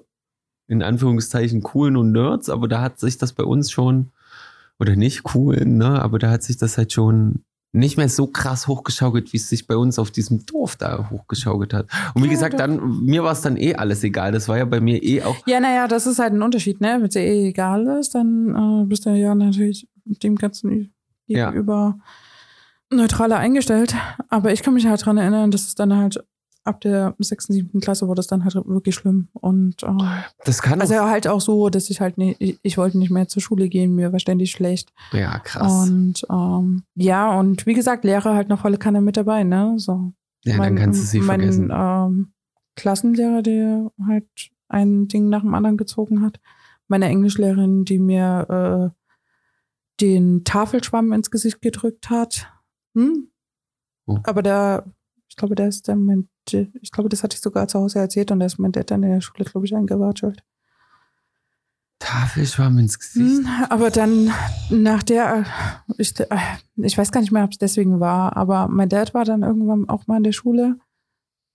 in 0.68 0.82
Anführungszeichen, 0.82 1.62
coolen 1.62 1.96
und 1.96 2.12
Nerds, 2.12 2.48
aber 2.48 2.68
da 2.68 2.80
hat 2.82 3.00
sich 3.00 3.18
das 3.18 3.32
bei 3.32 3.44
uns 3.44 3.70
schon, 3.70 4.12
oder 4.78 4.96
nicht 4.96 5.34
cool, 5.34 5.64
ne, 5.64 6.02
aber 6.02 6.18
da 6.18 6.30
hat 6.30 6.42
sich 6.42 6.56
das 6.56 6.76
halt 6.76 6.92
schon 6.92 7.44
nicht 7.74 7.96
mehr 7.96 8.10
so 8.10 8.26
krass 8.26 8.66
hochgeschaukelt, 8.68 9.32
wie 9.32 9.38
es 9.38 9.48
sich 9.48 9.66
bei 9.66 9.76
uns 9.76 9.98
auf 9.98 10.10
diesem 10.10 10.44
Dorf 10.44 10.76
da 10.76 11.08
hochgeschaukelt 11.08 11.72
hat. 11.72 11.86
Und 12.12 12.22
wie 12.22 12.26
Ja, 12.26 12.32
gesagt, 12.34 12.52
doch. 12.52 12.58
dann, 12.58 13.00
mir 13.02 13.24
war 13.24 13.32
es 13.32 13.40
dann 13.40 13.56
eh 13.56 13.74
alles 13.74 14.04
egal. 14.04 14.30
Das 14.30 14.46
war 14.46 14.58
ja 14.58 14.66
bei 14.66 14.80
mir 14.80 15.02
eh 15.02 15.22
auch 15.22 15.46
Ja, 15.46 15.58
naja, 15.58 15.88
das 15.88 16.06
ist 16.06 16.18
halt 16.18 16.34
ein 16.34 16.42
Unterschied, 16.42 16.82
ne? 16.82 16.96
Wenn 16.98 17.06
es 17.06 17.14
dir 17.14 17.20
eh 17.22 17.48
egal 17.48 17.86
ist, 17.98 18.14
dann 18.14 18.82
äh, 18.82 18.84
bist 18.84 19.06
du 19.06 19.10
ja 19.10 19.34
natürlich 19.34 19.88
dem 20.04 20.36
Ganzen 20.36 20.92
Ja. 21.26 21.50
Neutraler 22.92 23.38
eingestellt. 23.38 23.94
Aber 24.28 24.52
ich 24.52 24.62
kann 24.62 24.74
mich 24.74 24.86
halt 24.86 25.04
dran 25.04 25.18
erinnern, 25.18 25.50
dass 25.50 25.66
es 25.66 25.74
dann 25.74 25.96
halt 25.96 26.22
ab 26.64 26.80
der 26.80 27.14
sechsten, 27.18 27.52
siebten 27.52 27.80
Klasse 27.80 28.06
wurde 28.06 28.20
es 28.20 28.26
dann 28.26 28.44
halt 28.44 28.54
wirklich 28.54 28.94
schlimm. 28.94 29.28
Und 29.32 29.82
äh, 29.82 30.22
Das 30.44 30.62
kann 30.62 30.80
also 30.80 30.94
auch. 30.94 31.08
halt 31.08 31.26
auch 31.26 31.40
so, 31.40 31.68
dass 31.68 31.90
ich 31.90 32.00
halt 32.00 32.18
nicht, 32.18 32.40
ich, 32.40 32.58
ich 32.62 32.78
wollte 32.78 32.98
nicht 32.98 33.10
mehr 33.10 33.28
zur 33.28 33.42
Schule 33.42 33.68
gehen, 33.68 33.94
mir 33.94 34.12
war 34.12 34.20
ständig 34.20 34.52
schlecht. 34.52 34.92
Ja, 35.12 35.38
krass. 35.38 35.88
Und 35.88 36.24
ähm, 36.30 36.84
ja, 36.94 37.38
und 37.38 37.66
wie 37.66 37.74
gesagt, 37.74 38.04
Lehrer 38.04 38.34
halt 38.34 38.48
noch 38.48 38.60
volle 38.60 38.78
Kanne 38.78 39.00
mit 39.00 39.16
dabei, 39.16 39.44
ne? 39.44 39.74
So. 39.76 40.12
ja, 40.44 40.56
dann 40.56 40.76
kannst 40.76 41.02
du 41.02 41.06
sie 41.06 41.20
mein, 41.20 41.40
vergessen. 41.40 41.70
Ähm, 41.72 42.32
Klassenlehrer, 42.76 43.42
der 43.42 43.90
halt 44.06 44.26
ein 44.68 45.08
Ding 45.08 45.28
nach 45.28 45.42
dem 45.42 45.54
anderen 45.54 45.76
gezogen 45.76 46.22
hat. 46.22 46.40
Meine 46.88 47.06
Englischlehrerin, 47.06 47.84
die 47.84 47.98
mir 47.98 48.92
äh, 48.94 49.02
den 50.00 50.44
Tafelschwamm 50.44 51.12
ins 51.12 51.30
Gesicht 51.30 51.60
gedrückt 51.60 52.08
hat. 52.10 52.48
Hm? 52.94 53.28
Oh. 54.06 54.18
Aber 54.24 54.42
der, 54.42 54.84
ich 55.28 55.36
glaube, 55.36 55.54
der 55.54 55.68
ist 55.68 55.88
dann 55.88 56.04
mein, 56.04 56.28
ich 56.50 56.90
glaube, 56.90 57.08
das 57.08 57.22
hatte 57.22 57.36
ich 57.36 57.40
sogar 57.40 57.68
zu 57.68 57.78
Hause 57.78 58.00
erzählt 58.00 58.30
und 58.30 58.40
da 58.40 58.46
ist 58.46 58.58
mein 58.58 58.72
Dad 58.72 58.90
dann 58.90 59.02
in 59.02 59.10
der 59.10 59.20
Schule, 59.20 59.44
glaube 59.44 59.66
ich, 59.66 59.74
eingewatschelt. 59.74 60.42
Tafelschwamm 62.02 62.78
ins 62.78 62.98
Gesicht. 62.98 63.46
Hm, 63.46 63.46
aber 63.68 63.90
dann 63.90 64.32
nach 64.70 65.04
der, 65.04 65.46
ich, 65.98 66.14
ich 66.76 66.98
weiß 66.98 67.12
gar 67.12 67.20
nicht 67.20 67.30
mehr, 67.30 67.44
ob 67.44 67.52
es 67.52 67.58
deswegen 67.58 68.00
war, 68.00 68.36
aber 68.36 68.66
mein 68.68 68.88
Dad 68.88 69.14
war 69.14 69.24
dann 69.24 69.42
irgendwann 69.42 69.88
auch 69.88 70.08
mal 70.08 70.16
in 70.16 70.24
der 70.24 70.32
Schule. 70.32 70.78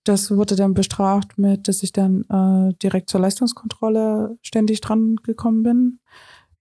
Das 0.04 0.30
wurde 0.30 0.56
dann 0.56 0.72
bestraft 0.72 1.36
mit, 1.36 1.68
dass 1.68 1.82
ich 1.82 1.92
dann 1.92 2.22
äh, 2.30 2.74
direkt 2.82 3.10
zur 3.10 3.20
Leistungskontrolle 3.20 4.38
ständig 4.40 4.80
dran 4.80 5.16
gekommen 5.16 5.62
bin. 5.62 6.00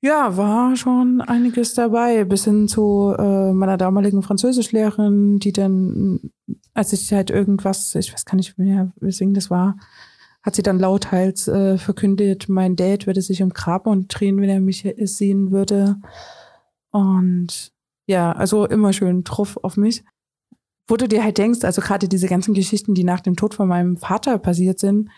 Ja, 0.08 0.38
war 0.38 0.78
schon 0.78 1.20
einiges 1.20 1.74
dabei, 1.74 2.24
bis 2.24 2.46
hin 2.46 2.70
zu 2.70 3.14
äh, 3.20 3.52
meiner 3.52 3.76
damaligen 3.76 4.24
Französischlehrerin, 4.24 5.40
die 5.40 5.52
dann, 5.52 6.32
als 6.74 6.94
ich 6.94 7.12
halt 7.12 7.30
irgendwas, 7.30 7.94
ich 7.94 8.14
weiß 8.14 8.24
gar 8.24 8.38
nicht 8.38 8.58
mehr, 8.58 8.94
weswegen 9.02 9.34
das 9.34 9.50
war, 9.50 9.76
hat 10.44 10.56
sie 10.56 10.62
dann 10.64 10.80
lauthals 10.80 11.50
äh, 11.50 11.78
verkündet, 11.78 12.48
mein 12.48 12.78
Dad 12.78 13.06
würde 13.06 13.22
sich 13.22 13.42
im 13.42 13.50
Grab 13.50 13.86
und 13.86 14.08
drehen, 14.08 14.40
wenn 14.40 14.48
er 14.48 14.62
mich 14.62 14.88
sehen 14.98 15.52
würde. 15.52 15.98
Und 16.92 17.74
ja, 18.06 18.32
also 18.32 18.66
immer 18.66 18.94
schön 18.94 19.26
drauf 19.26 19.60
auf 19.62 19.76
mich. 19.76 20.06
Wo 20.88 20.96
du 20.96 21.10
dir 21.10 21.22
halt 21.22 21.38
denkst, 21.38 21.66
also 21.66 21.82
gerade 21.82 22.08
diese 22.08 22.30
ganzen 22.30 22.54
Geschichten, 22.54 22.94
die 22.94 23.04
nach 23.04 23.20
dem 23.20 23.36
Tod 23.36 23.56
von 23.56 23.68
meinem 23.68 23.98
Vater 23.98 24.38
passiert 24.38 24.80
sind, 24.80 25.10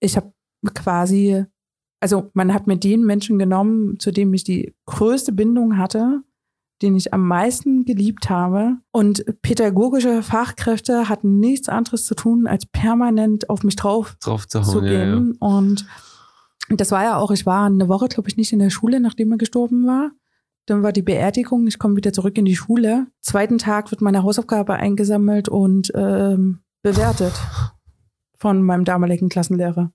ich 0.00 0.18
habe 0.18 0.34
quasi, 0.74 1.46
also 2.02 2.30
man 2.34 2.52
hat 2.52 2.66
mir 2.66 2.76
den 2.76 3.04
Menschen 3.04 3.38
genommen, 3.38 4.00
zu 4.00 4.10
dem 4.10 4.34
ich 4.34 4.42
die 4.42 4.74
größte 4.86 5.32
Bindung 5.32 5.78
hatte, 5.78 6.22
den 6.82 6.96
ich 6.96 7.14
am 7.14 7.28
meisten 7.28 7.84
geliebt 7.84 8.28
habe. 8.28 8.78
Und 8.90 9.24
pädagogische 9.40 10.24
Fachkräfte 10.24 11.08
hatten 11.08 11.38
nichts 11.38 11.68
anderes 11.68 12.04
zu 12.04 12.16
tun, 12.16 12.48
als 12.48 12.66
permanent 12.66 13.48
auf 13.48 13.62
mich 13.62 13.76
drauf 13.76 14.16
Drauf 14.18 14.48
zu 14.48 14.60
zu 14.62 14.74
hauen, 14.74 14.84
ja, 14.84 14.92
ja. 14.92 15.04
gehen. 15.04 15.36
Und 15.38 15.86
das 16.70 16.90
war 16.90 17.04
ja 17.04 17.18
auch, 17.18 17.30
ich 17.30 17.46
war 17.46 17.66
eine 17.66 17.86
Woche, 17.86 18.08
glaube 18.08 18.28
ich, 18.28 18.36
nicht 18.36 18.52
in 18.52 18.58
der 18.58 18.70
Schule, 18.70 18.98
nachdem 18.98 19.30
er 19.30 19.38
gestorben 19.38 19.86
war. 19.86 20.10
Dann 20.66 20.82
war 20.82 20.92
die 20.92 21.02
Beerdigung, 21.02 21.68
ich 21.68 21.78
komme 21.78 21.96
wieder 21.96 22.12
zurück 22.12 22.36
in 22.36 22.44
die 22.44 22.56
Schule. 22.56 23.06
Zweiten 23.20 23.58
Tag 23.58 23.92
wird 23.92 24.00
meine 24.00 24.24
Hausaufgabe 24.24 24.74
eingesammelt 24.74 25.48
und 25.48 25.92
ähm, 25.94 26.62
bewertet 26.82 27.34
von 28.38 28.60
meinem 28.60 28.84
damaligen 28.84 29.28
Klassenlehrer. 29.28 29.92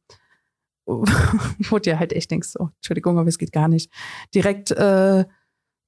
Wo 0.88 1.80
dir 1.80 2.00
halt 2.00 2.14
echt 2.14 2.32
denkst, 2.32 2.54
oh, 2.60 2.70
Entschuldigung, 2.78 3.20
aber 3.20 3.28
es 3.28 3.38
geht 3.38 3.52
gar 3.52 3.68
nicht. 3.68 3.92
Direkt 4.34 4.72
äh, 4.72 5.26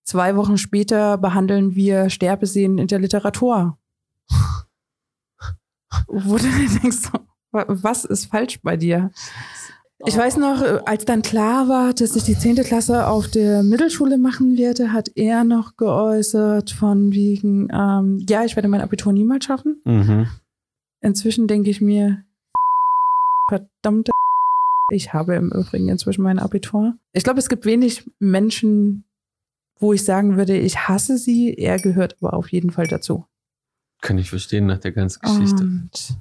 zwei 0.04 0.36
Wochen 0.36 0.58
später 0.58 1.18
behandeln 1.18 1.74
wir 1.76 2.10
Sterbesehen 2.10 2.78
in 2.78 2.88
der 2.88 3.00
Literatur. 3.00 3.78
Wo 6.08 6.38
du 6.38 6.44
dir 6.44 6.80
denkst, 6.82 7.12
wa- 7.52 7.66
was 7.68 8.06
ist 8.06 8.26
falsch 8.26 8.60
bei 8.62 8.78
dir? 8.78 9.12
Ich 10.06 10.16
weiß 10.18 10.38
noch, 10.38 10.62
äh, 10.62 10.80
als 10.86 11.04
dann 11.06 11.22
klar 11.22 11.68
war, 11.68 11.94
dass 11.94 12.16
ich 12.16 12.24
die 12.24 12.38
10. 12.38 12.56
Klasse 12.64 13.08
auf 13.08 13.28
der 13.28 13.64
Mittelschule 13.64 14.18
machen 14.18 14.58
werde, 14.58 14.94
hat 14.94 15.12
er 15.16 15.44
noch 15.44 15.76
geäußert 15.78 16.72
von 16.72 17.12
wegen, 17.12 17.68
ähm, 17.74 18.26
ja, 18.30 18.46
ich 18.46 18.56
werde 18.56 18.70
mein 18.70 18.82
Abitur 18.82 19.12
niemals 19.12 19.46
schaffen. 19.46 19.82
Mhm. 19.84 20.28
Inzwischen 21.02 21.48
denke 21.48 21.70
ich 21.70 21.82
mir, 21.82 22.24
verdammte, 23.50 24.12
ich 24.92 25.14
habe 25.14 25.36
im 25.36 25.52
Übrigen 25.52 25.90
inzwischen 25.90 26.22
mein 26.24 26.40
Abitur. 26.40 26.96
Ich 27.14 27.24
glaube, 27.24 27.40
es 27.40 27.50
gibt 27.50 27.66
wenig 27.66 28.10
Menschen, 28.20 29.04
wo 29.80 29.94
ich 29.94 30.04
sagen 30.04 30.38
würde, 30.38 30.58
ich 30.58 30.88
hasse 30.88 31.18
sie. 31.18 31.54
Er 31.54 31.80
gehört 31.80 32.18
aber 32.22 32.34
auf 32.34 32.52
jeden 32.52 32.72
Fall 32.72 32.88
dazu. 32.88 33.26
Kann 34.02 34.18
ich 34.18 34.30
verstehen 34.30 34.66
nach 34.66 34.80
der 34.80 34.92
ganzen 34.92 35.22
Geschichte. 35.22 35.64
Und 35.64 36.18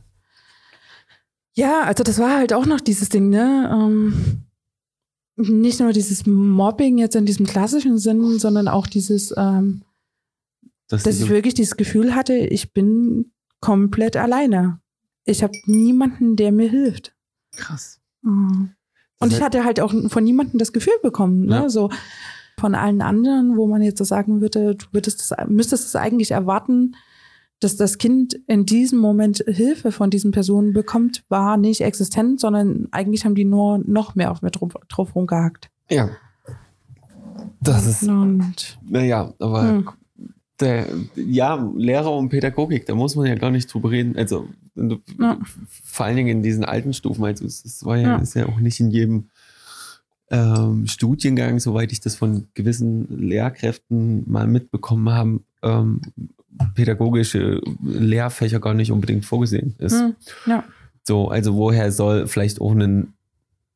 ja, 1.55 1.83
also 1.83 2.05
das 2.05 2.19
war 2.19 2.37
halt 2.37 2.53
auch 2.53 2.67
noch 2.67 2.81
dieses 2.81 3.09
Ding, 3.09 3.31
ne? 3.31 3.69
Ähm, 3.73 4.45
nicht 5.37 5.81
nur 5.81 5.93
dieses 5.93 6.27
Mobbing 6.27 6.99
jetzt 6.99 7.15
in 7.17 7.27
diesem 7.27 7.47
klassischen 7.47 7.99
Sinn, 7.99 8.39
sondern 8.39 8.69
auch 8.69 8.87
dieses, 8.87 9.33
ähm, 9.37 9.83
Dass 10.89 11.05
dass 11.05 11.21
ich 11.21 11.29
wirklich 11.29 11.55
dieses 11.55 11.77
Gefühl 11.77 12.15
hatte, 12.15 12.35
ich 12.35 12.73
bin 12.73 13.33
komplett 13.61 14.17
alleine. 14.17 14.81
Ich 15.25 15.43
habe 15.43 15.53
niemanden, 15.67 16.37
der 16.37 16.53
mir 16.53 16.69
hilft. 16.71 17.15
krass. 17.53 18.01
Mhm. 18.23 18.71
Und 19.21 19.33
ich 19.33 19.43
hatte 19.43 19.65
halt 19.65 19.81
auch 19.81 19.93
von 20.09 20.25
niemandem 20.25 20.59
das 20.59 20.73
Gefühl 20.73 20.95
bekommen, 21.03 21.47
ne? 21.47 21.63
Ja. 21.63 21.69
So 21.69 21.91
von 22.59 22.75
allen 22.75 23.03
anderen, 23.03 23.57
wo 23.57 23.67
man 23.67 23.83
jetzt 23.83 23.99
so 23.99 24.05
sagen 24.05 24.41
würde, 24.41 24.75
du 24.75 24.87
würdest 24.93 25.21
das, 25.21 25.49
müsstest 25.49 25.87
es 25.87 25.97
eigentlich 25.97 26.33
erwarten, 26.33 26.95
dass 27.61 27.77
das 27.77 27.99
Kind 27.99 28.35
in 28.47 28.67
diesem 28.67 28.99
Moment 28.99 29.45
Hilfe 29.47 29.91
von 29.91 30.11
diesen 30.11 30.31
Personen 30.31 30.73
bekommt, 30.73 31.25
war 31.29 31.57
nicht 31.57 31.81
existent, 31.81 32.41
sondern 32.41 32.87
eigentlich 32.93 33.25
haben 33.25 33.35
die 33.35 33.45
nur 33.45 33.79
noch 33.79 34.15
mehr 34.15 34.31
auf 34.31 34.43
mir 34.43 34.51
drauf, 34.51 34.73
drauf 34.89 35.15
rumgehackt. 35.15 35.71
Ja. 35.91 36.11
Das 37.61 37.87
ist, 37.87 38.05
Und 38.05 38.79
naja, 38.89 39.33
aber 39.41 39.63
hm. 39.63 39.89
Der, 40.61 40.87
ja, 41.17 41.71
Lehrer 41.77 42.13
und 42.17 42.29
Pädagogik, 42.31 42.87
da 42.87 42.95
muss 42.95 43.15
man 43.17 43.27
ja 43.27 43.35
gar 43.37 43.51
nicht 43.51 43.73
drüber 43.73 43.91
reden. 43.91 44.17
Also, 44.17 44.49
Ja. 44.75 45.39
vor 45.85 46.07
allen 46.07 46.17
Dingen 46.17 46.29
in 46.29 46.43
diesen 46.43 46.65
alten 46.65 46.93
Stufen, 46.93 47.25
also 47.25 47.45
es 47.45 47.65
es 47.65 47.85
war 47.85 47.97
ja, 47.97 48.09
Ja. 48.09 48.17
ist 48.19 48.35
ja 48.35 48.47
auch 48.47 48.59
nicht 48.61 48.79
in 48.81 48.91
jedem 48.91 49.25
ähm, 50.31 50.87
Studiengang, 50.87 51.59
soweit 51.59 51.91
ich 51.91 52.01
das 52.01 52.15
von 52.17 52.49
gewissen 52.55 53.07
Lehrkräften 53.19 54.31
mal 54.31 54.47
mitbekommen 54.47 55.09
habe, 55.11 55.41
ähm, 55.63 56.01
pädagogische 56.75 57.61
Lehrfächer 57.83 58.61
gar 58.61 58.75
nicht 58.75 58.93
unbedingt 58.93 59.25
vorgesehen 59.25 59.75
ist. 59.79 59.99
Hm. 60.01 60.15
ja. 60.47 60.65
So, 61.05 61.29
also 61.29 61.55
woher 61.55 61.91
soll 61.93 62.27
vielleicht 62.27 62.61
auch 62.61 62.73
ein, 62.73 63.15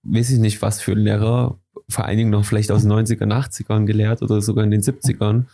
weiß 0.02 0.30
ich 0.30 0.38
nicht, 0.38 0.60
was 0.60 0.80
für 0.82 0.92
ein 0.92 0.98
Lehrer, 0.98 1.56
vor 1.88 2.04
allen 2.04 2.18
Dingen 2.18 2.30
noch 2.30 2.44
vielleicht 2.44 2.70
aus 2.70 2.82
den 2.82 2.92
90ern, 2.92 3.32
80ern 3.32 3.86
gelehrt 3.86 4.20
oder 4.20 4.42
sogar 4.42 4.64
in 4.64 4.70
den 4.70 4.82
70ern, 4.82 5.44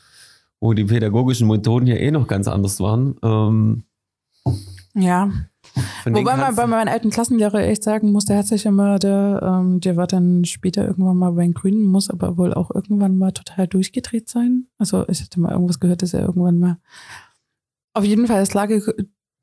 wo 0.61 0.73
die 0.75 0.85
pädagogischen 0.85 1.49
Methoden 1.49 1.87
ja 1.87 1.97
eh 1.97 2.11
noch 2.11 2.27
ganz 2.27 2.49
anders 2.49 2.81
waren. 2.81 3.17
Ähm, 3.23 3.85
Ja, 4.95 5.31
Wobei 6.07 6.37
man 6.37 6.57
bei 6.57 6.67
meinem 6.67 6.89
alten 6.89 7.11
Klassenlehrer 7.11 7.61
echt 7.61 7.85
sagen 7.85 8.11
muss, 8.11 8.25
der 8.25 8.39
hat 8.39 8.47
sich 8.47 8.65
immer, 8.65 8.99
der, 8.99 9.41
ähm, 9.43 9.81
der 9.81 9.97
war 9.97 10.07
dann 10.07 10.45
später 10.45 10.87
irgendwann 10.87 11.19
mal 11.19 11.33
bei 11.33 11.43
den 11.43 11.53
Grünen, 11.55 11.85
muss 11.85 12.09
aber 12.11 12.37
wohl 12.39 12.55
auch 12.55 12.75
irgendwann 12.75 13.19
mal 13.19 13.33
total 13.33 13.69
durchgedreht 13.69 14.29
sein. 14.29 14.67
Also 14.79 15.07
ich 15.09 15.21
hatte 15.21 15.39
mal 15.41 15.53
irgendwas 15.53 15.79
gehört, 15.79 16.03
dass 16.03 16.15
er 16.15 16.23
irgendwann 16.23 16.59
mal 16.59 16.79
auf 17.95 18.05
jeden 18.05 18.27
Fall 18.27 18.43
ist 18.43 18.53
klar, 18.53 18.67
ge- 18.67 18.81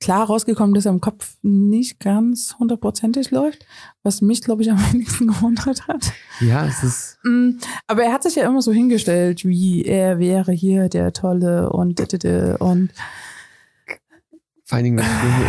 klar 0.01 0.25
rausgekommen, 0.27 0.73
dass 0.75 0.85
er 0.85 0.91
im 0.91 1.01
Kopf 1.01 1.37
nicht 1.41 1.99
ganz 1.99 2.55
hundertprozentig 2.59 3.31
läuft, 3.31 3.65
was 4.03 4.21
mich, 4.21 4.41
glaube 4.41 4.61
ich, 4.61 4.71
am 4.71 4.77
wenigsten 4.93 5.27
gewundert 5.27 5.87
hat. 5.87 6.11
ja, 6.41 6.65
es 6.65 6.83
ist, 6.83 7.17
Mm, 7.23 7.57
Aber 7.87 8.03
er 8.03 8.13
hat 8.13 8.23
sich 8.23 8.35
ja 8.35 8.45
immer 8.47 8.61
so 8.61 8.71
hingestellt, 8.71 9.45
wie 9.45 9.83
er 9.83 10.19
wäre 10.19 10.51
hier 10.51 10.89
der 10.89 11.11
Tolle 11.13 11.69
und 11.71 11.99
und 12.59 12.89
vor 14.67 14.77
allen 14.77 14.83
Dingen 14.83 14.97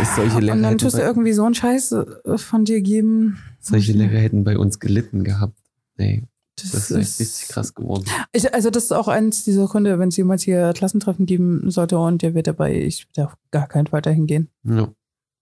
ist, 0.01 0.15
solche 0.15 0.39
Lehrer, 0.39 0.55
und 0.55 0.63
dann 0.63 0.77
tust 0.77 0.95
du 0.95 1.01
irgendwie 1.01 1.33
so 1.33 1.43
einen 1.43 1.55
Scheiß 1.55 1.91
äh, 1.91 2.37
von 2.37 2.65
dir 2.65 2.81
geben. 2.81 3.39
solche 3.59 3.91
Lehrer 3.93 4.19
hätten 4.19 4.43
bei 4.43 4.57
uns 4.59 4.79
gelitten 4.79 5.23
gehabt. 5.23 5.57
Nee, 5.97 6.23
Das, 6.61 6.71
das 6.71 6.91
ist 6.91 6.97
echt 6.97 7.19
richtig 7.19 7.47
krass 7.49 7.73
geworden. 7.75 8.05
Ich, 8.33 8.53
also 8.53 8.69
das 8.71 8.85
ist 8.85 8.91
auch 8.91 9.07
eins 9.07 9.43
dieser 9.43 9.67
Gründe, 9.67 9.99
wenn 9.99 10.09
es 10.09 10.17
jemals 10.17 10.41
hier 10.43 10.73
Klassentreffen 10.73 11.25
geben 11.25 11.69
sollte 11.69 11.97
und 11.99 12.21
der 12.23 12.33
wird 12.33 12.47
dabei, 12.47 12.75
ich 12.75 13.07
würde 13.09 13.27
auf 13.27 13.37
gar 13.51 13.67
keinen 13.67 13.87
Fall 13.87 14.01
dahin 14.01 14.25
gehen. 14.25 14.49
Ja. 14.63 14.89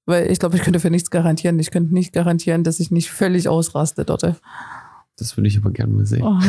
Weil 0.05 0.30
ich 0.30 0.39
glaube, 0.39 0.57
ich 0.57 0.61
könnte 0.63 0.80
für 0.80 0.89
nichts 0.91 1.09
garantieren. 1.09 1.57
Ich 1.59 1.72
könnte 1.72 1.93
nicht 1.93 2.13
garantieren, 2.13 2.63
dass 2.63 2.80
ich 2.80 2.91
nicht 2.91 3.09
völlig 3.09 3.47
ausraste 3.49 4.03
dort. 4.05 4.36
Das 5.18 5.38
würde 5.38 5.47
ich 5.47 5.57
aber 5.57 5.72
gerne 5.72 5.93
mal 5.93 6.05
sehen. 6.05 6.22
Und, 6.22 6.43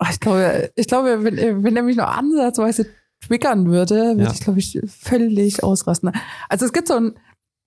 oh, 0.00 0.06
ich 0.10 0.18
glaube, 0.20 0.70
ich 0.74 0.86
glaube, 0.88 1.22
wenn, 1.22 1.62
wenn 1.62 1.76
er 1.76 1.82
mich 1.82 1.96
noch 1.96 2.08
ansatzweise 2.08 2.86
triggern 3.26 3.66
würde, 3.66 3.94
würde 4.16 4.24
Ja. 4.24 4.32
ich, 4.32 4.40
glaube 4.40 4.58
ich, 4.58 4.80
völlig 4.86 5.62
ausrasten. 5.62 6.10
Also 6.48 6.64
es 6.66 6.72
gibt 6.72 6.88
so 6.88 6.94
einen 6.94 7.14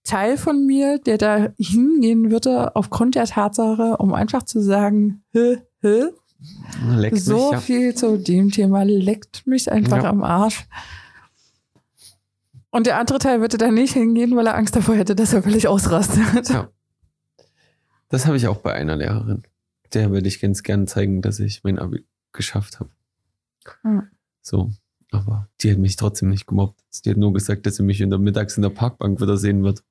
Teil 0.03 0.37
von 0.37 0.65
mir, 0.65 0.99
der 0.99 1.17
da 1.17 1.49
hingehen 1.57 2.31
würde, 2.31 2.75
aufgrund 2.75 3.15
der 3.15 3.25
Tatsache, 3.25 3.97
um 3.97 4.13
einfach 4.13 4.43
zu 4.43 4.61
sagen, 4.61 5.23
hä, 5.31 5.57
hä, 5.81 6.05
Leck 6.95 7.13
mich, 7.13 7.25
so 7.25 7.51
ja. 7.51 7.59
viel 7.59 7.93
zu 7.95 8.17
dem 8.17 8.49
Thema 8.49 8.83
leckt 8.83 9.45
mich 9.45 9.71
einfach 9.71 10.03
Ja. 10.03 10.09
am 10.09 10.23
Arsch. 10.23 10.67
Und 12.71 12.85
der 12.87 12.97
andere 12.99 13.19
Teil 13.19 13.41
würde 13.41 13.57
da 13.57 13.71
nicht 13.71 13.93
hingehen, 13.93 14.35
weil 14.35 14.47
er 14.47 14.55
Angst 14.55 14.75
davor 14.75 14.95
hätte, 14.95 15.15
dass 15.15 15.33
er 15.33 15.43
völlig 15.43 15.67
ausrastet. 15.67 16.49
Ja. 16.49 16.69
Das 18.09 18.25
habe 18.25 18.37
ich 18.37 18.47
auch 18.47 18.57
bei 18.57 18.73
einer 18.73 18.95
Lehrerin. 18.95 19.43
Der 19.93 20.11
würde 20.11 20.27
ich 20.27 20.39
ganz 20.39 20.63
gern 20.63 20.87
zeigen, 20.87 21.21
dass 21.21 21.39
ich 21.39 21.63
mein 21.63 21.77
Abi 21.79 22.05
geschafft 22.31 22.79
habe. 22.79 22.89
Hm. 23.81 24.03
So. 24.41 24.71
Aber 25.11 25.47
die 25.61 25.71
hat 25.71 25.79
mich 25.79 25.95
trotzdem 25.95 26.29
nicht 26.29 26.45
gemobbt. 26.45 26.79
Die 27.03 27.09
hat 27.09 27.17
nur 27.17 27.33
gesagt, 27.33 27.65
dass 27.65 27.77
sie 27.77 27.83
mich 27.83 27.99
in 27.99 28.11
der 28.11 28.19
Mittags 28.19 28.57
in 28.57 28.61
der 28.61 28.69
Parkbank 28.69 29.19
wieder 29.19 29.37
sehen 29.37 29.63
wird. 29.63 29.83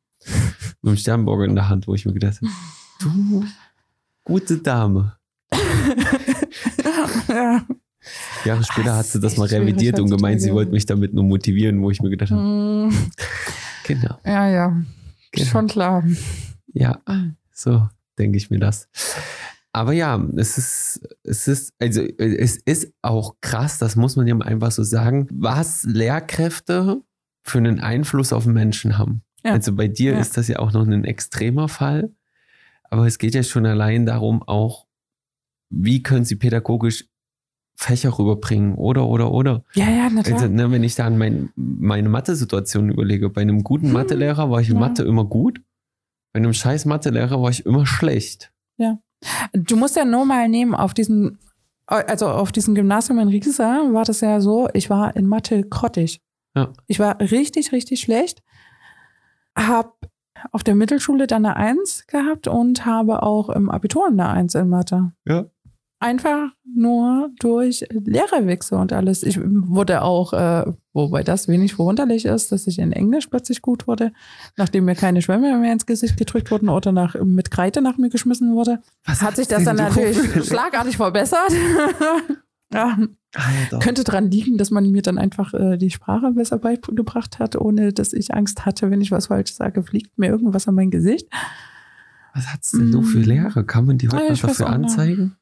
Mit 0.82 0.92
dem 0.92 0.96
Sternburger 0.96 1.44
in 1.44 1.54
der 1.54 1.68
Hand, 1.68 1.86
wo 1.86 1.94
ich 1.94 2.04
mir 2.06 2.12
gedacht 2.12 2.40
habe, 2.40 2.50
du 3.00 3.44
gute 4.24 4.58
Dame. 4.58 5.16
ja. 7.28 7.66
Jahre 8.44 8.64
später 8.64 8.96
hat 8.96 9.06
sie 9.06 9.20
das 9.20 9.36
mal 9.36 9.48
revidiert 9.48 9.98
und 10.00 10.10
gemeint, 10.10 10.40
sie 10.40 10.52
wollte 10.52 10.72
mich 10.72 10.86
damit 10.86 11.12
nur 11.14 11.24
motivieren, 11.24 11.82
wo 11.82 11.90
ich 11.90 12.00
mir 12.00 12.10
gedacht 12.10 12.30
habe, 12.30 12.40
Hm, 12.40 13.08
genau. 13.84 14.18
ja, 14.24 14.48
ja. 14.48 14.76
Genau. 15.32 15.46
Schon 15.46 15.66
klar. 15.66 16.04
Ja, 16.72 17.00
so 17.52 17.88
denke 18.18 18.38
ich 18.38 18.50
mir 18.50 18.58
das. 18.58 18.88
Aber 19.72 19.92
ja, 19.92 20.22
es 20.36 20.56
ist, 20.58 21.08
es 21.22 21.46
ist, 21.48 21.74
also 21.78 22.02
es 22.02 22.56
ist 22.56 22.92
auch 23.02 23.36
krass, 23.40 23.78
das 23.78 23.96
muss 23.96 24.16
man 24.16 24.26
ja 24.26 24.34
mal 24.34 24.46
einfach 24.46 24.72
so 24.72 24.82
sagen, 24.82 25.28
was 25.30 25.84
Lehrkräfte 25.84 27.02
für 27.42 27.58
einen 27.58 27.80
Einfluss 27.80 28.32
auf 28.32 28.46
Menschen 28.46 28.96
haben. 28.98 29.22
Ja. 29.44 29.52
Also 29.52 29.74
bei 29.74 29.88
dir 29.88 30.12
Ja. 30.12 30.18
ist 30.20 30.36
das 30.36 30.48
ja 30.48 30.58
auch 30.58 30.72
noch 30.72 30.86
ein 30.86 31.04
extremer 31.04 31.68
Fall, 31.68 32.10
aber 32.84 33.06
es 33.06 33.18
geht 33.18 33.34
ja 33.34 33.42
schon 33.42 33.66
allein 33.66 34.06
darum, 34.06 34.42
auch, 34.42 34.86
wie 35.70 36.02
können 36.02 36.24
sie 36.24 36.36
pädagogisch 36.36 37.06
Fächer 37.76 38.18
rüberbringen 38.18 38.74
oder, 38.74 39.06
oder, 39.06 39.30
oder. 39.30 39.62
Ja, 39.74 39.88
ja, 39.88 40.08
na 40.12 40.22
klar. 40.22 40.40
Also, 40.40 40.48
ne, 40.52 40.70
wenn 40.72 40.82
ich 40.82 40.96
da 40.96 41.06
an 41.06 41.16
mein, 41.16 41.50
meine 41.54 42.08
Mathe-Situation 42.08 42.90
überlege, 42.90 43.30
bei 43.30 43.42
einem 43.42 43.62
guten 43.62 43.86
Hm. 43.86 43.92
Mathelehrer 43.92 44.50
war 44.50 44.60
ich 44.60 44.68
in 44.68 44.74
Ja. 44.74 44.80
Mathe 44.80 45.04
immer 45.04 45.24
gut, 45.24 45.60
bei 46.32 46.38
einem 46.38 46.52
scheiß 46.52 46.86
Mathelehrer 46.86 47.40
war 47.40 47.50
ich 47.50 47.64
immer 47.66 47.86
schlecht. 47.86 48.52
Du 49.52 49.76
musst 49.76 49.96
ja 49.96 50.04
nur 50.04 50.24
mal 50.24 50.48
nehmen, 50.48 50.74
auf 50.74 50.94
diesem, 50.94 51.38
also 51.86 52.28
auf 52.28 52.52
diesem 52.52 52.74
Gymnasium 52.76 53.18
in 53.18 53.28
Riesa 53.28 53.88
war 53.92 54.04
das 54.04 54.20
ja 54.20 54.40
so, 54.40 54.68
ich 54.74 54.90
war 54.90 55.16
in 55.16 55.26
Mathe 55.26 55.64
grottig. 55.64 56.20
Ja. 56.54 56.72
Ich 56.86 56.98
war 57.00 57.20
richtig, 57.20 57.72
richtig 57.72 58.00
schlecht. 58.00 58.42
Hab 59.58 59.98
auf 60.52 60.62
der 60.62 60.74
Mittelschule 60.74 61.26
dann 61.26 61.46
eine 61.46 61.56
Eins 61.56 62.06
gehabt 62.06 62.48
und 62.48 62.86
habe 62.86 63.22
auch 63.22 63.48
im 63.50 63.70
Abitur 63.70 64.06
eine 64.06 64.28
Eins 64.28 64.54
in 64.54 64.68
Mathe. 64.68 65.12
Ja. 65.26 65.46
Einfach 66.00 66.50
nur 66.64 67.30
durch 67.40 67.84
Lehrerwechsel 67.90 68.78
und 68.78 68.92
alles. 68.92 69.24
Ich 69.24 69.40
wurde 69.42 70.02
auch, 70.02 70.32
äh, 70.32 70.64
wobei 70.92 71.24
das 71.24 71.48
wenig 71.48 71.74
verwunderlich 71.74 72.24
ist, 72.24 72.52
dass 72.52 72.68
ich 72.68 72.78
in 72.78 72.92
Englisch 72.92 73.26
plötzlich 73.26 73.62
gut 73.62 73.88
wurde, 73.88 74.12
nachdem 74.56 74.84
mir 74.84 74.94
keine 74.94 75.22
Schwämme 75.22 75.58
mehr 75.58 75.72
ins 75.72 75.86
Gesicht 75.86 76.16
gedrückt 76.16 76.52
wurden 76.52 76.68
oder 76.68 76.92
nach, 76.92 77.16
mit 77.16 77.50
Kreide 77.50 77.80
nach 77.82 77.98
mir 77.98 78.10
geschmissen 78.10 78.54
wurde. 78.54 78.80
Was 79.06 79.22
Hat 79.22 79.34
sich 79.34 79.48
das 79.48 79.64
dann 79.64 79.74
natürlich 79.74 80.18
schlagartig 80.46 80.96
verbessert. 80.96 81.50
ja, 82.72 82.98
Alter. 83.34 83.78
könnte 83.78 84.04
daran 84.04 84.30
liegen, 84.30 84.58
dass 84.58 84.70
man 84.70 84.90
mir 84.90 85.02
dann 85.02 85.18
einfach 85.18 85.54
äh, 85.54 85.76
die 85.78 85.90
Sprache 85.90 86.32
besser 86.32 86.58
beigebracht 86.58 87.38
hat, 87.38 87.56
ohne 87.56 87.92
dass 87.92 88.12
ich 88.12 88.34
Angst 88.34 88.66
hatte, 88.66 88.90
wenn 88.90 89.00
ich 89.00 89.10
was 89.10 89.26
falsch 89.28 89.52
sage, 89.54 89.82
fliegt 89.82 90.18
mir 90.18 90.28
irgendwas 90.28 90.68
an 90.68 90.74
mein 90.74 90.90
Gesicht. 90.90 91.28
Was 92.34 92.52
hat's 92.52 92.70
denn 92.72 92.92
so 92.92 93.02
für 93.02 93.18
Mm. 93.18 93.22
Lehre? 93.22 93.64
Kann 93.64 93.86
man 93.86 93.98
die 93.98 94.08
heute 94.08 94.16
Ja, 94.24 94.32
ich 94.32 94.44
weiß 94.44 94.58
dafür 94.58 94.68
anzeigen? 94.70 95.36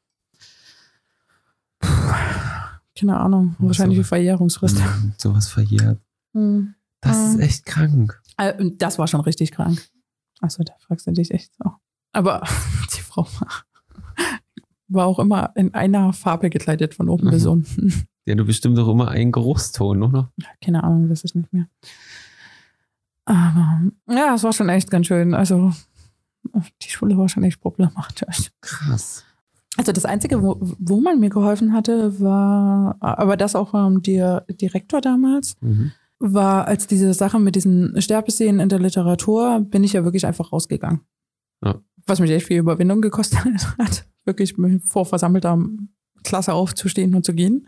Keine 2.99 3.19
Ahnung, 3.19 3.57
Oh, 3.61 3.67
wahrscheinlich 3.67 3.97
so. 3.99 4.03
die 4.03 4.09
Verjährungsfrist. 4.09 4.79
Hm, 4.83 5.13
Sowas 5.19 5.49
verjährt. 5.49 6.01
Hm. 6.35 6.75
Das 7.01 7.17
ist 7.19 7.35
Ähm. 7.37 7.41
echt 7.41 7.65
krank. 7.67 8.21
Äh, 8.37 8.71
Das 8.77 8.99
war 8.99 9.07
schon 9.07 9.21
richtig 9.23 9.53
krank. 9.53 9.83
Achso, 10.41 10.63
da 10.65 10.75
fragst 10.87 11.07
du 11.07 11.13
dich 11.13 11.31
echt 11.31 11.51
so. 11.63 11.73
Aber 12.13 12.43
die 12.97 13.01
Frau 13.01 13.27
war, 13.41 13.49
war 14.89 15.07
auch 15.07 15.19
immer 15.19 15.51
in 15.57 15.75
einer 15.75 16.13
Farbe 16.13 16.51
gekleidet, 16.51 16.95
von 16.95 17.09
oben 17.09 17.27
Mhm. 17.27 17.31
bis 17.31 17.47
unten. 17.47 17.93
Ja, 18.29 18.35
du 18.35 18.45
bestimmt 18.45 18.77
doch 18.77 18.89
immer 18.89 19.07
einen 19.09 19.31
Geruchston, 19.31 20.03
oder? 20.03 20.33
Keine 20.61 20.83
Ahnung, 20.83 21.09
weiß 21.09 21.23
ich 21.23 21.37
nicht 21.37 21.53
mehr. 21.53 21.69
Aber 23.25 23.83
ja, 24.09 24.35
es 24.35 24.43
war 24.43 24.53
schon 24.53 24.69
echt 24.69 24.91
ganz 24.91 25.07
schön. 25.07 25.35
Also 25.35 25.73
die 26.83 26.89
Schule 26.91 27.17
war 27.17 27.29
schon 27.29 27.45
echt 27.45 27.61
problematisch. 27.61 28.51
Krass. 28.61 29.25
Also 29.77 29.93
das 29.93 30.05
Einzige, 30.05 30.43
wo, 30.43 30.57
wo 30.61 31.01
man 31.01 31.21
mir 31.21 31.29
geholfen 31.31 31.73
hatte, 31.73 32.19
war, 32.21 32.97
aber 33.01 33.37
das 33.37 33.55
auch 33.55 33.75
ähm, 33.75 34.03
der 34.03 34.41
Direktor 34.61 35.01
damals, 35.01 35.55
Mhm. 35.61 35.93
war, 36.19 36.67
als 36.67 36.87
diese 36.87 37.13
Sache 37.15 37.39
mit 37.39 37.57
diesen 37.57 38.01
Sterbeszenen 38.01 38.59
in 38.61 38.69
der 38.71 38.79
Literatur, 38.79 39.61
bin 39.61 39.85
ich 39.85 39.93
ja 39.93 40.03
wirklich 40.05 40.25
einfach 40.27 40.53
rausgegangen. 40.53 41.01
Ja. 41.65 41.77
Was 42.07 42.21
mich 42.21 42.31
echt 42.31 42.47
viel 42.47 42.59
Überwindung 42.59 43.03
gekostet 43.03 43.39
hat, 43.79 44.07
wirklich 44.27 44.55
vor 44.87 45.07
versammelter 45.07 45.59
Klasse 46.25 46.53
aufzustehen 46.53 47.15
und 47.15 47.25
zu 47.25 47.33
gehen. 47.35 47.67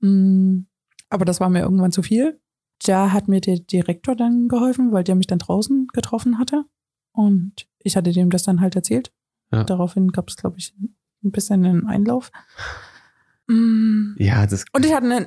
Mm, 0.00 0.66
Aber 1.08 1.24
das 1.24 1.40
war 1.40 1.48
mir 1.48 1.60
irgendwann 1.60 1.92
zu 1.92 2.02
viel. 2.02 2.40
Da 2.84 3.12
hat 3.12 3.28
mir 3.28 3.40
der 3.40 3.60
Direktor 3.60 4.16
dann 4.16 4.48
geholfen, 4.48 4.92
weil 4.92 5.04
der 5.04 5.14
mich 5.14 5.26
dann 5.28 5.38
draußen 5.38 5.86
getroffen 5.92 6.38
hatte. 6.38 6.64
Und 7.12 7.66
ich 7.78 7.96
hatte 7.96 8.12
dem 8.12 8.30
das 8.30 8.42
dann 8.42 8.60
halt 8.60 8.74
erzählt. 8.76 9.12
Ja. 9.52 9.62
Daraufhin 9.64 10.10
gab 10.10 10.28
es, 10.28 10.36
glaube 10.36 10.58
ich, 10.58 10.74
ein 11.22 11.30
bisschen 11.30 11.64
einen 11.64 11.86
Einlauf. 11.86 12.32
Mm, 13.46 14.14
Ja, 14.18 14.46
das. 14.46 14.64
Und 14.72 14.84
ich 14.84 14.92
hatte 14.94 15.06
einen, 15.06 15.26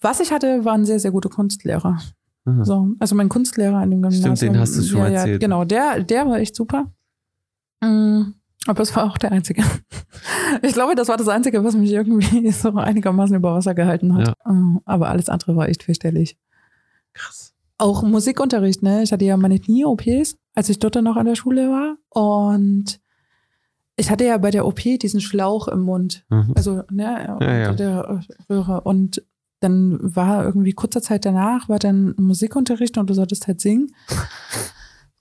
was 0.00 0.20
ich 0.20 0.30
hatte, 0.32 0.64
waren 0.64 0.84
sehr, 0.84 1.00
sehr 1.00 1.10
gute 1.12 1.28
Kunstlehrer. 1.28 1.98
Aha. 2.44 2.64
So, 2.64 2.88
also 2.98 3.14
mein 3.14 3.30
Kunstlehrer 3.30 3.78
an 3.78 3.90
dem 3.90 4.02
Gymnasium. 4.02 4.36
Stimmt, 4.36 4.54
den 4.54 4.60
hast 4.60 4.76
du 4.76 4.82
schon 4.82 4.98
ja, 5.00 5.06
erzählt. 5.06 5.40
Ja, 5.42 5.46
genau, 5.48 5.64
der, 5.64 6.02
der 6.02 6.26
war 6.26 6.38
echt 6.38 6.54
super. 6.54 6.92
Mm, 7.80 8.32
Aber 8.66 8.82
es 8.82 8.94
war 8.96 9.04
auch 9.04 9.18
der 9.18 9.32
einzige. 9.32 9.62
Ich 10.62 10.72
glaube, 10.72 10.94
das 10.94 11.08
war 11.08 11.16
das 11.16 11.28
Einzige, 11.28 11.62
was 11.64 11.74
mich 11.74 11.92
irgendwie 11.92 12.50
so 12.52 12.72
einigermaßen 12.74 13.36
über 13.36 13.54
Wasser 13.54 13.74
gehalten 13.74 14.14
hat. 14.14 14.34
Mm, 14.46 14.78
Aber 14.84 15.08
alles 15.08 15.28
andere 15.28 15.56
war 15.56 15.68
echt 15.68 15.82
fürchterlich. 15.82 16.38
Krass. 17.12 17.54
Auch 17.76 18.02
Musikunterricht, 18.02 18.82
ne? 18.82 19.02
Ich 19.02 19.12
hatte 19.12 19.24
ja 19.24 19.36
meine 19.36 19.58
Knie-OPs, 19.58 20.36
als 20.54 20.68
ich 20.68 20.78
dort 20.78 20.96
dann 20.96 21.04
noch 21.04 21.16
an 21.16 21.26
der 21.26 21.34
Schule 21.34 21.68
war. 21.68 21.96
Und 22.08 23.00
ich 23.96 24.10
hatte 24.10 24.24
ja 24.24 24.38
bei 24.38 24.50
der 24.50 24.66
OP 24.66 24.80
diesen 24.80 25.20
Schlauch 25.20 25.68
im 25.68 25.80
Mund. 25.80 26.24
Mhm. 26.30 26.52
Also, 26.56 26.82
ne, 26.90 27.36
Ja, 27.40 27.54
ja. 27.56 27.72
der 27.72 28.20
Röhre. 28.48 28.80
Und 28.82 29.22
dann 29.60 29.98
war 30.02 30.44
irgendwie 30.44 30.72
kurzer 30.72 31.02
Zeit 31.02 31.24
danach, 31.24 31.68
war 31.68 31.78
dann 31.78 32.14
Musikunterricht 32.18 32.96
und 32.98 33.08
du 33.10 33.14
solltest 33.14 33.46
halt 33.46 33.60
singen. 33.60 33.94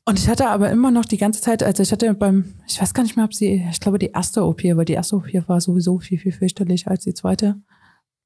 Und 0.05 0.19
ich 0.19 0.27
hatte 0.27 0.49
aber 0.49 0.69
immer 0.69 0.91
noch 0.91 1.05
die 1.05 1.17
ganze 1.17 1.39
Zeit, 1.41 1.63
also 1.63 1.81
ich 1.81 1.91
hatte 1.91 2.13
beim, 2.13 2.55
ich 2.67 2.81
weiß 2.81 2.93
gar 2.93 3.03
nicht 3.03 3.15
mehr, 3.15 3.25
ob 3.25 3.33
sie, 3.33 3.65
ich 3.71 3.79
glaube 3.79 3.99
die 3.99 4.07
erste 4.11 4.43
OP, 4.43 4.63
aber 4.65 4.83
die 4.83 4.93
erste 4.93 5.15
OP 5.15 5.27
war 5.47 5.61
sowieso 5.61 5.99
viel, 5.99 6.19
viel 6.19 6.33
fürchterlicher 6.33 6.91
als 6.91 7.05
die 7.05 7.13
zweite. 7.13 7.61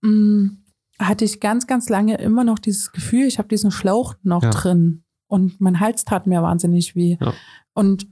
Mm, 0.02 0.48
hatte 1.00 1.26
ich 1.26 1.40
ganz, 1.40 1.68
ganz 1.68 1.90
lange 1.90 2.18
immer 2.18 2.44
noch 2.44 2.58
dieses 2.58 2.92
Gefühl, 2.92 3.28
ich 3.28 3.38
habe 3.38 3.48
diesen 3.48 3.70
Schlauch 3.70 4.16
noch 4.24 4.42
Ja. 4.44 4.50
drin. 4.50 5.04
Und 5.28 5.62
mein 5.62 5.80
Hals 5.80 6.04
tat 6.06 6.26
mir 6.26 6.42
wahnsinnig 6.42 6.96
weh. 6.96 7.18
Ja. 7.22 7.34
Und 7.74 8.08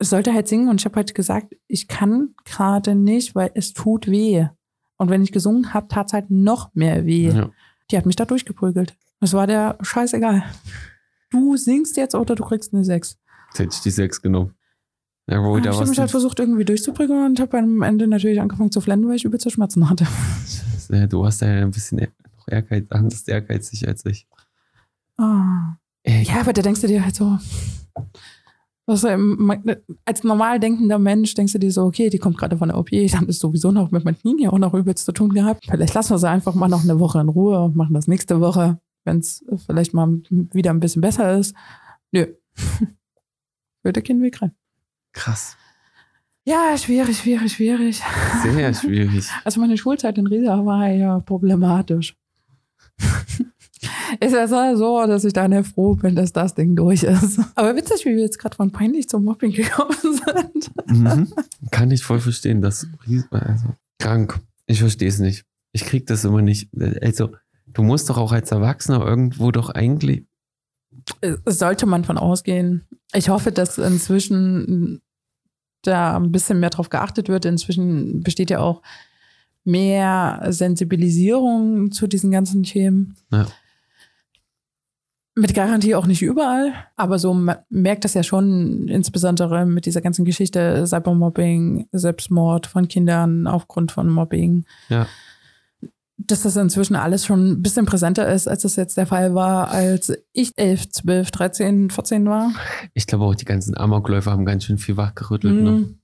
ich 0.00 0.08
sollte 0.08 0.32
halt 0.34 0.48
singen 0.48 0.68
und 0.68 0.80
ich 0.80 0.84
habe 0.84 0.96
halt 0.96 1.14
gesagt, 1.14 1.54
ich 1.68 1.86
kann 1.86 2.34
gerade 2.44 2.96
nicht, 2.96 3.36
weil 3.36 3.52
es 3.54 3.74
tut 3.74 4.08
weh. 4.08 4.48
Und 4.96 5.10
wenn 5.10 5.22
ich 5.22 5.30
gesungen 5.30 5.72
habe, 5.72 5.86
tat 5.86 6.08
es 6.08 6.12
halt 6.14 6.30
noch 6.30 6.74
mehr 6.74 7.06
weh. 7.06 7.28
Ja. 7.28 7.50
Die 7.90 7.96
hat 7.96 8.06
mich 8.06 8.16
da 8.16 8.24
durchgeprügelt. 8.24 8.96
Das 9.20 9.34
war 9.34 9.46
der 9.46 9.78
scheißegal. 9.82 10.42
Du 11.34 11.56
singst 11.56 11.96
jetzt 11.96 12.14
oder 12.14 12.36
du 12.36 12.44
kriegst 12.44 12.72
eine 12.72 12.84
6. 12.84 13.18
Jetzt 13.50 13.58
hätte 13.58 13.74
ich 13.74 13.80
die 13.82 13.90
sechs 13.90 14.22
genommen. 14.22 14.54
Ja, 15.28 15.42
wo, 15.42 15.56
ich 15.56 15.64
da 15.64 15.70
habe 15.70 15.78
warst 15.80 15.90
mich 15.90 15.98
halt 15.98 16.10
versucht, 16.10 16.38
irgendwie 16.38 16.64
durchzuprügeln 16.64 17.24
und 17.26 17.40
habe 17.40 17.58
am 17.58 17.82
Ende 17.82 18.06
natürlich 18.06 18.40
angefangen 18.40 18.70
zu 18.70 18.80
flennen, 18.80 19.08
weil 19.08 19.16
ich 19.16 19.24
übel 19.24 19.40
zu 19.40 19.50
schmerzen 19.50 19.90
hatte. 19.90 20.06
Du 21.08 21.22
warst 21.22 21.40
ja 21.40 21.48
ein 21.48 21.70
bisschen 21.70 21.98
ehr- 21.98 22.12
noch 22.36 22.46
ehrgeiz, 22.46 22.84
anders 22.90 23.26
ehrgeizig 23.26 23.88
als 23.88 24.04
ich. 24.04 24.28
Ah. 25.16 25.76
Ja, 26.06 26.40
aber 26.40 26.52
da 26.52 26.60
denkst 26.60 26.82
du 26.82 26.86
dir 26.86 27.02
halt 27.02 27.14
so, 27.16 27.38
was, 28.86 29.02
ähm, 29.04 29.50
als 30.04 30.24
normal 30.24 30.60
denkender 30.60 30.98
Mensch 30.98 31.32
denkst 31.34 31.54
du 31.54 31.58
dir 31.58 31.72
so, 31.72 31.84
okay, 31.84 32.10
die 32.10 32.18
kommt 32.18 32.36
gerade 32.36 32.58
von 32.58 32.68
der 32.68 32.76
OP, 32.76 32.92
ich 32.92 33.16
habe 33.16 33.26
es 33.30 33.38
sowieso 33.38 33.72
noch 33.72 33.90
mit 33.92 34.04
meinen 34.04 34.18
Knien 34.18 34.38
ja 34.38 34.50
auch 34.50 34.58
noch 34.58 34.74
übelst 34.74 35.06
zu 35.06 35.12
tun 35.12 35.32
gehabt. 35.32 35.64
Vielleicht 35.68 35.94
lassen 35.94 36.10
wir 36.10 36.18
sie 36.18 36.28
einfach 36.28 36.54
mal 36.54 36.68
noch 36.68 36.82
eine 36.84 37.00
Woche 37.00 37.18
in 37.20 37.30
Ruhe 37.30 37.58
und 37.64 37.76
machen 37.76 37.94
das 37.94 38.06
nächste 38.06 38.40
Woche, 38.40 38.78
wenn 39.04 39.18
es 39.18 39.44
vielleicht 39.66 39.94
mal 39.94 40.20
wieder 40.30 40.70
ein 40.70 40.80
bisschen 40.80 41.02
besser 41.02 41.38
ist. 41.38 41.54
Nö. 42.12 42.26
Würde 43.82 44.02
keinen 44.02 44.22
Weg 44.22 44.40
rein. 44.42 44.52
krass. 45.12 45.56
Ja, 46.46 46.76
schwierig, 46.76 47.16
schwierig, 47.18 47.52
schwierig. 47.54 48.02
Sehr 48.42 48.74
schwierig. 48.74 49.26
Also 49.44 49.60
meine 49.60 49.78
Schulzeit 49.78 50.18
in 50.18 50.26
Riesa 50.26 50.64
war 50.66 50.88
ja 50.88 51.18
problematisch. 51.20 52.14
ist 54.20 54.32
ja 54.32 54.46
so- 54.46 54.76
so, 54.76 55.06
dass 55.06 55.24
ich 55.24 55.32
dann 55.32 55.52
ja 55.52 55.62
froh 55.62 55.94
bin, 55.94 56.14
dass 56.14 56.32
das 56.32 56.54
Ding 56.54 56.76
durch 56.76 57.02
ist. 57.02 57.40
Aber 57.54 57.74
witzig, 57.76 58.04
wie 58.04 58.10
wir 58.16 58.22
jetzt 58.22 58.38
gerade 58.38 58.56
von 58.56 58.70
peinlich 58.70 59.08
zum 59.08 59.24
Mobbing 59.24 59.52
gekommen 59.52 59.96
sind. 60.02 60.70
Mhm. 60.86 61.32
Kann 61.70 61.90
ich 61.90 62.02
voll 62.04 62.20
verstehen. 62.20 62.60
Das 62.60 62.86
ries- 63.06 63.26
also, 63.30 63.68
krank. 63.98 64.38
Ich 64.66 64.80
verstehe 64.80 65.08
es 65.08 65.18
nicht. 65.18 65.44
Ich 65.72 65.84
krieg 65.84 66.06
das 66.06 66.24
immer 66.24 66.42
nicht. 66.42 66.68
Also, 67.02 67.32
du 67.74 67.82
musst 67.82 68.08
doch 68.08 68.16
auch 68.16 68.32
als 68.32 68.50
Erwachsener 68.50 69.04
irgendwo 69.04 69.50
doch 69.50 69.70
eigentlich. 69.70 70.24
Sollte 71.44 71.86
man 71.86 72.04
von 72.04 72.16
ausgehen. 72.18 72.86
Ich 73.12 73.28
hoffe, 73.28 73.52
dass 73.52 73.78
inzwischen 73.78 75.02
da 75.82 76.16
ein 76.16 76.32
bisschen 76.32 76.60
mehr 76.60 76.70
drauf 76.70 76.88
geachtet 76.88 77.28
wird. 77.28 77.44
Inzwischen 77.44 78.22
besteht 78.22 78.50
ja 78.50 78.60
auch 78.60 78.82
mehr 79.64 80.44
Sensibilisierung 80.48 81.90
zu 81.90 82.06
diesen 82.06 82.30
ganzen 82.30 82.62
Themen. 82.62 83.16
Ja. 83.30 83.46
Mit 85.36 85.52
Garantie 85.52 85.96
auch 85.96 86.06
nicht 86.06 86.22
überall, 86.22 86.72
aber 86.94 87.18
so 87.18 87.34
man 87.34 87.56
merkt 87.68 88.04
das 88.04 88.14
ja 88.14 88.22
schon, 88.22 88.86
insbesondere 88.86 89.66
mit 89.66 89.84
dieser 89.84 90.00
ganzen 90.00 90.24
Geschichte 90.24 90.86
Cybermobbing, 90.86 91.88
Selbstmord 91.90 92.68
von 92.68 92.86
Kindern 92.86 93.48
aufgrund 93.48 93.90
von 93.90 94.08
Mobbing, 94.08 94.64
Ja. 94.88 95.08
Dass 96.26 96.42
das 96.42 96.56
inzwischen 96.56 96.96
alles 96.96 97.26
schon 97.26 97.48
ein 97.50 97.62
bisschen 97.62 97.86
präsenter 97.86 98.32
ist, 98.32 98.48
als 98.48 98.62
das 98.62 98.76
jetzt 98.76 98.96
der 98.96 99.06
Fall 99.06 99.34
war, 99.34 99.70
als 99.70 100.12
ich 100.32 100.52
11, 100.56 100.90
12, 100.90 101.30
13, 101.30 101.90
14 101.90 102.26
war. 102.26 102.52
Ich 102.94 103.06
glaube 103.06 103.24
auch, 103.24 103.34
die 103.34 103.44
ganzen 103.44 103.76
Amokläufer 103.76 104.30
haben 104.30 104.44
ganz 104.44 104.64
schön 104.64 104.78
viel 104.78 104.96
wachgerüttelt. 104.96 105.62
Ne? 105.62 105.70
Mhm. 105.70 105.98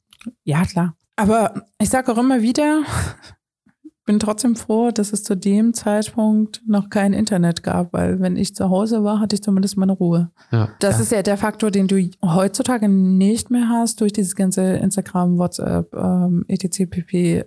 Ja, 0.44 0.64
klar. 0.64 0.94
Aber 1.16 1.66
ich 1.78 1.90
sage 1.90 2.12
auch 2.12 2.18
immer 2.18 2.42
wieder, 2.42 2.82
bin 4.06 4.18
trotzdem 4.18 4.56
froh, 4.56 4.90
dass 4.90 5.12
es 5.12 5.22
zu 5.22 5.36
dem 5.36 5.72
Zeitpunkt 5.72 6.62
noch 6.66 6.90
kein 6.90 7.12
Internet 7.12 7.62
gab, 7.62 7.92
weil 7.92 8.20
wenn 8.20 8.36
ich 8.36 8.54
zu 8.54 8.68
Hause 8.68 9.04
war, 9.04 9.20
hatte 9.20 9.36
ich 9.36 9.42
zumindest 9.42 9.76
meine 9.76 9.92
Ruhe. 9.92 10.30
Ja. 10.50 10.70
Das 10.80 10.96
ja. 10.96 11.02
ist 11.02 11.12
ja 11.12 11.22
der 11.22 11.36
Faktor, 11.36 11.70
den 11.70 11.86
du 11.86 12.10
heutzutage 12.24 12.88
nicht 12.88 13.50
mehr 13.50 13.68
hast 13.68 14.00
durch 14.00 14.12
dieses 14.12 14.34
ganze 14.34 14.62
Instagram, 14.62 15.38
WhatsApp, 15.38 15.94
ähm, 15.94 16.44
etc. 16.48 16.90
pp. 16.90 17.44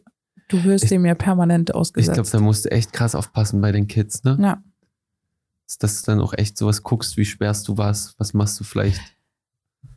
Du 0.53 0.63
wirst 0.63 0.83
Ich- 0.85 0.89
dem 0.91 1.05
ja 1.05 1.15
permanent 1.15 1.69
Ich 1.69 1.75
ausgesetzt. 1.75 2.13
glaube, 2.13 2.29
da 2.29 2.39
musst 2.39 2.65
du 2.65 2.71
echt 2.71 2.93
krass 2.93 3.15
aufpassen 3.15 3.59
bei 3.59 3.71
den 3.71 3.87
Kids, 3.87 4.23
ne? 4.23 4.37
ja. 4.39 4.63
Dass 5.79 6.03
du 6.03 6.11
dann 6.11 6.21
auch 6.21 6.33
echt 6.33 6.57
sowas 6.57 6.83
guckst, 6.83 7.17
wie 7.17 7.25
sperrst 7.25 7.67
du 7.67 7.77
was, 7.77 8.13
was 8.19 8.33
machst 8.35 8.59
du 8.59 8.63
vielleicht. 8.63 9.01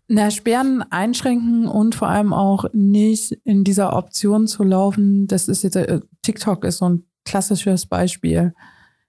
Na, 0.09 0.31
Sperren 0.31 0.83
einschränken 0.91 1.67
und 1.67 1.95
vor 1.95 2.09
allem 2.09 2.33
auch 2.33 2.65
nicht 2.73 3.33
in 3.45 3.63
dieser 3.65 3.95
Option 3.95 4.47
zu 4.47 4.63
laufen. 4.63 5.27
Das 5.27 5.49
ist 5.49 5.63
jetzt, 5.65 5.77
äh, 5.77 6.01
TikTok 6.23 6.65
ist 6.65 6.79
so 6.79 6.89
ein 6.89 7.05
klassisches 7.25 7.85
Beispiel. 7.87 8.55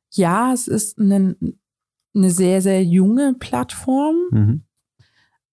Ja, 0.09 0.51
es 0.51 0.67
ist 0.67 0.99
eine, 0.99 1.37
eine 2.15 2.31
sehr, 2.31 2.61
sehr 2.61 2.83
junge 2.83 3.35
Plattform, 3.35 4.15
Mhm. 4.31 4.61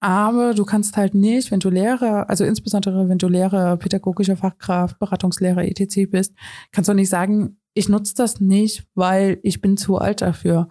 Aber 0.04 0.52
du 0.52 0.66
kannst 0.66 0.98
halt 0.98 1.14
nicht, 1.14 1.50
wenn 1.50 1.60
du 1.60 1.70
Lehrer, 1.70 2.28
also 2.28 2.44
insbesondere 2.44 3.08
wenn 3.08 3.16
du 3.16 3.26
Lehrer, 3.26 3.78
pädagogischer 3.78 4.36
Fachkraft, 4.36 4.98
Beratungslehrer, 4.98 5.64
etc. 5.64 6.10
bist, 6.10 6.34
kannst 6.72 6.90
du 6.90 6.92
nicht 6.92 7.08
sagen, 7.08 7.56
ich 7.72 7.88
nutze 7.88 8.14
das 8.14 8.38
nicht, 8.38 8.86
weil 8.94 9.38
ich 9.42 9.62
bin 9.62 9.78
zu 9.78 9.96
alt 9.96 10.20
dafür. 10.20 10.68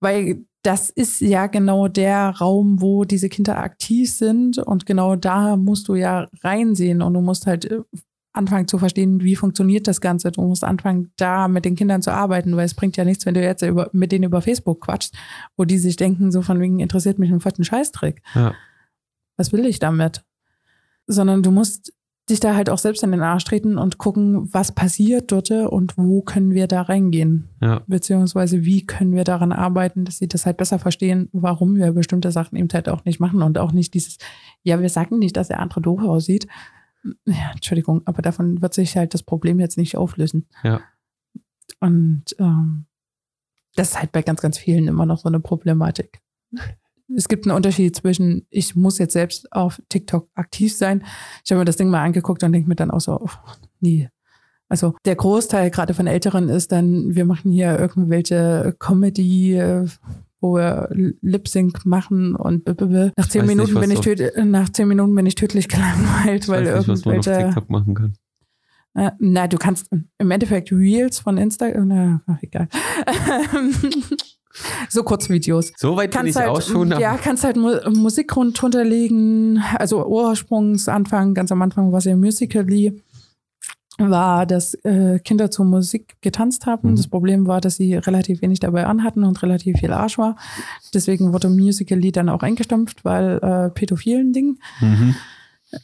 Weil 0.00 0.44
das 0.62 0.90
ist 0.90 1.22
ja 1.22 1.46
genau 1.46 1.88
der 1.88 2.28
Raum, 2.28 2.82
wo 2.82 3.04
diese 3.04 3.30
Kinder 3.30 3.56
aktiv 3.56 4.12
sind 4.12 4.58
und 4.58 4.84
genau 4.84 5.16
da 5.16 5.56
musst 5.56 5.88
du 5.88 5.94
ja 5.94 6.28
reinsehen 6.42 7.00
und 7.00 7.14
du 7.14 7.22
musst 7.22 7.46
halt 7.46 7.64
äh, 7.64 7.80
anfangen 8.38 8.68
zu 8.68 8.78
verstehen, 8.78 9.20
wie 9.20 9.36
funktioniert 9.36 9.86
das 9.86 10.00
Ganze. 10.00 10.30
Du 10.32 10.42
musst 10.42 10.64
anfangen, 10.64 11.12
da 11.16 11.48
mit 11.48 11.64
den 11.64 11.76
Kindern 11.76 12.00
zu 12.00 12.12
arbeiten, 12.12 12.56
weil 12.56 12.64
es 12.64 12.74
bringt 12.74 12.96
ja 12.96 13.04
nichts, 13.04 13.26
wenn 13.26 13.34
du 13.34 13.42
jetzt 13.42 13.62
über, 13.62 13.90
mit 13.92 14.12
denen 14.12 14.24
über 14.24 14.40
Facebook 14.40 14.80
quatschst, 14.80 15.14
wo 15.56 15.64
die 15.64 15.78
sich 15.78 15.96
denken, 15.96 16.32
so 16.32 16.42
von 16.42 16.60
wegen 16.60 16.80
interessiert 16.80 17.18
mich 17.18 17.30
ein 17.30 17.40
fetten 17.40 17.64
Scheißdreck. 17.64 18.22
Ja. 18.34 18.54
Was 19.36 19.52
will 19.52 19.66
ich 19.66 19.78
damit? 19.78 20.24
Sondern 21.06 21.42
du 21.42 21.50
musst 21.50 21.92
dich 22.30 22.40
da 22.40 22.54
halt 22.54 22.68
auch 22.70 22.78
selbst 22.78 23.02
in 23.02 23.10
den 23.10 23.22
Arsch 23.22 23.44
treten 23.44 23.78
und 23.78 23.98
gucken, 23.98 24.52
was 24.52 24.72
passiert 24.72 25.32
dort 25.32 25.50
und 25.50 25.96
wo 25.96 26.20
können 26.20 26.52
wir 26.52 26.66
da 26.66 26.82
reingehen. 26.82 27.48
Ja. 27.60 27.82
Beziehungsweise 27.86 28.64
wie 28.64 28.84
können 28.84 29.14
wir 29.14 29.24
daran 29.24 29.52
arbeiten, 29.52 30.04
dass 30.04 30.18
sie 30.18 30.28
das 30.28 30.44
halt 30.44 30.58
besser 30.58 30.78
verstehen, 30.78 31.28
warum 31.32 31.76
wir 31.76 31.92
bestimmte 31.92 32.30
Sachen 32.30 32.56
eben 32.56 32.68
halt 32.72 32.88
auch 32.88 33.04
nicht 33.04 33.20
machen 33.20 33.42
und 33.42 33.58
auch 33.58 33.72
nicht 33.72 33.94
dieses, 33.94 34.18
ja, 34.62 34.80
wir 34.80 34.90
sagen 34.90 35.18
nicht, 35.18 35.36
dass 35.36 35.48
der 35.48 35.60
andere 35.60 35.80
doof 35.80 36.02
aussieht. 36.02 36.46
Ja, 37.24 37.52
Entschuldigung, 37.52 38.02
aber 38.06 38.22
davon 38.22 38.60
wird 38.60 38.74
sich 38.74 38.96
halt 38.96 39.14
das 39.14 39.22
Problem 39.22 39.60
jetzt 39.60 39.78
nicht 39.78 39.96
auflösen. 39.96 40.48
Ja. 40.62 40.80
Und 41.80 42.24
ähm, 42.38 42.86
das 43.76 43.90
ist 43.90 44.00
halt 44.00 44.12
bei 44.12 44.22
ganz, 44.22 44.40
ganz 44.40 44.58
vielen 44.58 44.88
immer 44.88 45.06
noch 45.06 45.18
so 45.18 45.28
eine 45.28 45.40
Problematik. 45.40 46.20
Es 47.14 47.28
gibt 47.28 47.46
einen 47.46 47.56
Unterschied 47.56 47.94
zwischen, 47.96 48.46
ich 48.50 48.74
muss 48.74 48.98
jetzt 48.98 49.12
selbst 49.12 49.52
auf 49.52 49.80
TikTok 49.88 50.28
aktiv 50.34 50.76
sein. 50.76 51.04
Ich 51.44 51.50
habe 51.50 51.60
mir 51.60 51.64
das 51.64 51.76
Ding 51.76 51.88
mal 51.88 52.02
angeguckt 52.02 52.42
und 52.42 52.52
denke 52.52 52.68
mir 52.68 52.74
dann 52.74 52.90
auch 52.90 53.00
so, 53.00 53.20
oh, 53.20 53.30
nee. 53.80 54.10
Also 54.68 54.94
der 55.06 55.16
Großteil 55.16 55.70
gerade 55.70 55.94
von 55.94 56.06
Älteren 56.06 56.50
ist 56.50 56.72
dann, 56.72 57.14
wir 57.14 57.24
machen 57.24 57.50
hier 57.50 57.78
irgendwelche 57.78 58.76
Comedy, 58.78 59.54
äh, 59.54 59.88
wo 60.40 60.54
wir 60.54 60.88
Lip 61.20 61.48
Sync 61.48 61.84
machen 61.84 62.34
und 62.36 62.66
nach 63.16 63.28
zehn 63.28 63.46
Minuten 63.46 63.72
nicht, 63.74 63.80
bin 63.80 63.90
ich 63.90 64.00
töd, 64.00 64.32
nach 64.44 64.68
zehn 64.70 64.88
Minuten 64.88 65.14
bin 65.14 65.26
ich 65.26 65.34
tödlich 65.34 65.68
gelangweilt, 65.68 66.48
weil 66.48 66.64
weiß 66.66 66.86
nicht, 66.86 66.88
was 66.88 67.04
man 67.04 67.18
auf 67.18 67.26
irgendwelche 67.26 67.46
TikTok 67.54 67.70
machen 67.70 67.94
kann. 67.94 68.12
äh, 68.94 69.10
na, 69.18 69.46
du 69.48 69.56
kannst 69.58 69.88
im 70.18 70.30
Endeffekt 70.30 70.70
Reels 70.72 71.18
von 71.20 71.38
Instagram, 71.38 71.88
na, 71.88 72.22
ach, 72.26 72.38
egal. 72.42 72.68
so 74.88 75.02
Kurzvideos. 75.02 75.72
So 75.76 75.96
weit 75.96 76.10
bin 76.10 76.26
ich 76.26 76.34
Kannst 76.34 76.38
halt, 76.38 76.48
auch 76.50 76.62
schon. 76.62 76.90
ja, 76.98 77.16
kannst 77.16 77.44
halt 77.44 77.56
Mu 77.56 77.70
Musik 77.90 78.34
rund- 78.36 78.60
drunter 78.60 78.84
legen. 78.84 79.62
Also 79.76 80.04
Ursprungsanfang, 80.06 81.34
ganz 81.34 81.52
am 81.52 81.62
Anfang 81.62 81.92
war 81.92 81.98
es 81.98 82.04
ja 82.04 82.16
Musical.ly, 82.16 83.00
war, 83.98 84.46
dass 84.46 84.74
äh, 84.84 85.18
Kinder 85.18 85.50
zur 85.50 85.64
Musik 85.64 86.16
getanzt 86.20 86.66
haben. 86.66 86.92
Mhm. 86.92 86.96
Das 86.96 87.08
Problem 87.08 87.46
war, 87.46 87.60
dass 87.60 87.76
sie 87.76 87.94
relativ 87.94 88.42
wenig 88.42 88.60
dabei 88.60 88.86
anhatten 88.86 89.24
und 89.24 89.42
relativ 89.42 89.78
viel 89.78 89.92
Arsch 89.92 90.18
war. 90.18 90.36
Deswegen 90.94 91.32
wurde 91.32 91.48
Musical.ly 91.48 92.12
dann 92.12 92.28
auch 92.28 92.42
eingestampft, 92.42 93.04
weil 93.04 93.38
äh, 93.38 93.70
pädophilen 93.70 94.32
Ding. 94.32 94.58
Mhm. 94.80 95.14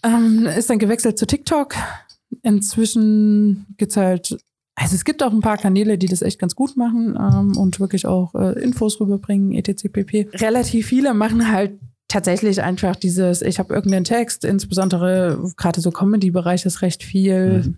Ähm, 0.03 0.47
ist 0.47 0.71
dann 0.71 0.79
gewechselt 0.79 1.19
zu 1.19 1.27
TikTok. 1.27 1.75
Inzwischen 2.43 3.67
gibt's 3.77 3.97
halt, 3.97 4.39
also 4.77 4.95
es 4.95 5.05
gibt 5.05 5.23
auch 5.23 5.33
ein 5.33 5.41
paar 5.41 5.59
Kanäle, 5.59 5.99
die 5.99 6.07
das 6.07 6.23
echt 6.23 6.39
ganz 6.39 6.55
gut 6.55 6.77
machen 6.77 7.17
ähm, 7.19 7.57
und 7.57 7.81
wirklich 7.81 8.07
auch 8.07 8.35
äh, 8.35 8.63
Infos 8.63 9.01
rüberbringen, 9.01 9.53
etc. 9.53 9.89
pp. 9.93 10.29
Relativ 10.35 10.87
viele 10.87 11.15
machen 11.15 11.51
halt 11.51 11.79
tatsächlich 12.09 12.63
einfach 12.63 12.97
dieses, 12.97 13.43
ich 13.43 13.59
habe 13.59 13.75
irgendeinen 13.75 14.05
Text, 14.05 14.45
insbesondere 14.45 15.53
gerade 15.57 15.81
so 15.81 15.91
Comedy-Bereich 15.91 16.65
ist 16.65 16.81
recht 16.81 17.03
viel. 17.03 17.65
Mhm. 17.65 17.77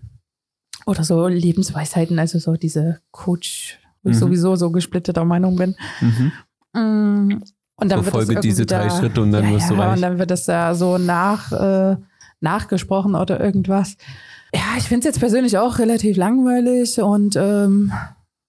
Oder 0.87 1.03
so 1.03 1.27
Lebensweisheiten, 1.27 2.17
also 2.17 2.39
so 2.39 2.53
diese 2.55 2.99
Coach, 3.11 3.77
wo 4.03 4.09
ich 4.09 4.15
Mhm. 4.15 4.19
sowieso 4.19 4.55
so 4.55 4.71
gesplitteter 4.71 5.25
Meinung 5.25 5.55
bin. 5.57 5.75
Mhm. 6.01 6.31
Mm, 6.73 7.41
Und 7.79 7.89
dann 7.91 7.99
wird 7.99 8.03
Verfolge 8.05 8.35
das 8.35 8.41
diese 8.41 8.65
drei 8.65 8.87
da- 8.87 8.97
Schritte 8.97 9.21
und 9.21 9.31
dann 9.31 9.43
ja, 9.45 9.51
wirst 9.51 9.69
du 9.69 9.75
ja, 9.75 9.81
reich. 9.81 9.95
Und 9.97 10.01
dann 10.01 10.17
wird 10.17 10.31
das 10.31 10.47
ja 10.47 10.73
so 10.73 10.97
nach, 10.97 11.51
äh, 11.51 11.97
nachgesprochen 12.39 13.15
oder 13.15 13.39
irgendwas. 13.39 13.97
Ja, 14.53 14.61
ich 14.77 14.85
finde 14.85 14.99
es 14.99 15.05
jetzt 15.13 15.19
persönlich 15.19 15.57
auch 15.57 15.77
relativ 15.77 16.15
langweilig 16.17 16.99
und 17.01 17.35
ähm, 17.35 17.91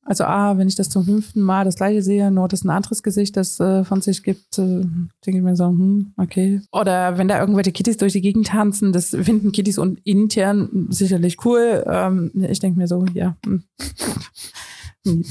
also 0.09 0.25
A, 0.25 0.57
wenn 0.57 0.69
ich 0.69 0.75
das 0.75 0.89
zum 0.89 1.05
fünften 1.05 1.43
Mal 1.43 1.67
das 1.67 1.77
gleiche 1.77 2.03
sehe, 2.03 2.31
nur 2.31 2.49
dass 2.49 2.65
ein 2.65 2.71
anderes 2.71 3.03
Gesicht 3.03 3.37
das 3.37 3.61
äh, 3.61 3.85
von 3.85 4.01
sich 4.01 4.23
gibt, 4.23 4.59
äh, 4.59 4.81
denke 5.27 5.39
ich 5.39 5.43
mir 5.43 5.55
so, 5.55 5.67
hm, 5.67 6.15
okay. 6.17 6.63
Oder 6.73 7.19
wenn 7.19 7.29
da 7.29 7.39
irgendwelche 7.39 7.73
Kitties 7.73 7.99
durch 7.99 8.15
die 8.15 8.23
Gegend 8.23 8.47
tanzen, 8.47 8.95
das 8.95 9.11
finden 9.11 9.53
Kitties 9.53 9.77
und 9.77 10.01
intern 10.05 10.87
sicherlich 10.89 11.45
cool. 11.45 11.85
Ähm, 11.87 12.31
ich 12.49 12.59
denke 12.59 12.79
mir 12.79 12.89
so, 12.89 13.05
ja. 13.13 13.37
Hm. 13.45 13.65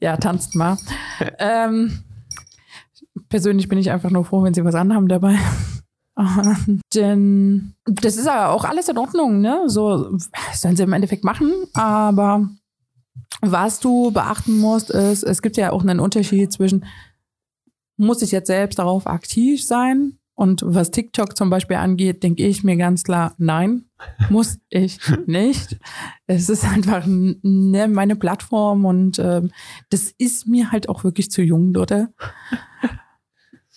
ja, 0.00 0.16
tanzt 0.16 0.54
mal. 0.54 0.78
ähm, 1.38 1.92
persönlich 3.28 3.68
bin 3.68 3.78
ich 3.78 3.90
einfach 3.90 4.10
nur 4.10 4.24
froh, 4.24 4.42
wenn 4.44 4.54
sie 4.54 4.64
was 4.64 4.74
anhaben 4.74 5.08
dabei. 5.08 5.38
Denn 6.94 7.74
das 7.84 8.16
ist 8.16 8.26
ja 8.26 8.48
auch 8.48 8.64
alles 8.64 8.88
in 8.88 8.96
Ordnung, 8.96 9.42
ne? 9.42 9.64
So 9.66 10.16
sollen 10.54 10.76
sie 10.76 10.82
im 10.82 10.92
Endeffekt 10.94 11.22
machen, 11.22 11.52
aber 11.74 12.48
was 13.40 13.80
du 13.80 14.10
beachten 14.10 14.58
musst, 14.58 14.90
ist, 14.90 15.22
es 15.22 15.42
gibt 15.42 15.56
ja 15.56 15.72
auch 15.72 15.82
einen 15.82 16.00
Unterschied 16.00 16.52
zwischen, 16.52 16.84
muss 17.96 18.22
ich 18.22 18.32
jetzt 18.32 18.48
selbst 18.48 18.78
darauf 18.78 19.06
aktiv 19.06 19.64
sein? 19.64 20.18
Und 20.34 20.62
was 20.64 20.92
TikTok 20.92 21.36
zum 21.36 21.50
Beispiel 21.50 21.78
angeht, 21.78 22.22
denke 22.22 22.46
ich 22.46 22.62
mir 22.62 22.76
ganz 22.76 23.02
klar, 23.02 23.34
nein, 23.38 23.86
muss 24.30 24.60
ich 24.70 25.00
nicht. 25.26 25.76
Es 26.28 26.48
ist 26.48 26.64
einfach 26.64 27.04
ne, 27.06 27.88
meine 27.88 28.14
Plattform 28.14 28.84
und 28.84 29.18
ähm, 29.18 29.50
das 29.90 30.14
ist 30.16 30.46
mir 30.46 30.70
halt 30.70 30.88
auch 30.88 31.02
wirklich 31.02 31.32
zu 31.32 31.42
jung, 31.42 31.72
Leute. 31.74 32.12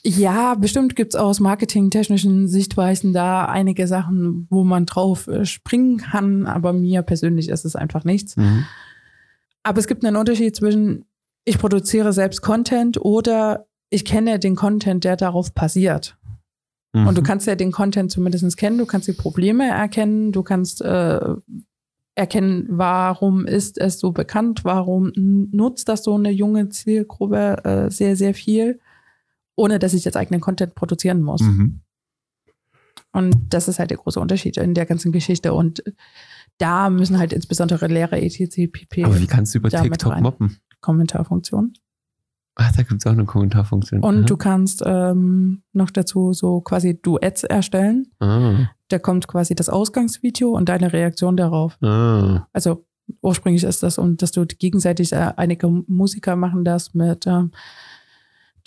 Ja, 0.04 0.54
bestimmt 0.54 0.96
gibt's 0.96 1.16
aus 1.16 1.40
marketingtechnischen 1.40 2.48
Sichtweisen 2.48 3.12
da 3.12 3.46
einige 3.46 3.88
Sachen, 3.88 4.46
wo 4.52 4.64
man 4.64 4.86
drauf 4.86 5.28
äh, 5.28 5.46
springen 5.46 5.98
kann, 5.98 6.46
aber 6.46 6.74
mir 6.74 7.02
persönlich 7.02 7.50
ist 7.50 7.66
es 7.66 7.76
einfach 7.76 8.04
nichts. 8.04 8.38
Mhm. 8.38 8.66
Aber 9.64 9.80
es 9.80 9.88
gibt 9.88 10.04
einen 10.04 10.16
Unterschied 10.16 10.56
zwischen, 10.56 11.06
ich 11.46 11.58
produziere 11.58 12.14
selbst 12.14 12.42
Content 12.42 13.00
oder 13.00 13.68
ich 13.90 14.06
kenne 14.06 14.40
den 14.40 14.56
Content, 14.56 15.04
der 15.04 15.18
darauf 15.18 15.54
basiert. 15.54 16.18
Mhm. 16.94 17.08
Und 17.08 17.18
du 17.18 17.24
kannst 17.24 17.48
ja 17.48 17.56
den 17.56 17.72
Content 17.72 18.12
zumindest 18.12 18.58
kennen, 18.58 18.78
du 18.78 18.86
kannst 18.86 19.08
die 19.08 19.14
Probleme 19.14 19.68
erkennen, 19.70 20.32
du 20.32 20.44
kannst 20.44 20.82
äh, 20.82 21.20
erkennen, 22.16 22.66
warum 22.70 23.46
ist 23.46 23.78
es 23.78 24.00
so 24.00 24.12
bekannt, 24.12 24.64
warum 24.64 25.12
nutzt 25.16 25.90
das 25.90 26.04
so 26.04 26.16
eine 26.16 26.32
junge 26.32 26.70
Zielgruppe 26.70 27.64
äh, 27.64 27.92
sehr, 27.92 28.16
sehr 28.16 28.34
viel, 28.34 28.80
ohne 29.56 29.80
dass 29.80 29.94
ich 29.94 30.06
jetzt 30.06 30.18
eigenen 30.18 30.42
Content 30.42 30.76
produzieren 30.76 31.22
muss. 31.22 31.42
Mhm. 31.42 31.82
Und 33.14 33.54
das 33.54 33.68
ist 33.68 33.80
halt 33.80 33.92
der 33.92 33.98
große 33.98 34.20
Unterschied 34.20 34.58
in 34.58 34.74
der 34.74 34.86
ganzen 34.86 35.12
Geschichte. 35.12 35.54
Und 35.54 35.84
da 36.62 36.90
müssen 36.90 37.18
halt 37.18 37.34
insbesondere 37.34 37.88
Lehrer 37.88 38.22
etc. 38.22 38.72
pp. 38.72 39.04
Aber 39.06 39.20
wie 39.20 39.28
kannst 39.28 39.54
du 39.54 39.60
über 39.60 39.70
TikTok 39.70 40.14
rein. 40.14 40.24
mobben? 40.24 40.58
Kommentarfunktion. 40.80 41.74
Ach, 42.56 42.72
da 42.76 42.84
gibt 42.84 43.02
es 43.02 43.08
auch 43.08 43.14
eine 43.14 43.26
Kommentarfunktion. 43.26 44.02
Und 44.02 44.20
Aha. 44.20 44.26
du 44.26 44.38
kannst 44.38 44.84
ähm, 44.86 45.64
noch 45.74 45.90
dazu 45.90 46.34
so 46.34 46.62
quasi 46.62 47.02
Duets 47.02 47.44
erstellen. 47.44 48.08
Ah, 48.20 48.70
Da 48.90 49.00
kommt 49.00 49.28
quasi 49.28 49.56
das 49.56 49.70
Ausgangsvideo 49.70 50.50
und 50.50 50.68
deine 50.70 50.92
Reaktion 50.94 51.38
darauf. 51.38 51.78
ah. 51.82 52.48
Also 52.54 52.86
ursprünglich 53.22 53.64
ist 53.64 53.84
das, 53.84 53.98
um 53.98 54.18
dass 54.18 54.32
du 54.32 54.46
gegenseitig 54.46 55.14
äh, 55.14 55.34
einige 55.38 55.68
Musiker 55.68 56.36
machen 56.36 56.64
das 56.64 56.94
mit, 56.94 57.26
ähm, 57.26 57.52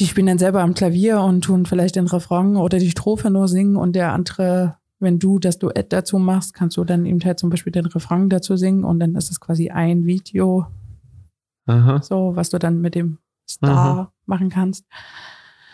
die 0.00 0.06
spielen 0.06 0.26
dann 0.26 0.38
selber 0.38 0.62
am 0.62 0.74
Klavier 0.74 1.20
und 1.20 1.42
tun 1.44 1.66
vielleicht 1.66 1.96
den 1.96 2.06
Refrain 2.08 2.56
oder 2.56 2.78
die 2.78 2.90
Strophe 2.90 3.30
nur 3.30 3.48
singen 3.48 3.76
und 3.76 3.94
der 3.94 4.12
andere, 4.12 4.78
wenn 5.04 5.20
du 5.20 5.38
das 5.38 5.58
Duett 5.58 5.92
dazu 5.92 6.18
machst, 6.18 6.54
kannst 6.54 6.76
du 6.76 6.84
dann 6.84 7.06
eben 7.06 7.20
halt 7.24 7.38
zum 7.38 7.50
Beispiel 7.50 7.72
den 7.72 7.86
Refrain 7.86 8.28
dazu 8.28 8.56
singen 8.56 8.82
und 8.84 8.98
dann 8.98 9.14
ist 9.14 9.30
es 9.30 9.38
quasi 9.38 9.70
ein 9.70 10.04
Video, 10.06 10.66
Aha. 11.66 12.02
so 12.02 12.32
was 12.34 12.50
du 12.50 12.58
dann 12.58 12.80
mit 12.80 12.96
dem 12.96 13.18
Star 13.48 14.12
machen 14.26 14.48
kannst. 14.48 14.84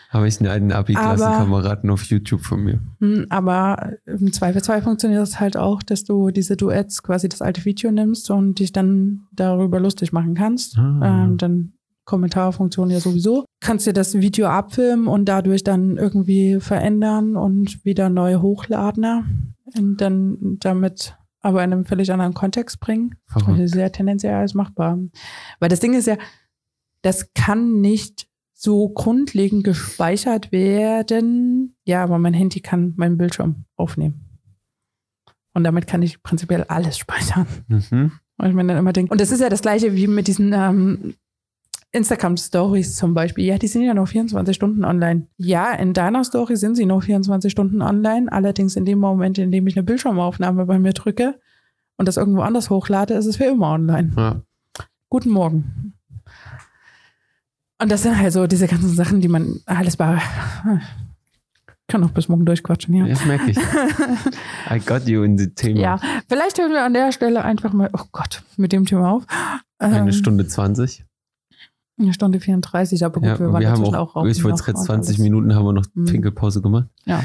Habe 0.09 0.27
ich 0.27 0.41
einen 0.41 0.49
alten 0.49 0.71
Abi-Klassenkameraden 0.73 1.89
auf 1.89 2.03
YouTube 2.03 2.41
von 2.41 2.61
mir. 2.61 2.81
Hm, 2.99 3.27
Aber 3.29 3.93
im 4.05 4.33
Zweifelsfall 4.33 4.81
funktioniert 4.81 5.23
es 5.23 5.39
halt 5.39 5.55
auch, 5.55 5.81
dass 5.81 6.03
du 6.03 6.31
diese 6.31 6.57
Duets 6.57 7.01
quasi 7.01 7.29
das 7.29 7.41
alte 7.41 7.63
Video 7.63 7.91
nimmst 7.91 8.29
und 8.29 8.59
dich 8.59 8.73
dann 8.73 9.27
darüber 9.31 9.79
lustig 9.79 10.11
machen 10.11 10.35
kannst. 10.35 10.77
Ah. 10.77 11.23
Ähm, 11.23 11.37
dann 11.37 11.73
Kommentarfunktion 12.05 12.89
ja 12.89 12.99
sowieso. 12.99 13.45
Kannst 13.59 13.87
dir 13.87 13.93
das 13.93 14.15
Video 14.15 14.47
abfilmen 14.47 15.07
und 15.07 15.25
dadurch 15.25 15.63
dann 15.63 15.97
irgendwie 15.97 16.59
verändern 16.59 17.35
und 17.35 17.85
wieder 17.85 18.09
neu 18.09 18.37
hochladen 18.37 19.55
und 19.75 20.01
dann 20.01 20.57
damit 20.59 21.15
aber 21.41 21.63
in 21.63 21.73
einem 21.73 21.85
völlig 21.85 22.11
anderen 22.11 22.33
Kontext 22.33 22.79
bringen. 22.79 23.15
Verrückt. 23.25 23.59
Also 23.59 23.75
sehr 23.75 23.91
tendenziell 23.91 24.35
alles 24.35 24.53
machbar. 24.53 24.99
Weil 25.59 25.69
das 25.69 25.79
Ding 25.79 25.93
ist 25.93 26.07
ja, 26.07 26.17
das 27.01 27.33
kann 27.33 27.81
nicht 27.81 28.27
so 28.53 28.89
grundlegend 28.89 29.63
gespeichert 29.63 30.51
werden. 30.51 31.75
Ja, 31.83 32.03
aber 32.03 32.19
mein 32.19 32.35
Handy 32.35 32.61
kann 32.61 32.93
meinen 32.95 33.17
Bildschirm 33.17 33.65
aufnehmen. 33.75 34.39
Und 35.53 35.63
damit 35.63 35.87
kann 35.87 36.03
ich 36.03 36.21
prinzipiell 36.21 36.63
alles 36.65 36.97
speichern. 36.97 37.47
Mhm. 37.67 38.11
Und 38.37 38.47
ich 38.47 38.53
mir 38.53 38.65
dann 38.65 38.77
immer 38.77 38.93
denke, 38.93 39.11
und 39.11 39.19
das 39.19 39.31
ist 39.31 39.41
ja 39.41 39.49
das 39.49 39.61
gleiche 39.61 39.95
wie 39.95 40.07
mit 40.07 40.27
diesen 40.27 40.53
ähm, 40.53 41.15
Instagram-Stories 41.93 42.95
zum 42.95 43.13
Beispiel. 43.13 43.45
Ja, 43.45 43.57
die 43.57 43.67
sind 43.67 43.81
ja 43.83 43.93
noch 43.93 44.07
24 44.07 44.55
Stunden 44.55 44.85
online. 44.85 45.27
Ja, 45.37 45.71
in 45.73 45.93
deiner 45.93 46.23
Story 46.23 46.55
sind 46.55 46.75
sie 46.75 46.85
noch 46.85 47.03
24 47.03 47.51
Stunden 47.51 47.81
online. 47.81 48.31
Allerdings 48.31 48.75
in 48.75 48.85
dem 48.85 48.99
Moment, 48.99 49.37
in 49.37 49.51
dem 49.51 49.67
ich 49.67 49.75
eine 49.75 49.83
Bildschirmaufnahme 49.83 50.65
bei 50.65 50.79
mir 50.79 50.93
drücke 50.93 51.39
und 51.97 52.07
das 52.07 52.17
irgendwo 52.17 52.41
anders 52.41 52.69
hochlade, 52.69 53.13
ist 53.15 53.25
es 53.25 53.37
für 53.37 53.45
immer 53.45 53.71
online. 53.71 54.11
Ja. 54.15 54.41
Guten 55.09 55.29
Morgen. 55.31 55.93
Und 57.81 57.91
das 57.91 58.03
sind 58.03 58.17
halt 58.17 58.31
so 58.31 58.47
diese 58.47 58.67
ganzen 58.67 58.89
Sachen, 58.95 59.21
die 59.21 59.27
man 59.27 59.59
alles 59.65 59.97
bei. 59.97 60.21
Ich 61.65 61.87
kann 61.87 62.03
auch 62.05 62.11
bis 62.11 62.29
morgen 62.29 62.45
durchquatschen, 62.45 62.93
ja. 62.93 63.05
ja, 63.05 63.13
das 63.15 63.25
merke 63.25 63.51
ich. 63.51 63.57
I 64.71 64.79
got 64.79 65.07
you 65.09 65.23
in 65.23 65.37
the 65.37 65.47
Thema. 65.53 65.79
Ja, 65.81 65.99
vielleicht 66.29 66.57
hören 66.57 66.71
wir 66.71 66.83
an 66.83 66.93
der 66.93 67.11
Stelle 67.11 67.43
einfach 67.43 67.73
mal, 67.73 67.89
oh 67.91 68.03
Gott, 68.13 68.43
mit 68.55 68.71
dem 68.71 68.85
Thema 68.85 69.11
auf. 69.11 69.23
Eine 69.79 69.97
Ähm, 69.97 70.11
Stunde 70.13 70.47
20. 70.47 71.03
Eine 72.01 72.13
Stunde 72.13 72.39
34, 72.39 73.05
aber 73.05 73.15
gut, 73.19 73.23
Ja, 73.25 73.39
wir 73.39 73.47
wir, 73.47 73.53
waren 73.53 73.65
haben 73.65 73.71
dazwischen 73.81 73.95
auch, 73.95 74.09
auch, 74.11 74.15
rauchen 74.17 74.29
ich 74.29 74.43
wollte 74.43 74.63
und 74.73 74.77
20 74.77 75.15
alles. 75.15 75.17
Minuten 75.19 75.53
haben 75.55 75.65
wir 75.65 75.73
noch 75.73 75.85
Mhm. 75.93 76.05
Pinkelpause 76.05 76.61
gemacht. 76.61 76.87
Ja. 77.05 77.23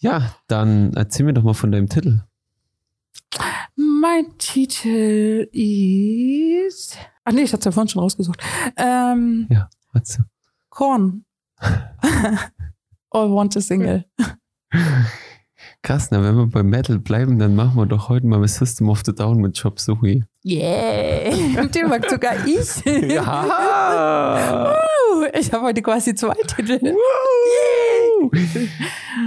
Ja, 0.00 0.34
dann 0.48 0.92
erzähl 0.94 1.24
mir 1.26 1.34
doch 1.34 1.42
mal 1.42 1.54
von 1.54 1.70
deinem 1.72 1.88
Titel. 1.88 2.22
Mein 3.76 4.36
Titel 4.38 5.48
ist. 5.52 6.96
Ach 7.24 7.32
nee, 7.32 7.42
ich 7.42 7.52
hatte 7.52 7.60
es 7.60 7.64
ja 7.66 7.72
vorhin 7.72 7.88
schon 7.88 8.02
rausgesucht. 8.02 8.40
Ähm, 8.76 9.48
Was? 9.92 10.20
Korn. 10.70 11.24
All 13.10 13.30
Want 13.30 13.56
a 13.56 13.60
Single. 13.60 14.04
Krass, 15.82 16.10
na, 16.10 16.22
wenn 16.22 16.36
wir 16.36 16.46
beim 16.46 16.68
Metal 16.68 16.98
bleiben, 16.98 17.38
dann 17.38 17.54
machen 17.54 17.76
wir 17.76 17.86
doch 17.86 18.08
heute 18.08 18.26
mal 18.26 18.46
System 18.48 18.88
of 18.88 19.02
the 19.06 19.14
Down 19.14 19.40
mit 19.40 19.60
Chop 19.60 19.78
Suey. 19.80 20.24
Yeah! 20.50 21.66
Den 21.74 21.88
mag 21.88 22.08
sogar 22.08 22.34
ich. 22.46 22.84
Ja! 23.12 23.44
Wow, 24.72 25.26
ich 25.38 25.52
habe 25.52 25.64
heute 25.66 25.82
quasi 25.82 26.14
zwei 26.14 26.34
Titel. 26.46 26.78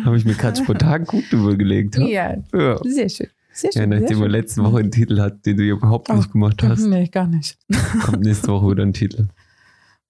Habe 0.06 0.18
ich 0.18 0.26
mir 0.26 0.34
gerade 0.36 0.62
spontan 0.62 1.06
gut 1.06 1.32
übergelegt. 1.32 1.98
ha? 1.98 2.02
Ja, 2.04 2.36
Ja. 2.54 2.78
sehr 2.84 3.10
schön. 3.10 3.28
Sehr 3.54 3.70
Ja, 3.74 3.82
schön. 3.82 3.90
nachdem 3.90 4.08
sehr 4.08 4.20
wir 4.20 4.30
letzte 4.30 4.64
Woche 4.64 4.80
einen 4.80 4.92
Titel 4.92 5.20
hatten, 5.20 5.42
den 5.44 5.58
du 5.58 5.64
ja 5.64 5.74
überhaupt 5.74 6.10
Oh. 6.10 6.14
nicht 6.14 6.32
gemacht 6.32 6.64
hast, 6.64 6.80
Nee, 6.86 7.08
gar 7.08 7.28
nicht. 7.28 7.58
kommt 8.04 8.22
nächste 8.22 8.48
Woche 8.48 8.72
wieder 8.72 8.84
ein 8.84 8.94
Titel. 8.94 9.28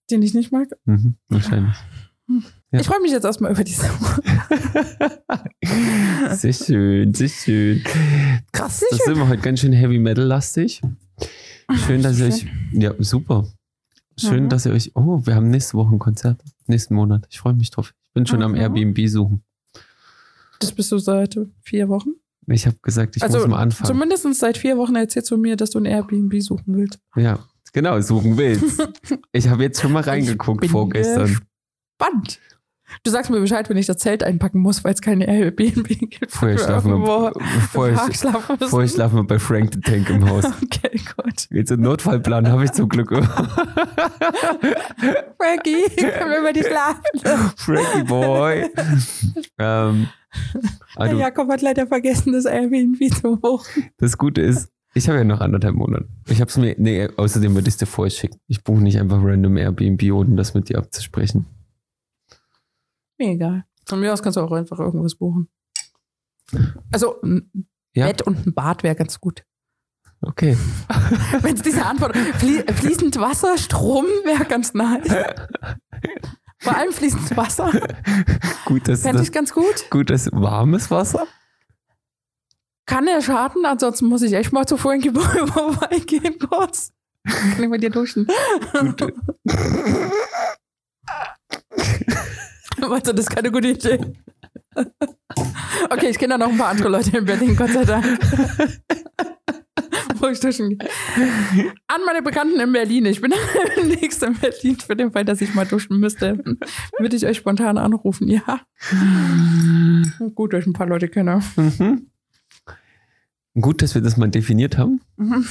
Den 0.10 0.22
ich 0.22 0.34
nicht 0.34 0.52
mag. 0.52 0.68
Mhm, 0.86 1.16
wahrscheinlich. 1.30 1.76
Ja. 2.72 2.80
Ich 2.80 2.88
freue 2.88 3.02
mich 3.02 3.12
jetzt 3.12 3.26
erstmal 3.26 3.52
über 3.52 3.64
diese 3.64 3.84
Woche. 3.84 4.22
Sehr 6.36 6.54
schön, 6.54 7.14
sehr 7.14 7.28
schön. 7.30 7.84
Krass, 8.52 8.80
Sehr 8.80 8.88
das 8.92 9.00
schön. 9.00 9.16
sind 9.16 9.18
wir 9.18 9.28
heute 9.30 9.42
ganz 9.42 9.60
schön 9.60 9.74
Heavy 9.74 10.00
Metal 10.00 10.24
lastig. 10.24 10.82
Schön, 11.86 12.02
dass 12.02 12.20
ihr 12.20 12.28
euch. 12.28 12.46
Ja, 12.72 12.94
super. 13.00 13.46
Schön, 14.18 14.46
Mhm. 14.46 14.50
dass 14.50 14.66
ihr 14.66 14.72
euch. 14.74 14.92
Oh, 14.96 15.22
wir 15.26 15.36
haben 15.36 15.50
nächste 15.50 15.74
Woche 15.78 15.94
ein 15.96 16.00
Konzert. 16.00 16.42
Nächsten 16.68 16.96
Monat. 16.96 17.28
Ich 17.30 17.40
freue 17.40 17.54
mich 17.54 17.72
drauf. 17.72 17.94
Ich 18.08 18.14
bin 18.14 18.26
schon 18.26 18.42
am 18.42 18.52
Mhm. 18.52 18.58
Airbnb 18.58 19.08
suchen. 19.08 19.44
Das 20.60 20.72
bist 20.72 20.92
du 20.92 20.98
seit 20.98 21.38
vier 21.62 21.90
Wochen. 21.90 22.12
Ich 22.48 22.66
habe 22.66 22.78
gesagt, 22.82 23.16
ich 23.16 23.24
Also, 23.24 23.40
muss 23.40 23.48
mal 23.48 23.60
anfangen. 23.60 23.88
Zumindest 23.88 24.34
seit 24.36 24.58
vier 24.58 24.78
Wochen 24.78 24.96
erzählst 24.96 25.32
du 25.32 25.38
mir, 25.38 25.56
dass 25.56 25.72
du 25.72 25.80
ein 25.80 25.86
Airbnb 25.86 26.42
suchen 26.42 26.76
willst. 26.78 27.00
Ja, 27.16 27.40
genau, 27.74 28.00
suchen 28.02 28.38
willst. 28.38 28.82
ich 29.32 29.48
habe 29.48 29.64
jetzt 29.64 29.82
schon 29.82 29.92
mal 29.92 30.04
reingeguckt 30.04 30.62
bin 30.62 30.70
vorgestern. 30.70 31.38
Spannend. 31.96 32.40
Du 33.04 33.12
sagst 33.12 33.32
mir 33.32 33.40
Bescheid, 33.40 33.70
wenn 33.70 33.78
ich 33.78 33.86
das 33.86 33.98
Zelt 33.98 34.24
einpacken 34.24 34.60
muss, 34.60 34.84
weil 34.84 34.94
es 34.94 35.02
keine 35.02 35.28
Airbnb 35.28 35.88
gibt. 35.88 36.32
Vorher 36.32 36.58
schlafen, 36.58 37.02
wir, 37.02 37.34
vorher, 37.72 37.96
Park 37.96 38.16
schlafen 38.16 38.58
müssen. 38.60 38.70
vorher 38.70 38.90
schlafen 38.90 39.16
wir 39.18 39.24
bei 39.24 39.40
Frank 39.40 39.74
the 39.74 39.82
Tank 39.82 40.10
im 40.10 40.30
Haus. 40.30 40.46
Okay, 40.64 41.02
gut. 41.18 41.48
Jetzt 41.50 41.72
einen 41.72 41.84
Notfallplan 41.84 42.48
habe 42.48 42.66
ich 42.66 42.72
zum 42.72 42.90
Glück. 42.90 43.10
Frankie, 45.38 45.84
komm 46.20 46.32
über 46.40 46.54
die 46.54 46.64
schlafen. 46.64 47.02
Frankie 47.56 48.04
Boy. 48.04 48.70
ähm, 49.58 50.08
also, 50.96 51.18
Jakob 51.18 51.50
hat 51.50 51.62
leider 51.62 51.88
vergessen, 51.88 52.34
das 52.34 52.46
Airbnb 52.46 52.98
zu 53.14 53.38
buchen. 53.38 53.90
Das 53.98 54.18
Gute 54.18 54.42
ist, 54.42 54.70
ich 54.94 55.08
habe 55.08 55.20
ja 55.20 55.24
noch 55.24 55.40
anderthalb 55.42 55.76
Monate. 55.76 56.08
Ich 56.28 56.42
habe 56.42 56.50
es 56.50 56.58
mir, 56.58 56.76
nee, 56.78 57.08
außerdem 57.16 57.54
würde 57.54 57.68
ich 57.68 57.76
es 57.76 57.78
dir 57.78 57.86
vorher 57.86 58.12
schicken. 58.12 58.40
Ich 58.48 58.64
buche 58.64 58.82
nicht 58.82 59.00
einfach 59.00 59.20
random 59.22 59.58
Airbnb, 59.58 60.04
ohne 60.12 60.36
das 60.36 60.54
mit 60.54 60.70
dir 60.70 60.78
abzusprechen. 60.78 61.46
Mir 63.22 63.34
egal. 63.34 63.66
Von 63.88 64.00
mir 64.00 64.12
aus 64.12 64.24
kannst 64.24 64.38
du 64.38 64.42
auch 64.42 64.52
einfach 64.52 64.80
irgendwas 64.80 65.14
buchen. 65.14 65.48
Also 66.92 67.22
ein 67.22 67.68
Ja, 67.96 68.08
Bett 68.08 68.24
und 68.24 68.48
ein 68.48 68.54
Bad 68.56 68.82
wäre 68.82 68.96
ganz 68.96 69.20
gut. 69.20 69.44
okay. 70.22 70.58
Wenn 71.42 71.56
es 71.56 71.62
diese 71.62 71.86
Antwort 71.86 72.18
flie 72.18 72.64
fließend 72.74 73.20
Wasser, 73.20 73.60
Strom 73.60 74.06
wäre 74.24 74.46
ganz 74.46 74.74
nice. 74.74 75.08
Vor 76.60 76.76
allem 76.76 76.92
fließend 76.92 77.38
Wasser 77.38 77.72
Gut, 78.66 78.88
dass, 78.88 79.04
fände 79.04 79.22
ich 79.22 79.32
ganz 79.32 79.54
gut. 79.54 79.88
gut, 79.92 80.10
dass 80.10 80.28
warmes 80.32 80.90
Wasser. 80.90 81.28
Kann 82.88 83.06
ja 83.08 83.22
schaden, 83.22 83.66
ansonsten 83.66 84.08
muss 84.08 84.24
ich 84.24 84.34
echt 84.34 84.52
mal 84.52 84.66
zu 84.66 84.78
Boy 85.12 85.48
vorbeigehen 85.48 86.40
kurz. 86.40 86.92
Kann 87.24 87.62
ich 87.64 87.70
mit 87.70 87.84
dir 87.84 87.92
duschen? 87.92 88.28
Gute. 88.80 89.14
Meinst 92.90 93.08
du, 93.08 93.14
das 93.14 93.26
ist 93.26 93.30
keine 93.30 93.52
gute 93.52 93.70
Idee? 93.70 94.00
Okay, 95.90 96.10
ich 96.10 96.18
kenne 96.18 96.34
da 96.34 96.38
noch 96.38 96.50
ein 96.52 96.58
paar 96.58 96.70
andere 96.70 96.90
Leute 96.90 97.18
in 97.18 97.26
Berlin, 97.26 97.56
Gott 97.56 97.72
sei 97.72 97.84
Dank. 97.86 98.06
Wo 100.16 100.28
ich 100.28 100.40
duschen 100.40 100.78
gehe. 100.78 100.90
An 101.88 102.02
meine 102.06 102.22
Bekannten 102.22 102.60
in 102.60 102.72
Berlin. 102.72 103.06
Ich 103.06 103.22
bin 103.22 103.34
demnächst 103.78 104.22
in 104.24 104.36
Berlin 104.36 104.78
für 104.78 104.96
den 104.96 105.12
Fall, 105.12 105.26
dass 105.26 105.42
ich 105.42 105.54
mal 105.54 105.66
duschen 105.66 106.00
müsste. 106.00 106.38
Würde 107.00 107.16
ich 107.16 107.26
euch 107.26 107.38
spontan 107.38 107.78
anrufen, 107.78 108.28
ja. 108.28 108.62
Gut, 110.36 110.54
dass 110.54 110.62
ich 110.62 110.68
ein 110.68 110.74
paar 110.74 110.88
Leute 110.88 111.08
kenne. 111.10 111.42
Mhm. 111.56 112.12
Gut, 113.60 113.82
dass 113.82 113.96
wir 113.96 114.02
das 114.02 114.18
mal 114.18 114.30
definiert 114.30 114.78
haben. 114.78 115.02
Mhm. 115.18 115.48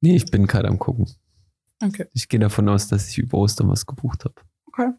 Nee, 0.00 0.16
ich 0.16 0.26
bin 0.26 0.46
gerade 0.46 0.68
am 0.68 0.78
gucken. 0.78 1.06
Okay. 1.82 2.06
Ich 2.12 2.28
gehe 2.28 2.40
davon 2.40 2.68
aus, 2.68 2.88
dass 2.88 3.08
ich 3.08 3.18
über 3.18 3.38
Ostern 3.38 3.68
was 3.68 3.86
gebucht 3.86 4.24
habe. 4.24 4.34
Okay. 4.66 4.90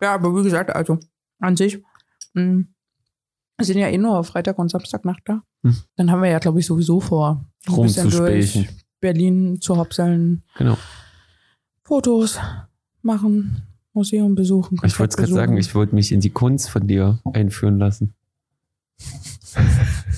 Ja, 0.00 0.14
aber 0.14 0.34
wie 0.36 0.42
gesagt, 0.42 0.70
also 0.74 0.98
an 1.38 1.56
sich, 1.56 1.80
mh, 2.34 2.64
wir 3.56 3.64
sind 3.66 3.78
ja 3.78 3.88
eh 3.88 3.98
nur 3.98 4.22
Freitag 4.24 4.58
und 4.58 4.70
Samstagnacht 4.70 5.22
da. 5.26 5.42
Hm. 5.62 5.76
Dann 5.96 6.10
haben 6.10 6.22
wir 6.22 6.30
ja, 6.30 6.38
glaube 6.40 6.58
ich, 6.60 6.66
sowieso 6.66 7.00
vor, 7.00 7.44
ein 7.68 7.82
bisschen 7.82 8.10
durch. 8.10 8.68
Berlin 9.00 9.60
zu 9.60 9.76
hopseln, 9.76 10.42
Genau. 10.56 10.76
Fotos 11.84 12.38
machen, 13.02 13.66
Museum 13.92 14.34
besuchen. 14.36 14.78
Ich 14.84 14.96
wollte 14.98 15.10
es 15.10 15.16
gerade 15.16 15.32
sagen, 15.32 15.56
ich 15.56 15.74
wollte 15.74 15.94
mich 15.94 16.12
in 16.12 16.20
die 16.20 16.30
Kunst 16.30 16.70
von 16.70 16.86
dir 16.86 17.20
einführen 17.32 17.78
lassen. 17.78 18.14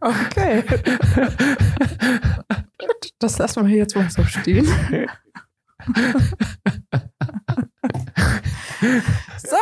Okay. 0.00 0.62
Das 3.18 3.38
lassen 3.38 3.66
wir 3.66 3.76
jetzt 3.76 3.96
mal 3.96 4.08
so 4.10 4.22
stehen. 4.24 4.64
so, 9.38 9.56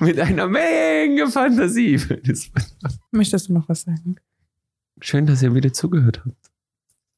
Mit 0.00 0.18
einer 0.18 0.46
Menge 0.46 1.26
Fantasie. 1.28 2.00
Möchtest 3.10 3.48
du 3.48 3.52
noch 3.52 3.68
was 3.68 3.82
sagen? 3.82 4.16
Schön, 5.00 5.26
dass 5.26 5.42
ihr 5.42 5.54
wieder 5.54 5.72
zugehört 5.72 6.22
habt. 6.24 6.50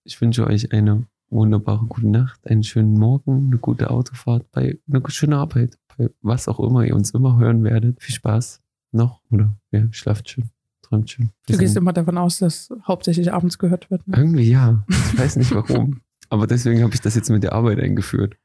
Ich 0.04 0.20
wünsche 0.20 0.44
euch 0.46 0.72
eine 0.72 1.06
wunderbare 1.28 1.86
gute 1.86 2.08
Nacht, 2.08 2.44
einen 2.48 2.64
schönen 2.64 2.94
Morgen, 2.94 3.46
eine 3.46 3.58
gute 3.58 3.90
Autofahrt, 3.90 4.50
bei 4.50 4.80
eine 4.90 5.02
schöne 5.08 5.36
Arbeit, 5.36 5.78
bei 5.96 6.10
was 6.20 6.48
auch 6.48 6.58
immer 6.58 6.84
ihr 6.84 6.96
uns 6.96 7.12
immer 7.12 7.38
hören 7.38 7.62
werdet. 7.62 8.02
Viel 8.02 8.16
Spaß 8.16 8.60
noch 8.90 9.22
oder 9.30 9.56
ja, 9.70 9.86
schlaft 9.92 10.28
schön, 10.30 10.50
Wir 10.90 11.28
Du 11.46 11.56
gehst 11.58 11.76
immer 11.76 11.92
davon 11.92 12.18
aus, 12.18 12.38
dass 12.38 12.68
hauptsächlich 12.86 13.32
abends 13.32 13.58
gehört 13.58 13.90
wird. 13.90 14.06
Ne? 14.08 14.16
irgendwie 14.16 14.50
ja. 14.50 14.84
Ich 14.88 15.18
weiß 15.18 15.36
nicht 15.36 15.50
warum. 15.54 16.00
Aber 16.28 16.46
deswegen 16.46 16.82
habe 16.82 16.92
ich 16.94 17.00
das 17.00 17.14
jetzt 17.14 17.30
mit 17.30 17.42
der 17.42 17.52
Arbeit 17.52 17.78
eingeführt. 17.80 18.36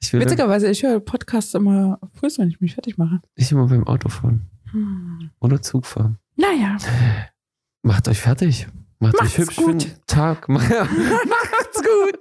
Ich 0.00 0.12
will 0.12 0.20
Witzigerweise, 0.20 0.68
ich 0.68 0.82
höre 0.82 1.00
Podcasts 1.00 1.54
immer 1.54 1.98
früh, 2.14 2.28
wenn 2.38 2.48
ich 2.48 2.60
mich 2.60 2.74
fertig 2.74 2.98
mache. 2.98 3.20
ich 3.34 3.50
immer 3.52 3.66
beim 3.66 3.84
Autofahren 3.86 4.42
Hm. 4.70 5.30
oder 5.40 5.60
Zugfahren. 5.62 6.18
Naja, 6.36 6.76
Macht 7.82 8.06
euch 8.08 8.20
fertig. 8.20 8.66
Macht 9.00 9.14
Macht's 9.14 9.32
euch 9.32 9.38
hübsch 9.38 9.54
für 9.56 9.62
gut. 9.62 9.84
den 9.84 9.92
Tag. 10.06 10.48
Macht's 10.48 10.68
gut. 12.12 12.18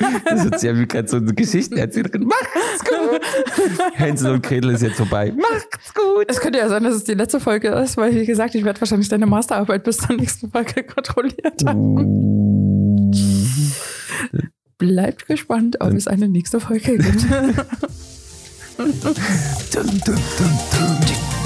Das 0.24 0.44
ist 0.44 0.62
ja 0.62 0.76
wie 0.76 0.86
gerade 0.86 1.08
so 1.08 1.16
eine 1.16 1.32
Geschichte 1.34 1.78
erzählt. 1.78 2.12
Macht's 2.20 2.84
gut. 2.84 3.20
Hänsel 3.94 4.32
und 4.32 4.42
Gretel 4.42 4.70
ist 4.70 4.82
jetzt 4.82 4.96
vorbei. 4.96 5.32
Macht's 5.36 5.94
gut. 5.94 6.26
es 6.28 6.40
könnte 6.40 6.58
ja 6.58 6.68
sein, 6.68 6.82
dass 6.82 6.94
es 6.94 7.04
die 7.04 7.14
letzte 7.14 7.40
Folge 7.40 7.68
ist, 7.68 7.96
weil, 7.96 8.14
wie 8.14 8.26
gesagt, 8.26 8.54
ich 8.54 8.64
werde 8.64 8.80
wahrscheinlich 8.80 9.08
deine 9.08 9.26
Masterarbeit 9.26 9.84
bis 9.84 9.98
zur 9.98 10.16
nächsten 10.16 10.50
Folge 10.50 10.82
kontrolliert 10.94 11.62
haben. 11.66 13.10
Bleibt 14.78 15.26
gespannt, 15.26 15.76
ob 15.80 15.92
es 15.92 16.06
eine 16.06 16.28
nächste 16.28 16.60
Folge 16.60 16.96
gibt. 16.96 17.26
Dun, 18.78 18.94
dun, 19.02 19.14
dun, 19.72 20.00
dun. 20.06 21.39